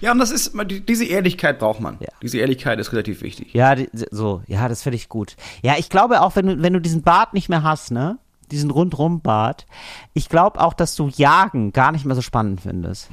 Ja, 0.00 0.12
und 0.12 0.18
das 0.18 0.30
ist, 0.30 0.52
die- 0.66 0.80
diese 0.80 1.04
Ehrlichkeit 1.04 1.58
braucht 1.58 1.80
man. 1.80 1.96
Ja. 2.00 2.08
Diese 2.22 2.38
Ehrlichkeit 2.38 2.78
ist 2.78 2.92
relativ 2.92 3.22
wichtig. 3.22 3.52
Ja, 3.54 3.74
die, 3.74 3.88
so, 4.10 4.42
ja, 4.46 4.68
das 4.68 4.82
finde 4.82 4.96
ich 4.96 5.08
gut. 5.08 5.36
Ja, 5.62 5.74
ich 5.78 5.88
glaube 5.88 6.20
auch, 6.22 6.36
wenn 6.36 6.46
du, 6.46 6.62
wenn 6.62 6.72
du 6.72 6.80
diesen 6.80 7.02
Bart 7.02 7.34
nicht 7.34 7.48
mehr 7.48 7.62
hast, 7.62 7.90
ne? 7.90 8.18
Diesen 8.50 8.70
rundrum 8.70 9.20
Bart, 9.22 9.66
ich 10.12 10.28
glaube 10.28 10.60
auch, 10.60 10.74
dass 10.74 10.94
du 10.96 11.08
Jagen 11.08 11.72
gar 11.72 11.92
nicht 11.92 12.04
mehr 12.04 12.14
so 12.14 12.20
spannend 12.22 12.60
findest. 12.60 13.08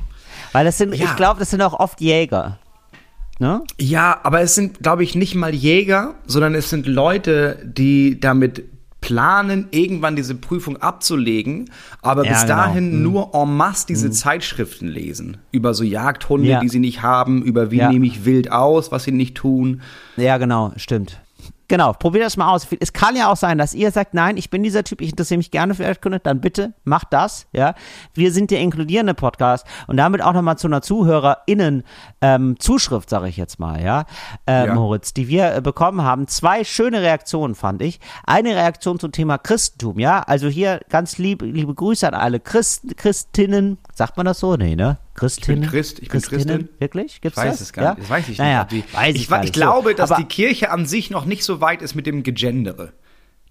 Weil 0.52 0.66
das 0.66 0.78
sind, 0.78 0.94
Ja. 0.94 1.06
ich 1.06 1.16
glaube, 1.16 1.40
das 1.40 1.50
sind 1.52 1.62
auch 1.62 1.74
oft 1.74 2.02
Jäger. 2.02 2.58
Ne? 3.40 3.64
Ja, 3.80 4.20
aber 4.24 4.42
es 4.42 4.54
sind, 4.56 4.84
glaube 4.84 5.04
ich, 5.04 5.16
nicht 5.16 5.34
mal 5.34 5.54
Jäger, 5.56 6.14
sondern 6.28 6.54
es 6.54 6.70
sind 6.70 6.86
Leute, 6.86 7.58
die 7.64 8.20
damit 8.20 8.64
planen, 9.02 9.68
irgendwann 9.72 10.16
diese 10.16 10.36
Prüfung 10.36 10.78
abzulegen, 10.78 11.70
aber 12.02 12.24
Ja, 12.24 12.32
bis 12.32 12.42
genau. 12.44 12.56
dahin 12.56 13.02
nur 13.04 13.32
en 13.34 13.58
masse 13.58 13.88
diese 13.88 14.12
Zeitschriften 14.12 14.88
lesen. 14.88 15.38
Über 15.52 15.74
so 15.74 15.84
Jagdhunde, 15.84 16.48
Ja. 16.48 16.60
die 16.60 16.70
sie 16.70 16.80
nicht 16.80 17.02
haben, 17.02 17.42
über 17.42 17.72
wie 17.72 17.84
nehme 17.84 18.06
ich 18.06 18.26
wild 18.26 18.52
aus, 18.52 18.92
was 18.92 19.04
sie 19.04 19.12
nicht 19.12 19.36
tun. 19.36 19.82
Ja, 20.18 20.38
genau, 20.38 20.72
stimmt. 20.78 21.20
Genau, 21.72 21.94
probier 21.94 22.24
das 22.24 22.36
mal 22.36 22.52
aus. 22.52 22.68
Es 22.82 22.92
kann 22.92 23.16
ja 23.16 23.32
auch 23.32 23.38
sein, 23.38 23.58
dass 23.58 23.74
ihr 23.74 23.92
sagt, 23.92 24.14
nein, 24.14 24.36
ich 24.36 24.50
bin 24.50 24.62
dieser 24.62 24.84
Typ, 24.84 25.00
ich 25.00 25.12
interessiere 25.12 25.38
mich 25.38 25.52
gerne 25.52 25.74
für 25.74 25.84
Erdkunde, 25.84 26.20
dann 26.20 26.42
bitte 26.42 26.74
macht 26.84 27.14
das, 27.14 27.48
ja. 27.54 27.76
Wir 28.14 28.34
sind 28.34 28.52
der 28.52 28.60
inkludierende 28.60 29.14
Podcast 29.14 29.66
und 29.88 29.96
damit 29.96 30.22
auch 30.22 30.34
nochmal 30.34 30.58
zu 30.58 30.68
einer 30.68 30.82
ZuhörerInnen 30.82 31.84
ähm, 32.20 32.60
Zuschrift, 32.60 33.10
sage 33.10 33.30
ich 33.30 33.38
jetzt 33.38 33.58
mal, 33.58 33.82
ja, 33.82 34.04
äh, 34.46 34.66
Ja. 34.66 34.76
Moritz, 34.76 35.14
die 35.14 35.30
wir 35.30 35.56
äh, 35.56 35.62
bekommen 35.62 36.02
haben. 36.02 36.28
Zwei 36.28 36.66
schöne 36.66 37.02
Reaktionen, 37.04 37.56
fand 37.56 37.82
ich. 37.82 38.02
Eine 38.26 38.54
Reaktion 38.54 39.00
zum 39.00 39.14
Thema 39.14 39.38
Christentum, 39.38 39.98
ja, 39.98 40.24
also 40.24 40.50
hier 40.50 40.82
ganz 40.90 41.20
lieb, 41.20 41.42
liebe 41.42 41.74
Grüße 41.74 42.06
an 42.06 42.16
alle 42.16 42.42
Christen, 42.42 42.98
Christinnen, 42.98 43.78
sagt 43.94 44.18
man 44.18 44.26
das 44.26 44.42
so? 44.42 44.58
Nee, 44.58 44.76
ne? 44.76 44.98
Christinnen? 45.14 45.70
Christ, 45.70 46.00
ich 46.00 46.10
bin 46.10 46.22
Christinnen? 46.22 46.46
Christin. 46.48 46.70
Wirklich? 46.80 47.22
Gibt's 47.22 47.38
Ich 47.38 47.44
weiß 47.44 47.52
das? 47.54 47.62
es 47.62 47.74
gar 47.74 47.84
ja? 47.86 47.90
nicht. 47.92 48.04
Das 48.04 48.10
weiß 48.10 48.30
ich 48.30 48.38
naja, 48.38 48.68
nicht. 48.70 48.88
die, 48.90 48.94
weiß 48.96 49.16
ich, 49.16 49.30
ich, 49.30 49.44
ich 49.44 49.52
glaube, 49.54 49.94
dass 49.96 50.12
Aber- 50.12 50.22
die 50.22 50.28
Kirche 50.28 50.72
an 50.72 50.86
sich 50.86 51.10
noch 51.10 51.26
nicht 51.26 51.44
so 51.44 51.62
weit 51.62 51.82
ist 51.82 51.96
mit 51.96 52.06
dem 52.08 52.24
Gegendere. 52.24 52.94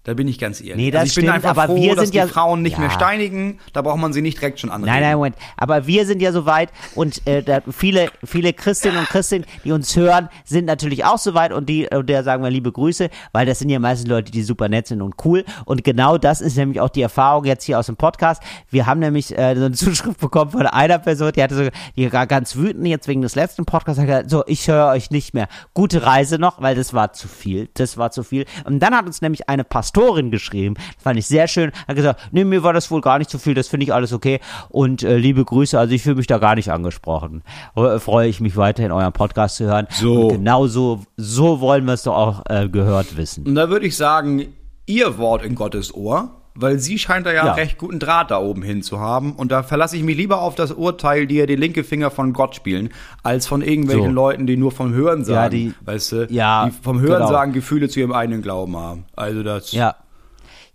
Da 0.03 0.15
bin 0.15 0.27
ich 0.27 0.39
ganz 0.39 0.59
ehrlich. 0.61 0.77
Nee, 0.77 0.89
das 0.89 1.01
also 1.01 1.09
ich 1.11 1.15
bin 1.15 1.23
stimmt, 1.25 1.35
einfach 1.35 1.49
aber 1.51 1.67
froh, 1.73 1.75
wir 1.79 1.95
dass 1.95 2.05
sind 2.05 2.13
die 2.15 2.17
ja- 2.17 2.25
Frauen 2.27 2.63
nicht 2.63 2.73
Ja. 2.73 2.79
mehr 2.79 2.89
steinigen. 2.89 3.59
Da 3.73 3.83
braucht 3.83 3.99
man 3.99 4.13
sie 4.13 4.23
nicht 4.23 4.37
direkt 4.39 4.59
schon 4.59 4.71
anreden. 4.71 4.91
Nein, 4.91 5.03
nein, 5.03 5.15
Moment. 5.15 5.35
Aber 5.57 5.85
wir 5.85 6.07
sind 6.07 6.21
ja 6.23 6.31
soweit 6.31 6.69
und 6.95 7.25
äh, 7.27 7.61
viele, 7.69 8.09
viele 8.23 8.51
Christinnen 8.53 8.97
und 8.97 9.07
Christen, 9.07 9.45
die 9.63 9.71
uns 9.71 9.95
hören, 9.95 10.29
sind 10.43 10.65
natürlich 10.65 11.05
auch 11.05 11.19
soweit 11.19 11.53
und 11.53 11.69
die, 11.69 11.87
und 11.93 12.09
der 12.09 12.23
sagen 12.23 12.41
wir 12.41 12.49
liebe 12.49 12.71
Grüße, 12.71 13.09
weil 13.31 13.45
das 13.45 13.59
sind 13.59 13.69
ja 13.69 13.77
meistens 13.77 14.09
Leute, 14.09 14.31
die 14.31 14.41
super 14.41 14.69
nett 14.69 14.87
sind 14.87 15.03
und 15.03 15.15
cool. 15.23 15.45
Und 15.65 15.83
genau 15.83 16.17
das 16.17 16.41
ist 16.41 16.57
nämlich 16.57 16.81
auch 16.81 16.89
die 16.89 17.03
Erfahrung 17.03 17.45
jetzt 17.45 17.63
hier 17.65 17.77
aus 17.77 17.85
dem 17.85 17.95
Podcast. 17.95 18.41
Wir 18.71 18.87
haben 18.87 18.99
nämlich 19.01 19.37
äh, 19.37 19.55
so 19.55 19.65
eine 19.65 19.71
Zuschrift 19.75 20.19
bekommen 20.19 20.49
von 20.49 20.65
einer 20.65 20.97
Person, 20.97 21.31
die 21.35 21.43
hatte 21.43 21.55
so, 21.55 21.69
die 21.95 22.11
war 22.11 22.25
ganz 22.25 22.55
wütend 22.55 22.87
jetzt 22.87 23.07
wegen 23.07 23.21
des 23.21 23.35
letzten 23.35 23.65
Podcasts, 23.65 23.99
hat 23.99 24.07
gesagt, 24.07 24.29
so, 24.31 24.43
ich 24.47 24.67
höre 24.67 24.87
euch 24.87 25.11
nicht 25.11 25.35
mehr. 25.35 25.47
Gute 25.75 26.03
Reise 26.03 26.39
noch, 26.39 26.59
weil 26.59 26.73
das 26.75 26.95
war 26.95 27.13
zu 27.13 27.27
viel. 27.27 27.69
Das 27.75 27.97
war 27.99 28.09
zu 28.09 28.23
viel. 28.23 28.45
Und 28.65 28.79
dann 28.79 28.95
hat 28.95 29.05
uns 29.05 29.21
nämlich 29.21 29.47
eine 29.47 29.63
Pastorin 29.91 30.31
geschrieben, 30.31 30.75
das 30.75 31.03
fand 31.03 31.19
ich 31.19 31.27
sehr 31.27 31.47
schön, 31.47 31.71
hat 31.87 31.95
gesagt, 31.95 32.21
nee, 32.31 32.45
mir 32.45 32.63
war 32.63 32.73
das 32.73 32.89
wohl 32.91 33.01
gar 33.01 33.17
nicht 33.17 33.29
zu 33.29 33.37
viel, 33.37 33.53
das 33.53 33.67
finde 33.67 33.83
ich 33.85 33.93
alles 33.93 34.13
okay. 34.13 34.39
Und 34.69 35.03
äh, 35.03 35.17
liebe 35.17 35.43
Grüße, 35.43 35.77
also 35.77 35.93
ich 35.93 36.03
fühle 36.03 36.15
mich 36.15 36.27
da 36.27 36.37
gar 36.37 36.55
nicht 36.55 36.71
angesprochen. 36.71 37.43
Äh, 37.75 37.99
freue 37.99 38.27
ich 38.29 38.39
mich 38.39 38.55
weiterhin 38.55 38.91
euren 38.91 39.11
Podcast 39.11 39.57
zu 39.57 39.65
hören. 39.65 39.87
So. 39.89 40.27
Und 40.27 40.29
genau 40.29 40.67
so, 40.67 41.01
so 41.17 41.59
wollen 41.59 41.85
wir 41.85 41.93
es 41.93 42.03
doch 42.03 42.15
auch 42.15 42.43
äh, 42.49 42.69
gehört 42.69 43.17
wissen. 43.17 43.45
Und 43.45 43.55
da 43.55 43.69
würde 43.69 43.85
ich 43.85 43.97
sagen, 43.97 44.53
ihr 44.85 45.17
Wort 45.17 45.43
in 45.43 45.55
Gottes 45.55 45.93
Ohr, 45.93 46.40
weil 46.55 46.79
sie 46.79 46.97
scheint 46.99 47.25
da 47.25 47.31
ja, 47.31 47.35
Ja. 47.37 47.41
einen 47.53 47.59
recht 47.59 47.77
guten 47.77 47.99
Draht 47.99 48.31
da 48.31 48.39
oben 48.39 48.61
hin 48.63 48.83
zu 48.83 48.99
haben. 48.99 49.33
Und 49.33 49.51
da 49.51 49.63
verlasse 49.63 49.95
ich 49.97 50.03
mich 50.03 50.17
lieber 50.17 50.41
auf 50.41 50.55
das 50.55 50.71
Urteil, 50.71 51.27
die 51.27 51.35
ja 51.35 51.45
die 51.45 51.55
linke 51.55 51.83
Finger 51.83 52.11
von 52.11 52.33
Gott 52.33 52.55
spielen, 52.55 52.89
als 53.23 53.47
von 53.47 53.61
irgendwelchen 53.61 54.07
So. 54.07 54.11
Leuten, 54.11 54.47
die 54.47 54.57
nur 54.57 54.71
vom 54.71 54.93
Hören 54.93 55.23
sagen, 55.25 55.35
Ja, 55.43 55.49
die- 55.49 55.73
weißt 55.85 56.11
du, 56.11 56.27
ja, 56.29 56.65
die 56.65 56.71
vom 56.83 56.99
Hören 56.99 57.19
genau. 57.21 57.31
sagen 57.31 57.53
Gefühle 57.53 57.89
zu 57.89 57.99
ihrem 57.99 58.11
eigenen 58.13 58.41
Glauben 58.41 58.75
haben. 58.75 59.05
Also 59.15 59.43
das. 59.43 59.71
Ja. 59.71 59.95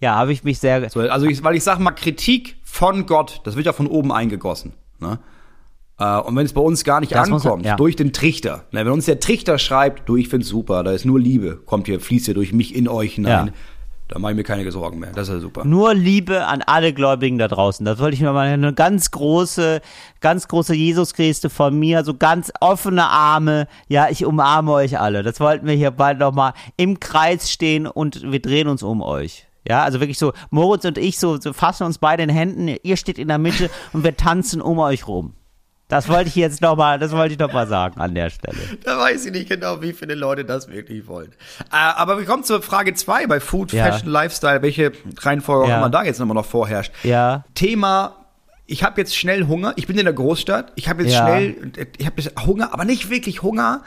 Ja, 0.00 0.14
habe 0.16 0.32
ich 0.32 0.44
mich 0.44 0.58
sehr. 0.58 0.88
So, 0.90 1.00
also 1.00 1.26
ich, 1.26 1.42
weil 1.42 1.54
ich 1.56 1.64
sag 1.64 1.78
mal, 1.78 1.90
Kritik 1.92 2.56
von 2.64 3.06
Gott, 3.06 3.40
das 3.44 3.56
wird 3.56 3.64
ja 3.66 3.72
von 3.72 3.86
oben 3.86 4.12
eingegossen. 4.12 4.72
Ne? 5.00 5.18
Äh, 5.98 6.18
und 6.18 6.36
wenn 6.36 6.44
es 6.44 6.52
bei 6.52 6.60
uns 6.60 6.84
gar 6.84 7.00
nicht 7.00 7.12
Das 7.14 7.30
muss 7.30 7.44
ankommt, 7.46 7.64
ja. 7.64 7.76
durch 7.76 7.96
den 7.96 8.12
Trichter, 8.12 8.64
ne, 8.72 8.84
wenn 8.84 8.92
uns 8.92 9.06
der 9.06 9.18
Trichter 9.20 9.56
schreibt, 9.58 10.06
du, 10.06 10.16
ich 10.16 10.28
find's 10.28 10.48
super, 10.48 10.84
da 10.84 10.92
ist 10.92 11.06
nur 11.06 11.18
Liebe, 11.18 11.56
kommt 11.56 11.86
hier, 11.86 11.98
fließt 12.00 12.26
hier 12.26 12.34
durch 12.34 12.52
mich 12.52 12.74
in 12.74 12.86
euch 12.88 13.14
hinein, 13.14 13.46
Ja. 13.46 13.52
Da 14.08 14.20
mache 14.20 14.32
ich 14.32 14.36
mir 14.36 14.44
keine 14.44 14.70
Sorgen 14.70 15.00
mehr. 15.00 15.10
Das 15.12 15.28
ist 15.28 15.34
ja 15.34 15.40
super. 15.40 15.64
Nur 15.64 15.94
Liebe 15.94 16.46
an 16.46 16.62
alle 16.62 16.92
Gläubigen 16.92 17.38
da 17.38 17.48
draußen. 17.48 17.84
Das 17.84 17.98
wollte 17.98 18.14
ich 18.14 18.20
mir 18.20 18.32
mal 18.32 18.46
eine 18.46 18.72
ganz 18.72 19.10
große, 19.10 19.80
ganz 20.20 20.46
große 20.46 20.74
Jesusgeste 20.74 21.50
von 21.50 21.76
mir, 21.76 22.04
so 22.04 22.14
ganz 22.14 22.52
offene 22.60 23.04
Arme. 23.04 23.66
Ja, 23.88 24.08
ich 24.08 24.24
umarme 24.24 24.72
euch 24.72 25.00
alle. 25.00 25.24
Das 25.24 25.40
wollten 25.40 25.66
wir 25.66 25.74
hier 25.74 25.90
bald 25.90 26.20
nochmal 26.20 26.52
im 26.76 27.00
Kreis 27.00 27.50
stehen 27.50 27.86
und 27.88 28.30
wir 28.30 28.40
drehen 28.40 28.68
uns 28.68 28.84
um 28.84 29.02
euch. 29.02 29.46
Ja, 29.68 29.82
also 29.82 29.98
wirklich 29.98 30.18
so, 30.18 30.32
Moritz 30.50 30.84
und 30.84 30.96
ich 30.96 31.18
so, 31.18 31.40
so 31.40 31.52
fassen 31.52 31.84
uns 31.84 31.98
beide 31.98 32.22
in 32.22 32.28
Händen, 32.28 32.76
ihr 32.84 32.96
steht 32.96 33.18
in 33.18 33.26
der 33.26 33.38
Mitte 33.38 33.68
und 33.92 34.04
wir 34.04 34.16
tanzen 34.16 34.62
um 34.62 34.78
euch 34.78 35.08
rum. 35.08 35.34
Das 35.88 36.08
wollte 36.08 36.28
ich 36.28 36.34
jetzt 36.34 36.60
nochmal, 36.62 36.98
das 36.98 37.12
wollte 37.12 37.34
ich 37.34 37.38
noch 37.38 37.52
mal 37.52 37.66
sagen 37.68 38.00
an 38.00 38.14
der 38.14 38.28
Stelle. 38.30 38.56
Da 38.82 38.98
weiß 38.98 39.26
ich 39.26 39.32
nicht 39.32 39.48
genau, 39.48 39.80
wie 39.82 39.92
viele 39.92 40.14
Leute 40.16 40.44
das 40.44 40.68
wirklich 40.68 41.06
wollen. 41.06 41.30
Äh, 41.72 41.76
aber 41.76 42.18
wir 42.18 42.24
kommen 42.24 42.42
zur 42.42 42.60
Frage 42.60 42.92
zwei 42.94 43.26
bei 43.28 43.38
Food, 43.38 43.72
Ja. 43.72 43.84
Fashion, 43.86 44.08
Lifestyle, 44.10 44.62
welche 44.62 44.90
Reihenfolge 45.18 45.64
auch 45.64 45.68
Ja. 45.68 45.78
immer 45.78 45.90
da 45.90 46.02
jetzt 46.02 46.18
immer 46.20 46.34
noch 46.34 46.46
vorherrscht. 46.46 46.92
Ja. 47.04 47.44
Thema, 47.54 48.16
ich 48.66 48.82
habe 48.82 49.00
jetzt 49.00 49.16
schnell 49.16 49.46
Hunger. 49.46 49.74
Ich 49.76 49.86
bin 49.86 49.96
in 49.96 50.04
der 50.06 50.14
Großstadt. 50.14 50.72
Ich 50.74 50.88
habe 50.88 51.04
jetzt 51.04 51.12
Ja. 51.12 51.24
schnell, 51.24 51.54
ich 51.98 52.06
habe 52.06 52.20
Hunger, 52.44 52.72
aber 52.74 52.84
nicht 52.84 53.08
wirklich 53.10 53.42
Hunger. 53.42 53.82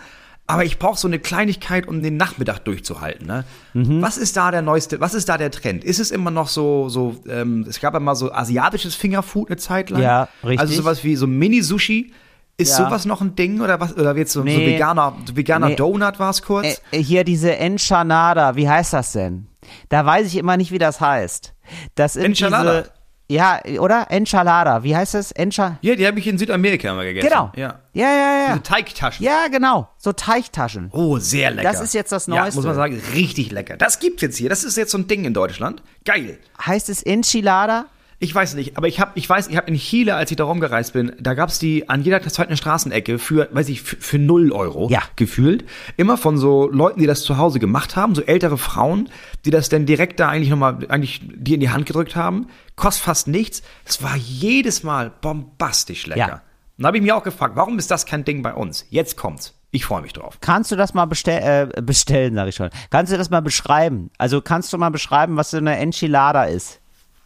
Aber 0.50 0.66
ich 0.66 0.80
brauche 0.80 0.98
so 0.98 1.08
eine 1.08 1.20
Kleinigkeit, 1.20 1.88
um 1.88 2.02
den 2.02 2.18
Nachmittag 2.18 2.60
durchzuhalten. 2.60 3.28
Ne? 3.28 3.44
Mhm. 3.76 4.02
Was 4.02 4.18
ist 4.18 4.36
da 4.36 4.50
der 4.50 4.64
neueste? 4.64 5.00
Was 5.00 5.14
ist 5.14 5.30
da 5.30 5.38
der 5.38 5.52
Trend? 5.52 5.84
Ist 5.84 6.00
es 6.00 6.10
immer 6.10 6.32
noch 6.32 6.48
so, 6.48 6.90
so? 6.90 7.18
Ähm, 7.30 7.66
es 7.70 7.80
gab 7.80 7.94
ja 7.94 8.00
mal 8.00 8.16
so 8.16 8.32
asiatisches 8.32 8.96
Fingerfood 8.96 9.50
eine 9.50 9.58
Zeit 9.58 9.92
lang. 9.92 10.02
Ja, 10.02 10.28
richtig. 10.44 10.60
Also 10.60 10.74
sowas 10.74 11.04
wie 11.04 11.16
so 11.16 11.28
Mini-Sushi. 11.28 12.14
Ist 12.58 12.78
Ja. 12.78 12.86
sowas 12.88 13.06
noch 13.06 13.22
ein 13.22 13.36
Ding 13.36 13.62
oder 13.62 13.80
was? 13.80 13.96
Oder 13.96 14.18
jetzt 14.18 14.34
so, 14.34 14.42
Nee. 14.44 14.74
veganer, 14.76 15.16
so 15.26 15.36
veganer 15.38 15.68
Nee. 15.70 15.76
Donut 15.76 16.20
war 16.20 16.32
es 16.32 16.42
kurz? 16.42 16.82
Äh, 16.92 16.98
hier 17.02 17.24
diese 17.24 17.56
Enchanada, 17.56 18.56
wie 18.56 18.68
heißt 18.68 18.92
das 18.94 19.12
denn? 19.14 19.48
Da 19.90 20.04
weiß 20.06 20.26
ich 20.28 20.36
immer 20.36 20.58
nicht, 20.58 20.72
wie 20.72 20.80
das 20.80 21.00
heißt. 21.00 21.54
Das 21.96 22.14
sind 22.14 22.26
Enchilada. 22.26 22.82
diese, 22.82 22.92
ja, 23.30 23.60
oder? 23.80 24.08
Enchilada, 24.10 24.84
wie 24.84 24.96
heißt 24.96 25.14
das? 25.14 25.32
Encha 25.32 25.78
ja, 25.82 25.96
die 25.96 26.06
habe 26.08 26.20
ich 26.20 26.28
in 26.28 26.38
Südamerika 26.38 26.92
immer 26.92 27.04
gegessen. 27.04 27.28
Genau. 27.30 27.52
Ja. 27.56 27.80
Ja, 27.94 28.08
ja, 28.08 28.38
ja. 28.40 28.48
Diese 28.50 28.64
Teigtaschen. 28.64 29.26
Ja, 29.26 29.48
genau. 29.52 29.90
So 29.98 30.12
Teigtaschen. 30.14 30.90
Oh, 30.92 31.18
sehr 31.20 31.52
lecker. 31.52 31.72
Das 31.72 31.82
ist 31.82 31.94
jetzt 31.94 32.12
das 32.12 32.28
Ja, 32.28 32.36
Neueste. 32.36 32.58
muss 32.58 32.66
man 32.66 32.76
sagen, 32.76 33.02
richtig 33.14 33.52
lecker. 33.52 33.78
Das 33.78 34.00
gibt's 34.00 34.22
jetzt 34.22 34.38
hier. 34.38 34.50
Das 34.50 34.64
ist 34.64 34.78
jetzt 34.78 34.92
so 34.92 34.98
ein 34.98 35.08
Ding 35.08 35.26
in 35.26 35.34
Deutschland. 35.34 35.84
Geil. 36.06 36.40
Heißt 36.66 36.90
es 36.90 37.04
Enchilada? 37.04 37.86
Ich 38.22 38.36
weiß 38.36 38.56
nicht, 38.56 38.76
aber 38.78 38.88
ich 38.90 39.00
habe, 39.00 39.12
ich 39.16 39.30
weiß, 39.30 39.48
ich 39.48 39.56
habe 39.56 39.68
in 39.70 39.76
Chile, 39.78 40.16
als 40.16 40.30
ich 40.30 40.36
da 40.36 40.44
rumgereist 40.44 40.92
bin, 40.92 41.14
da 41.22 41.36
gab's 41.36 41.58
die 41.58 41.88
an 41.88 42.02
jeder 42.04 42.22
zweiten 42.22 42.58
Straßenecke 42.58 43.18
für, 43.18 43.48
weiß 43.54 43.70
ich, 43.70 43.82
für, 43.82 43.96
für 43.96 44.20
0 44.20 44.52
Euro 44.52 44.90
Ja. 44.90 45.02
gefühlt. 45.16 45.64
Immer 45.96 46.18
von 46.18 46.38
so 46.38 46.70
Leuten, 46.70 47.00
die 47.00 47.08
das 47.08 47.22
zu 47.24 47.38
Hause 47.38 47.60
gemacht 47.60 47.96
haben, 47.96 48.16
so 48.16 48.22
ältere 48.22 48.58
Frauen, 48.58 49.08
die 49.46 49.52
das 49.52 49.70
dann 49.70 49.86
direkt 49.86 50.20
da 50.20 50.28
eigentlich 50.28 50.50
nochmal, 50.50 50.86
eigentlich 50.90 51.22
die 51.34 51.54
in 51.54 51.62
die 51.62 51.70
Hand 51.70 51.86
gedrückt 51.86 52.18
haben. 52.18 52.48
Kostet 52.76 53.06
fast 53.06 53.28
nichts. 53.30 53.64
Es 53.86 54.04
war 54.04 54.18
jedes 54.18 54.84
Mal 54.84 55.12
bombastisch 55.22 56.06
lecker. 56.06 56.20
Ja. 56.20 56.34
Und 56.78 56.84
da 56.84 56.88
habe 56.88 56.98
ich 56.98 57.04
mich 57.04 57.14
auch 57.14 57.24
gefragt, 57.24 57.56
warum 57.56 57.80
ist 57.80 57.90
das 57.90 58.06
kein 58.06 58.26
Ding 58.26 58.42
bei 58.42 58.54
uns? 58.54 58.86
Jetzt 58.90 59.16
kommt's. 59.16 59.54
Ich 59.72 59.86
freue 59.86 60.02
mich 60.02 60.14
drauf. 60.14 60.40
Kannst 60.42 60.72
du 60.72 60.76
das 60.76 60.94
mal 60.94 61.06
bestell, 61.06 61.70
äh, 61.78 61.82
bestellen, 61.82 62.36
sag 62.36 62.48
ich 62.50 62.56
schon. 62.56 62.70
Kannst 62.90 63.14
du 63.14 63.18
das 63.18 63.30
mal 63.30 63.42
beschreiben? 63.42 64.10
Also 64.18 64.42
kannst 64.42 64.74
du 64.74 64.78
mal 64.78 64.90
beschreiben, 64.90 65.38
was 65.38 65.52
so 65.52 65.58
eine 65.58 65.78
Enchilada 65.78 66.46
ist? 66.46 66.79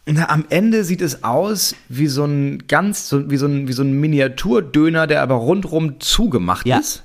Na, 0.06 0.28
am 0.28 0.44
Ende 0.50 0.84
sieht 0.84 1.00
es 1.00 1.24
aus 1.24 1.74
wie 1.88 2.08
so 2.08 2.24
ein 2.24 2.64
ganz, 2.68 3.08
so, 3.08 3.30
wie 3.30 3.36
so 3.38 3.46
ein, 3.46 3.68
wie 3.68 3.72
so 3.72 3.82
ein 3.82 3.92
Miniaturdöner, 4.00 5.06
der 5.06 5.22
aber 5.22 5.36
rundrum 5.36 5.98
zugemacht 6.00 6.66
Ja. 6.66 6.78
ist. 6.78 7.04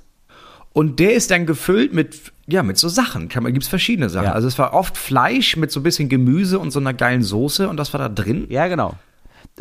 Und 0.74 1.00
der 1.00 1.14
ist 1.14 1.32
dann 1.32 1.46
gefüllt 1.46 1.94
mit, 1.94 2.32
ja, 2.46 2.62
mit 2.62 2.78
so 2.78 2.90
Sachen. 2.90 3.28
Kann 3.30 3.44
man, 3.44 3.54
gibt's 3.54 3.68
verschiedene 3.70 4.10
Sachen. 4.10 4.26
Ja. 4.28 4.34
Also 4.34 4.48
es 4.48 4.60
war 4.60 4.74
oft 4.74 4.98
Fleisch 4.98 5.56
mit 5.58 5.72
so 5.72 5.80
ein 5.80 5.84
bisschen 5.84 6.10
Gemüse 6.10 6.60
und 6.60 6.72
so 6.72 6.80
einer 6.80 6.94
geilen 6.94 7.24
Soße 7.24 7.68
und 7.70 7.78
das 7.78 7.92
war 7.94 8.00
da 8.00 8.10
drin. 8.10 8.46
Ja, 8.50 8.68
genau. 8.68 8.94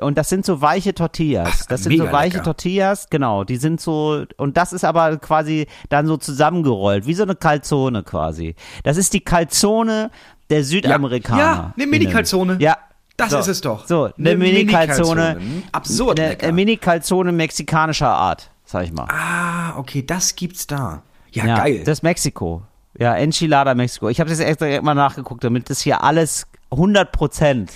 Und 0.01 0.19
das 0.19 0.29
sind 0.29 0.45
so 0.45 0.61
weiche 0.61 0.95
Tortillas. 0.95 1.61
Ach, 1.63 1.67
Das 1.67 1.83
sind 1.85 1.97
so 1.97 2.13
weiche 2.13 2.35
lecker. 2.39 2.45
Tortillas, 2.45 3.09
genau. 3.09 3.43
Die 3.45 3.57
sind 3.57 3.81
so, 3.81 4.25
und 4.37 4.57
das 4.57 4.73
ist 4.73 4.85
aber 4.85 5.17
quasi 5.17 5.67
dann 5.89 6.07
so 6.07 6.17
zusammengerollt, 6.17 7.07
wie 7.07 7.15
so 7.15 7.23
eine 7.25 7.35
Calzone 7.35 8.03
quasi. 8.05 8.55
Das 8.85 8.97
ist 8.97 9.13
die 9.15 9.21
Calzone 9.21 10.11
der 10.51 10.63
Südamerikaner. 10.63 11.39
Ja, 11.41 11.75
eine 11.77 11.87
Mini-Calzone. 11.87 12.57
Ja. 12.61 12.77
Das 13.19 13.31
so. 13.31 13.39
ist 13.39 13.49
es 13.49 13.61
doch. 13.61 13.87
So, 13.87 14.05
eine, 14.05 14.31
Eine 14.31 14.37
Mini-Calzone. 14.39 15.35
Mini-Calzone. 15.35 15.63
Absurd 15.73 16.21
Eine, 16.21 16.41
eine 16.41 16.53
Mini-Calzone 16.53 17.33
mexikanischer 17.33 18.09
Art, 18.09 18.51
sag 18.65 18.85
ich 18.85 18.93
mal. 18.93 19.09
Ah, 19.11 19.77
okay, 19.77 20.07
das 20.07 20.37
gibt's 20.37 20.67
da. 20.67 21.03
Ja, 21.33 21.45
ja, 21.45 21.57
geil. 21.59 21.83
Das 21.85 21.99
ist 21.99 22.03
Mexiko. 22.03 22.63
Ja, 22.97 23.17
Enchilada 23.17 23.75
Mexiko. 23.75 24.09
Ich 24.09 24.21
habe 24.21 24.31
das 24.31 24.39
extra 24.39 24.81
mal 24.83 24.95
nachgeguckt, 24.95 25.43
damit 25.43 25.69
das 25.69 25.81
hier 25.81 26.03
alles 26.03 26.47
100 26.71 27.11
Prozent 27.11 27.73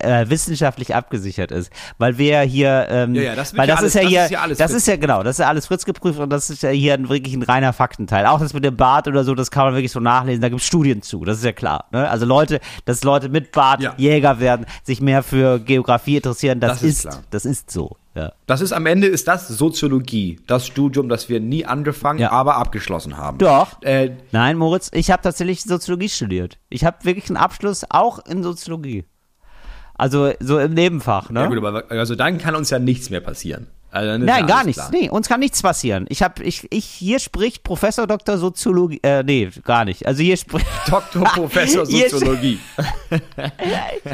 äh, 0.00 0.28
wissenschaftlich 0.28 0.94
abgesichert 0.94 1.50
ist, 1.52 1.72
weil 1.98 2.18
wir 2.18 2.40
hier, 2.40 2.86
ähm, 2.90 3.14
Ja, 3.14 3.22
ja, 3.22 3.34
das 3.34 3.56
weil 3.56 3.68
ja 3.68 3.74
das 3.74 3.80
alles- 3.80 3.94
ist 3.94 3.94
ja 3.94 4.02
das 4.02 4.10
hier, 4.10 4.24
ist 4.24 4.30
ja 4.30 4.40
alles 4.40 4.58
das 4.58 4.70
Fritz 4.70 4.80
ist 4.82 4.86
ja 4.88 4.96
genau, 4.96 5.22
das 5.22 5.36
ist 5.36 5.40
ja 5.40 5.48
alles 5.48 5.66
Fritz 5.66 5.84
geprüft 5.84 6.18
und 6.18 6.30
das 6.30 6.50
ist 6.50 6.62
ja 6.62 6.70
hier 6.70 6.94
ein, 6.94 7.08
wirklich 7.08 7.34
ein 7.34 7.42
reiner 7.42 7.72
Faktenteil. 7.72 8.26
Auch 8.26 8.40
das 8.40 8.54
mit 8.54 8.64
dem 8.64 8.76
Bart 8.76 9.08
oder 9.08 9.24
so, 9.24 9.34
das 9.34 9.50
kann 9.50 9.64
man 9.66 9.74
wirklich 9.74 9.92
so 9.92 10.00
nachlesen. 10.00 10.40
Da 10.42 10.48
gibt 10.48 10.60
es 10.60 10.66
Studien 10.66 11.02
zu, 11.02 11.24
das 11.24 11.38
ist 11.38 11.44
ja 11.44 11.52
klar. 11.52 11.86
Ne? 11.92 12.08
Also 12.08 12.26
Leute, 12.26 12.60
dass 12.84 13.04
Leute 13.04 13.28
mit 13.28 13.52
Bart 13.52 13.80
Ja. 13.82 13.94
Jäger 13.96 14.40
werden, 14.40 14.66
sich 14.82 15.00
mehr 15.00 15.22
für 15.22 15.58
Geografie 15.58 16.16
interessieren, 16.16 16.60
das, 16.60 16.80
Das 16.80 16.82
ist 16.82 17.04
ist, 17.04 17.20
das 17.30 17.44
ist 17.44 17.70
so. 17.70 17.96
Ja. 18.14 18.32
das 18.46 18.60
ist 18.62 18.72
am 18.72 18.86
Ende 18.86 19.06
ist 19.06 19.28
das 19.28 19.46
Soziologie, 19.46 20.40
das 20.48 20.66
Studium, 20.66 21.08
das 21.08 21.28
wir 21.28 21.38
nie 21.38 21.64
angefangen, 21.64 22.18
Ja. 22.18 22.32
aber 22.32 22.56
abgeschlossen 22.56 23.16
haben. 23.16 23.38
Doch. 23.38 23.80
Äh, 23.82 24.10
Nein, 24.32 24.56
Moritz, 24.58 24.90
ich 24.92 25.12
habe 25.12 25.22
tatsächlich 25.22 25.62
Soziologie 25.62 26.08
studiert. 26.08 26.58
Ich 26.68 26.84
habe 26.84 26.96
wirklich 27.04 27.28
einen 27.30 27.36
Abschluss 27.36 27.84
auch 27.90 28.18
in 28.26 28.42
Soziologie. 28.42 29.04
Also 29.98 30.32
so 30.40 30.58
im 30.58 30.74
Nebenfach, 30.74 31.28
ne? 31.30 31.40
Ja, 31.40 31.46
gut, 31.46 31.58
aber 31.58 31.84
also 31.90 32.14
dann 32.14 32.38
kann 32.38 32.54
uns 32.54 32.70
ja 32.70 32.78
nichts 32.78 33.10
mehr 33.10 33.20
passieren. 33.20 33.66
Also 33.90 34.22
Nein, 34.22 34.46
gar 34.46 34.64
nichts. 34.64 34.82
klar. 34.82 34.90
Nee, 34.92 35.08
uns 35.08 35.28
kann 35.28 35.40
nichts 35.40 35.62
passieren. 35.62 36.04
Ich 36.10 36.22
habe 36.22 36.42
ich 36.44 36.66
ich 36.70 36.84
hier 36.84 37.18
spricht 37.18 37.62
Professor 37.62 38.06
Dr. 38.06 38.36
Soziologie 38.36 39.00
äh 39.02 39.22
nee, 39.22 39.48
gar 39.64 39.86
nicht. 39.86 40.06
Also 40.06 40.22
hier 40.22 40.36
spricht 40.36 40.66
Doktor, 40.90 41.24
Professor 41.24 41.86
Soziologie. 41.86 42.58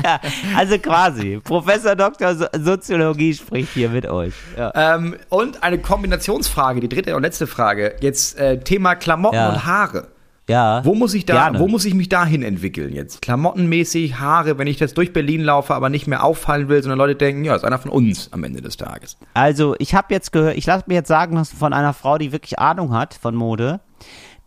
ja, 0.05 0.21
also 0.57 0.79
quasi 0.79 1.41
Professor 1.43 1.97
Dr. 1.97 2.35
So 2.37 2.47
Soziologie 2.57 3.35
spricht 3.35 3.73
hier 3.75 3.89
mit 3.91 4.07
euch. 4.07 4.33
Ja. 4.57 4.95
ähm, 4.95 5.17
und 5.29 5.63
eine 5.65 5.79
Kombinationsfrage, 5.79 6.81
die 6.81 6.89
dritte 6.89 7.17
und 7.17 7.23
letzte 7.23 7.47
Frage. 7.49 7.97
Jetzt 8.01 8.39
äh, 8.39 8.61
Thema 8.61 8.95
Klamotten 8.95 9.37
Ja. 9.37 9.49
und 9.51 9.67
Haare. 9.67 10.07
Ja. 10.49 10.85
Wo 10.85 10.95
muss 10.95 11.15
ich 11.15 11.25
da, 11.27 11.35
Gerne. 11.35 11.59
wo 11.59 11.69
muss 11.69 11.85
ich 11.85 11.95
mich 11.95 12.09
dahin 12.09 12.43
entwickeln 12.43 12.93
jetzt? 12.93 13.23
Klamottenmäßig, 13.23 14.19
Haare, 14.19 14.59
wenn 14.59 14.67
ich 14.67 14.79
jetzt 14.81 14.99
durch 14.99 15.13
Berlin 15.13 15.43
laufe, 15.43 15.75
aber 15.75 15.89
nicht 15.89 16.07
mehr 16.07 16.23
auffallen 16.25 16.69
will, 16.69 16.83
sondern 16.83 16.99
Leute 16.99 17.17
denken, 17.17 17.45
ja, 17.45 17.55
ist 17.55 17.65
einer 17.65 17.79
von 17.79 17.91
uns 17.91 18.33
am 18.33 18.45
Ende 18.45 18.61
des 18.61 18.77
Tages. 18.77 19.17
Also, 19.35 19.75
ich 19.79 19.95
habe 19.95 20.13
jetzt 20.13 20.33
gehört, 20.33 20.57
ich 20.57 20.67
lasse 20.67 20.85
mir 20.87 20.95
jetzt 20.95 21.09
sagen 21.09 21.37
lassen 21.37 21.57
von 21.57 21.73
einer 21.73 21.93
Frau, 21.95 22.19
die 22.19 22.33
wirklich 22.33 22.59
Ahnung 22.59 22.93
hat 22.95 23.15
von 23.15 23.35
Mode, 23.35 23.81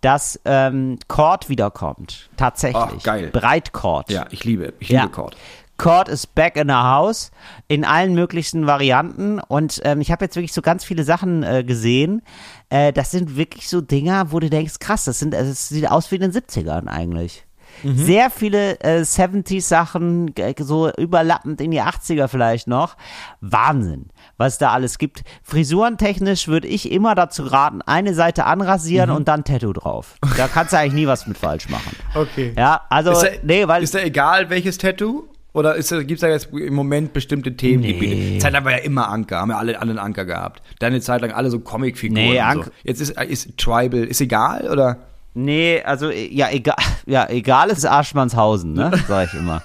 dass 0.01 0.39
ähm, 0.45 0.99
Cord 1.07 1.49
wiederkommt. 1.49 2.29
Tatsächlich. 2.37 2.83
Ach, 2.99 3.03
geil. 3.03 3.29
Breitcord. 3.33 4.11
Ja, 4.11 4.25
ich 4.29 4.43
liebe, 4.43 4.73
ich 4.79 4.89
Ja. 4.89 5.01
liebe 5.01 5.13
Cord. 5.13 5.35
Cord 5.77 6.09
is 6.09 6.25
back 6.25 6.57
in 6.57 6.67
the 6.67 6.73
house 6.73 7.31
in 7.67 7.85
allen 7.85 8.13
möglichen 8.13 8.67
Varianten 8.67 9.39
und 9.39 9.81
ähm, 9.83 10.01
ich 10.01 10.11
habe 10.11 10.25
jetzt 10.25 10.35
wirklich 10.35 10.53
so 10.53 10.61
ganz 10.61 10.83
viele 10.83 11.03
Sachen 11.03 11.43
äh, 11.43 11.63
gesehen. 11.63 12.21
Äh, 12.69 12.93
das 12.93 13.11
sind 13.11 13.37
wirklich 13.37 13.69
so 13.69 13.81
Dinger, 13.81 14.31
wo 14.31 14.39
du 14.39 14.49
denkst, 14.49 14.79
krass, 14.79 15.05
das 15.05 15.19
sind, 15.19 15.35
also 15.35 15.51
es 15.51 15.69
sieht 15.69 15.89
aus 15.89 16.11
wie 16.11 16.15
in 16.15 16.21
den 16.21 16.31
70ern 16.31 16.87
eigentlich. 16.87 17.47
Sehr 17.83 18.31
viele 18.31 18.79
äh, 18.79 19.01
70s 19.01 19.61
Sachen, 19.61 20.35
äh, 20.37 20.55
so 20.59 20.91
überlappend 20.93 21.61
in 21.61 21.71
die 21.71 21.81
80er 21.81 22.27
vielleicht 22.27 22.67
noch. 22.67 22.97
Wahnsinn, 23.41 24.07
was 24.37 24.57
da 24.57 24.71
alles 24.71 24.97
gibt. 24.97 25.23
Frisurentechnisch 25.43 26.47
würde 26.47 26.67
ich 26.67 26.91
immer 26.91 27.13
dazu 27.13 27.43
raten, 27.43 27.81
eine 27.83 28.15
Seite 28.15 28.45
anrasieren 28.45 29.11
und 29.11 29.27
dann 29.27 29.43
Tattoo 29.43 29.73
drauf. 29.73 30.15
Da 30.37 30.47
kannst 30.47 30.73
du 30.73 30.77
eigentlich 30.79 30.93
nie 30.93 31.07
was 31.07 31.27
mit 31.27 31.37
falsch 31.37 31.69
machen. 31.69 31.95
Okay. 32.15 32.53
Ja, 32.57 32.81
also, 32.89 33.11
Ist 33.11 33.21
da, 33.21 33.27
nee, 33.43 33.67
weil 33.67 33.83
ist 33.83 33.93
da 33.93 33.99
egal, 33.99 34.49
welches 34.49 34.79
Tattoo? 34.79 35.27
Oder 35.53 35.73
gibt 35.75 36.11
es 36.11 36.19
da 36.19 36.27
jetzt 36.27 36.49
im 36.53 36.73
Moment 36.73 37.13
bestimmte 37.13 37.55
Themengebiete? 37.55 38.15
Nee. 38.15 38.37
Zeit 38.39 38.53
lang 38.53 38.63
war 38.65 38.73
ja 38.73 38.77
immer 38.79 39.09
Anker, 39.09 39.39
haben 39.39 39.49
ja 39.49 39.57
alle, 39.57 39.81
einen 39.81 39.97
Anker 39.97 40.25
gehabt. 40.25 40.61
Dann 40.79 40.93
eine 40.93 41.01
Zeit 41.01 41.21
lang 41.21 41.31
alle 41.31 41.49
so 41.49 41.59
Comicfiguren 41.59 42.13
Nee, 42.13 42.41
und 42.41 42.65
so. 42.65 42.71
Jetzt 42.83 43.01
ist, 43.01 43.19
ist 43.21 43.57
Tribal, 43.57 44.03
ist 44.03 44.21
egal, 44.21 44.69
oder? 44.69 44.97
Nee, 45.33 45.83
also 45.83 46.09
ja, 46.09 46.49
egal, 46.49 46.75
ja, 47.05 47.29
egal 47.29 47.69
ist 47.69 47.85
Arschmannshausen, 47.85 48.73
ne? 48.73 48.91
Sag 49.07 49.27
ich 49.31 49.39
immer. 49.39 49.61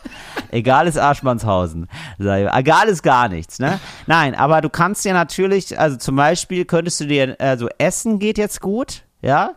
egal 0.50 0.86
ist 0.86 0.98
Arschmannshausen. 0.98 1.88
Sag 2.18 2.42
ich, 2.42 2.52
egal 2.52 2.88
ist 2.88 3.02
gar 3.02 3.28
nichts, 3.28 3.58
ne? 3.58 3.80
Nein, 4.06 4.34
aber 4.34 4.60
du 4.60 4.68
kannst 4.68 5.04
dir 5.04 5.14
natürlich, 5.14 5.78
also 5.78 5.96
zum 5.96 6.16
Beispiel 6.16 6.66
könntest 6.66 7.00
du 7.00 7.06
dir, 7.06 7.36
also 7.38 7.68
Essen 7.78 8.18
geht 8.18 8.36
jetzt 8.38 8.60
gut, 8.60 9.02
ja? 9.22 9.52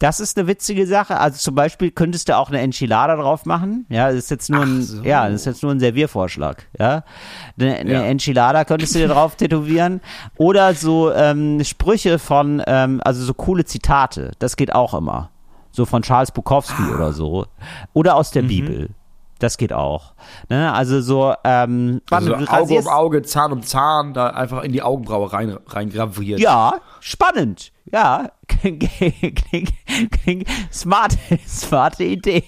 Das 0.00 0.18
ist 0.18 0.36
eine 0.38 0.48
witzige 0.48 0.86
Sache. 0.86 1.18
Also 1.20 1.38
zum 1.38 1.54
Beispiel 1.54 1.90
könntest 1.92 2.28
du 2.28 2.36
auch 2.36 2.48
eine 2.48 2.58
Enchilada 2.60 3.14
drauf 3.16 3.44
machen. 3.46 3.84
Ja, 3.90 4.08
das 4.08 4.16
ist 4.16 4.30
jetzt 4.30 4.50
nur 4.50 4.62
ein, 4.62 4.82
so. 4.82 5.02
ja, 5.02 5.26
das 5.28 5.42
ist 5.42 5.44
jetzt 5.46 5.62
nur 5.62 5.70
ein 5.72 5.78
Serviervorschlag. 5.78 6.66
Ja, 6.78 7.04
eine, 7.60 7.76
eine 7.76 7.92
Ja. 7.92 8.02
Enchilada 8.04 8.64
könntest 8.64 8.94
du 8.94 8.98
dir 8.98 9.08
drauf 9.08 9.36
tätowieren 9.36 10.00
oder 10.38 10.74
so 10.74 11.12
ähm, 11.12 11.62
Sprüche 11.62 12.18
von, 12.18 12.62
ähm, 12.66 13.00
also 13.04 13.22
so 13.22 13.34
coole 13.34 13.64
Zitate. 13.66 14.32
Das 14.38 14.56
geht 14.56 14.74
auch 14.74 14.94
immer. 14.94 15.30
So 15.70 15.84
von 15.84 16.02
Charles 16.02 16.32
Bukowski 16.32 16.82
Ah. 16.90 16.94
oder 16.94 17.12
so. 17.12 17.46
Oder 17.92 18.16
aus 18.16 18.30
Mhm. 18.30 18.34
der 18.34 18.42
Bibel. 18.42 18.88
Das 19.40 19.56
geht 19.56 19.72
auch. 19.72 20.12
Ne? 20.48 20.72
Also 20.72 21.00
so, 21.00 21.34
ähm, 21.44 22.02
Also 22.10 22.34
Auge 22.34 22.78
um 22.78 22.86
Auge, 22.86 23.22
Zahn 23.22 23.52
um 23.52 23.62
Zahn, 23.62 24.14
da 24.14 24.28
einfach 24.28 24.62
in 24.62 24.70
die 24.70 24.82
Augenbraue 24.82 25.32
rein, 25.32 25.58
rein 25.66 25.90
graviert. 25.90 26.38
Ja, 26.38 26.74
spannend. 27.00 27.72
Ja, 27.90 28.30
klingt, 28.46 28.88
klingt, 28.90 29.72
klingt 30.12 30.48
smart, 30.72 31.16
smarte 31.48 32.04
Idee. 32.04 32.44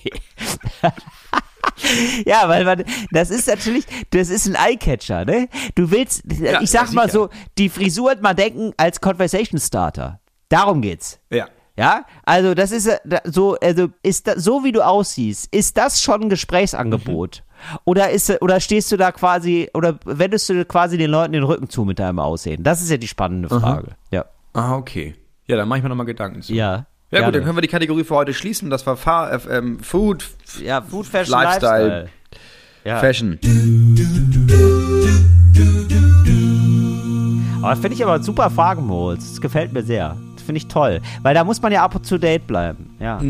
ja, 2.26 2.46
weil 2.48 2.64
man, 2.64 2.84
das 3.10 3.30
ist 3.30 3.48
natürlich, 3.48 3.86
das 4.10 4.28
ist 4.28 4.46
ein 4.46 4.54
Eyecatcher, 4.54 5.24
ne? 5.24 5.48
Du 5.74 5.90
willst, 5.90 6.22
ich 6.30 6.70
sag 6.70 6.88
ja, 6.88 6.94
mal 6.94 7.10
so, 7.10 7.30
die 7.56 7.70
Frisur 7.70 8.14
mal 8.20 8.34
denken 8.34 8.72
als 8.76 9.00
Conversation 9.00 9.58
Starter. 9.58 10.20
Darum 10.50 10.82
geht's. 10.82 11.18
Ja. 11.30 11.48
Ja, 11.76 12.04
also 12.24 12.54
das 12.54 12.70
ist 12.70 12.86
äh, 12.86 12.98
so, 13.24 13.56
also 13.62 13.88
ist 14.02 14.26
da, 14.26 14.38
so 14.38 14.62
wie 14.62 14.72
du 14.72 14.84
aussiehst, 14.84 15.54
ist 15.54 15.76
das 15.78 16.02
schon 16.02 16.22
ein 16.22 16.28
Gesprächsangebot? 16.28 17.42
Oder 17.84 18.10
ist 18.10 18.42
oder 18.42 18.60
stehst 18.60 18.90
du 18.92 18.96
da 18.96 19.12
quasi 19.12 19.70
oder 19.72 19.98
wendest 20.04 20.48
du 20.48 20.64
quasi 20.64 20.98
den 20.98 21.10
Leuten 21.10 21.32
den 21.32 21.44
Rücken 21.44 21.70
zu 21.70 21.84
mit 21.84 21.98
deinem 21.98 22.18
Aussehen? 22.18 22.62
Das 22.62 22.82
ist 22.82 22.90
ja 22.90 22.96
die 22.96 23.08
spannende 23.08 23.48
Frage. 23.48 23.92
Ja. 24.10 24.26
Ah, 24.52 24.76
okay. 24.76 25.14
Ja, 25.46 25.56
dann 25.56 25.68
mache 25.68 25.78
ich 25.78 25.82
mir 25.82 25.88
nochmal 25.88 26.06
Gedanken 26.06 26.42
zu. 26.42 26.52
Ja. 26.52 26.86
Ja 27.10 27.18
gut, 27.18 27.24
gerne. 27.24 27.32
dann 27.32 27.44
können 27.44 27.56
wir 27.56 27.62
die 27.62 27.68
Kategorie 27.68 28.04
für 28.04 28.14
heute 28.14 28.32
schließen. 28.34 28.70
Das 28.70 28.86
war 28.86 28.96
Fa 28.96 29.30
äh, 29.30 29.38
ähm, 29.50 29.80
Food, 29.80 30.28
Ja, 30.62 30.80
Food 30.80 31.06
Fashion 31.06 31.32
Lifestyle. 31.32 31.88
Lifestyle. 31.88 32.10
Ja. 32.84 32.98
Fashion. 32.98 33.38
Aber 37.62 37.76
finde 37.76 37.94
ich 37.94 38.02
aber 38.02 38.22
super 38.22 38.50
Fragen, 38.50 38.86
Moritz. 38.86 39.30
Das 39.30 39.40
gefällt 39.40 39.72
mir 39.72 39.82
sehr. 39.82 40.16
Finde 40.42 40.58
ich 40.58 40.66
toll. 40.68 41.00
Weil 41.22 41.34
da 41.34 41.44
muss 41.44 41.62
man 41.62 41.72
ja 41.72 41.82
up 41.84 42.02
to 42.02 42.18
date 42.18 42.46
bleiben. 42.46 42.94
Ja. 43.00 43.20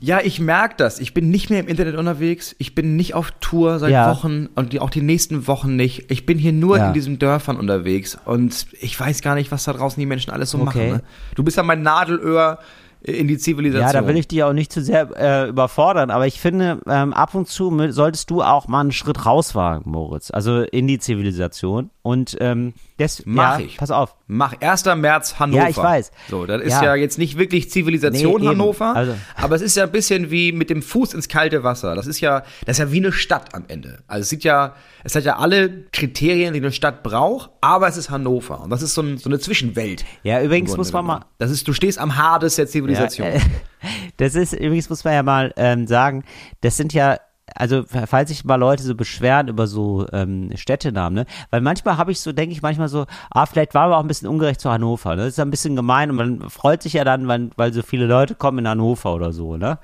Ja, 0.00 0.20
ich 0.22 0.38
merke 0.38 0.74
das. 0.76 1.00
Ich 1.00 1.12
bin 1.12 1.28
nicht 1.30 1.50
mehr 1.50 1.58
im 1.58 1.66
Internet 1.66 1.96
unterwegs. 1.96 2.54
Ich 2.58 2.74
bin 2.76 2.94
nicht 2.94 3.14
auf 3.14 3.32
Tour 3.40 3.80
seit 3.80 3.90
Ja. 3.90 4.08
Wochen 4.12 4.48
und 4.54 4.78
auch 4.80 4.90
die 4.90 5.00
nächsten 5.02 5.48
Wochen 5.48 5.74
nicht. 5.74 6.08
Ich 6.10 6.24
bin 6.24 6.38
hier 6.38 6.52
nur 6.52 6.76
Ja. 6.78 6.86
in 6.88 6.94
diesen 6.94 7.18
Dörfern 7.18 7.56
unterwegs 7.56 8.16
und 8.24 8.66
ich 8.80 8.98
weiß 8.98 9.22
gar 9.22 9.34
nicht, 9.34 9.50
was 9.50 9.64
da 9.64 9.72
draußen 9.72 9.98
die 9.98 10.06
Menschen 10.06 10.30
alles 10.32 10.52
so 10.52 10.58
Okay. 10.58 10.66
machen. 10.66 10.88
Ne? 10.98 11.02
Du 11.34 11.42
bist 11.42 11.56
ja 11.56 11.64
mein 11.64 11.82
Nadelöhr 11.82 12.58
in 13.02 13.26
die 13.26 13.38
Zivilisation. 13.38 13.92
Ja, 13.92 14.00
da 14.00 14.06
will 14.06 14.16
ich 14.16 14.28
dich 14.28 14.42
auch 14.44 14.52
nicht 14.52 14.72
zu 14.72 14.82
sehr 14.82 15.08
äh, 15.16 15.48
überfordern, 15.48 16.10
aber 16.10 16.26
ich 16.28 16.40
finde, 16.40 16.78
ähm, 16.88 17.12
ab 17.12 17.34
und 17.34 17.48
zu 17.48 17.76
solltest 17.90 18.30
du 18.30 18.42
auch 18.42 18.68
mal 18.68 18.80
einen 18.80 18.92
Schritt 18.92 19.26
rauswagen, 19.26 19.90
Moritz. 19.90 20.30
Also 20.30 20.62
in 20.62 20.86
die 20.86 20.98
Zivilisation. 21.00 21.90
Und 22.02 22.36
ähm, 22.40 22.72
das 22.98 23.22
Mach 23.24 23.58
ja, 23.58 23.64
ich. 23.64 23.76
Pass 23.78 23.90
auf. 23.90 24.14
Mach 24.26 24.54
1. 24.60 24.84
März 24.96 25.38
Hannover. 25.38 25.62
Ja, 25.62 25.68
ich 25.70 25.76
weiß. 25.76 26.10
So, 26.28 26.44
das 26.44 26.60
ist 26.62 26.72
ja, 26.72 26.84
Ja. 26.84 26.94
jetzt 26.96 27.16
nicht 27.18 27.38
wirklich 27.38 27.70
Zivilisation 27.70 28.40
Nee. 28.42 28.48
Hannover, 28.48 28.94
Also- 28.94 29.14
aber 29.36 29.56
es 29.56 29.62
ist 29.62 29.76
ja 29.76 29.84
ein 29.84 29.92
bisschen 29.92 30.30
wie 30.30 30.52
mit 30.52 30.68
dem 30.68 30.82
Fuß 30.82 31.14
ins 31.14 31.28
kalte 31.28 31.62
Wasser. 31.62 31.94
Das 31.94 32.06
ist 32.06 32.20
ja, 32.20 32.42
das 32.66 32.78
ist 32.78 32.78
ja 32.78 32.92
wie 32.92 32.98
eine 32.98 33.12
Stadt 33.12 33.54
am 33.54 33.64
Ende. 33.68 34.02
Also 34.06 34.22
es 34.22 34.28
sieht 34.28 34.44
ja, 34.44 34.74
es 35.04 35.14
hat 35.14 35.24
ja 35.24 35.38
alle 35.38 35.84
Kriterien, 35.92 36.52
die 36.54 36.60
eine 36.60 36.72
Stadt 36.72 37.02
braucht, 37.02 37.50
aber 37.60 37.88
es 37.88 37.96
ist 37.96 38.10
Hannover 38.10 38.60
und 38.60 38.70
das 38.70 38.82
ist 38.82 38.94
so, 38.94 39.02
ein, 39.02 39.16
so 39.16 39.30
eine 39.30 39.38
Zwischenwelt. 39.38 40.04
Ja, 40.24 40.42
übrigens 40.42 40.76
muss 40.76 40.92
man 40.92 41.06
mal. 41.06 41.20
Das 41.38 41.50
ist, 41.50 41.66
du 41.68 41.72
stehst 41.72 41.98
am 41.98 42.16
Hades 42.16 42.56
der 42.56 42.66
Zivilisation. 42.66 43.28
Ja, 43.28 43.34
äh, 43.34 43.40
das 44.18 44.34
ist, 44.34 44.52
übrigens 44.52 44.90
muss 44.90 45.04
man 45.04 45.14
ja 45.14 45.22
mal 45.22 45.52
ähm, 45.56 45.86
sagen, 45.86 46.24
das 46.60 46.76
sind 46.76 46.92
ja, 46.92 47.18
also 47.54 47.84
falls 47.84 48.28
sich 48.30 48.44
mal 48.44 48.56
Leute 48.56 48.82
so 48.82 48.94
beschweren 48.94 49.48
über 49.48 49.66
so 49.66 50.06
ähm, 50.12 50.50
Städtenamen, 50.54 51.14
ne? 51.14 51.26
Weil 51.50 51.60
manchmal 51.60 51.96
habe 51.96 52.12
ich 52.12 52.20
so, 52.20 52.32
denke 52.32 52.52
ich 52.52 52.62
manchmal 52.62 52.88
so, 52.88 53.06
ah, 53.30 53.46
vielleicht 53.46 53.74
waren 53.74 53.90
wir 53.90 53.96
auch 53.96 54.02
ein 54.02 54.08
bisschen 54.08 54.28
ungerecht 54.28 54.60
zu 54.60 54.70
Hannover, 54.70 55.16
ne? 55.16 55.22
Das 55.22 55.34
ist 55.34 55.40
ein 55.40 55.50
bisschen 55.50 55.76
gemein 55.76 56.10
und 56.10 56.16
man 56.16 56.50
freut 56.50 56.82
sich 56.82 56.94
ja 56.94 57.04
dann, 57.04 57.28
weil, 57.28 57.50
weil 57.56 57.72
so 57.72 57.82
viele 57.82 58.06
Leute 58.06 58.34
kommen 58.34 58.58
in 58.58 58.68
Hannover 58.68 59.14
oder 59.14 59.32
so, 59.32 59.56
ne? 59.56 59.78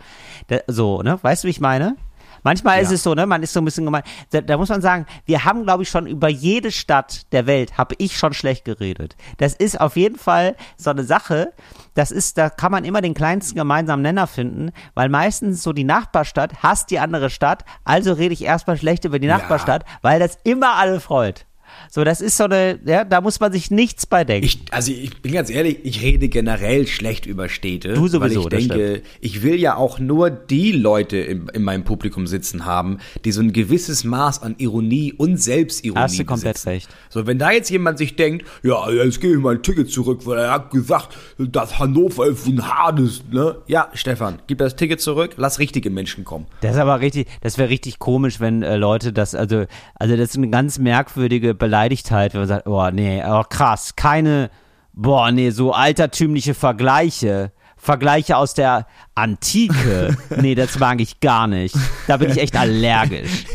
Da, 0.49 0.59
so, 0.67 1.03
ne? 1.03 1.19
Weißt 1.23 1.45
du, 1.45 1.47
wie 1.47 1.51
ich 1.51 1.61
meine? 1.61 1.97
Manchmal 2.45 2.81
ist 2.81 2.91
Ja. 2.91 2.95
es 2.95 3.03
so, 3.03 3.15
ne? 3.15 3.27
Man 3.27 3.43
ist 3.43 3.53
so 3.53 3.61
ein 3.61 3.65
bisschen 3.65 3.85
gemein. 3.85 4.03
Da, 4.31 4.41
da 4.41 4.57
muss 4.57 4.69
man 4.69 4.81
sagen, 4.81 5.07
wir 5.25 5.45
haben, 5.45 5.65
glaube 5.65 5.83
ich, 5.83 5.89
schon 5.89 6.07
über 6.07 6.29
jede 6.29 6.71
Stadt 6.71 7.33
der 7.33 7.47
Welt, 7.47 7.77
habe 7.77 7.97
ich 7.99 8.17
schon 8.17 8.33
schlecht 8.35 8.65
geredet. 8.65 9.17
Das 9.39 9.55
ist 9.55 9.81
auf 9.81 9.97
jeden 9.97 10.17
Fall 10.19 10.55
so 10.77 10.91
eine 10.91 11.03
Sache. 11.05 11.53
Das 11.95 12.11
ist, 12.13 12.39
da 12.39 12.51
kann 12.51 12.71
man 12.71 12.85
immer 12.85 13.01
den 13.01 13.15
kleinsten 13.15 13.57
gemeinsamen 13.57 14.03
Nenner 14.03 14.27
finden, 14.27 14.71
weil 14.95 15.09
meistens 15.09 15.63
so 15.63 15.73
die 15.73 15.85
Nachbarstadt 15.85 16.63
hasst 16.63 16.91
die 16.91 16.99
andere 17.01 17.31
Stadt, 17.31 17.65
also 17.85 18.13
rede 18.13 18.35
ich 18.35 18.45
erstmal 18.45 18.77
schlecht 18.77 19.05
über 19.05 19.19
die 19.19 19.27
Nachbarstadt, 19.29 19.85
weil 20.03 20.21
das 20.21 20.39
immer 20.45 20.75
alle 20.75 21.01
freut. 21.01 21.47
So, 21.91 22.05
das 22.05 22.21
ist 22.21 22.37
so 22.37 22.45
eine, 22.45 22.79
ja, 22.85 23.05
da 23.05 23.21
muss 23.21 23.41
man 23.41 23.53
sich 23.53 23.71
nichts 23.71 24.07
bei 24.07 24.25
denken. 24.25 24.47
Ich, 24.47 24.61
also 24.71 24.93
ich 24.93 25.21
bin 25.23 25.33
ganz 25.33 25.51
ehrlich, 25.51 25.79
ich 25.85 26.03
rede 26.03 26.29
generell 26.29 26.87
schlecht 26.87 27.27
über 27.27 27.49
Städte. 27.49 27.95
Du 27.95 28.09
sowieso, 28.09 28.45
Weil 28.45 28.59
ich 28.59 28.69
denke, 28.69 29.03
ich 29.21 29.43
will 29.43 29.57
ja 29.57 29.77
auch 29.77 29.99
nur 29.99 30.31
die 30.31 30.73
Leute 30.73 31.17
in, 31.19 31.49
in 31.49 31.63
meinem 31.63 31.85
Publikum 31.85 32.27
sitzen 32.27 32.65
haben, 32.65 32.99
die 33.25 33.33
so 33.33 33.41
ein 33.41 33.53
gewisses 33.53 34.05
Maß 34.05 34.43
an 34.43 34.55
Ironie 34.59 35.13
und 35.13 35.39
Selbstironie 35.41 36.01
Hast 36.01 36.19
du 36.19 36.25
komplett 36.25 36.55
besitzen. 36.55 36.69
recht. 36.69 36.89
So, 37.09 37.27
wenn 37.27 37.39
da 37.39 37.51
jetzt 37.53 37.71
jemand 37.71 37.99
sich 37.99 38.17
denkt, 38.17 38.47
ja, 38.63 38.91
jetzt 38.91 39.21
gebe 39.21 39.35
ich 39.35 39.41
mein 39.41 39.63
Ticket 39.63 39.91
zurück, 39.91 40.21
weil 40.25 40.39
er 40.39 40.51
hat 40.53 40.71
gesagt, 40.71 41.17
dass 41.39 41.79
Hannover 41.79 42.27
ist 42.27 42.47
ein 42.47 42.67
Hades, 42.67 43.23
ne? 43.31 43.57
Ja, 43.67 43.89
Stefan, 43.95 44.41
gib 44.47 44.59
das 44.59 44.77
Ticket 44.77 45.01
zurück, 45.01 45.33
lass 45.37 45.59
richtige 45.59 45.91
Menschen 45.91 46.25
kommen. 46.25 46.47
Das 46.61 46.73
ist 46.73 46.79
aber 46.81 47.01
richtig, 47.01 47.27
das 47.41 47.59
wäre 47.59 47.69
richtig 47.69 47.99
komisch, 47.99 48.41
wenn 48.41 48.63
äh, 48.63 48.77
Leute 48.77 49.13
das, 49.13 49.35
also, 49.35 49.67
also 49.95 50.17
das 50.17 50.31
ist 50.31 50.37
eine 50.37 50.51
ganz 50.51 50.79
merkwürdige 50.79 51.55
Beleidigtheit, 51.65 52.35
wenn 52.35 52.43
man 52.43 52.49
sagt, 52.49 52.67
oh 52.67 52.91
nee, 52.91 53.23
oh 53.27 53.43
krass, 53.49 53.97
keine, 53.97 54.51
boah 54.93 55.31
nee, 55.33 55.49
so 55.49 55.73
altertümliche 55.73 56.53
Vergleiche, 56.53 57.53
Vergleiche 57.79 58.37
aus 58.37 58.53
der 58.53 58.87
Antike, 59.15 60.15
nee, 60.41 60.55
das 60.55 60.79
mag 60.79 61.01
ich 61.01 61.21
gar 61.21 61.47
nicht. 61.47 61.75
Da 62.07 62.19
bin 62.19 62.31
ich 62.31 62.39
echt 62.39 62.57
allergisch. 62.57 63.47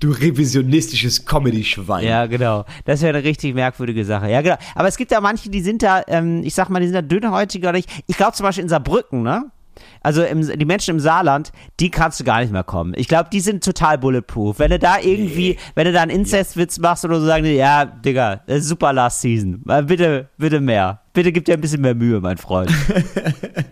Du 0.00 0.10
revisionistisches 0.10 1.24
Comedy-Schwein. 1.24 2.04
Ja, 2.04 2.26
genau. 2.26 2.66
Das 2.84 3.00
wäre 3.00 3.16
eine 3.16 3.26
richtig 3.26 3.54
merkwürdige 3.54 4.04
Sache. 4.04 4.30
Ja, 4.30 4.42
genau. 4.42 4.56
Aber 4.74 4.88
es 4.88 4.96
gibt 4.98 5.10
ja 5.10 5.22
manche, 5.22 5.48
die 5.48 5.62
sind 5.62 5.82
da, 5.82 6.02
ähm, 6.06 6.42
ich 6.44 6.54
sag 6.54 6.68
mal, 6.68 6.80
die 6.80 6.86
sind 6.86 6.96
da 6.96 7.02
dünnhäutiger. 7.02 7.68
oder 7.70 7.78
nicht. 7.78 7.88
Ich 8.06 8.16
glaube 8.16 8.32
zum 8.32 8.44
Beispiel 8.44 8.64
in 8.64 8.68
Saarbrücken, 8.68 9.22
ne? 9.22 9.50
Also 10.06 10.22
im, 10.22 10.40
die 10.40 10.64
Menschen 10.64 10.90
im 10.90 11.00
Saarland, 11.00 11.50
die 11.80 11.90
kannst 11.90 12.20
du 12.20 12.24
gar 12.24 12.38
nicht 12.38 12.52
mehr 12.52 12.62
kommen. 12.62 12.94
Ich 12.96 13.08
glaube, 13.08 13.28
die 13.32 13.40
sind 13.40 13.64
total 13.64 13.98
bulletproof. 13.98 14.60
Wenn 14.60 14.70
du 14.70 14.78
da 14.78 15.00
irgendwie, 15.00 15.58
wenn 15.74 15.84
du 15.84 15.92
da 15.92 16.02
einen 16.02 16.12
Inzestwitz 16.12 16.78
machst 16.78 17.04
oder 17.04 17.18
so, 17.18 17.26
sagen 17.26 17.42
die, 17.42 17.54
ja, 17.56 17.84
Digga, 17.84 18.40
das 18.46 18.58
ist 18.58 18.68
super 18.68 18.92
Last 18.92 19.20
Season. 19.20 19.64
Äh, 19.68 19.82
Bitte, 19.82 20.28
bitte 20.38 20.60
mehr. 20.60 21.00
Bitte 21.12 21.32
gib 21.32 21.44
dir 21.46 21.54
ein 21.54 21.60
bisschen 21.60 21.80
mehr 21.80 21.96
Mühe, 21.96 22.20
mein 22.20 22.36
Freund. 22.36 22.70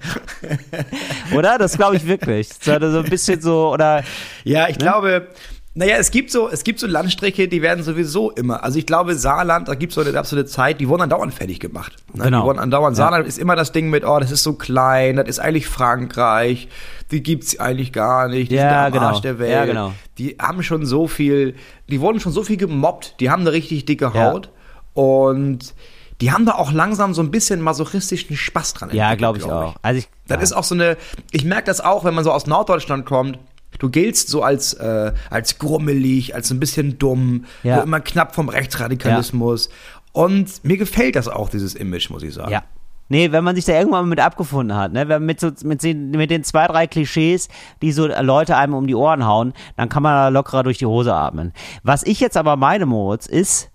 oder? 1.37 1.57
Das 1.57 1.76
glaube 1.76 1.95
ich 1.95 2.05
wirklich. 2.05 2.49
So, 2.61 2.80
so 2.80 2.99
ein 2.99 3.05
bisschen 3.05 3.41
so, 3.41 3.72
oder 3.72 4.03
Ja, 4.43 4.68
ich 4.68 4.78
glaube, 4.78 5.28
Naja, 5.77 5.97
es 5.99 6.12
gibt 6.12 6.31
so, 6.31 6.49
es 6.49 6.62
gibt 6.62 6.79
so 6.79 6.87
Landstriche, 6.87 7.49
die 7.49 7.61
werden 7.61 7.83
sowieso 7.83 8.31
immer. 8.31 8.62
Also 8.62 8.79
ich 8.79 8.87
glaube, 8.87 9.16
Saarland, 9.16 9.66
da 9.66 9.75
gibt 9.75 9.91
es 9.91 9.97
so 9.97 10.03
eine 10.03 10.16
absolute 10.16 10.49
Zeit, 10.49 10.81
die 10.81 10.89
wurden 10.89 11.03
andauernd 11.03 11.35
fertig 11.35 11.59
gemacht. 11.59 11.97
Ne? 12.12 12.25
Genau. 12.25 12.43
Die 12.43 12.47
wurden 12.47 12.61
andauernd. 12.61 12.97
Ja. 12.97 13.05
Saarland 13.05 13.27
ist 13.27 13.39
immer 13.39 13.57
das 13.57 13.72
Ding 13.72 13.91
mit, 13.91 14.05
oh, 14.05 14.20
das 14.20 14.31
ist 14.31 14.45
so 14.45 14.53
klein, 14.53 15.16
das 15.16 15.27
ist 15.27 15.39
eigentlich 15.41 15.66
Frankreich, 15.66 16.68
die 17.11 17.25
gibt's 17.25 17.59
eigentlich 17.59 17.93
gar 17.93 18.29
nicht, 18.29 18.53
die 18.53 18.55
Ja, 18.55 18.62
sind 18.62 18.79
am 18.87 18.93
genau. 18.93 19.05
Arsch 19.07 19.20
der 19.22 19.41
Welt. 19.41 19.51
Ja, 19.53 19.64
genau. 19.64 19.93
Die 20.18 20.37
haben 20.41 20.62
schon 20.62 20.87
so 20.87 21.09
viel, 21.09 21.57
die 21.91 22.01
wurden 22.01 22.20
schon 22.20 22.31
so 22.31 22.45
viel 22.45 22.57
gemobbt, 22.57 23.16
die 23.18 23.31
haben 23.31 23.41
eine 23.41 23.51
richtig 23.51 23.85
dicke 23.85 24.12
Ja. 24.14 24.33
Haut 24.33 24.51
und 24.93 25.75
die 26.20 26.31
haben 26.31 26.47
da 26.47 26.53
auch 26.53 26.70
langsam 26.72 27.14
so 27.14 27.22
ein 27.22 27.33
bisschen 27.33 27.61
masochistischen 27.61 28.37
Spaß 28.37 28.75
dran. 28.75 28.91
Ja, 28.93 29.16
glaube 29.16 29.39
ich 29.39 29.45
glaub 29.45 29.64
auch. 29.64 29.75
Also 29.83 29.99
ich, 29.99 30.09
das 30.29 30.41
ist 30.41 30.53
auch 30.53 30.62
so 30.62 30.77
eine, 30.77 30.97
ich 31.33 31.45
merke 31.45 31.64
das 31.64 31.81
auch, 31.81 32.05
wenn 32.05 32.14
man 32.14 32.22
so 32.22 32.31
aus 32.31 32.47
Norddeutschland 32.47 33.05
kommt. 33.05 33.41
Du 33.79 33.89
giltst 33.91 34.29
so 34.29 34.43
als, 34.43 34.75
äh, 34.75 35.12
als 35.31 35.59
grummelig, 35.59 36.35
als 36.35 36.51
ein 36.51 36.61
bisschen 36.61 36.99
dumm, 36.99 37.45
Ja. 37.62 37.81
immer 37.83 38.01
knapp 38.01 38.35
vom 38.35 38.49
Rechtsradikalismus. 38.49 39.68
Und 40.12 40.62
mir 40.64 40.77
gefällt 40.77 41.16
das 41.16 41.29
auch, 41.29 41.49
dieses 41.49 41.75
Image, 41.75 42.11
muss 42.11 42.22
ich 42.22 42.35
sagen. 42.35 42.51
Ja. 42.53 42.62
Nee, 43.11 43.33
wenn 43.33 43.45
man 43.45 43.55
sich 43.55 43.66
da 43.66 43.75
irgendwann 43.75 44.09
mit 44.09 44.18
abgefunden 44.18 44.75
hat, 44.77 44.93
ne, 44.95 45.07
wenn 45.09 45.27
mit, 45.27 45.39
so, 45.39 45.51
mit, 45.62 45.83
den, 45.83 46.11
mit 46.12 46.31
den 46.31 46.43
zwei, 46.43 46.66
drei 46.66 46.87
Klischees, 46.87 47.49
die 47.83 47.93
so 47.93 48.07
Leute 48.07 48.57
einem 48.57 48.72
um 48.72 48.87
die 48.87 48.95
Ohren 48.95 49.27
hauen, 49.27 49.53
dann 49.77 49.91
kann 49.91 50.03
man 50.03 50.14
da 50.14 50.29
lockerer 50.29 50.62
durch 50.62 50.79
die 50.79 50.87
Hose 50.87 51.12
atmen. 51.14 51.53
Was 51.83 52.03
ich 52.03 52.18
jetzt 52.20 52.39
aber 52.39 52.57
meine, 52.57 52.87
Moritz, 52.87 53.27
ist, 53.27 53.70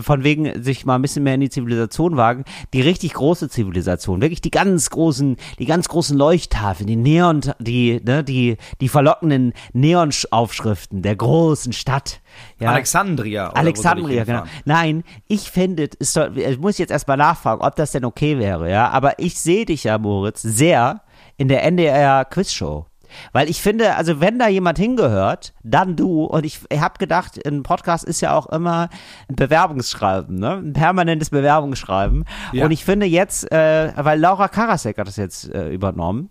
von 0.00 0.22
wegen 0.22 0.62
sich 0.62 0.84
mal 0.84 0.96
ein 0.96 1.02
bisschen 1.02 1.22
mehr 1.22 1.34
in 1.34 1.40
die 1.40 1.50
Zivilisation 1.50 2.16
wagen, 2.16 2.44
die 2.74 2.82
richtig 2.82 3.14
große 3.14 3.48
Zivilisation, 3.48 4.20
wirklich 4.20 4.40
die 4.40 4.50
ganz 4.50 4.90
großen, 4.90 5.36
die 5.58 5.64
ganz 5.64 5.88
großen 5.88 6.16
Leuchttafeln, 6.16 6.86
die 6.86 6.96
Neon, 6.96 7.40
die, 7.58 8.00
ne, 8.04 8.22
die, 8.22 8.58
die 8.80 8.88
verlockenden 8.88 9.54
Neonaufschriften 9.72 11.02
der 11.02 11.16
großen 11.16 11.72
Stadt. 11.72 12.20
Ja. 12.60 12.70
Alexandria. 12.70 13.50
Alexandria, 13.50 14.24
genau. 14.24 14.44
Nein, 14.64 15.04
ich 15.26 15.50
finde, 15.50 15.88
es 15.98 16.12
soll, 16.12 16.36
ich 16.36 16.58
muss 16.58 16.78
jetzt 16.78 16.90
erstmal 16.90 17.16
nachfragen, 17.16 17.62
ob 17.62 17.74
das 17.76 17.92
denn 17.92 18.04
okay 18.04 18.38
wäre, 18.38 18.70
ja. 18.70 18.90
Aber 18.90 19.18
ich 19.18 19.38
sehe 19.38 19.64
dich 19.64 19.84
ja, 19.84 19.98
Moritz, 19.98 20.42
sehr 20.42 21.02
in 21.38 21.48
der 21.48 21.64
NDR 21.64 22.24
Quizshow. 22.24 22.86
Weil 23.32 23.48
ich 23.48 23.60
finde, 23.60 23.96
also 23.96 24.20
wenn 24.20 24.38
da 24.38 24.48
jemand 24.48 24.78
hingehört, 24.78 25.54
dann 25.62 25.96
du. 25.96 26.24
Und 26.24 26.44
ich, 26.44 26.60
habe 26.72 26.98
gedacht, 26.98 27.44
ein 27.46 27.62
Podcast 27.62 28.04
ist 28.04 28.20
ja 28.20 28.36
auch 28.36 28.46
immer 28.46 28.88
ein 29.28 29.36
Bewerbungsschreiben, 29.36 30.36
ne? 30.36 30.54
Ein 30.54 30.72
permanentes 30.72 31.30
Bewerbungsschreiben. 31.30 32.24
Ja. 32.52 32.64
Und 32.64 32.70
ich 32.70 32.84
finde 32.84 33.06
jetzt, 33.06 33.50
äh, 33.52 33.92
weil 33.96 34.20
Laura 34.20 34.48
Karasek 34.48 34.98
hat 34.98 35.08
das 35.08 35.16
jetzt 35.16 35.52
äh, 35.52 35.70
übernommen. 35.70 36.30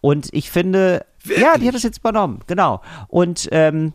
Und 0.00 0.28
ich 0.32 0.50
finde, 0.50 1.04
ja, 1.24 1.34
die 1.34 1.40
Wirklich? 1.40 1.68
hat 1.68 1.74
das 1.74 1.82
jetzt 1.82 1.98
übernommen, 1.98 2.40
genau. 2.46 2.80
Und 3.08 3.48
ähm, 3.52 3.92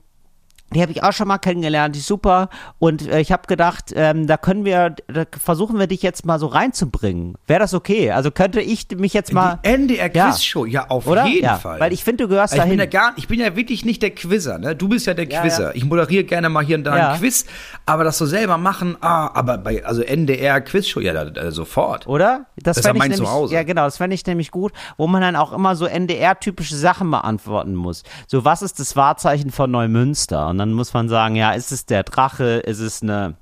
die 0.74 0.82
habe 0.82 0.91
ich 0.91 1.03
auch 1.03 1.13
schon 1.13 1.28
mal 1.28 1.38
kennengelernt, 1.38 1.95
die 1.95 1.99
ist 1.99 2.07
super. 2.07 2.49
Und 2.80 3.07
äh, 3.07 3.20
ich 3.22 3.32
habe 3.32 3.43
gedacht, 3.47 3.93
ähm, 3.95 4.28
da 4.28 4.36
können 4.36 4.66
wir, 4.66 4.95
da 5.07 5.24
versuchen 5.39 5.78
wir 5.80 5.88
dich 5.88 6.01
jetzt 6.01 6.26
mal 6.26 6.39
so 6.39 6.47
reinzubringen. 6.47 7.36
Wäre 7.47 7.59
das 7.61 7.74
okay? 7.74 8.11
Also 8.11 8.32
könnte 8.32 8.59
ich 8.61 8.88
mich 8.95 9.13
jetzt 9.13 9.32
mal, 9.32 9.59
Die 9.63 9.70
NDR 9.70 10.13
Ja. 10.13 10.32
Quizshow, 10.32 10.66
ja, 10.66 10.89
auf 10.89 11.07
oder? 11.07 11.26
jeden 11.28 11.45
ja, 11.45 11.57
Fall. 11.57 11.80
weil 11.80 11.93
ich 11.93 12.03
finde, 12.03 12.24
du 12.26 12.30
gehörst 12.30 12.53
Also 12.53 12.63
ich 12.63 12.70
bin 12.70 12.78
dahin. 12.80 12.91
ja 12.91 12.99
gar, 12.99 13.13
ich 13.16 13.28
bin 13.28 13.39
ja 13.39 13.55
wirklich 13.55 13.86
nicht 13.86 14.01
der 14.01 14.09
Quizzer, 14.11 14.57
ne? 14.57 14.76
Du 14.76 14.89
bist 14.89 15.05
ja 15.05 15.13
der 15.13 15.30
Ja, 15.30 15.41
Quizzer. 15.41 15.76
Ich 15.76 15.86
moderiere 15.86 16.24
gerne 16.24 16.49
mal 16.49 16.66
hier 16.66 16.78
und 16.78 16.84
da 16.84 16.97
Ja. 16.97 17.11
ein 17.11 17.20
Quiz, 17.20 17.45
aber 17.86 18.03
das 18.03 18.18
so 18.18 18.26
selber 18.26 18.57
machen, 18.57 18.97
ah, 19.01 19.30
aber 19.34 19.57
bei, 19.59 19.86
also 19.86 20.01
NDR 20.01 20.61
Quizshow, 20.61 20.99
ja, 20.99 21.13
da, 21.13 21.26
da, 21.26 21.51
sofort. 21.51 22.07
Oder? 22.07 22.47
Das 22.57 22.78
ist 22.78 22.84
fänd 22.86 22.95
ja 22.95 22.99
mein 22.99 23.11
nämlich, 23.11 23.30
Zuhause. 23.30 23.53
Ja, 23.53 23.63
genau, 23.63 23.84
das 23.86 23.97
fände 23.97 24.16
ich 24.16 24.26
nämlich 24.26 24.51
gut, 24.51 24.74
wo 24.97 25.05
man 25.07 25.22
dann 25.22 25.36
auch 25.36 25.53
immer 25.53 25.76
so 25.76 25.86
NDR-typische 25.86 26.76
Sachen 26.76 27.11
beantworten 27.11 27.76
muss. 27.76 28.03
So, 28.28 28.43
was 28.43 28.61
ist 28.61 28.80
das 28.80 28.95
Wahrzeichen 28.95 29.51
von 29.51 29.70
Neumünster? 29.70 30.53
Und 30.56 30.60
dann 30.60 30.72
muss 30.72 30.93
man 30.93 31.10
sagen, 31.10 31.36
ja, 31.36 31.51
ist 31.51 31.74
es 31.74 31.86
der 31.86 32.03
Drache, 32.03 32.45
ist 32.60 32.80
es 32.80 33.01
eine 33.03 33.36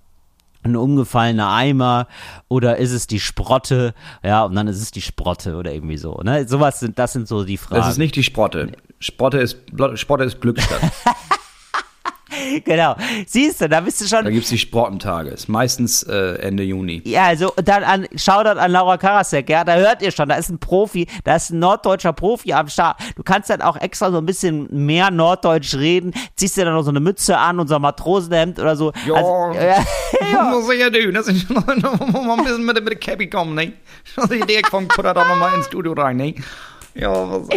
ein 0.64 0.76
umgefallener 0.76 1.52
Eimer 1.52 2.08
oder 2.48 2.78
ist 2.78 2.92
es 2.92 3.06
die 3.06 3.20
Sprotte? 3.20 3.94
Ja, 4.24 4.46
und 4.46 4.56
dann 4.56 4.68
ist 4.68 4.82
es 4.82 4.90
die 4.90 5.02
Sprotte 5.02 5.58
oder 5.58 5.72
irgendwie 5.72 5.98
so. 5.98 6.22
Ne? 6.24 6.48
Sowas 6.48 6.80
sind, 6.80 6.98
das 6.98 7.14
sind 7.14 7.28
so 7.28 7.44
die 7.44 7.58
Fragen. 7.58 7.82
Das 7.82 7.92
ist 7.92 7.98
nicht 8.00 8.16
die 8.16 8.24
Sprotte. 8.24 8.72
Sprotte 9.00 9.38
ist, 9.38 9.58
Sprotte 9.96 10.24
ist 10.24 10.42
Glückstadt. 10.42 10.82
genau. 12.66 12.96
Siehst 13.28 13.62
du, 13.62 13.70
da 13.70 13.82
bist 13.82 14.02
du 14.02 14.08
schon. 14.08 14.24
da 14.26 14.32
gibt's 14.32 14.50
die 14.50 14.58
Sprottentage. 14.58 15.30
Ist 15.30 15.50
meistens 15.50 16.04
äh, 16.04 16.36
Ende 16.40 16.64
Juni. 16.64 17.02
Ja, 17.06 17.26
also 17.26 17.54
dann 17.64 17.84
an, 17.84 18.08
Shoutout 18.16 18.60
an 18.60 18.72
Laura 18.72 18.98
Karasek, 18.98 19.50
ja, 19.50 19.64
da 19.64 19.76
hört 19.76 20.02
ihr 20.02 20.12
schon, 20.12 20.30
da 20.30 20.36
ist 20.36 20.50
ein 20.50 20.60
Profi, 20.60 21.08
da 21.24 21.36
ist 21.36 21.52
ein 21.52 21.60
norddeutscher 21.60 22.14
Profi 22.14 22.54
am 22.54 22.68
Start. 22.68 23.00
Du 23.16 23.24
kannst 23.24 23.50
dann 23.50 23.62
auch 23.62 23.78
extra 23.78 24.12
so 24.12 24.18
ein 24.18 24.26
bisschen 24.26 24.68
mehr 24.72 25.12
norddeutsch 25.12 25.76
reden, 25.76 26.14
ziehst 26.36 26.58
dir 26.58 26.66
dann 26.66 26.74
noch 26.74 26.84
so 26.84 26.90
eine 26.90 27.00
Mütze 27.00 27.38
an 27.38 27.60
und 27.60 27.68
so 27.68 27.76
ein 27.76 27.82
Matrosenhemd 27.82 28.60
oder 28.60 28.76
so. 28.76 28.92
Ja, 29.06 29.14
Also, 29.16 29.60
ja, 30.32 30.44
muss 30.52 30.70
ich 30.72 30.80
ja 30.80 30.90
tun. 30.90 31.14
Das 31.14 31.28
ist 31.28 31.50
noch 31.50 31.66
mal 31.66 32.38
ein 32.38 32.44
bisschen 32.44 32.66
mit, 32.66 32.76
mit 32.76 32.90
der 32.90 32.96
Cappy 33.00 33.30
kommen, 33.30 33.56
ne? 33.56 33.74
Also 34.16 34.34
die 34.34 34.42
Idee 34.42 34.62
vom 34.70 34.88
Kutter 34.88 35.14
da 35.14 35.26
nochmal 35.26 35.54
ins 35.56 35.68
Studio 35.68 35.94
rein, 35.94 36.18
ne? 36.18 36.36
Ja, 36.96 37.10
was 37.32 37.48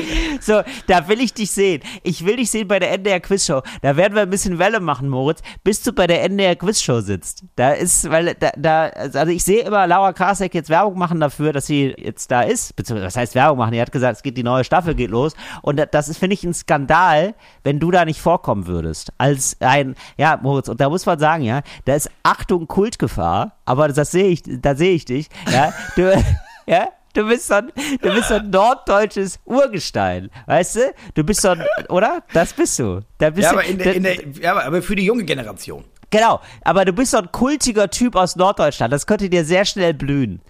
so, 0.40 0.62
da 0.86 1.08
will 1.08 1.20
ich 1.20 1.34
dich 1.34 1.50
sehen. 1.50 1.82
Ich 2.02 2.24
will 2.24 2.36
dich 2.36 2.50
sehen 2.50 2.68
bei 2.68 2.78
der 2.78 2.90
NDR 2.92 3.20
Quizshow. 3.20 3.62
Da 3.82 3.96
werden 3.96 4.14
wir 4.14 4.22
ein 4.22 4.30
bisschen 4.30 4.58
Welle 4.58 4.80
machen, 4.80 5.08
Moritz, 5.08 5.40
bis 5.62 5.82
du 5.82 5.92
bei 5.92 6.06
der 6.06 6.22
NDR 6.24 6.56
Quizshow 6.56 7.00
sitzt. 7.00 7.44
Da 7.56 7.72
ist, 7.72 8.10
weil 8.10 8.34
da, 8.34 8.50
da 8.56 8.86
also 8.88 9.26
ich 9.26 9.44
sehe 9.44 9.62
immer 9.64 9.86
Laura 9.86 10.12
Krasek 10.12 10.54
jetzt 10.54 10.70
Werbung 10.70 10.98
machen 10.98 11.20
dafür, 11.20 11.52
dass 11.52 11.66
sie 11.66 11.94
jetzt 11.98 12.30
da 12.30 12.42
ist. 12.42 12.74
Beziehungsweise, 12.76 13.06
was 13.06 13.16
heißt 13.16 13.34
Werbung 13.34 13.58
machen? 13.58 13.72
Die 13.72 13.80
hat 13.80 13.92
gesagt, 13.92 14.16
es 14.16 14.22
geht 14.22 14.36
die 14.38 14.42
neue 14.42 14.64
Staffel 14.64 14.94
geht 14.94 15.10
los. 15.10 15.34
Und 15.62 15.76
da- 15.78 15.86
das 15.86 16.08
ist, 16.08 16.18
finde 16.18 16.34
ich, 16.34 16.42
ein 16.44 16.54
Skandal, 16.54 17.34
wenn 17.62 17.78
du 17.78 17.90
da 17.90 18.04
nicht 18.04 18.20
vorkommen 18.20 18.66
würdest. 18.66 19.12
Als 19.18 19.56
ein, 19.60 19.96
ja, 20.16 20.38
Moritz, 20.42 20.68
und 20.68 20.80
da 20.80 20.88
muss 20.88 21.04
man 21.06 21.18
sagen, 21.18 21.42
ja, 21.44 21.60
da 21.84 21.94
ist 21.94 22.10
Achtung 22.22 22.66
Kultgefahr, 22.66 23.52
aber 23.64 23.88
das 23.88 24.10
sehe 24.10 24.28
ich, 24.28 24.42
da 24.46 24.74
sehe 24.74 24.92
ich 24.94 25.04
dich, 25.04 25.28
ja. 25.52 25.72
Du, 25.96 26.10
ja, 26.66 26.88
Du 27.16 27.26
bist 27.26 27.46
so 27.48 27.54
ein, 27.54 27.72
du 28.02 28.12
bist 28.14 28.28
so 28.28 28.34
ein 28.34 28.50
norddeutsches 28.50 29.38
Urgestein, 29.46 30.30
weißt 30.46 30.76
du? 30.76 30.80
Du 31.14 31.24
bist 31.24 31.40
so 31.40 31.48
ein, 31.48 31.64
oder? 31.88 32.22
Das 32.32 32.52
bist 32.52 32.78
du. 32.78 33.00
Da 33.18 33.30
bist 33.30 33.44
Ja, 33.44 33.52
du, 33.52 33.58
aber, 33.58 33.64
in 33.66 33.78
der, 33.78 33.94
in 33.94 34.02
der, 34.02 34.16
ja, 34.40 34.54
aber- 34.56 34.82
für 34.82 34.94
die 34.96 35.04
junge 35.04 35.24
Generation. 35.24 35.84
genau, 36.10 36.40
aber 36.62 36.84
du 36.84 36.92
bist 36.92 37.12
so 37.12 37.18
ein 37.18 37.32
kultiger 37.32 37.88
Typ 37.90 38.14
aus 38.16 38.36
Norddeutschland. 38.36 38.92
Das 38.92 39.06
könnte 39.06 39.28
dir 39.30 39.44
sehr 39.44 39.64
schnell 39.64 39.94
blühen. 39.94 40.42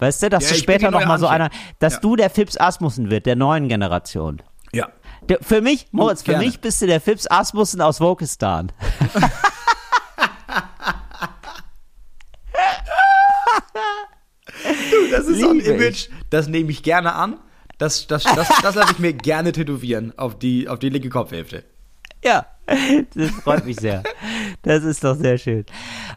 Weißt 0.00 0.22
du, 0.22 0.28
dass 0.30 0.44
Ja, 0.44 0.50
du 0.50 0.54
später 0.56 0.78
die 0.88 0.92
neue 0.92 1.00
noch 1.02 1.08
mal 1.08 1.18
so 1.18 1.26
einer, 1.26 1.50
dass 1.78 1.94
Ja. 1.94 2.00
du 2.00 2.16
der 2.16 2.30
Fips 2.30 2.56
Asmussen 2.58 3.10
wird, 3.10 3.26
der 3.26 3.36
neuen 3.36 3.68
Generation. 3.68 4.42
Ja. 4.72 4.88
Für 5.40 5.60
mich, 5.60 5.86
Moritz, 5.92 6.22
für 6.22 6.32
gerne. 6.32 6.44
mich 6.46 6.60
bist 6.60 6.80
du 6.82 6.86
der 6.86 7.00
Fips 7.00 7.26
Asmussen 7.30 7.80
aus 7.80 8.00
Wokistan. 8.00 8.70
Das 15.10 15.26
ist 15.26 15.40
so 15.40 15.50
ein 15.50 15.60
Image, 15.60 16.08
das 16.30 16.48
nehme 16.48 16.70
ich 16.70 16.82
gerne 16.82 17.14
an. 17.14 17.38
Das, 17.78 18.06
das, 18.06 18.24
das, 18.24 18.48
das 18.62 18.74
lasse 18.74 18.92
ich 18.92 18.98
mir 18.98 19.12
gerne 19.12 19.52
tätowieren 19.52 20.12
auf 20.16 20.38
die, 20.38 20.68
auf 20.68 20.78
die 20.78 20.88
linke 20.88 21.08
Kopfhälfte. 21.08 21.64
Ja, 22.24 22.46
das 23.14 23.30
freut 23.42 23.64
mich 23.64 23.76
sehr. 23.76 24.02
Das 24.62 24.84
ist 24.84 25.02
doch 25.04 25.14
sehr 25.16 25.38
schön. 25.38 25.64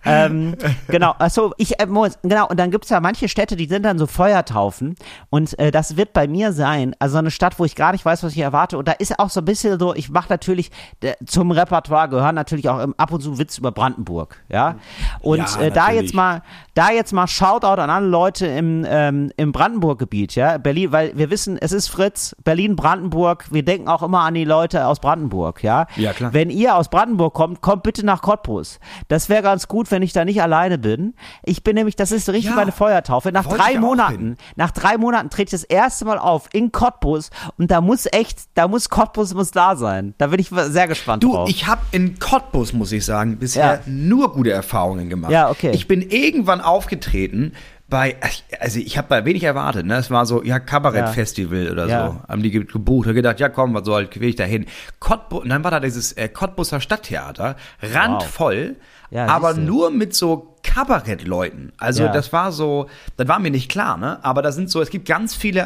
Ähm, 0.04 0.56
genau, 0.88 1.14
achso, 1.20 1.54
ich, 1.58 1.80
äh, 1.80 1.86
Moritz, 1.86 2.18
genau, 2.24 2.48
und 2.48 2.60
dann 2.60 2.72
gibt's 2.72 2.90
ja 2.90 3.00
manche 3.00 3.30
Städte, 3.30 3.56
die 3.56 3.68
sind 3.68 3.84
dann 3.84 3.98
so 3.98 4.08
Feuertaufen 4.08 4.96
und 5.30 5.58
äh, 5.60 5.72
das 5.72 5.96
wird 5.96 6.14
bei 6.14 6.28
mir 6.28 6.52
sein, 6.54 6.96
also 7.00 7.18
eine 7.18 7.32
Stadt, 7.32 7.60
wo 7.60 7.66
ich 7.66 7.76
gar 7.76 7.92
nicht 7.92 8.04
weiß, 8.04 8.24
was 8.24 8.34
ich 8.34 8.40
erwarte 8.40 8.78
und 8.78 8.88
da 8.88 8.94
ist 8.94 9.20
auch 9.20 9.30
so 9.30 9.42
ein 9.42 9.46
bisschen 9.46 9.80
so, 9.80 9.94
ich 9.96 10.10
mache 10.10 10.28
natürlich, 10.30 10.72
äh, 11.02 11.14
zum 11.26 11.52
Repertoire 11.52 12.10
gehören 12.10 12.36
natürlich 12.36 12.68
auch 12.68 12.82
ähm, 12.82 12.96
ab 12.98 13.12
und 13.14 13.22
zu 13.22 13.38
Witz 13.38 13.58
über 13.58 13.72
Brandenburg, 13.72 14.42
ja, 14.50 14.76
und 15.22 15.38
Ja, 15.38 15.62
äh, 15.62 15.72
da 15.72 15.92
jetzt 15.92 16.14
mal, 16.14 16.42
da 16.74 16.92
jetzt 16.92 17.14
mal 17.14 17.28
Shoutout 17.28 17.80
an 17.82 17.90
alle 17.90 18.08
Leute 18.08 18.48
im, 18.48 18.86
ähm, 18.90 19.32
im 19.38 19.52
Brandenburg-Gebiet, 19.52 20.36
ja, 20.36 20.58
Berlin, 20.58 20.92
weil 20.92 21.16
wir 21.16 21.30
wissen, 21.30 21.58
es 21.58 21.72
ist 21.72 21.88
Fritz, 21.90 22.36
Berlin, 22.44 22.76
Brandenburg, 22.76 23.46
wir 23.52 23.64
denken 23.64 23.88
auch 23.88 24.02
immer 24.04 24.22
an 24.22 24.34
die 24.34 24.46
Leute 24.46 24.88
aus 24.88 25.00
Brandenburg, 25.00 25.64
ja, 25.64 25.86
Ja, 25.96 26.12
klar. 26.14 26.34
wenn 26.34 26.41
ihr 26.50 26.76
aus 26.76 26.90
Brandenburg 26.90 27.34
kommt, 27.34 27.62
kommt 27.62 27.84
bitte 27.84 28.06
nach 28.06 28.22
Cottbus. 28.22 28.80
Das 29.08 29.30
wäre 29.30 29.42
ganz 29.44 29.68
gut, 29.68 29.92
wenn 29.92 30.02
ich 30.02 30.14
da 30.14 30.26
nicht 30.26 30.42
alleine 30.42 30.78
bin. 30.78 31.14
Ich 31.44 31.64
bin 31.64 31.76
nämlich, 31.76 31.96
das 31.96 32.12
ist 32.12 32.28
richtig 32.30 32.46
Ja, 32.52 32.56
meine 32.56 32.72
Feuertaufe. 32.72 33.32
Nach 33.32 33.46
drei 33.46 33.78
Monaten, 33.80 34.38
nach 34.56 34.72
drei 34.72 34.98
Monaten 34.98 35.30
trete 35.30 35.56
ich 35.56 35.62
das 35.62 35.64
erste 35.64 36.06
Mal 36.06 36.18
auf 36.18 36.50
in 36.54 36.72
Cottbus 36.72 37.30
und 37.58 37.70
da 37.72 37.82
muss 37.82 38.08
echt, 38.12 38.40
da 38.56 38.68
muss 38.68 38.90
Cottbus 38.90 39.34
muss 39.34 39.52
da 39.52 39.76
sein. 39.76 40.14
Da 40.18 40.28
bin 40.28 40.40
ich 40.40 40.50
sehr 40.50 40.88
gespannt 40.88 41.24
Du, 41.24 41.34
drauf. 41.34 41.50
ich 41.50 41.68
habe 41.68 41.82
in 41.92 42.18
Cottbus, 42.20 42.74
muss 42.74 42.92
ich 42.92 43.06
sagen, 43.06 43.38
bisher 43.38 43.74
Ja. 43.76 43.80
nur 43.86 44.34
gute 44.34 44.52
Erfahrungen 44.52 45.10
gemacht. 45.10 45.32
Ja, 45.32 45.50
okay. 45.50 45.72
Ich 45.74 45.88
bin 45.88 46.02
irgendwann 46.02 46.62
aufgetreten 46.62 47.54
bei, 47.92 48.16
also 48.60 48.80
ich 48.80 48.98
habe 48.98 49.08
da 49.10 49.24
wenig 49.26 49.44
erwartet, 49.44 49.86
ne? 49.86 49.98
Es 49.98 50.10
war 50.10 50.26
so, 50.26 50.42
ja, 50.44 50.60
Kabarettfestival 50.60 51.70
oder 51.72 51.88
Ja. 51.88 52.08
so. 52.08 52.22
Haben 52.28 52.42
die 52.42 52.50
ge- 52.50 52.64
gebucht 52.64 53.08
und 53.08 53.14
gedacht, 53.14 53.40
ja 53.40 53.50
komm, 53.50 53.76
was 53.76 53.86
soll, 53.86 54.10
will 54.16 54.30
ich 54.30 54.36
da 54.38 54.46
hin. 54.46 54.66
Cottbus, 55.00 55.44
und 55.44 55.50
dann 55.50 55.64
war 55.64 55.70
da 55.70 55.80
dieses 55.80 56.14
äh, 56.14 56.28
Cottbuser 56.30 56.80
Stadttheater, 56.82 57.56
randvoll, 57.84 58.78
Ja, 59.12 59.28
aber 59.28 59.50
siehste. 59.54 59.62
nur 59.70 59.92
mit 59.92 60.16
so 60.16 60.56
Kabarettleuten. 60.64 61.74
Also 61.78 62.04
Ja. 62.06 62.12
das 62.12 62.32
war 62.34 62.52
so, 62.52 62.88
das 63.18 63.28
war 63.28 63.40
mir 63.40 63.52
nicht 63.52 63.70
klar, 63.70 63.98
ne? 63.98 64.24
Aber 64.24 64.42
da 64.42 64.52
sind 64.52 64.70
so, 64.72 64.82
es 64.82 64.90
gibt 64.90 65.08
ganz 65.08 65.36
viele 65.36 65.60
äh, 65.62 65.66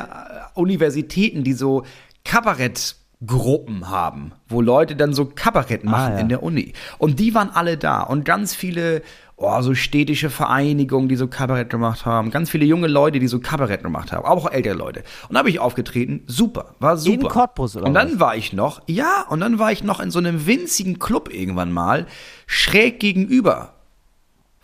Universitäten, 0.60 1.44
die 1.44 1.54
so 1.54 1.84
Kabarett 2.24 2.96
Gruppen 3.26 3.90
haben, 3.90 4.34
wo 4.50 4.62
Leute 4.62 4.96
dann 4.96 5.14
so 5.14 5.26
Kabarett 5.26 5.84
machen 5.86 6.12
Ah, 6.12 6.16
ja. 6.16 6.20
in 6.20 6.30
der 6.30 6.44
Uni. 6.44 6.74
Und 6.98 7.18
die 7.20 7.34
waren 7.34 7.50
alle 7.50 7.78
da 7.78 8.02
und 8.02 8.26
ganz 8.26 8.54
viele, 8.54 9.02
oh, 9.38 9.62
so 9.62 9.74
städtische 9.74 10.30
Vereinigungen, 10.30 11.10
die 11.10 11.16
so 11.16 11.28
Kabarett 11.28 11.70
gemacht 11.70 12.06
haben, 12.06 12.32
ganz 12.32 12.50
viele 12.50 12.66
junge 12.66 12.88
Leute, 12.88 13.20
die 13.20 13.28
so 13.28 13.40
Kabarett 13.40 13.84
gemacht 13.84 14.12
haben, 14.12 14.26
aber 14.26 14.36
auch 14.36 14.52
ältere 14.52 14.76
Leute. 14.76 15.04
Und 15.28 15.34
da 15.34 15.40
habe 15.40 15.50
ich 15.50 15.60
aufgetreten, 15.60 16.24
super, 16.26 16.76
war 16.80 16.98
super. 16.98 17.28
Cottbus 17.28 17.76
oder 17.76 17.86
Und 17.88 17.94
dann 17.94 18.14
was? 18.14 18.20
war 18.20 18.36
ich 18.36 18.54
noch, 18.54 18.82
ja, 18.88 19.26
und 19.30 19.42
dann 19.42 19.60
war 19.60 19.72
ich 19.72 19.84
noch 19.84 20.00
in 20.00 20.12
so 20.12 20.20
einem 20.20 20.46
winzigen 20.46 21.00
Club 21.00 21.34
irgendwann 21.34 21.72
mal, 21.72 22.08
schräg 22.48 23.00
gegenüber 23.00 23.75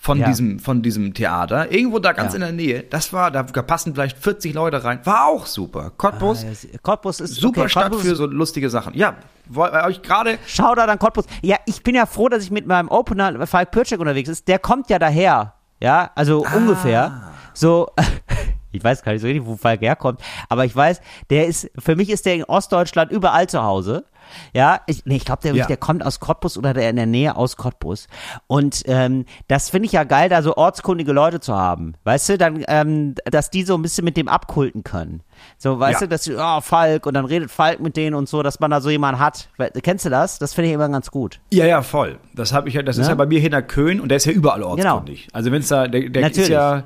von 0.03 0.17
Ja. 0.17 0.25
diesem 0.27 0.57
von 0.57 0.81
diesem 0.81 1.13
Theater, 1.13 1.71
irgendwo 1.71 1.99
da 1.99 2.11
ganz 2.13 2.31
Ja. 2.33 2.37
in 2.37 2.41
der 2.41 2.51
Nähe. 2.53 2.81
Das 2.81 3.13
war, 3.13 3.29
da 3.29 3.43
passen 3.43 3.93
vielleicht 3.93 4.17
40 4.17 4.51
Leute 4.55 4.83
rein. 4.83 4.99
War 5.03 5.27
auch 5.27 5.45
super. 5.45 5.91
Cottbus, 5.95 6.43
Ah, 6.43 6.47
ja, 6.71 6.79
Cottbus 6.81 7.19
ist 7.19 7.35
super 7.35 7.61
okay, 7.61 7.69
Stadt 7.69 7.83
Cottbus 7.91 8.01
für 8.01 8.15
so 8.15 8.25
lustige 8.25 8.71
Sachen. 8.71 8.95
Ja, 8.95 9.17
weil 9.47 9.71
euch 9.85 10.01
gerade 10.01 10.39
Shoutout 10.47 10.81
an 10.89 10.97
Cottbus. 10.97 11.25
Ja, 11.43 11.57
ich 11.67 11.83
bin 11.83 11.93
ja 11.93 12.07
froh, 12.07 12.29
dass 12.29 12.43
ich 12.43 12.49
mit 12.49 12.65
meinem 12.65 12.89
Opener 12.89 13.45
Falk 13.45 13.69
Pircek 13.69 13.99
unterwegs 13.99 14.27
ist. 14.27 14.47
Der 14.47 14.57
kommt 14.57 14.89
ja 14.89 14.97
daher. 14.97 15.53
Ja, 15.79 16.09
also 16.15 16.45
Ah. 16.47 16.55
ungefähr. 16.55 17.21
So, 17.53 17.87
ich 18.71 18.83
weiß 18.83 19.03
gar 19.03 19.11
nicht 19.11 19.21
so 19.21 19.27
richtig, 19.27 19.45
wo 19.45 19.55
Falk 19.55 19.81
herkommt, 19.81 20.19
aber 20.49 20.65
ich 20.65 20.75
weiß, 20.75 20.99
der 21.29 21.45
ist, 21.45 21.69
für 21.77 21.95
mich 21.95 22.09
ist 22.09 22.25
der 22.25 22.33
in 22.35 22.43
Ostdeutschland 22.45 23.11
überall 23.11 23.47
zu 23.47 23.61
Hause. 23.61 24.05
Ja, 24.53 24.81
ich, 24.87 25.05
nee, 25.05 25.15
ich 25.17 25.25
glaube, 25.25 25.41
der, 25.43 25.53
Ja. 25.53 25.65
der 25.67 25.77
kommt 25.77 26.05
aus 26.05 26.19
Cottbus 26.19 26.57
oder 26.57 26.73
der 26.73 26.89
in 26.89 26.95
der 26.95 27.05
Nähe 27.05 27.35
aus 27.35 27.57
Cottbus. 27.57 28.07
Und 28.47 28.83
ähm, 28.85 29.25
das 29.47 29.69
finde 29.69 29.85
ich 29.87 29.91
ja 29.93 30.03
geil, 30.03 30.29
da 30.29 30.41
so 30.41 30.55
ortskundige 30.55 31.11
Leute 31.11 31.39
zu 31.39 31.55
haben. 31.55 31.93
Weißt 32.03 32.29
du, 32.29 32.37
dann, 32.37 32.63
ähm, 32.67 33.15
dass 33.25 33.49
die 33.49 33.63
so 33.63 33.75
ein 33.75 33.81
bisschen 33.81 34.05
mit 34.05 34.17
dem 34.17 34.27
abkulten 34.27 34.83
können. 34.83 35.23
So, 35.57 35.79
weißt 35.79 36.01
Ja. 36.01 36.07
du, 36.07 36.09
dass 36.09 36.23
du, 36.23 36.35
oh, 36.37 36.61
Falk, 36.61 37.05
und 37.05 37.13
dann 37.15 37.25
redet 37.25 37.49
Falk 37.51 37.79
mit 37.79 37.97
denen 37.97 38.15
und 38.15 38.29
so, 38.29 38.43
dass 38.43 38.59
man 38.59 38.69
da 38.71 38.79
so 38.81 38.89
jemanden 38.89 39.19
hat. 39.19 39.49
Kennst 39.81 40.05
du 40.05 40.09
das? 40.09 40.39
Das 40.39 40.53
finde 40.53 40.69
ich 40.69 40.73
immer 40.75 40.89
ganz 40.89 41.09
gut. 41.11 41.39
Ja, 41.51 41.65
ja, 41.65 41.81
voll. 41.81 42.19
Das 42.35 42.53
habe 42.53 42.69
ich 42.69 42.75
ja, 42.75 42.83
das 42.83 42.97
ist 42.97 43.05
Ne? 43.05 43.09
ja 43.11 43.15
bei 43.15 43.25
mir 43.25 43.39
hinter 43.39 43.61
Köln 43.61 43.99
und 43.99 44.09
der 44.09 44.17
ist 44.17 44.25
ja 44.25 44.31
überall 44.31 44.61
ortskundig. 44.63 45.27
Also 45.33 45.51
wenn 45.51 45.61
es 45.61 45.67
da, 45.69 45.87
der, 45.87 46.09
der 46.09 46.29
ist 46.31 46.47
ja, 46.47 46.83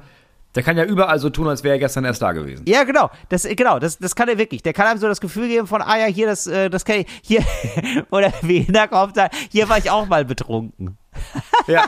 der 0.56 0.64
kann 0.64 0.78
ja 0.78 0.84
überall 0.86 1.20
so 1.20 1.30
tun, 1.30 1.48
als 1.48 1.64
wäre 1.64 1.76
er 1.76 1.80
gestern 1.80 2.06
erst 2.06 2.22
da 2.22 2.32
gewesen. 2.32 2.64
Ja, 2.68 2.84
genau. 2.84 3.10
Das, 3.30 3.44
genau, 3.44 3.80
das, 3.80 3.98
das 3.98 4.16
kann 4.16 4.30
er 4.30 4.38
wirklich. 4.38 4.64
Der 4.64 4.74
kann 4.74 4.88
einem 4.88 5.00
so 5.00 5.08
das 5.08 5.20
Gefühl 5.22 5.48
geben 5.48 5.68
von, 5.68 5.82
ah 5.82 5.98
ja, 5.98 6.06
hier, 6.06 6.28
das, 6.28 6.48
äh, 6.48 6.70
das 6.70 6.86
kann 6.86 7.00
ich, 7.02 7.08
hier, 7.22 7.44
oder 8.12 8.32
wie 8.42 8.62
hinterkommt 8.62 9.18
da, 9.18 9.30
hier 9.52 9.68
war 9.70 9.78
ich 9.78 9.90
auch 9.90 10.08
mal 10.08 10.26
betrunken. 10.26 10.98
Ja. 11.68 11.86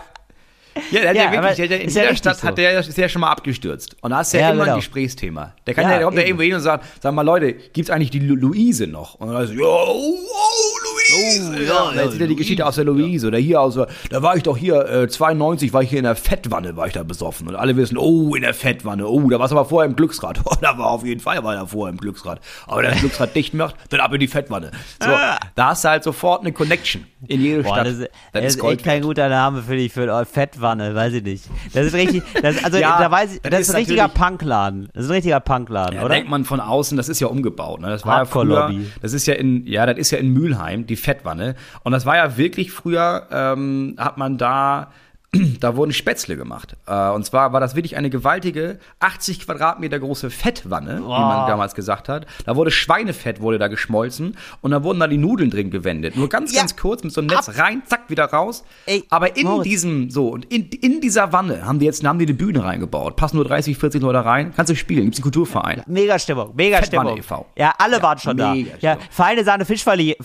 Ja, 0.92 1.02
der 1.02 1.10
hat 1.10 1.16
Ja, 1.16 1.24
ja, 1.24 1.32
wirklich, 1.32 1.56
der, 1.58 1.68
der, 1.70 1.82
in 1.82 1.90
ja 1.90 1.96
jeder 1.96 2.02
richtig 2.12 2.18
Stadt 2.20 2.38
so. 2.38 2.48
hat 2.48 2.58
der, 2.58 2.80
ist 2.80 2.98
der 2.98 3.10
schon 3.10 3.22
mal 3.22 3.32
abgestürzt. 3.32 3.96
Und 4.02 4.12
da 4.12 4.22
ist 4.22 4.32
ja, 4.34 4.42
Ja, 4.42 4.50
immer 4.52 4.64
genau. 4.64 4.76
ein 4.76 4.80
Gesprächsthema. 4.80 5.54
Der 5.66 5.74
kann 5.74 5.86
Ja, 5.86 5.98
ja, 6.00 6.04
kommt 6.04 6.16
ja 6.18 6.22
eben. 6.22 6.28
irgendwo 6.30 6.44
hin 6.44 6.54
und 6.54 6.62
sagt, 6.62 6.86
sag 7.02 7.14
mal 7.14 7.24
Leute, 7.24 7.54
gibt's 7.54 7.90
eigentlich 7.90 8.12
die 8.12 8.20
Lu 8.20 8.36
Luise 8.36 8.86
noch? 8.88 9.16
Und 9.16 9.32
dann 9.34 9.48
so, 9.48 9.54
ja, 9.54 9.60
oh, 9.66 10.16
oh, 10.16 10.77
Luise. 11.12 11.52
Oh, 11.52 11.54
ja, 11.54 11.62
ja, 11.62 11.82
und 11.84 11.96
dann 11.96 12.06
erzählt 12.06 12.22
er 12.22 12.28
die 12.28 12.36
Geschichte 12.36 12.66
aus 12.66 12.76
der 12.76 12.86
Luise. 12.86 13.28
Oder 13.28 13.38
hier 13.38 13.62
aus, 13.62 13.76
der- 13.76 13.88
da 14.10 14.22
war 14.22 14.36
ich 14.36 14.44
doch 14.44 14.58
hier, 14.58 14.86
äh, 14.88 15.08
92 15.08 15.74
war 15.74 15.82
ich 15.84 15.90
hier 15.90 16.00
in 16.00 16.04
der 16.06 16.16
Fettwanne, 16.16 16.76
war 16.76 16.88
ich 16.88 16.94
da 16.94 17.04
besoffen. 17.04 17.48
Und 17.48 17.56
alle 17.56 17.76
wissen, 17.78 17.98
oh, 17.98 18.36
in 18.36 18.42
der 18.42 18.54
Fettwanne, 18.54 19.08
oh, 19.08 19.30
da 19.30 19.40
war's 19.40 19.52
aber 19.52 19.66
vorher 19.66 19.90
im 19.90 19.96
Glücksrad. 19.96 20.40
Oh, 20.50 20.56
da 20.62 20.78
war 20.78 20.88
auf 20.88 21.06
jeden 21.06 21.20
Fall, 21.20 21.44
war 21.44 21.56
da 21.56 21.66
vorher 21.66 21.92
im 21.92 21.98
Glücksrad. 21.98 22.40
Aber 22.68 22.82
wenn 22.82 22.90
das 22.92 23.00
Glücksrad 23.00 23.36
dicht 23.36 23.54
macht, 23.54 23.76
dann 23.90 24.00
ab 24.00 24.14
in 24.14 24.20
die 24.20 24.28
Fettwanne. 24.28 24.72
So, 25.02 25.10
da 25.56 25.68
hast 25.70 25.84
du 25.84 25.90
halt 25.90 26.04
sofort 26.04 26.42
eine 26.42 26.52
Connection 26.54 27.06
in 27.28 27.42
jede 27.42 27.64
Boah, 27.64 27.74
Stadt. 27.76 27.88
das, 27.88 27.94
ist- 27.98 28.10
das 28.34 28.46
ist 28.56 28.64
echt 28.64 28.84
kein 28.84 29.02
guter 29.02 29.28
Name 29.30 29.62
für 29.62 29.76
dich, 29.76 29.92
für 29.92 30.26
Fettwanne, 30.26 30.96
weiß 30.96 31.14
ich 31.14 31.24
nicht. 31.24 31.44
Das 31.74 31.86
ist 31.88 31.94
richtig, 31.96 32.24
das, 32.42 32.64
also, 32.64 32.78
Ja, 32.78 32.98
da 33.00 33.12
weiß 33.12 33.36
ich, 33.36 33.42
das 33.42 33.52
das, 33.52 33.60
ist 33.62 33.70
ein 33.72 33.76
richtiger 33.78 34.08
Punkladen. 34.08 34.90
Das 34.94 35.04
ist 35.06 35.10
ein 35.10 35.16
richtiger 35.16 35.40
Punkladen, 35.40 35.96
Ja, 35.98 36.06
oder? 36.06 36.16
denkt 36.16 36.30
man 36.30 36.46
von 36.46 36.60
außen, 36.60 36.96
das 36.98 37.10
ist 37.10 37.20
ja 37.20 37.28
umgebaut. 37.28 37.82
Ne? 37.82 37.88
Das 37.90 38.06
war 38.06 38.20
ja 38.20 38.26
früher, 38.26 38.58
Hardcore-Lobby. 38.58 38.92
das 39.02 39.14
ist 39.14 39.26
ja 39.28 39.34
in, 39.36 39.66
ja, 39.68 39.86
das 39.86 39.98
ist 39.98 40.12
ja 40.12 40.18
in 40.18 40.32
Mülheim, 40.34 40.86
die 40.88 40.96
Fettwanne. 40.98 41.56
Und 41.84 41.92
das 41.92 42.06
war 42.06 42.16
ja 42.16 42.38
wirklich 42.38 42.72
früher, 42.72 43.28
ähm, 43.32 43.96
hat 43.98 44.18
man 44.18 44.38
da, 44.38 44.92
da 45.60 45.76
wurden 45.76 45.92
Spätzle 45.92 46.38
gemacht. 46.38 46.78
Äh, 46.88 47.10
und 47.10 47.26
zwar 47.26 47.52
war 47.52 47.60
das 47.60 47.76
wirklich 47.76 47.98
eine 47.98 48.10
gewaltige 48.10 48.80
80 49.02 49.42
Quadratmeter 49.46 50.00
große 50.00 50.30
Fettwanne, 50.30 50.98
wie 51.00 51.08
man 51.08 51.48
damals 51.48 51.76
gesagt 51.76 52.08
hat. 52.08 52.26
Da 52.46 52.56
wurde 52.56 52.72
Schweinefett 52.72 53.42
wurde 53.42 53.58
da 53.60 53.68
geschmolzen 53.68 54.38
und 54.62 54.72
da 54.72 54.84
wurden 54.84 55.00
da 55.00 55.08
die 55.08 55.18
Nudeln 55.18 55.50
drin 55.50 55.70
gewendet. 55.70 56.16
Nur 56.16 56.30
ganz, 56.30 56.54
Ja. 56.54 56.62
ganz 56.62 56.78
kurz 56.78 57.04
mit 57.04 57.12
so 57.12 57.20
einem 57.22 57.28
Netz 57.28 57.50
rein, 57.58 57.82
zack, 57.86 58.10
wieder 58.10 58.26
raus. 58.26 58.64
Ey, 58.86 59.04
Aber 59.10 59.36
in 59.36 59.46
Moritz. 59.48 59.64
diesem, 59.66 60.10
so, 60.10 60.30
und 60.30 60.46
in, 60.46 60.70
in 60.70 61.02
dieser 61.02 61.34
Wanne 61.34 61.66
haben 61.66 61.80
die 61.80 61.86
jetzt, 61.86 62.06
haben 62.06 62.20
die 62.20 62.26
eine 62.26 62.34
Bühne 62.34 62.64
reingebaut. 62.64 63.18
Passen 63.18 63.36
nur 63.36 63.46
30, 63.46 63.78
40 63.78 64.02
Leute 64.02 64.24
rein. 64.24 64.54
Kannst 64.56 64.70
du 64.72 64.76
spielen. 64.76 65.04
Gibt's 65.04 65.20
einen 65.20 65.24
Kulturverein. 65.24 65.84
Mega 65.88 66.18
Stimmung, 66.20 66.54
mega 66.56 66.78
Fettwanne 66.78 67.10
Stimmung. 67.12 67.18
e.V.. 67.20 67.46
Ja, 67.58 67.74
alle 67.78 67.98
Ja, 67.98 68.02
waren 68.04 68.18
schon 68.18 68.38
da. 68.38 68.54
mega 68.54 68.72
Ja, 68.80 68.94
Stimmung. 68.94 69.10
feine 69.12 69.44
Sahne 69.44 69.66
Fischverlie. 69.66 70.16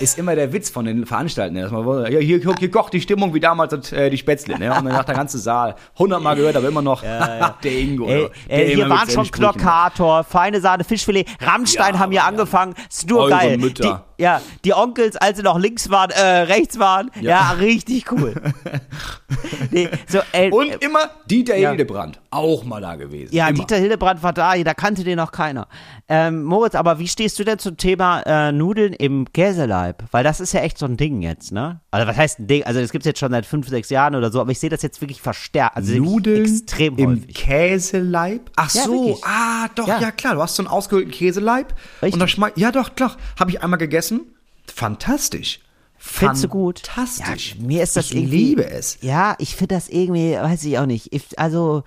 ist 0.00 0.18
immer 0.18 0.34
der 0.34 0.52
Witz 0.52 0.68
von 0.68 0.84
den 0.84 1.06
Veranstaltern, 1.06 1.54
dass 1.62 1.70
man 1.72 2.12
ja, 2.12 2.18
hier, 2.18 2.38
hier 2.58 2.70
kocht 2.70 2.92
die 2.92 3.00
Stimmung 3.00 3.32
wie 3.32 3.40
damals 3.40 3.92
äh, 3.92 4.10
die 4.10 4.18
Spätzle, 4.28 4.58
ne? 4.58 4.76
Und 4.76 4.84
dann 4.84 4.92
sagt 4.94 5.08
der 5.08 5.16
ganze 5.16 5.38
Saal, 5.38 5.74
hundertmal 5.98 6.36
gehört, 6.36 6.56
aber 6.56 6.68
immer 6.68 6.82
noch 6.82 7.02
der 7.62 7.72
Ingo. 7.72 8.06
Ey, 8.06 8.28
der 8.48 8.66
ey, 8.68 8.74
hier 8.74 8.88
waren 8.90 9.08
schon 9.08 9.30
Klockator, 9.30 10.24
feine 10.24 10.60
Sahne, 10.60 10.84
Fischfilet, 10.84 11.26
Rammstein 11.40 11.94
Ja, 11.94 12.00
haben 12.00 12.10
hier 12.12 12.20
ja. 12.20 12.26
angefangen, 12.26 12.74
ist 12.88 13.08
nur 13.08 13.28
geil. 13.30 13.56
Mütter. 13.58 14.04
Die, 14.18 14.22
ja, 14.22 14.40
die 14.64 14.74
Onkels, 14.74 15.16
als 15.16 15.36
sie 15.38 15.44
noch 15.44 15.58
links 15.58 15.90
waren, 15.90 16.10
äh, 16.10 16.20
rechts 16.20 16.78
waren, 16.78 17.10
ja, 17.20 17.52
richtig 17.52 18.10
cool. 18.10 18.34
nee, 19.70 19.88
so, 20.08 20.18
ey, 20.32 20.50
Und 20.50 20.70
äh, 20.70 20.76
immer 20.80 21.10
Dieter 21.30 21.56
Ja. 21.56 21.70
Hildebrand, 21.70 22.20
auch 22.30 22.64
mal 22.64 22.80
da 22.80 22.96
gewesen. 22.96 23.34
ja, 23.34 23.48
immer. 23.48 23.58
Dieter 23.58 23.76
Hildebrand 23.76 24.22
war 24.22 24.32
da, 24.32 24.56
da 24.56 24.74
kannte 24.74 25.04
den 25.04 25.16
noch 25.16 25.32
keiner. 25.32 25.68
Ähm, 26.08 26.42
Moritz, 26.42 26.74
aber 26.74 26.98
wie 26.98 27.06
stehst 27.08 27.38
du 27.38 27.44
denn 27.44 27.58
zum 27.58 27.76
Thema 27.76 28.22
äh, 28.22 28.52
Nudeln 28.52 28.92
im 28.92 29.32
Käseleib? 29.32 30.04
Weil 30.10 30.24
das 30.24 30.40
ist 30.40 30.52
ja 30.52 30.60
echt 30.60 30.78
so 30.78 30.86
ein 30.86 30.96
Ding 30.96 31.22
jetzt, 31.22 31.52
ne? 31.52 31.80
Also 31.90 32.06
was 32.06 32.16
heißt 32.16 32.40
ein 32.40 32.46
Ding? 32.46 32.64
Also 32.64 32.80
das 32.80 32.90
gibt's 32.90 33.06
jetzt 33.06 33.20
schon 33.20 33.30
seit 33.30 33.46
fünf, 33.46 33.68
sechs 33.68 33.90
Jahren 33.90 34.07
oder 34.14 34.30
so, 34.30 34.40
aber 34.40 34.50
ich 34.52 34.58
sehe 34.58 34.70
das 34.70 34.82
jetzt 34.82 35.00
wirklich 35.00 35.20
verstärkt, 35.22 35.76
also 35.76 35.94
Nudeln 35.94 36.42
extrem 36.42 36.96
im 36.96 37.10
häufig. 37.20 37.34
Käseleib? 37.34 38.50
Ach 38.56 38.72
Ja, 38.74 38.84
so, 38.84 39.06
wirklich. 39.06 39.24
ah, 39.24 39.68
doch, 39.74 39.88
Ja. 39.88 40.00
ja. 40.00 40.10
klar, 40.10 40.34
du 40.34 40.42
hast 40.42 40.56
so 40.56 40.62
einen 40.62 40.68
ausgehöhlten 40.68 41.10
Käseleib. 41.12 41.74
Richtig. 42.02 42.12
Und 42.14 42.20
dann 42.20 42.28
schmeißt, 42.28 42.56
ja 42.56 42.72
doch, 42.72 42.94
klar, 42.94 43.16
habe 43.38 43.50
ich 43.50 43.62
einmal 43.62 43.78
gegessen. 43.78 44.20
Fantastisch. 44.72 45.60
Findest 46.00 46.44
du 46.44 46.48
gut? 46.48 46.78
Fantastisch. 46.86 47.56
Ja, 47.58 47.66
mir 47.66 47.82
ist 47.82 47.96
das 47.96 48.06
ich 48.06 48.16
irgendwie. 48.16 48.36
liebe 48.36 48.70
es. 48.70 48.98
Ja, 49.02 49.34
ich 49.38 49.56
finde 49.56 49.74
das 49.74 49.88
irgendwie, 49.88 50.34
weiß 50.34 50.64
ich 50.64 50.78
auch 50.78 50.86
nicht. 50.86 51.12
Ich, 51.12 51.36
also, 51.38 51.82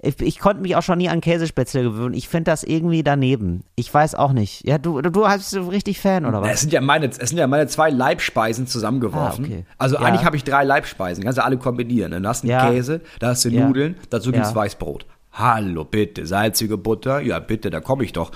ich, 0.00 0.20
ich 0.20 0.38
konnte 0.38 0.60
mich 0.62 0.76
auch 0.76 0.82
schon 0.82 0.98
nie 0.98 1.08
an 1.08 1.22
Käsespätzle 1.22 1.82
gewöhnen. 1.82 2.14
Ich 2.14 2.28
finde 2.28 2.50
das 2.50 2.62
irgendwie 2.62 3.02
daneben. 3.02 3.64
Ich 3.74 3.92
weiß 3.92 4.16
auch 4.16 4.32
nicht. 4.32 4.66
Ja, 4.66 4.76
du, 4.76 5.00
du 5.00 5.26
hast 5.26 5.48
so 5.50 5.66
richtig 5.68 5.98
Fan 5.98 6.26
oder 6.26 6.42
Es 6.42 6.48
was? 6.50 6.60
sind 6.60 6.72
ja 6.74 6.82
meine, 6.82 7.06
es 7.06 7.16
sind 7.30 7.38
ja 7.38 7.46
meine 7.46 7.66
zwei 7.66 7.88
Leibspeisen 7.88 8.66
zusammengeworfen. 8.66 9.44
Ah, 9.44 9.48
okay. 9.48 9.64
Also 9.78 9.96
Ja. 9.96 10.02
eigentlich 10.02 10.24
habe 10.26 10.36
ich 10.36 10.44
drei 10.44 10.64
Leibspeisen, 10.64 11.24
kannst 11.24 11.38
du 11.38 11.44
alle 11.44 11.56
kombinieren. 11.56 12.12
Dann 12.12 12.26
hast 12.26 12.44
du 12.44 12.48
Ja. 12.48 12.70
Käse, 12.70 13.00
da 13.18 13.28
hast 13.28 13.44
du. 13.46 13.50
Nudeln, 13.50 13.96
dazu 14.10 14.30
gibt's 14.30 14.50
Ja. 14.50 14.54
Weißbrot. 14.56 15.06
Hallo, 15.32 15.84
bitte, 15.84 16.26
salzige 16.26 16.76
Butter, 16.76 17.20
ja 17.20 17.38
bitte, 17.40 17.70
da 17.70 17.80
komme 17.80 18.04
ich 18.04 18.12
doch. 18.12 18.30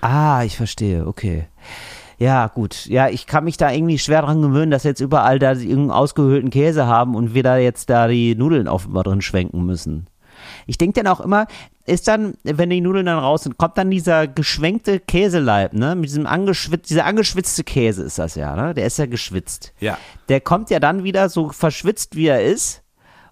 Ah, 0.00 0.42
ich 0.44 0.56
verstehe. 0.56 1.06
Okay. 1.06 1.46
Ja, 2.18 2.46
gut. 2.48 2.86
Ja, 2.86 3.08
ich 3.08 3.26
kann 3.26 3.44
mich 3.44 3.56
da 3.56 3.70
irgendwie 3.70 3.98
schwer 3.98 4.22
dran 4.22 4.42
gewöhnen, 4.42 4.70
dass 4.70 4.84
jetzt 4.84 5.00
überall 5.00 5.38
da 5.38 5.52
irgendeinen 5.52 5.90
ausgehöhlten 5.90 6.50
Käse 6.50 6.86
haben 6.86 7.14
und 7.14 7.34
wir 7.34 7.42
da 7.42 7.56
jetzt 7.56 7.90
da 7.90 8.08
die 8.08 8.34
Nudeln 8.34 8.68
offenbar 8.68 9.04
drin 9.04 9.20
schwenken 9.20 9.64
müssen. 9.64 10.06
Ich 10.66 10.78
denke 10.78 11.02
dann 11.02 11.12
auch 11.12 11.20
immer, 11.20 11.46
ist 11.86 12.08
dann, 12.08 12.34
wenn 12.42 12.70
die 12.70 12.80
Nudeln 12.80 13.06
dann 13.06 13.18
raus 13.18 13.44
sind, 13.44 13.58
kommt 13.58 13.76
dann 13.76 13.90
dieser 13.90 14.26
geschwenkte 14.26 15.00
Käseleib, 15.00 15.74
ne? 15.74 15.94
Mit 15.94 16.06
diesem 16.06 16.26
angeschwitzt, 16.26 16.90
dieser 16.90 17.04
angeschwitzte 17.04 17.64
Käse 17.64 18.02
ist 18.04 18.18
das 18.18 18.34
ja, 18.34 18.56
ne? 18.56 18.74
Der 18.74 18.86
ist 18.86 18.98
ja 18.98 19.06
geschwitzt. 19.06 19.72
Ja. 19.80 19.98
Der 20.28 20.40
kommt 20.40 20.70
ja 20.70 20.80
dann 20.80 21.04
wieder 21.04 21.28
so 21.28 21.50
verschwitzt, 21.50 22.16
wie 22.16 22.26
er 22.26 22.42
ist, 22.42 22.82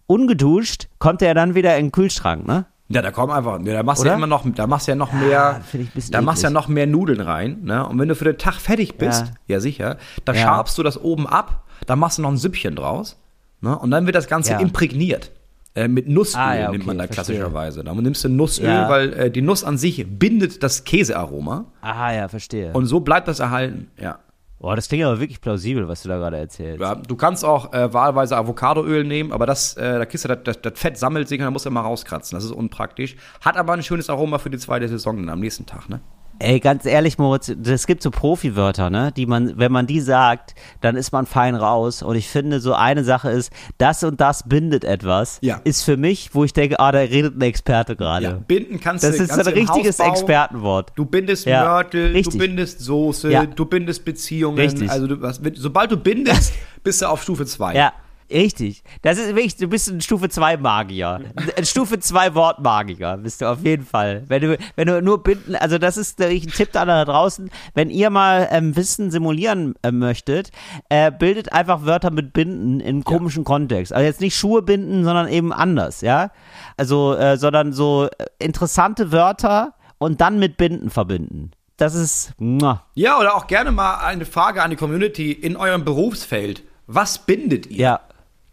ungeduscht, 0.06 0.88
kommt 0.98 1.22
er 1.22 1.28
ja 1.28 1.34
dann 1.34 1.54
wieder 1.54 1.76
in 1.78 1.86
den 1.86 1.92
Kühlschrank, 1.92 2.46
ne? 2.46 2.66
Ja, 2.94 3.02
da 3.02 3.10
kommen 3.10 3.32
einfach, 3.32 3.58
ja, 3.64 3.72
da 3.74 3.82
machst 3.82 4.02
du 4.02 4.08
ja 4.08 4.14
immer 4.14 4.26
noch, 4.26 4.44
da 4.54 4.66
machst 4.66 4.86
du 4.86 4.92
ja 4.92 4.96
noch 4.96 5.12
mehr, 5.12 5.60
ein 5.72 5.86
bisschen 5.94 6.12
da 6.12 6.20
machst 6.20 6.42
du 6.42 6.46
ja 6.46 6.50
noch 6.50 6.68
mehr 6.68 6.86
Nudeln 6.86 7.20
rein, 7.20 7.58
ne? 7.62 7.86
Und 7.86 7.98
wenn 7.98 8.08
du 8.08 8.14
für 8.14 8.24
den 8.24 8.38
Tag 8.38 8.54
fertig 8.56 8.96
bist, 8.98 9.26
Ja. 9.26 9.54
ja, 9.56 9.60
sicher, 9.60 9.96
da 10.24 10.32
Ja. 10.32 10.40
schabst 10.42 10.76
du 10.78 10.82
das 10.82 11.00
oben 11.00 11.26
ab, 11.26 11.64
da 11.86 11.96
machst 11.96 12.18
du 12.18 12.22
noch 12.22 12.30
ein 12.30 12.36
Süppchen 12.36 12.76
draus, 12.76 13.16
ne? 13.60 13.78
Und 13.78 13.90
dann 13.90 14.06
wird 14.06 14.14
das 14.16 14.26
Ganze 14.28 14.52
Ja. 14.52 14.58
imprägniert. 14.60 15.30
Äh, 15.74 15.88
mit 15.88 16.06
Nussöl 16.06 16.38
Ah, 16.38 16.54
ja, 16.54 16.70
nimmt 16.70 16.84
man 16.84 16.98
da 16.98 17.04
okay, 17.04 17.14
verstehe. 17.14 17.36
klassischerweise. 17.38 17.82
Da 17.82 17.94
nimmst 17.94 18.22
du 18.24 18.28
Nussöl, 18.28 18.66
Ja. 18.66 18.90
weil 18.90 19.12
äh, 19.14 19.30
die 19.30 19.40
Nuss 19.40 19.64
an 19.64 19.78
sich 19.78 20.04
bindet 20.06 20.62
das 20.62 20.84
Käsearoma 20.84 21.64
Aha, 21.80 22.12
ja, 22.12 22.28
verstehe. 22.28 22.74
und 22.74 22.84
so 22.84 23.00
bleibt 23.00 23.26
das 23.26 23.40
erhalten. 23.40 23.90
Ja. 23.98 24.18
Boah, 24.62 24.76
das 24.76 24.86
klingt 24.86 25.04
aber 25.04 25.18
wirklich 25.18 25.40
plausibel, 25.40 25.88
was 25.88 26.04
du 26.04 26.08
da 26.08 26.18
gerade 26.18 26.36
erzählst. 26.36 26.80
Ja, 26.80 26.94
du 26.94 27.16
kannst 27.16 27.44
auch 27.44 27.72
äh, 27.72 27.92
wahlweise 27.92 28.36
Avocadoöl 28.36 29.02
nehmen, 29.02 29.32
aber 29.32 29.44
das, 29.44 29.76
äh, 29.76 29.98
da 29.98 30.06
kriegst 30.06 30.24
du 30.24 30.28
das, 30.28 30.60
das, 30.60 30.78
Fett 30.78 30.96
sammelt 30.96 31.26
sich 31.26 31.40
und 31.40 31.46
dann 31.46 31.52
musst 31.52 31.66
du 31.66 31.70
mal 31.70 31.80
rauskratzen. 31.80 32.36
Das 32.36 32.44
ist 32.44 32.52
unpraktisch. 32.52 33.16
Hat 33.40 33.56
aber 33.56 33.72
ein 33.72 33.82
schönes 33.82 34.08
Aroma 34.08 34.38
für 34.38 34.50
die 34.50 34.58
zweite 34.58 34.86
Saison 34.86 35.16
dann 35.16 35.30
am 35.30 35.40
nächsten 35.40 35.66
Tag, 35.66 35.88
ne? 35.88 36.00
Ey, 36.42 36.58
ganz 36.60 36.86
ehrlich, 36.86 37.18
Moritz, 37.18 37.48
es 37.48 37.86
gibt 37.86 38.02
so 38.02 38.10
Profi-Wörter, 38.10 38.90
ne, 38.90 39.12
die 39.16 39.26
man, 39.26 39.56
wenn 39.58 39.70
man 39.70 39.86
die 39.86 40.00
sagt, 40.00 40.54
dann 40.80 40.96
ist 40.96 41.12
man 41.12 41.24
fein 41.26 41.54
raus. 41.54 42.02
Und 42.02 42.16
ich 42.16 42.28
finde, 42.28 42.58
so 42.60 42.74
eine 42.74 43.04
Sache 43.04 43.30
ist, 43.30 43.52
das 43.78 44.02
und 44.02 44.20
das 44.20 44.48
bindet 44.48 44.84
etwas, 44.84 45.38
Ja. 45.40 45.60
ist 45.64 45.82
für 45.84 45.96
mich, 45.96 46.34
wo 46.34 46.42
ich 46.44 46.52
denke, 46.52 46.80
ah, 46.80 46.90
da 46.90 46.98
redet 46.98 47.36
ein 47.36 47.42
Experte 47.42 47.94
gerade. 47.94 48.24
Ja, 48.24 48.32
binden 48.32 48.80
kannst 48.80 49.04
das 49.04 49.16
du 49.18 49.22
ist 49.22 49.28
kannst 49.30 49.46
ein 49.46 49.54
richtiges 49.54 49.98
Hausbau. 50.00 50.10
Expertenwort. 50.12 50.92
Du 50.96 51.04
bindest 51.04 51.46
Ja, 51.46 51.64
Mörtel, 51.64 52.12
richtig. 52.12 52.32
du 52.32 52.38
bindest 52.38 52.80
Soße, 52.80 53.30
Ja. 53.30 53.46
du 53.46 53.64
bindest 53.64 54.04
Beziehungen. 54.04 54.58
Richtig. 54.58 54.90
Also 54.90 55.06
du, 55.06 55.22
was, 55.22 55.40
sobald 55.54 55.92
du 55.92 55.96
bindest, 55.96 56.52
bist 56.82 57.02
du 57.02 57.06
auf 57.06 57.22
Stufe 57.22 57.46
2. 57.46 57.74
Ja, 57.76 57.92
richtig. 58.30 58.82
Das 59.02 59.18
ist 59.18 59.28
wirklich, 59.28 59.56
du 59.56 59.68
bist 59.68 59.88
ein 59.88 60.00
Stufe 60.00 60.28
2 60.28 60.56
Magier. 60.56 61.20
Ein 61.56 61.64
Stufe 61.64 61.98
2 61.98 62.34
Wortmagier 62.34 63.18
bist 63.22 63.40
du 63.40 63.46
auf 63.46 63.62
jeden 63.64 63.84
Fall. 63.84 64.24
Wenn 64.28 64.42
du, 64.42 64.58
wenn 64.76 64.86
du 64.86 65.02
nur 65.02 65.22
binden, 65.22 65.56
also 65.56 65.78
das 65.78 65.96
ist 65.96 66.18
wirklich 66.18 66.44
ein 66.44 66.52
Tipp 66.52 66.70
da 66.72 67.04
draußen, 67.04 67.50
wenn 67.74 67.90
ihr 67.90 68.10
mal 68.10 68.48
ähm, 68.50 68.76
Wissen 68.76 69.10
simulieren 69.10 69.74
äh, 69.82 69.90
möchtet, 69.90 70.50
äh, 70.88 71.10
bildet 71.10 71.52
einfach 71.52 71.84
Wörter 71.84 72.10
mit 72.10 72.32
Binden 72.32 72.80
in 72.80 72.88
einem 72.88 73.04
komischen 73.04 73.44
Kontext. 73.44 73.92
Also 73.92 74.04
jetzt 74.04 74.20
nicht 74.20 74.36
Schuhe 74.36 74.62
binden, 74.62 75.04
sondern 75.04 75.28
eben 75.28 75.52
anders, 75.52 76.00
ja? 76.00 76.30
Also, 76.76 77.14
äh, 77.14 77.36
sondern 77.36 77.72
so 77.72 78.08
äh, 78.18 78.26
interessante 78.38 79.12
Wörter 79.12 79.74
und 79.98 80.20
dann 80.20 80.38
mit 80.38 80.56
Binden 80.56 80.90
verbinden. 80.90 81.52
Das 81.76 81.94
ist, 81.94 82.32
muah. 82.38 82.84
Ja, 82.94 83.18
oder 83.18 83.34
auch 83.34 83.46
gerne 83.46 83.72
mal 83.72 83.96
eine 83.96 84.24
Frage 84.24 84.62
an 84.62 84.70
die 84.70 84.76
Community 84.76 85.32
in 85.32 85.56
eurem 85.56 85.84
Berufsfeld. 85.84 86.62
Was 86.86 87.18
bindet 87.18 87.66
ihr? 87.66 87.78
Ja, 87.78 88.00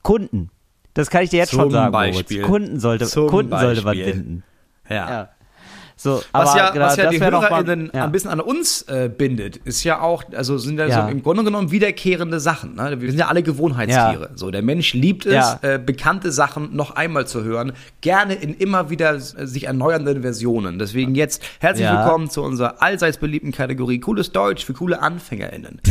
Kunden. 0.09 0.49
Das 0.95 1.11
kann 1.11 1.23
ich 1.23 1.29
dir 1.29 1.37
jetzt 1.37 1.51
Zum 1.51 1.59
schon 1.61 1.71
sagen, 1.71 1.91
Beispiel. 1.91 2.39
Moritz. 2.39 2.51
Kunden 2.51 2.79
sollte, 2.79 3.05
Zum 3.05 3.27
Kunden 3.27 3.51
sollte 3.51 3.83
man 3.83 3.95
Beispiel. 3.95 4.13
binden. 4.13 4.43
Ja. 4.89 4.95
Ja. 5.09 5.29
So, 5.95 6.21
Was 6.31 6.49
aber 6.49 6.57
ja, 6.57 6.69
genau, 6.71 6.85
was 6.85 6.95
ja 6.95 7.03
das 7.03 7.13
die 7.13 7.21
HörerInnen 7.21 7.91
ja. 7.93 8.05
ein 8.05 8.11
bisschen 8.11 8.31
an 8.31 8.39
uns 8.39 8.83
äh, 8.83 9.07
bindet, 9.15 9.57
ist 9.57 9.83
ja 9.83 9.99
auch, 10.01 10.23
also 10.33 10.57
sind 10.57 10.79
ja, 10.79 10.87
Ja. 10.87 11.03
so 11.05 11.11
im 11.11 11.21
Grunde 11.21 11.43
genommen 11.43 11.71
wiederkehrende 11.71 12.39
Sachen. 12.39 12.75
Ne? 12.75 13.01
Wir 13.01 13.09
sind 13.11 13.19
ja 13.19 13.27
alle 13.27 13.43
Gewohnheitstiere. 13.43 14.31
So, 14.35 14.49
der 14.49 14.61
Mensch 14.63 14.93
liebt 14.93 15.25
es, 15.25 15.33
Ja. 15.33 15.59
äh, 15.61 15.77
bekannte 15.77 16.31
Sachen 16.31 16.75
noch 16.75 16.95
einmal 16.95 17.27
zu 17.27 17.43
hören, 17.43 17.73
gerne 18.01 18.33
in 18.33 18.53
immer 18.55 18.89
wieder 18.89 19.15
äh, 19.15 19.19
sich 19.19 19.65
erneuernden 19.65 20.21
Versionen. 20.23 20.79
Deswegen 20.79 21.13
jetzt 21.15 21.43
herzlich 21.59 21.87
willkommen 21.87 22.29
zu 22.29 22.41
unserer 22.41 22.81
allseits 22.81 23.17
beliebten 23.17 23.51
Kategorie 23.51 23.99
Cooles 23.99 24.31
Deutsch 24.31 24.65
für 24.65 24.73
coole 24.73 25.01
AnfängerInnen. 25.01 25.81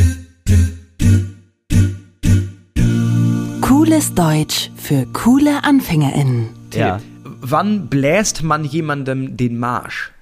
Cooles 3.98 4.14
Deutsch 4.14 4.70
für 4.76 5.06
coole 5.06 5.64
AnfängerInnen. 5.64 6.50
Ja. 6.72 7.00
Wann 7.24 7.88
bläst 7.88 8.44
man 8.44 8.62
jemandem 8.62 9.36
den 9.36 9.58
Marsch? 9.58 10.12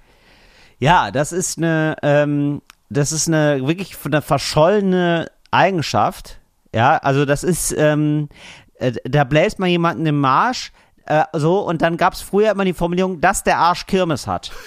ja, 0.79 1.11
das 1.11 1.31
ist 1.31 1.59
eine, 1.59 1.95
ähm, 2.03 2.63
das 2.89 3.13
ist 3.13 3.29
eine 3.29 3.67
wirklich 3.67 3.95
eine 4.03 4.23
verschollene 4.23 5.31
Eigenschaft. 5.51 6.41
Ja, 6.75 6.97
also 6.97 7.27
das 7.27 7.45
ist, 7.45 7.75
ähm, 7.77 8.31
äh, 8.77 8.93
da 9.05 9.25
bläst 9.25 9.59
man 9.59 9.69
jemanden 9.69 10.07
im 10.07 10.21
Marsch, 10.21 10.73
äh, 11.05 11.25
so, 11.35 11.61
und 11.61 11.83
dann 11.83 11.99
gab 11.99 12.15
es 12.15 12.23
früher 12.23 12.53
immer 12.53 12.65
die 12.65 12.73
Formulierung, 12.73 13.21
dass 13.21 13.45
der 13.45 13.59
Arsch 13.59 13.85
Kirmes 13.85 14.27
hat. 14.27 14.53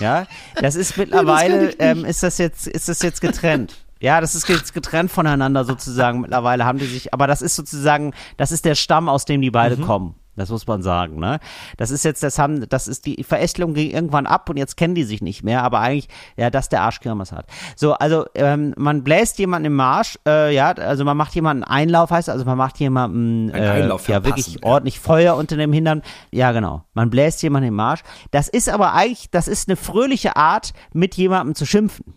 Ja, 0.00 0.26
das 0.62 0.76
ist 0.76 0.96
mittlerweile, 0.96 1.72
ähm, 1.78 2.06
ist 2.06 2.22
das 2.22 2.38
jetzt, 2.38 2.66
ist 2.66 2.88
das 2.88 3.02
jetzt 3.02 3.20
getrennt. 3.20 3.83
Ja, 4.04 4.20
das 4.20 4.34
ist 4.34 4.46
jetzt 4.50 4.74
getrennt 4.74 5.10
voneinander 5.10 5.64
sozusagen. 5.64 6.20
Mittlerweile 6.20 6.66
haben 6.66 6.78
die 6.78 6.84
sich, 6.84 7.14
aber 7.14 7.26
das 7.26 7.40
ist 7.40 7.56
sozusagen, 7.56 8.12
das 8.36 8.52
ist 8.52 8.66
der 8.66 8.74
Stamm, 8.74 9.08
aus 9.08 9.24
dem 9.24 9.40
die 9.40 9.50
beide 9.50 9.78
kommen. 9.78 10.14
Das 10.36 10.50
muss 10.50 10.66
man 10.66 10.82
sagen, 10.82 11.18
ne? 11.18 11.40
Das 11.78 11.90
ist 11.90 12.04
jetzt, 12.04 12.22
das 12.22 12.38
haben, 12.38 12.68
das 12.68 12.86
ist 12.86 13.06
die 13.06 13.24
Verästelung 13.24 13.72
ging 13.72 13.90
irgendwann 13.90 14.26
ab 14.26 14.50
und 14.50 14.58
jetzt 14.58 14.76
kennen 14.76 14.94
die 14.94 15.04
sich 15.04 15.22
nicht 15.22 15.42
mehr, 15.42 15.62
aber 15.62 15.80
eigentlich, 15.80 16.08
ja, 16.36 16.50
dass 16.50 16.68
der 16.68 16.82
Arsch 16.82 17.00
Kirmes 17.00 17.32
hat. 17.32 17.46
So, 17.76 17.94
also 17.94 18.26
ähm, 18.34 18.74
man 18.76 19.04
bläst 19.04 19.38
jemanden 19.38 19.68
im 19.68 19.74
Marsch, 19.74 20.18
äh, 20.28 20.54
ja, 20.54 20.72
also 20.72 21.06
man 21.06 21.16
macht 21.16 21.34
jemanden 21.34 21.64
Einlauf, 21.64 22.10
heißt 22.10 22.28
also 22.28 22.44
man 22.44 22.58
macht 22.58 22.78
jemanden 22.80 23.48
äh, 23.54 23.68
Einlauf 23.68 24.06
ja 24.08 24.22
wirklich 24.22 24.56
ja. 24.56 24.60
ordentlich 24.64 25.00
Feuer 25.00 25.34
unter 25.34 25.56
dem 25.56 25.72
Hintern. 25.72 26.02
Ja, 26.30 26.52
genau. 26.52 26.84
Man 26.92 27.08
bläst 27.08 27.42
jemanden 27.42 27.68
im 27.68 27.74
Marsch. 27.74 28.02
Das 28.32 28.48
ist 28.48 28.68
aber 28.68 28.92
eigentlich, 28.92 29.30
das 29.30 29.48
ist 29.48 29.66
eine 29.66 29.76
fröhliche 29.76 30.36
Art, 30.36 30.74
mit 30.92 31.14
jemandem 31.14 31.54
zu 31.54 31.64
schimpfen. 31.64 32.12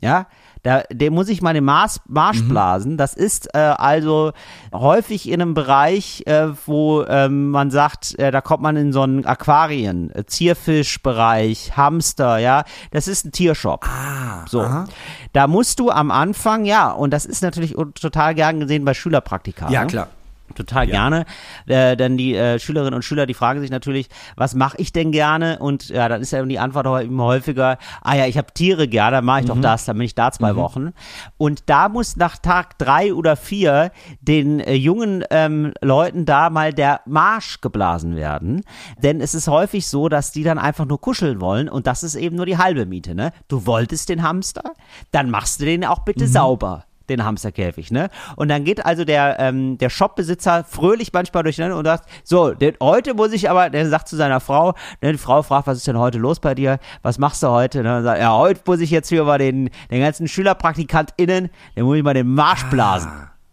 Ja, 0.00 0.26
da, 0.62 0.82
dem 0.92 1.14
muss 1.14 1.28
ich 1.28 1.42
mal 1.42 1.54
den 1.54 1.64
Marsch, 1.64 1.96
Marsch 2.06 2.42
Mhm. 2.42 2.48
blasen. 2.48 2.96
Das 2.96 3.14
ist 3.14 3.54
äh, 3.54 3.58
also 3.58 4.32
häufig 4.74 5.28
in 5.28 5.40
einem 5.40 5.54
Bereich, 5.54 6.22
äh, 6.26 6.48
wo 6.66 7.04
ähm, 7.04 7.50
man 7.50 7.70
sagt, 7.70 8.18
äh, 8.18 8.30
da 8.30 8.40
kommt 8.40 8.62
man 8.62 8.76
in 8.76 8.92
so 8.92 9.02
einen 9.02 9.24
Aquarien, 9.26 10.10
äh, 10.14 10.24
Zierfischbereich, 10.26 11.76
Hamster, 11.76 12.38
ja. 12.38 12.64
Das 12.90 13.08
ist 13.08 13.24
ein 13.26 13.32
Tiershop. 13.32 13.86
Ah, 13.86 14.44
So. 14.48 14.66
Da 15.32 15.46
musst 15.46 15.78
du 15.80 15.90
am 15.90 16.10
Anfang, 16.10 16.64
ja, 16.64 16.90
und 16.90 17.10
das 17.12 17.24
ist 17.26 17.42
natürlich 17.42 17.74
total 18.00 18.34
gern 18.34 18.60
gesehen 18.60 18.84
bei 18.84 18.94
Schülerpraktika. 18.94 19.70
Ja, 19.70 19.82
ne? 19.82 19.86
klar. 19.88 20.08
Total 20.58 20.88
gerne. 20.88 21.24
Äh, 21.66 21.96
denn 21.96 22.16
die 22.16 22.34
äh, 22.34 22.58
Schülerinnen 22.58 22.94
und 22.94 23.02
Schüler, 23.02 23.26
die 23.26 23.34
fragen 23.34 23.60
sich 23.60 23.70
natürlich, 23.70 24.08
was 24.34 24.56
mache 24.56 24.76
ich 24.78 24.92
denn 24.92 25.12
gerne? 25.12 25.60
Und 25.60 25.88
ja, 25.88 26.08
dann 26.08 26.20
ist 26.20 26.32
ja 26.32 26.42
die 26.44 26.58
Antwort 26.58 26.86
auch 26.88 26.98
immer 26.98 27.24
häufiger, 27.24 27.78
ah 28.02 28.16
ja, 28.16 28.26
ich 28.26 28.36
habe 28.36 28.52
Tiere 28.52 28.88
gerne, 28.88 29.18
dann 29.18 29.24
mache 29.24 29.40
ich 29.40 29.46
doch 29.46 29.60
das, 29.60 29.84
dann 29.84 29.96
bin 29.96 30.06
ich 30.06 30.16
da 30.16 30.32
zwei 30.32 30.56
Wochen. 30.56 30.90
Und 31.36 31.70
da 31.70 31.88
muss 31.88 32.16
nach 32.16 32.38
Tag 32.38 32.76
drei 32.78 33.14
oder 33.14 33.36
vier 33.36 33.92
den 34.20 34.58
äh, 34.58 34.74
jungen 34.74 35.22
ähm, 35.30 35.72
Leuten 35.80 36.24
da 36.24 36.50
mal 36.50 36.72
der 36.72 37.02
Marsch 37.06 37.60
geblasen 37.60 38.16
werden. 38.16 38.62
Denn 39.00 39.20
es 39.20 39.34
ist 39.34 39.46
häufig 39.46 39.86
so, 39.86 40.08
dass 40.08 40.32
die 40.32 40.42
dann 40.42 40.58
einfach 40.58 40.86
nur 40.86 41.00
kuscheln 41.00 41.40
wollen 41.40 41.68
und 41.68 41.86
das 41.86 42.02
ist 42.02 42.16
eben 42.16 42.34
nur 42.34 42.46
die 42.46 42.58
halbe 42.58 42.84
Miete. 42.84 43.14
Ne? 43.14 43.32
Du 43.46 43.64
wolltest 43.64 44.08
den 44.08 44.24
Hamster, 44.24 44.72
dann 45.12 45.30
machst 45.30 45.60
du 45.60 45.66
den 45.66 45.84
auch 45.84 46.00
bitte 46.00 46.26
sauber 46.26 46.87
den 47.10 47.24
Hamsterkäfig, 47.24 47.90
ne? 47.90 48.08
Und 48.36 48.48
dann 48.48 48.64
geht 48.64 48.84
also 48.84 49.04
der, 49.04 49.38
ähm, 49.38 49.78
der 49.78 49.90
Shopbesitzer 49.90 50.64
fröhlich 50.64 51.12
manchmal 51.12 51.42
durcheinander 51.42 51.76
und 51.76 51.84
sagt, 51.84 52.08
so, 52.24 52.52
den, 52.52 52.74
heute 52.82 53.14
muss 53.14 53.32
ich 53.32 53.50
aber, 53.50 53.70
der 53.70 53.88
sagt 53.88 54.08
zu 54.08 54.16
seiner 54.16 54.40
Frau, 54.40 54.74
ne, 55.00 55.12
die 55.12 55.18
Frau 55.18 55.42
fragt, 55.42 55.66
was 55.66 55.78
ist 55.78 55.86
denn 55.86 55.98
heute 55.98 56.18
los 56.18 56.40
bei 56.40 56.54
dir? 56.54 56.78
Was 57.02 57.18
machst 57.18 57.42
du 57.42 57.48
heute? 57.48 57.82
Ne? 57.82 57.98
Und 57.98 58.04
sagt, 58.04 58.20
ja, 58.20 58.36
heute 58.36 58.60
muss 58.66 58.80
ich 58.80 58.90
jetzt 58.90 59.08
hier 59.08 59.24
mal 59.24 59.38
den, 59.38 59.70
den 59.90 60.00
ganzen 60.00 60.28
SchülerpraktikantInnen, 60.28 61.50
den 61.76 61.84
muss 61.84 61.96
ich 61.96 62.02
mal 62.02 62.14
den 62.14 62.34
Marsch 62.34 62.64
blasen. 62.64 63.10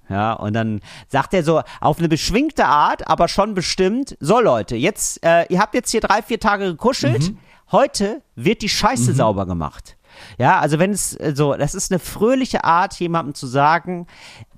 Ja, 0.09 0.33
und 0.33 0.53
dann 0.53 0.81
sagt 1.07 1.33
er 1.33 1.43
so 1.43 1.61
auf 1.81 1.97
eine 1.97 2.07
beschwingte 2.07 2.65
Art, 2.65 3.07
aber 3.07 3.27
schon 3.27 3.55
bestimmt, 3.55 4.15
so 4.19 4.39
Leute, 4.39 4.75
jetzt, 4.75 5.23
äh, 5.25 5.45
ihr 5.49 5.59
habt 5.59 5.73
jetzt 5.73 5.89
hier 5.89 6.01
drei, 6.01 6.21
vier 6.21 6.39
Tage 6.39 6.65
gekuschelt, 6.65 7.33
heute 7.71 8.21
wird 8.35 8.61
die 8.61 8.69
Scheiße 8.69 9.13
sauber 9.13 9.47
gemacht. 9.47 9.94
Ja, 10.37 10.59
also 10.59 10.79
wenn 10.79 10.91
es 10.91 11.15
äh, 11.19 11.33
so, 11.35 11.53
das 11.55 11.75
ist 11.75 11.91
eine 11.91 11.99
fröhliche 11.99 12.63
Art, 12.63 12.93
jemandem 12.99 13.33
zu 13.35 13.47
sagen, 13.47 14.07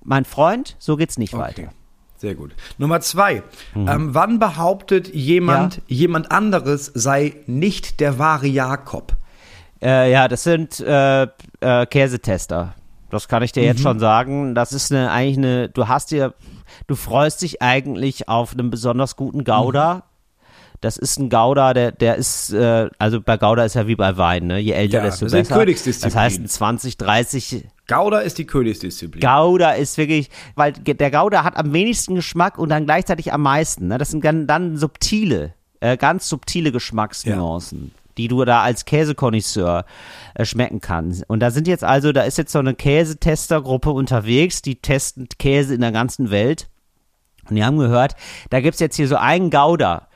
mein 0.03 0.25
Freund, 0.25 0.75
so 0.79 0.95
geht's 0.97 1.17
nicht 1.17 1.33
weiter. 1.37 1.63
Okay. 1.63 1.71
Sehr 2.19 2.33
gut. 2.33 2.55
Nummer 2.79 2.99
zwei. 3.01 3.43
Ähm, 3.75 4.15
wann 4.15 4.39
behauptet 4.39 5.13
jemand, 5.13 5.75
Ja. 5.75 5.81
jemand 5.87 6.31
anderes 6.31 6.91
sei 6.95 7.35
nicht 7.45 7.99
der 7.99 8.17
wahre 8.17 8.47
Jakob? 8.47 9.15
Äh, 9.83 10.11
ja, 10.11 10.27
das 10.27 10.43
sind 10.43 10.79
äh, 10.79 11.27
äh, 11.59 11.85
Käsetester. 11.85 12.73
Das 13.11 13.27
kann 13.27 13.43
ich 13.43 13.51
dir 13.51 13.61
Mhm. 13.61 13.67
jetzt 13.67 13.81
schon 13.81 13.99
sagen. 13.99 14.55
Das 14.55 14.73
ist 14.73 14.91
eine, 14.91 15.11
eigentlich 15.11 15.37
eine, 15.37 15.69
du 15.69 15.87
hast 15.87 16.09
dir, 16.09 16.33
du 16.87 16.95
freust 16.95 17.43
dich 17.43 17.61
eigentlich 17.61 18.27
auf 18.27 18.53
einen 18.53 18.71
besonders 18.71 19.15
guten 19.15 19.43
Gouda. 19.43 19.93
Mhm. 19.95 20.01
Das 20.81 20.97
ist 20.97 21.17
ein 21.19 21.29
Gouda, 21.29 21.73
der, 21.73 21.91
der 21.91 22.15
ist, 22.15 22.53
äh, 22.53 22.89
also 22.99 23.19
bei 23.19 23.37
Gouda 23.37 23.63
ist 23.65 23.73
ja 23.73 23.87
wie 23.87 23.95
bei 23.95 24.15
Wein, 24.17 24.45
ne? 24.47 24.59
Je 24.59 24.73
älter, 24.73 24.97
Ja, 24.99 25.03
desto 25.05 25.25
das 25.25 25.33
ist 25.33 25.37
die 25.39 25.41
besser. 25.49 25.55
Königsdisziplin. 25.55 26.13
Das 26.13 26.15
heißt, 26.21 26.39
ein 26.39 26.47
20, 26.47 26.97
30 26.97 27.65
Gouda 27.87 28.19
ist 28.19 28.37
die 28.37 28.45
Königsdisziplin. 28.45 29.21
Gouda 29.21 29.71
ist 29.71 29.97
wirklich, 29.97 30.29
weil 30.55 30.73
der 30.73 31.09
Gouda 31.11 31.43
hat 31.43 31.57
am 31.57 31.73
wenigsten 31.73 32.15
Geschmack 32.15 32.59
und 32.59 32.69
dann 32.69 32.85
gleichzeitig 32.85 33.33
am 33.33 33.41
meisten. 33.41 33.87
Ne? 33.87 33.97
Das 33.97 34.11
sind 34.11 34.23
dann, 34.23 34.45
dann 34.45 34.77
subtile, 34.77 35.53
äh, 35.79 35.97
ganz 35.97 36.29
subtile 36.29 36.71
Geschmacksnuancen. 36.71 37.91
Die 38.17 38.27
du 38.27 38.43
da 38.45 38.61
als 38.61 38.85
Käsekonnoisseur 38.85 39.85
äh, 40.33 40.43
schmecken 40.45 40.81
kannst. 40.81 41.23
Und 41.29 41.39
da 41.39 41.51
sind 41.51 41.67
jetzt 41.67 41.83
also, 41.83 42.11
da 42.11 42.21
ist 42.23 42.37
jetzt 42.39 42.51
so 42.51 42.57
eine 42.59 42.73
Käsetestergruppe 42.73 43.91
unterwegs, 43.91 44.61
die 44.61 44.75
testen 44.75 45.27
Käse 45.37 45.75
in 45.75 45.81
der 45.81 45.91
ganzen 45.91 46.29
Welt. 46.31 46.67
Und 47.49 47.55
die 47.55 47.63
haben 47.63 47.77
gehört, 47.77 48.15
da 48.49 48.59
gibt's 48.59 48.79
jetzt 48.79 48.95
hier 48.95 49.07
so 49.07 49.15
einen 49.17 49.49
Gouda, 49.51 50.07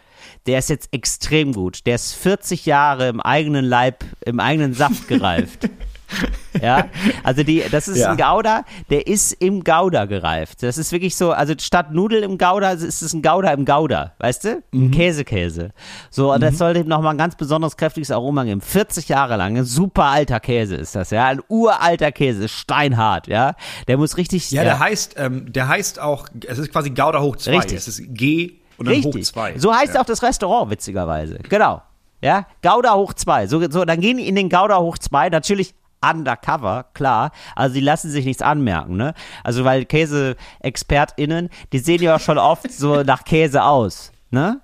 der 0.48 0.60
ist 0.60 0.70
jetzt 0.70 0.90
extrem 0.92 1.54
gut. 1.54 1.86
Der 1.86 1.96
ist 1.96 2.14
40 2.14 2.66
Jahre 2.66 3.08
im 3.10 3.20
eigenen 3.22 3.66
Leib, 3.66 4.04
im 4.26 4.40
eigenen 4.40 4.74
Saft 4.74 5.08
gereift. 5.08 5.70
ja, 6.62 6.88
also 7.24 7.44
die, 7.44 7.64
das 7.72 7.88
ist 7.88 8.00
Ja. 8.00 8.12
ein 8.12 8.18
Gouda, 8.18 8.66
der 8.90 9.08
ist 9.08 9.32
im 9.34 9.64
Gouda 9.64 10.06
gereift. 10.06 10.62
Das 10.64 10.78
ist 10.78 10.92
wirklich 10.92 11.16
so, 11.16 11.32
also 11.32 11.54
statt 11.58 11.94
Nudel 11.94 12.24
im 12.24 12.38
Gouda 12.38 12.72
ist 12.72 13.02
es 13.02 13.14
ein 13.14 13.22
Gouda 13.22 13.52
im 13.52 13.64
Gouda, 13.66 14.14
weißt 14.20 14.44
du? 14.44 14.64
Ein 14.74 14.92
Käsekäse. 14.92 15.70
So, 16.10 16.34
und 16.34 16.42
das 16.44 16.58
soll 16.58 16.74
dem 16.74 16.88
nochmal 16.88 17.14
ein 17.14 17.18
ganz 17.18 17.36
besonders 17.36 17.78
kräftiges 17.78 18.12
Aroma 18.12 18.44
geben. 18.44 18.60
40 18.62 19.08
Jahre 19.08 19.38
lang, 19.38 19.58
ein 19.58 19.64
super 19.64 20.06
alter 20.06 20.40
Käse 20.42 20.76
ist 20.76 20.96
das, 20.96 21.12
ja. 21.12 21.28
Ein 21.28 21.42
uralter 21.48 22.12
Käse, 22.12 22.50
steinhart, 22.50 23.28
ja. 23.28 23.56
Der 23.88 23.98
muss 23.98 24.18
richtig, 24.18 24.52
Ja, 24.52 24.64
der 24.64 24.80
heißt, 24.80 25.14
ähm, 25.18 25.54
der 25.54 25.70
heißt 25.70 26.00
auch, 26.00 26.28
es 26.46 26.58
ist 26.58 26.72
quasi 26.74 26.90
Gouda 26.90 27.22
hoch 27.22 27.38
2. 27.38 27.52
Richtig. 27.56 27.78
Es 27.78 27.88
ist 27.88 28.02
G 28.10 28.56
und 28.82 28.88
dann 28.88 28.96
hoch 29.04 29.16
Richtig. 29.16 29.26
2. 29.28 29.58
So 29.60 29.74
heißt 29.74 29.94
ja. 29.96 30.02
auch 30.02 30.06
das 30.06 30.22
Restaurant, 30.24 30.70
witzigerweise. 30.72 31.40
Genau. 31.50 31.82
Ja, 32.24 32.46
Gouda 32.62 32.94
hoch 32.94 33.14
zwei. 33.14 33.48
So, 33.48 33.60
so, 33.72 33.84
dann 33.84 34.00
gehen 34.00 34.18
die 34.18 34.28
in 34.28 34.36
den 34.36 34.50
Gouda 34.50 34.78
hoch 34.80 34.98
zwei. 35.00 35.30
Natürlich 35.30 35.74
undercover, 36.08 36.86
klar. 36.94 37.32
Also 37.56 37.76
die 37.76 37.80
lassen 37.80 38.10
sich 38.10 38.26
nichts 38.26 38.42
anmerken, 38.42 38.96
ne? 38.98 39.14
Also 39.44 39.64
weil 39.64 39.86
Käse-ExpertInnen, 39.86 41.50
die 41.74 41.80
sehen 41.80 42.02
ja 42.02 42.16
auch 42.16 42.20
schon 42.20 42.38
oft 42.38 42.72
so 42.72 43.04
nach 43.04 43.24
Käse 43.24 43.64
aus, 43.64 44.12
ne? 44.30 44.62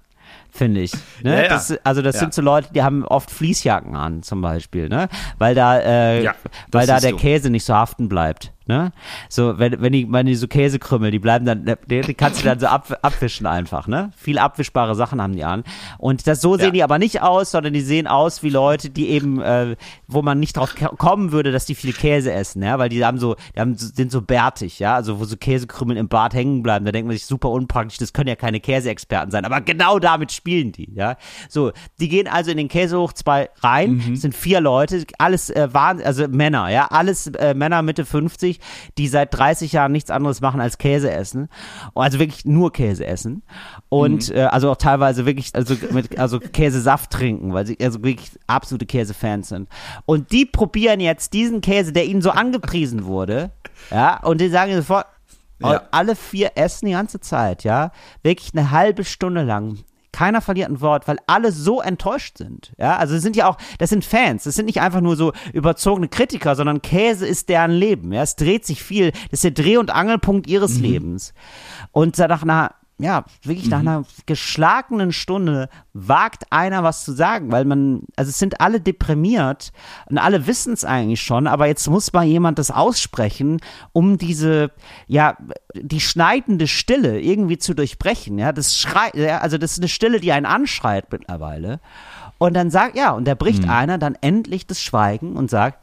Finde 0.52 0.82
ich. 0.82 0.94
Ne? 1.22 1.36
Ja, 1.36 1.44
ja. 1.44 1.50
Das, 1.50 1.74
also 1.84 2.02
das 2.02 2.16
Ja. 2.16 2.22
sind 2.22 2.34
so 2.34 2.42
Leute, 2.42 2.74
die 2.74 2.82
haben 2.82 3.06
oft 3.06 3.30
Fließjacken 3.30 3.96
an, 3.96 4.24
zum 4.24 4.42
Beispiel, 4.42 4.90
ne? 4.90 5.08
Weil 5.38 5.54
da, 5.54 5.80
äh, 5.80 6.32
weil 6.72 6.88
da 6.88 7.00
der 7.00 7.12
du. 7.12 7.18
Käse 7.18 7.50
nicht 7.52 7.66
so 7.66 7.76
haften 7.76 8.10
bleibt. 8.10 8.52
Ne? 8.68 8.92
So, 9.30 9.58
wenn, 9.60 9.82
wenn 9.82 9.94
die, 9.94 10.12
wenn 10.12 10.26
die 10.26 10.36
so 10.36 10.48
Käsekrümel, 10.48 11.10
die 11.12 11.20
bleiben 11.20 11.46
dann, 11.46 11.66
die, 11.90 12.02
die 12.02 12.14
kannst 12.14 12.42
du 12.42 12.46
dann 12.46 12.60
so 12.60 12.68
ab, 12.68 13.00
abwischen 13.02 13.46
einfach, 13.46 13.88
ne? 13.88 14.12
Viel 14.18 14.38
abwischbare 14.40 14.94
Sachen 14.96 15.22
haben 15.22 15.34
die 15.34 15.44
an. 15.46 15.64
Und 15.98 16.28
das, 16.28 16.42
so 16.42 16.56
sehen 16.58 16.66
Ja. 16.68 16.72
die 16.72 16.84
aber 16.84 17.00
nicht 17.00 17.22
aus, 17.22 17.52
sondern 17.52 17.74
die 17.74 17.82
sehen 17.82 18.08
aus 18.08 18.44
wie 18.44 18.50
Leute, 18.50 18.90
die 18.90 19.08
eben, 19.10 19.42
äh, 19.42 19.76
wo 20.08 20.22
man 20.22 20.40
nicht 20.40 20.58
drauf 20.58 20.76
kommen 20.98 21.32
würde, 21.32 21.52
dass 21.52 21.66
die 21.66 21.76
viel 21.76 21.94
Käse 21.94 22.32
essen, 22.34 22.62
ja? 22.62 22.78
Weil 22.78 22.90
die 22.90 23.04
haben 23.06 23.18
so, 23.20 23.36
die 23.56 23.60
haben, 23.60 23.76
sind 23.78 24.12
so 24.12 24.22
bärtig, 24.22 24.80
ja? 24.80 24.96
Also 24.96 25.20
wo 25.20 25.26
so 25.26 25.38
Käsekrümel 25.38 25.96
im 25.98 26.10
Bart 26.10 26.34
hängen 26.34 26.62
bleiben, 26.62 26.84
da 26.86 26.92
denkt 26.92 27.08
man 27.08 27.16
sich 27.16 27.26
super 27.26 27.50
unpraktisch, 27.50 27.98
das 27.98 28.12
können 28.14 28.28
ja 28.28 28.36
keine 28.36 28.60
Käseexperten 28.60 29.32
sein. 29.32 29.46
Aber 29.46 29.62
genau 29.62 30.00
damit 30.00 30.32
spielen 30.32 30.72
die, 30.74 30.92
ja? 30.94 31.16
So, 31.50 31.72
die 32.00 32.10
gehen 32.10 32.28
also 32.28 32.52
in 32.52 32.58
den 32.58 32.68
Käse 32.68 33.00
hoch 33.00 33.14
zwei 33.14 33.50
rein, 33.62 33.88
Mhm. 34.08 34.16
sind 34.18 34.36
vier 34.36 34.60
Leute, 34.60 35.06
alles 35.18 35.50
äh, 35.50 35.70
waren, 35.74 36.02
also 36.02 36.28
Männer, 36.28 36.70
ja, 36.70 36.88
alles 36.88 37.28
äh, 37.28 37.54
Männer 37.54 37.82
Mitte 37.82 38.04
50, 38.06 38.57
die 38.98 39.08
seit 39.08 39.34
30 39.38 39.72
Jahren 39.72 39.92
nichts 39.92 40.10
anderes 40.12 40.42
machen 40.42 40.60
als 40.62 40.78
Käse 40.78 41.12
essen. 41.12 41.50
Also 41.96 42.20
wirklich 42.20 42.46
nur 42.46 42.72
Käse 42.72 43.06
essen. 43.06 43.44
Und 43.90 44.32
äh, 44.32 44.44
also 44.44 44.72
auch 44.72 44.78
teilweise 44.78 45.26
wirklich, 45.26 45.54
also 45.56 45.76
mit, 45.92 46.18
also 46.20 46.40
Käsesaft 46.40 47.12
trinken, 47.12 47.54
weil 47.54 47.66
sie 47.66 47.78
also 47.82 48.04
wirklich 48.04 48.32
absolute 48.48 48.86
Käsefans 48.86 49.50
sind. 49.50 49.70
Und 50.06 50.32
die 50.32 50.46
probieren 50.46 51.00
jetzt 51.00 51.34
diesen 51.34 51.62
Käse, 51.62 51.92
der 51.94 52.06
ihnen 52.06 52.22
so 52.22 52.32
angepriesen 52.32 53.06
wurde, 53.06 53.52
ja, 53.92 54.22
und 54.24 54.42
die 54.42 54.50
sagen 54.50 54.74
sofort, 54.76 55.06
Ja. 55.60 55.84
alle 55.92 56.16
vier 56.16 56.52
essen 56.56 56.86
die 56.88 56.92
ganze 56.94 57.20
Zeit, 57.20 57.64
ja, 57.64 57.92
wirklich 58.24 58.52
eine 58.54 58.72
halbe 58.72 59.04
Stunde 59.04 59.44
lang. 59.44 59.80
Keiner 60.18 60.42
verliert 60.42 60.72
ein 60.72 60.82
Wort, 60.82 61.08
weil 61.08 61.20
alle 61.28 61.52
so 61.52 61.80
enttäuscht 61.80 62.40
sind. 62.40 62.74
Ja, 62.80 62.98
also 62.98 63.14
es 63.14 63.22
sind 63.22 63.36
ja 63.36 63.48
auch, 63.48 63.58
das 63.78 63.92
sind 63.92 64.04
Fans. 64.04 64.46
Das 64.46 64.56
sind 64.56 64.66
nicht 64.66 64.82
einfach 64.82 65.00
nur 65.00 65.16
so 65.16 65.32
überzogene 65.54 66.08
Kritiker, 66.08 66.56
sondern 66.56 66.82
Käse 66.82 67.28
ist 67.28 67.50
deren 67.50 67.70
Leben. 67.70 68.12
Ja, 68.12 68.24
es 68.24 68.36
dreht 68.36 68.66
sich 68.66 68.82
viel. 68.82 69.12
Das 69.12 69.34
ist 69.34 69.44
der 69.44 69.52
Dreh- 69.52 69.78
und 69.78 69.92
Angelpunkt 69.92 70.48
ihres 70.48 70.80
Lebens. 70.80 71.36
Und 71.92 72.18
nach 72.18 72.42
einer, 72.42 72.74
ja, 73.00 73.26
wirklich 73.44 73.70
nach 73.70 73.80
einer 73.80 74.06
geschlagenen 74.26 75.12
Stunde 75.12 75.70
wagt 75.94 76.52
einer 76.52 76.84
was 76.84 77.06
zu 77.06 77.12
sagen, 77.12 77.52
weil 77.52 77.64
man, 77.64 78.02
also 78.16 78.30
es 78.30 78.40
sind 78.40 78.60
alle 78.60 78.82
deprimiert 78.82 79.72
und 80.10 80.18
alle 80.18 80.48
wissen 80.48 80.74
es 80.74 80.84
eigentlich 80.84 81.22
schon, 81.22 81.46
aber 81.46 81.68
jetzt 81.68 81.88
muss 81.88 82.12
mal 82.14 82.26
jemand 82.26 82.58
das 82.58 82.72
aussprechen, 82.72 83.60
um 83.94 84.18
diese, 84.18 84.72
ja, 85.06 85.38
die 85.76 86.02
schneidende 86.02 86.68
Stille 86.68 87.22
irgendwie 87.22 87.60
zu 87.60 87.76
durchbrechen. 87.76 88.40
Ja, 88.40 88.52
das 88.52 88.78
schreit, 88.80 89.16
also 89.16 89.60
das 89.60 89.74
ist 89.74 89.80
eine 89.80 89.90
Stille, 89.90 90.20
die 90.20 90.32
einen 90.32 90.48
anschreit 90.48 91.12
mittlerweile. 91.12 91.80
Und 92.40 92.56
dann 92.56 92.72
sagt, 92.72 92.96
ja, 92.96 93.12
und 93.12 93.28
da 93.28 93.36
bricht 93.36 93.68
einer 93.70 93.98
dann 93.98 94.16
endlich 94.22 94.66
das 94.66 94.82
Schweigen 94.82 95.36
und 95.36 95.50
sagt, 95.50 95.80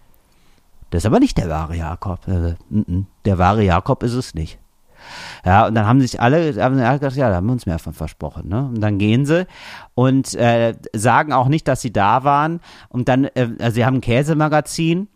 das 0.91 1.03
ist 1.03 1.07
aber 1.07 1.19
nicht 1.19 1.39
der 1.39 1.49
wahre 1.49 1.77
Jakob. 1.77 2.27
Äh, 2.29 2.55
mm, 2.71 2.79
mm, 2.87 3.07
der 3.25 3.39
wahre 3.39 3.65
Jakob 3.65 4.03
ist 4.05 4.15
es 4.15 4.35
nicht. 4.35 4.59
Ja, 5.45 5.67
und 5.67 5.75
dann 5.75 5.87
haben 5.87 6.01
sich 6.01 6.21
alle, 6.21 6.55
haben 6.63 6.79
alle 6.79 6.99
gedacht, 6.99 7.17
ja, 7.17 7.29
da 7.29 7.37
haben 7.37 7.47
wir 7.47 7.53
uns 7.53 7.67
mehr 7.67 7.79
von 7.79 7.93
versprochen. 7.93 8.49
Ne? 8.49 8.71
Und 8.75 8.81
dann 8.81 8.99
gehen 8.99 9.27
sie 9.27 9.47
und 9.95 10.35
äh, 10.35 10.75
sagen 10.95 11.33
auch 11.33 11.49
nicht, 11.49 11.69
dass 11.69 11.81
sie 11.81 11.93
da 11.93 12.25
waren. 12.25 12.61
Und 12.89 13.09
dann, 13.09 13.25
äh, 13.25 13.49
also 13.61 13.75
sie 13.75 13.85
haben 13.85 13.97
ein 13.97 14.01
Käsemagazin, 14.01 15.09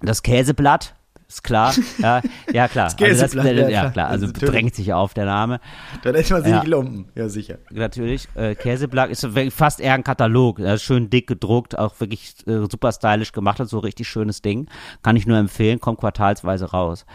das 0.00 0.22
Käseblatt, 0.22 0.94
ist 1.32 1.42
klar. 1.44 1.74
Ja, 1.98 2.20
ja 2.52 2.68
klar. 2.68 2.84
Das 2.92 2.96
Käseblatt, 2.96 3.46
also 3.46 3.58
ja, 3.58 3.62
das, 3.62 3.72
ja, 3.72 3.80
klar. 3.80 3.92
klar. 3.92 4.08
Also 4.08 4.26
Natürlich. 4.26 4.50
drängt 4.50 4.74
sich 4.74 4.92
auf 4.92 5.14
der 5.14 5.24
Name. 5.24 5.60
Dann 6.02 6.14
hätte 6.14 6.32
man 6.34 6.42
sich 6.42 6.52
Ja. 6.52 6.62
lumpen. 6.62 7.06
Ja, 7.14 7.28
sicher. 7.30 7.58
Natürlich. 7.70 8.28
Äh, 8.34 8.54
Käseblatt 8.54 9.08
ist 9.08 9.26
fast 9.50 9.80
eher 9.80 9.94
ein 9.94 10.04
Katalog. 10.04 10.60
Schön 10.76 11.08
dick 11.08 11.26
gedruckt, 11.26 11.78
auch 11.78 11.98
wirklich 12.00 12.34
äh, 12.46 12.66
super 12.70 12.92
stylisch 12.92 13.32
gemacht 13.32 13.60
und 13.60 13.68
so 13.68 13.78
richtig 13.78 14.08
schönes 14.08 14.42
Ding. 14.42 14.68
Kann 15.02 15.16
ich 15.16 15.26
nur 15.26 15.38
empfehlen, 15.38 15.80
kommt 15.80 16.00
quartalsweise 16.00 16.70
raus. 16.70 17.06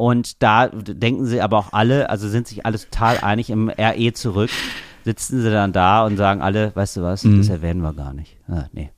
Und 0.00 0.42
da 0.42 0.68
denken 0.68 1.26
sie 1.26 1.42
aber 1.42 1.58
auch 1.58 1.74
alle, 1.74 2.08
also 2.08 2.26
sind 2.26 2.48
sich 2.48 2.64
alle 2.64 2.78
total 2.78 3.18
einig 3.18 3.50
im 3.50 3.68
RE 3.68 4.14
zurück, 4.14 4.48
sitzen 5.04 5.42
sie 5.42 5.50
dann 5.50 5.74
da 5.74 6.06
und 6.06 6.16
sagen 6.16 6.40
alle, 6.40 6.74
weißt 6.74 6.96
du 6.96 7.02
was, 7.02 7.20
das 7.20 7.50
erwähnen 7.50 7.82
wir 7.82 7.92
gar 7.92 8.14
nicht. 8.14 8.38
Ah, 8.48 8.64
nee, 8.72 8.92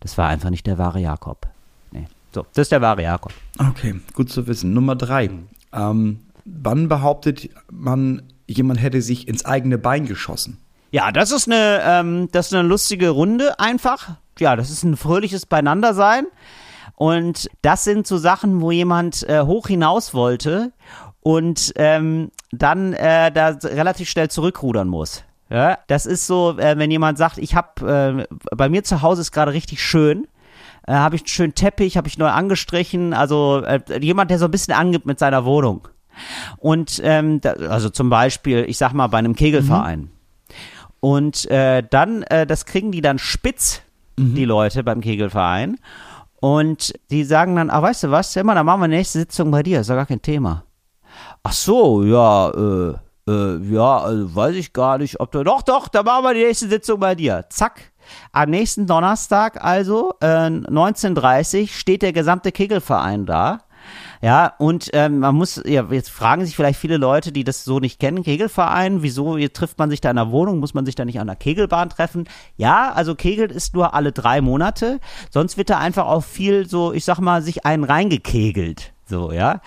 das 0.00 0.18
war 0.18 0.28
einfach 0.28 0.50
nicht 0.50 0.66
der 0.66 0.76
wahre 0.76 1.00
Jakob. 1.00 1.46
Nee. 1.90 2.06
So, 2.34 2.44
das 2.52 2.66
ist 2.66 2.72
der 2.72 2.82
wahre 2.82 3.02
Jakob. 3.02 3.32
Okay, 3.56 3.98
gut 4.12 4.28
zu 4.28 4.46
wissen. 4.46 4.74
Nummer 4.74 4.94
drei. 4.94 5.30
Ähm, 5.72 6.20
wann 6.44 6.86
behauptet 6.86 7.48
man, 7.70 8.20
jemand 8.46 8.82
hätte 8.82 9.00
sich 9.00 9.28
ins 9.28 9.46
eigene 9.46 9.78
Bein 9.78 10.04
geschossen? 10.04 10.58
Ja, 10.90 11.12
das 11.12 11.32
ist 11.32 11.48
eine, 11.48 11.80
ähm, 11.82 12.28
das 12.30 12.48
ist 12.48 12.52
eine 12.52 12.68
lustige 12.68 13.08
Runde 13.08 13.58
einfach. 13.58 14.16
Ja, 14.38 14.54
das 14.54 14.68
ist 14.68 14.82
ein 14.82 14.98
fröhliches 14.98 15.46
Beieinandersein. 15.46 16.26
Und 16.96 17.48
das 17.62 17.84
sind 17.84 18.06
so 18.06 18.18
Sachen, 18.18 18.60
wo 18.60 18.70
jemand 18.70 19.28
äh, 19.28 19.42
hoch 19.42 19.66
hinaus 19.66 20.14
wollte 20.14 20.72
und 21.20 21.72
ähm, 21.76 22.30
dann 22.50 22.92
äh, 22.92 23.32
da 23.32 23.48
relativ 23.64 24.08
schnell 24.08 24.28
zurückrudern 24.28 24.88
muss. 24.88 25.24
Ja, 25.50 25.78
das 25.86 26.06
ist 26.06 26.26
so, 26.26 26.58
äh, 26.58 26.78
wenn 26.78 26.90
jemand 26.90 27.18
sagt, 27.18 27.38
ich 27.38 27.54
habe 27.54 28.26
äh, 28.30 28.56
bei 28.56 28.68
mir 28.68 28.84
zu 28.84 29.02
Hause 29.02 29.20
ist 29.20 29.32
gerade 29.32 29.52
richtig 29.52 29.82
schön, 29.82 30.26
äh, 30.86 30.92
habe 30.92 31.16
ich 31.16 31.22
einen 31.22 31.28
schönen 31.28 31.54
Teppich, 31.54 31.96
habe 31.96 32.08
ich 32.08 32.18
neu 32.18 32.28
angestrichen, 32.28 33.12
also 33.12 33.62
äh, 33.62 33.80
jemand, 34.00 34.30
der 34.30 34.38
so 34.38 34.46
ein 34.46 34.50
bisschen 34.50 34.74
angibt 34.74 35.06
mit 35.06 35.18
seiner 35.18 35.44
Wohnung. 35.44 35.88
Und 36.58 37.00
ähm, 37.04 37.40
da, 37.40 37.52
also 37.52 37.90
zum 37.90 38.10
Beispiel, 38.10 38.64
ich 38.66 38.78
sag 38.78 38.92
mal 38.92 39.06
bei 39.08 39.18
einem 39.18 39.34
Kegelverein. 39.34 40.10
Und 41.00 41.50
äh, 41.50 41.82
dann, 41.88 42.22
äh, 42.24 42.46
das 42.46 42.64
kriegen 42.64 42.92
die 42.92 43.00
dann 43.00 43.18
spitz, 43.18 43.82
die 44.16 44.44
Leute 44.44 44.84
beim 44.84 45.00
Kegelverein. 45.00 45.78
Und 46.42 46.92
die 47.08 47.22
sagen 47.22 47.54
dann, 47.54 47.70
ah, 47.70 47.80
weißt 47.80 48.02
du 48.02 48.10
was, 48.10 48.34
immer, 48.34 48.56
dann 48.56 48.66
machen 48.66 48.80
wir 48.80 48.88
nächste 48.88 49.20
Sitzung 49.20 49.52
bei 49.52 49.62
dir, 49.62 49.80
ist 49.80 49.90
doch 49.90 49.94
gar 49.94 50.06
kein 50.06 50.20
Thema. 50.20 50.64
Ach 51.44 51.52
so, 51.52 52.02
ja, 52.02 52.48
äh, 52.50 52.94
äh, 53.28 53.58
ja, 53.72 53.98
also 53.98 54.34
weiß 54.34 54.56
ich 54.56 54.72
gar 54.72 54.98
nicht, 54.98 55.20
ob 55.20 55.30
du, 55.30 55.44
doch, 55.44 55.62
doch, 55.62 55.86
dann 55.86 56.04
machen 56.04 56.24
wir 56.24 56.34
die 56.34 56.42
nächste 56.42 56.68
Sitzung 56.68 56.98
bei 56.98 57.14
dir. 57.14 57.44
Zack. 57.48 57.92
Am 58.32 58.50
nächsten 58.50 58.88
Donnerstag 58.88 59.62
also, 59.62 60.14
äh, 60.20 60.26
19.30 60.26 61.68
steht 61.68 62.02
der 62.02 62.12
gesamte 62.12 62.50
Kegelverein 62.50 63.24
da. 63.24 63.60
Ja, 64.22 64.54
und 64.58 64.90
ähm, 64.92 65.18
man 65.18 65.34
muss, 65.34 65.60
ja, 65.64 65.84
jetzt 65.90 66.08
fragen 66.08 66.46
sich 66.46 66.54
vielleicht 66.54 66.78
viele 66.78 66.96
Leute, 66.96 67.32
die 67.32 67.42
das 67.42 67.64
so 67.64 67.80
nicht 67.80 67.98
kennen, 67.98 68.22
Kegelverein, 68.22 69.02
wieso 69.02 69.36
trifft 69.48 69.80
man 69.80 69.90
sich 69.90 70.00
da 70.00 70.10
in 70.10 70.16
der 70.16 70.30
Wohnung, 70.30 70.60
muss 70.60 70.74
man 70.74 70.86
sich 70.86 70.94
da 70.94 71.04
nicht 71.04 71.18
an 71.18 71.26
der 71.26 71.34
Kegelbahn 71.34 71.90
treffen? 71.90 72.28
Ja, 72.56 72.92
also 72.92 73.16
Kegeln 73.16 73.50
ist 73.50 73.74
nur 73.74 73.94
alle 73.94 74.12
drei 74.12 74.40
Monate, 74.40 75.00
sonst 75.30 75.56
wird 75.56 75.70
da 75.70 75.78
einfach 75.78 76.06
auch 76.06 76.22
viel 76.22 76.68
so, 76.68 76.92
ich 76.92 77.04
sag 77.04 77.18
mal, 77.18 77.42
sich 77.42 77.66
einen 77.66 77.82
reingekegelt. 77.82 78.92
So, 79.06 79.32
ja. 79.32 79.60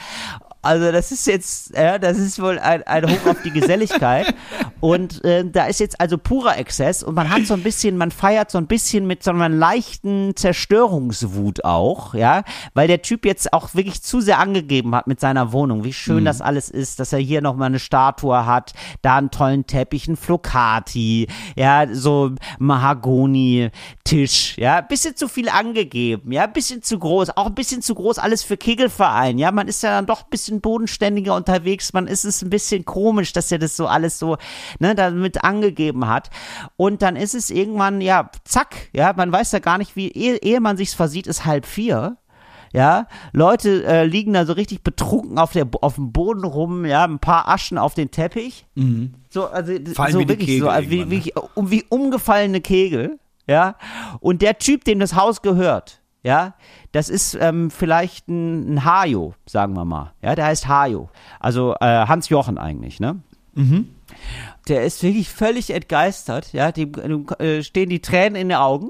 Also 0.65 0.91
das 0.91 1.11
ist 1.11 1.27
jetzt, 1.27 1.77
ja, 1.77 1.99
das 1.99 2.17
ist 2.17 2.41
wohl 2.41 2.57
ein, 2.57 2.81
ein 2.83 3.05
Hoch 3.09 3.29
auf 3.29 3.41
die 3.43 3.51
Geselligkeit. 3.51 4.33
Und 4.85 5.23
äh, 5.23 5.43
da 5.49 5.65
ist 5.65 5.79
jetzt 5.79 5.99
also 5.99 6.17
purer 6.17 6.57
Exzess 6.57 7.01
und 7.01 7.15
man 7.15 7.31
hat 7.31 7.47
so 7.47 7.55
ein 7.55 7.63
bisschen, 7.63 7.97
man 7.97 8.11
feiert 8.11 8.51
so 8.51 8.59
ein 8.59 8.67
bisschen 8.67 9.07
mit 9.07 9.23
so 9.23 9.31
einer 9.31 9.49
leichten 9.49 10.35
Zerstörungswut 10.35 11.65
auch, 11.65 12.13
ja, 12.13 12.43
weil 12.75 12.87
der 12.87 13.01
Typ 13.01 13.25
jetzt 13.25 13.51
auch 13.51 13.73
wirklich 13.73 14.03
zu 14.03 14.21
sehr 14.21 14.37
angegeben 14.37 14.93
hat 14.93 15.07
mit 15.07 15.19
seiner 15.19 15.51
Wohnung, 15.53 15.83
wie 15.85 15.93
schön 15.93 16.23
das 16.23 16.39
alles 16.39 16.69
ist, 16.69 16.99
dass 16.99 17.13
er 17.13 17.19
hier 17.19 17.41
nochmal 17.41 17.67
eine 17.67 17.79
Statue 17.79 18.45
hat, 18.45 18.73
da 19.01 19.17
einen 19.17 19.31
tollen 19.31 19.65
Teppich, 19.65 20.07
ein 20.07 20.17
Flocati, 20.17 21.27
ja, 21.55 21.87
so 21.91 22.33
Mahagoni-Tisch, 22.59 24.57
ja, 24.57 24.81
bisschen 24.81 25.15
zu 25.15 25.27
viel 25.27 25.49
angegeben, 25.49 26.31
ja, 26.31 26.45
bisschen 26.45 26.83
zu 26.83 26.99
groß, 26.99 27.35
auch 27.37 27.47
ein 27.47 27.55
bisschen 27.55 27.81
zu 27.81 27.95
groß 27.95 28.19
alles 28.19 28.43
für 28.43 28.57
Kegelverein, 28.57 29.39
ja, 29.39 29.51
man 29.51 29.67
ist 29.67 29.81
ja 29.81 29.89
dann 29.89 30.05
doch 30.05 30.25
ein 30.25 30.29
bisschen 30.29 30.54
bodenständiger 30.61 31.35
unterwegs, 31.35 31.93
man 31.93 32.07
ist 32.07 32.25
es 32.25 32.41
ein 32.41 32.49
bisschen 32.49 32.85
komisch, 32.85 33.33
dass 33.33 33.51
er 33.51 33.59
das 33.59 33.75
so 33.75 33.87
alles 33.87 34.19
so, 34.19 34.37
ne, 34.79 34.95
damit 34.95 35.43
angegeben 35.43 36.07
hat 36.07 36.29
und 36.77 37.01
dann 37.01 37.15
ist 37.15 37.35
es 37.35 37.49
irgendwann, 37.49 38.01
ja, 38.01 38.29
zack, 38.43 38.89
ja, 38.93 39.13
man 39.15 39.31
weiß 39.31 39.51
ja 39.51 39.59
gar 39.59 39.77
nicht, 39.77 39.95
wie, 39.95 40.09
ehe, 40.11 40.37
ehe 40.37 40.59
man 40.59 40.77
sich's 40.77 40.93
versieht, 40.93 41.27
ist 41.27 41.45
halb 41.45 41.65
vier, 41.65 42.17
ja, 42.75 43.07
Leute 43.31 43.85
äh, 43.85 44.05
liegen 44.05 44.33
da 44.33 44.45
so 44.45 44.51
richtig 44.51 44.83
betrunken 44.83 45.39
auf, 45.39 45.53
der, 45.53 45.65
auf 45.81 45.95
dem 45.95 46.11
Boden 46.11 46.43
rum, 46.43 46.85
ja, 46.85 47.05
ein 47.05 47.19
paar 47.19 47.47
Aschen 47.47 47.77
auf 47.77 47.93
den 47.93 48.11
Teppich. 48.11 48.65
So, 49.29 49.47
also 49.47 49.73
Fallen 49.93 50.11
so 50.11 50.19
wie 50.19 50.27
wirklich 50.27 50.59
so, 50.59 50.65
wie, 50.89 51.05
ne? 51.05 51.09
wie, 51.09 51.31
wie 51.55 51.85
umgefallene 51.87 52.59
Kegel, 52.59 53.17
ja. 53.47 53.75
Und 54.19 54.41
der 54.41 54.57
Typ, 54.57 54.83
dem 54.83 54.99
das 54.99 55.15
Haus 55.15 55.41
gehört, 55.41 56.01
ja, 56.25 56.55
das 56.91 57.09
ist 57.09 57.37
ähm, 57.39 57.69
vielleicht 57.69 58.27
ein, 58.27 58.73
ein 58.73 58.83
Hajo, 58.83 59.35
sagen 59.45 59.75
wir 59.75 59.85
mal. 59.85 60.13
Ja, 60.23 60.33
der 60.33 60.45
heißt 60.45 60.67
Hajo. 60.67 61.07
Also 61.39 61.75
äh, 61.79 61.85
Hans 62.07 62.29
Jochen 62.29 62.57
eigentlich, 62.57 62.99
ne? 62.99 63.19
Der 64.67 64.85
ist 64.85 65.03
wirklich 65.03 65.29
völlig 65.29 65.69
entgeistert, 65.69 66.51
ja, 66.51 66.71
dem, 66.71 66.93
dem 66.93 67.27
äh, 67.37 67.61
stehen 67.61 67.91
die 67.91 68.01
Tränen 68.01 68.35
in 68.35 68.49
den 68.49 68.57
Augen. 68.57 68.89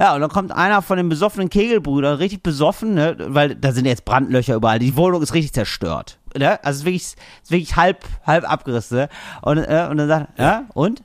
Ja, 0.00 0.14
und 0.14 0.22
dann 0.22 0.30
kommt 0.30 0.50
einer 0.50 0.80
von 0.80 0.96
den 0.96 1.10
besoffenen 1.10 1.50
Kegelbrüdern, 1.50 2.16
richtig 2.16 2.42
besoffen, 2.42 2.94
ne, 2.94 3.16
weil 3.18 3.54
da 3.54 3.72
sind 3.72 3.84
jetzt 3.84 4.06
Brandlöcher 4.06 4.54
überall. 4.54 4.78
Die 4.78 4.96
Wohnung 4.96 5.20
ist 5.20 5.34
richtig 5.34 5.52
zerstört. 5.52 6.18
Ne? 6.34 6.58
Also 6.64 6.70
es 6.70 6.78
ist 6.78 6.84
wirklich, 6.86 7.02
ist 7.02 7.50
wirklich 7.50 7.76
halb, 7.76 8.04
halb 8.26 8.50
abgerissen. 8.50 8.96
Ne? 8.96 9.08
Und, 9.42 9.58
äh, 9.58 9.88
und 9.90 9.98
dann 9.98 10.08
sagt 10.08 10.38
ja, 10.38 10.64
und? 10.72 11.02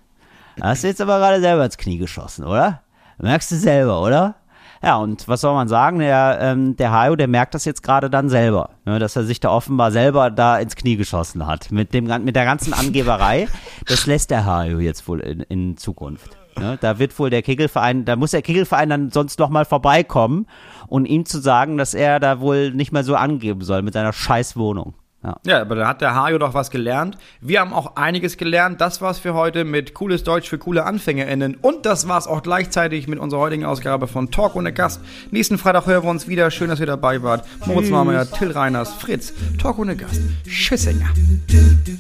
Hast 0.62 0.84
du 0.84 0.88
jetzt 0.88 1.02
aber 1.02 1.18
gerade 1.20 1.42
selber 1.42 1.66
ins 1.66 1.78
Knie 1.78 1.98
geschossen, 1.98 2.46
oder? 2.46 2.82
Merkst 3.18 3.52
du 3.52 3.56
selber, 3.56 4.02
oder? 4.02 4.36
Ja, 4.84 4.98
und 4.98 5.28
was 5.28 5.42
soll 5.42 5.54
man 5.54 5.68
sagen? 5.68 6.00
Der, 6.00 6.40
ähm, 6.42 6.76
der 6.76 6.92
Hayo, 6.92 7.16
der 7.16 7.28
merkt 7.28 7.54
das 7.54 7.66
jetzt 7.66 7.84
gerade 7.84 8.10
dann 8.10 8.30
selber, 8.30 8.72
ne, 8.86 8.98
dass 8.98 9.16
er 9.16 9.24
sich 9.24 9.40
da 9.40 9.50
offenbar 9.50 9.92
selber 9.92 10.32
da 10.32 10.58
ins 10.58 10.76
Knie 10.76 10.96
geschossen 10.96 11.46
hat. 11.46 11.72
Mit, 11.72 11.94
dem, 11.94 12.06
mit 12.24 12.36
der 12.36 12.46
ganzen 12.46 12.74
Angeberei. 12.74 13.48
Das 13.86 14.08
lässt 14.08 14.32
der 14.32 14.46
Hayo 14.46 14.80
jetzt 14.80 15.08
wohl 15.08 15.20
in, 15.20 15.42
in 15.42 15.78
Zukunft. 15.78 16.38
Ne, 16.58 16.78
da 16.82 16.98
wird 16.98 17.18
wohl 17.20 17.30
der 17.30 17.44
Kegelverein, 17.44 18.06
da 18.06 18.16
muss 18.16 18.32
der 18.32 18.42
Kegelverein 18.42 18.90
dann 18.90 19.12
sonst 19.12 19.40
noch 19.40 19.50
mal 19.50 19.66
vorbeikommen 19.66 20.48
und 20.88 21.06
ihm 21.06 21.26
zu 21.26 21.40
sagen, 21.40 21.78
dass 21.78 21.94
er 21.94 22.20
da 22.20 22.40
wohl 22.40 22.72
nicht 22.72 22.92
mehr 22.92 23.04
so 23.04 23.16
angeben 23.16 23.62
soll 23.62 23.84
mit 23.84 23.94
seiner 23.94 24.14
scheiß 24.14 24.58
Wohnung. 24.58 24.96
Ja. 25.24 25.38
ja, 25.46 25.62
aber 25.62 25.76
da 25.76 25.88
hat 25.88 26.02
der 26.02 26.16
Hajo 26.16 26.40
doch 26.40 26.56
was 26.56 26.72
gelernt. 26.72 27.16
Wir 27.42 27.60
haben 27.60 27.74
auch 27.74 27.96
einiges 27.96 28.38
gelernt. 28.38 28.82
Das 28.82 29.02
war's 29.02 29.20
für 29.20 29.36
heute 29.36 29.66
mit 29.66 29.94
cooles 29.94 30.24
Deutsch 30.24 30.50
für 30.50 30.58
coole 30.58 30.84
AnfängerInnen. 30.84 31.56
Und 31.62 31.86
das 31.86 32.08
war's 32.08 32.26
auch 32.26 32.42
gleichzeitig 32.42 33.08
mit 33.08 33.20
unserer 33.20 33.42
heutigen 33.42 33.64
Ausgabe 33.64 34.08
von 34.08 34.32
Talk 34.32 34.56
ohne 34.56 34.74
Gast. 34.74 35.00
Nächsten 35.30 35.60
Freitag 35.60 35.86
hören 35.86 36.04
wir 36.04 36.10
uns 36.10 36.28
wieder. 36.28 36.50
Schön, 36.50 36.70
dass 36.70 36.80
ihr 36.80 36.88
dabei 36.88 37.22
wart. 37.22 37.46
Moritz 37.66 37.90
Marmeier, 37.90 38.30
Till 38.30 38.52
Reiners, 38.52 38.94
Fritz. 38.94 39.34
Talk 39.62 39.78
ohne 39.78 39.96
Gast. 39.96 40.22
Tschüssinger. 40.48 41.10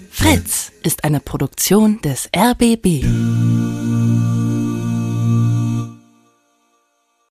Fritz 0.10 0.72
ist 0.82 1.04
eine 1.04 1.20
Produktion 1.20 2.02
des 2.02 2.28
RBB. 2.36 3.06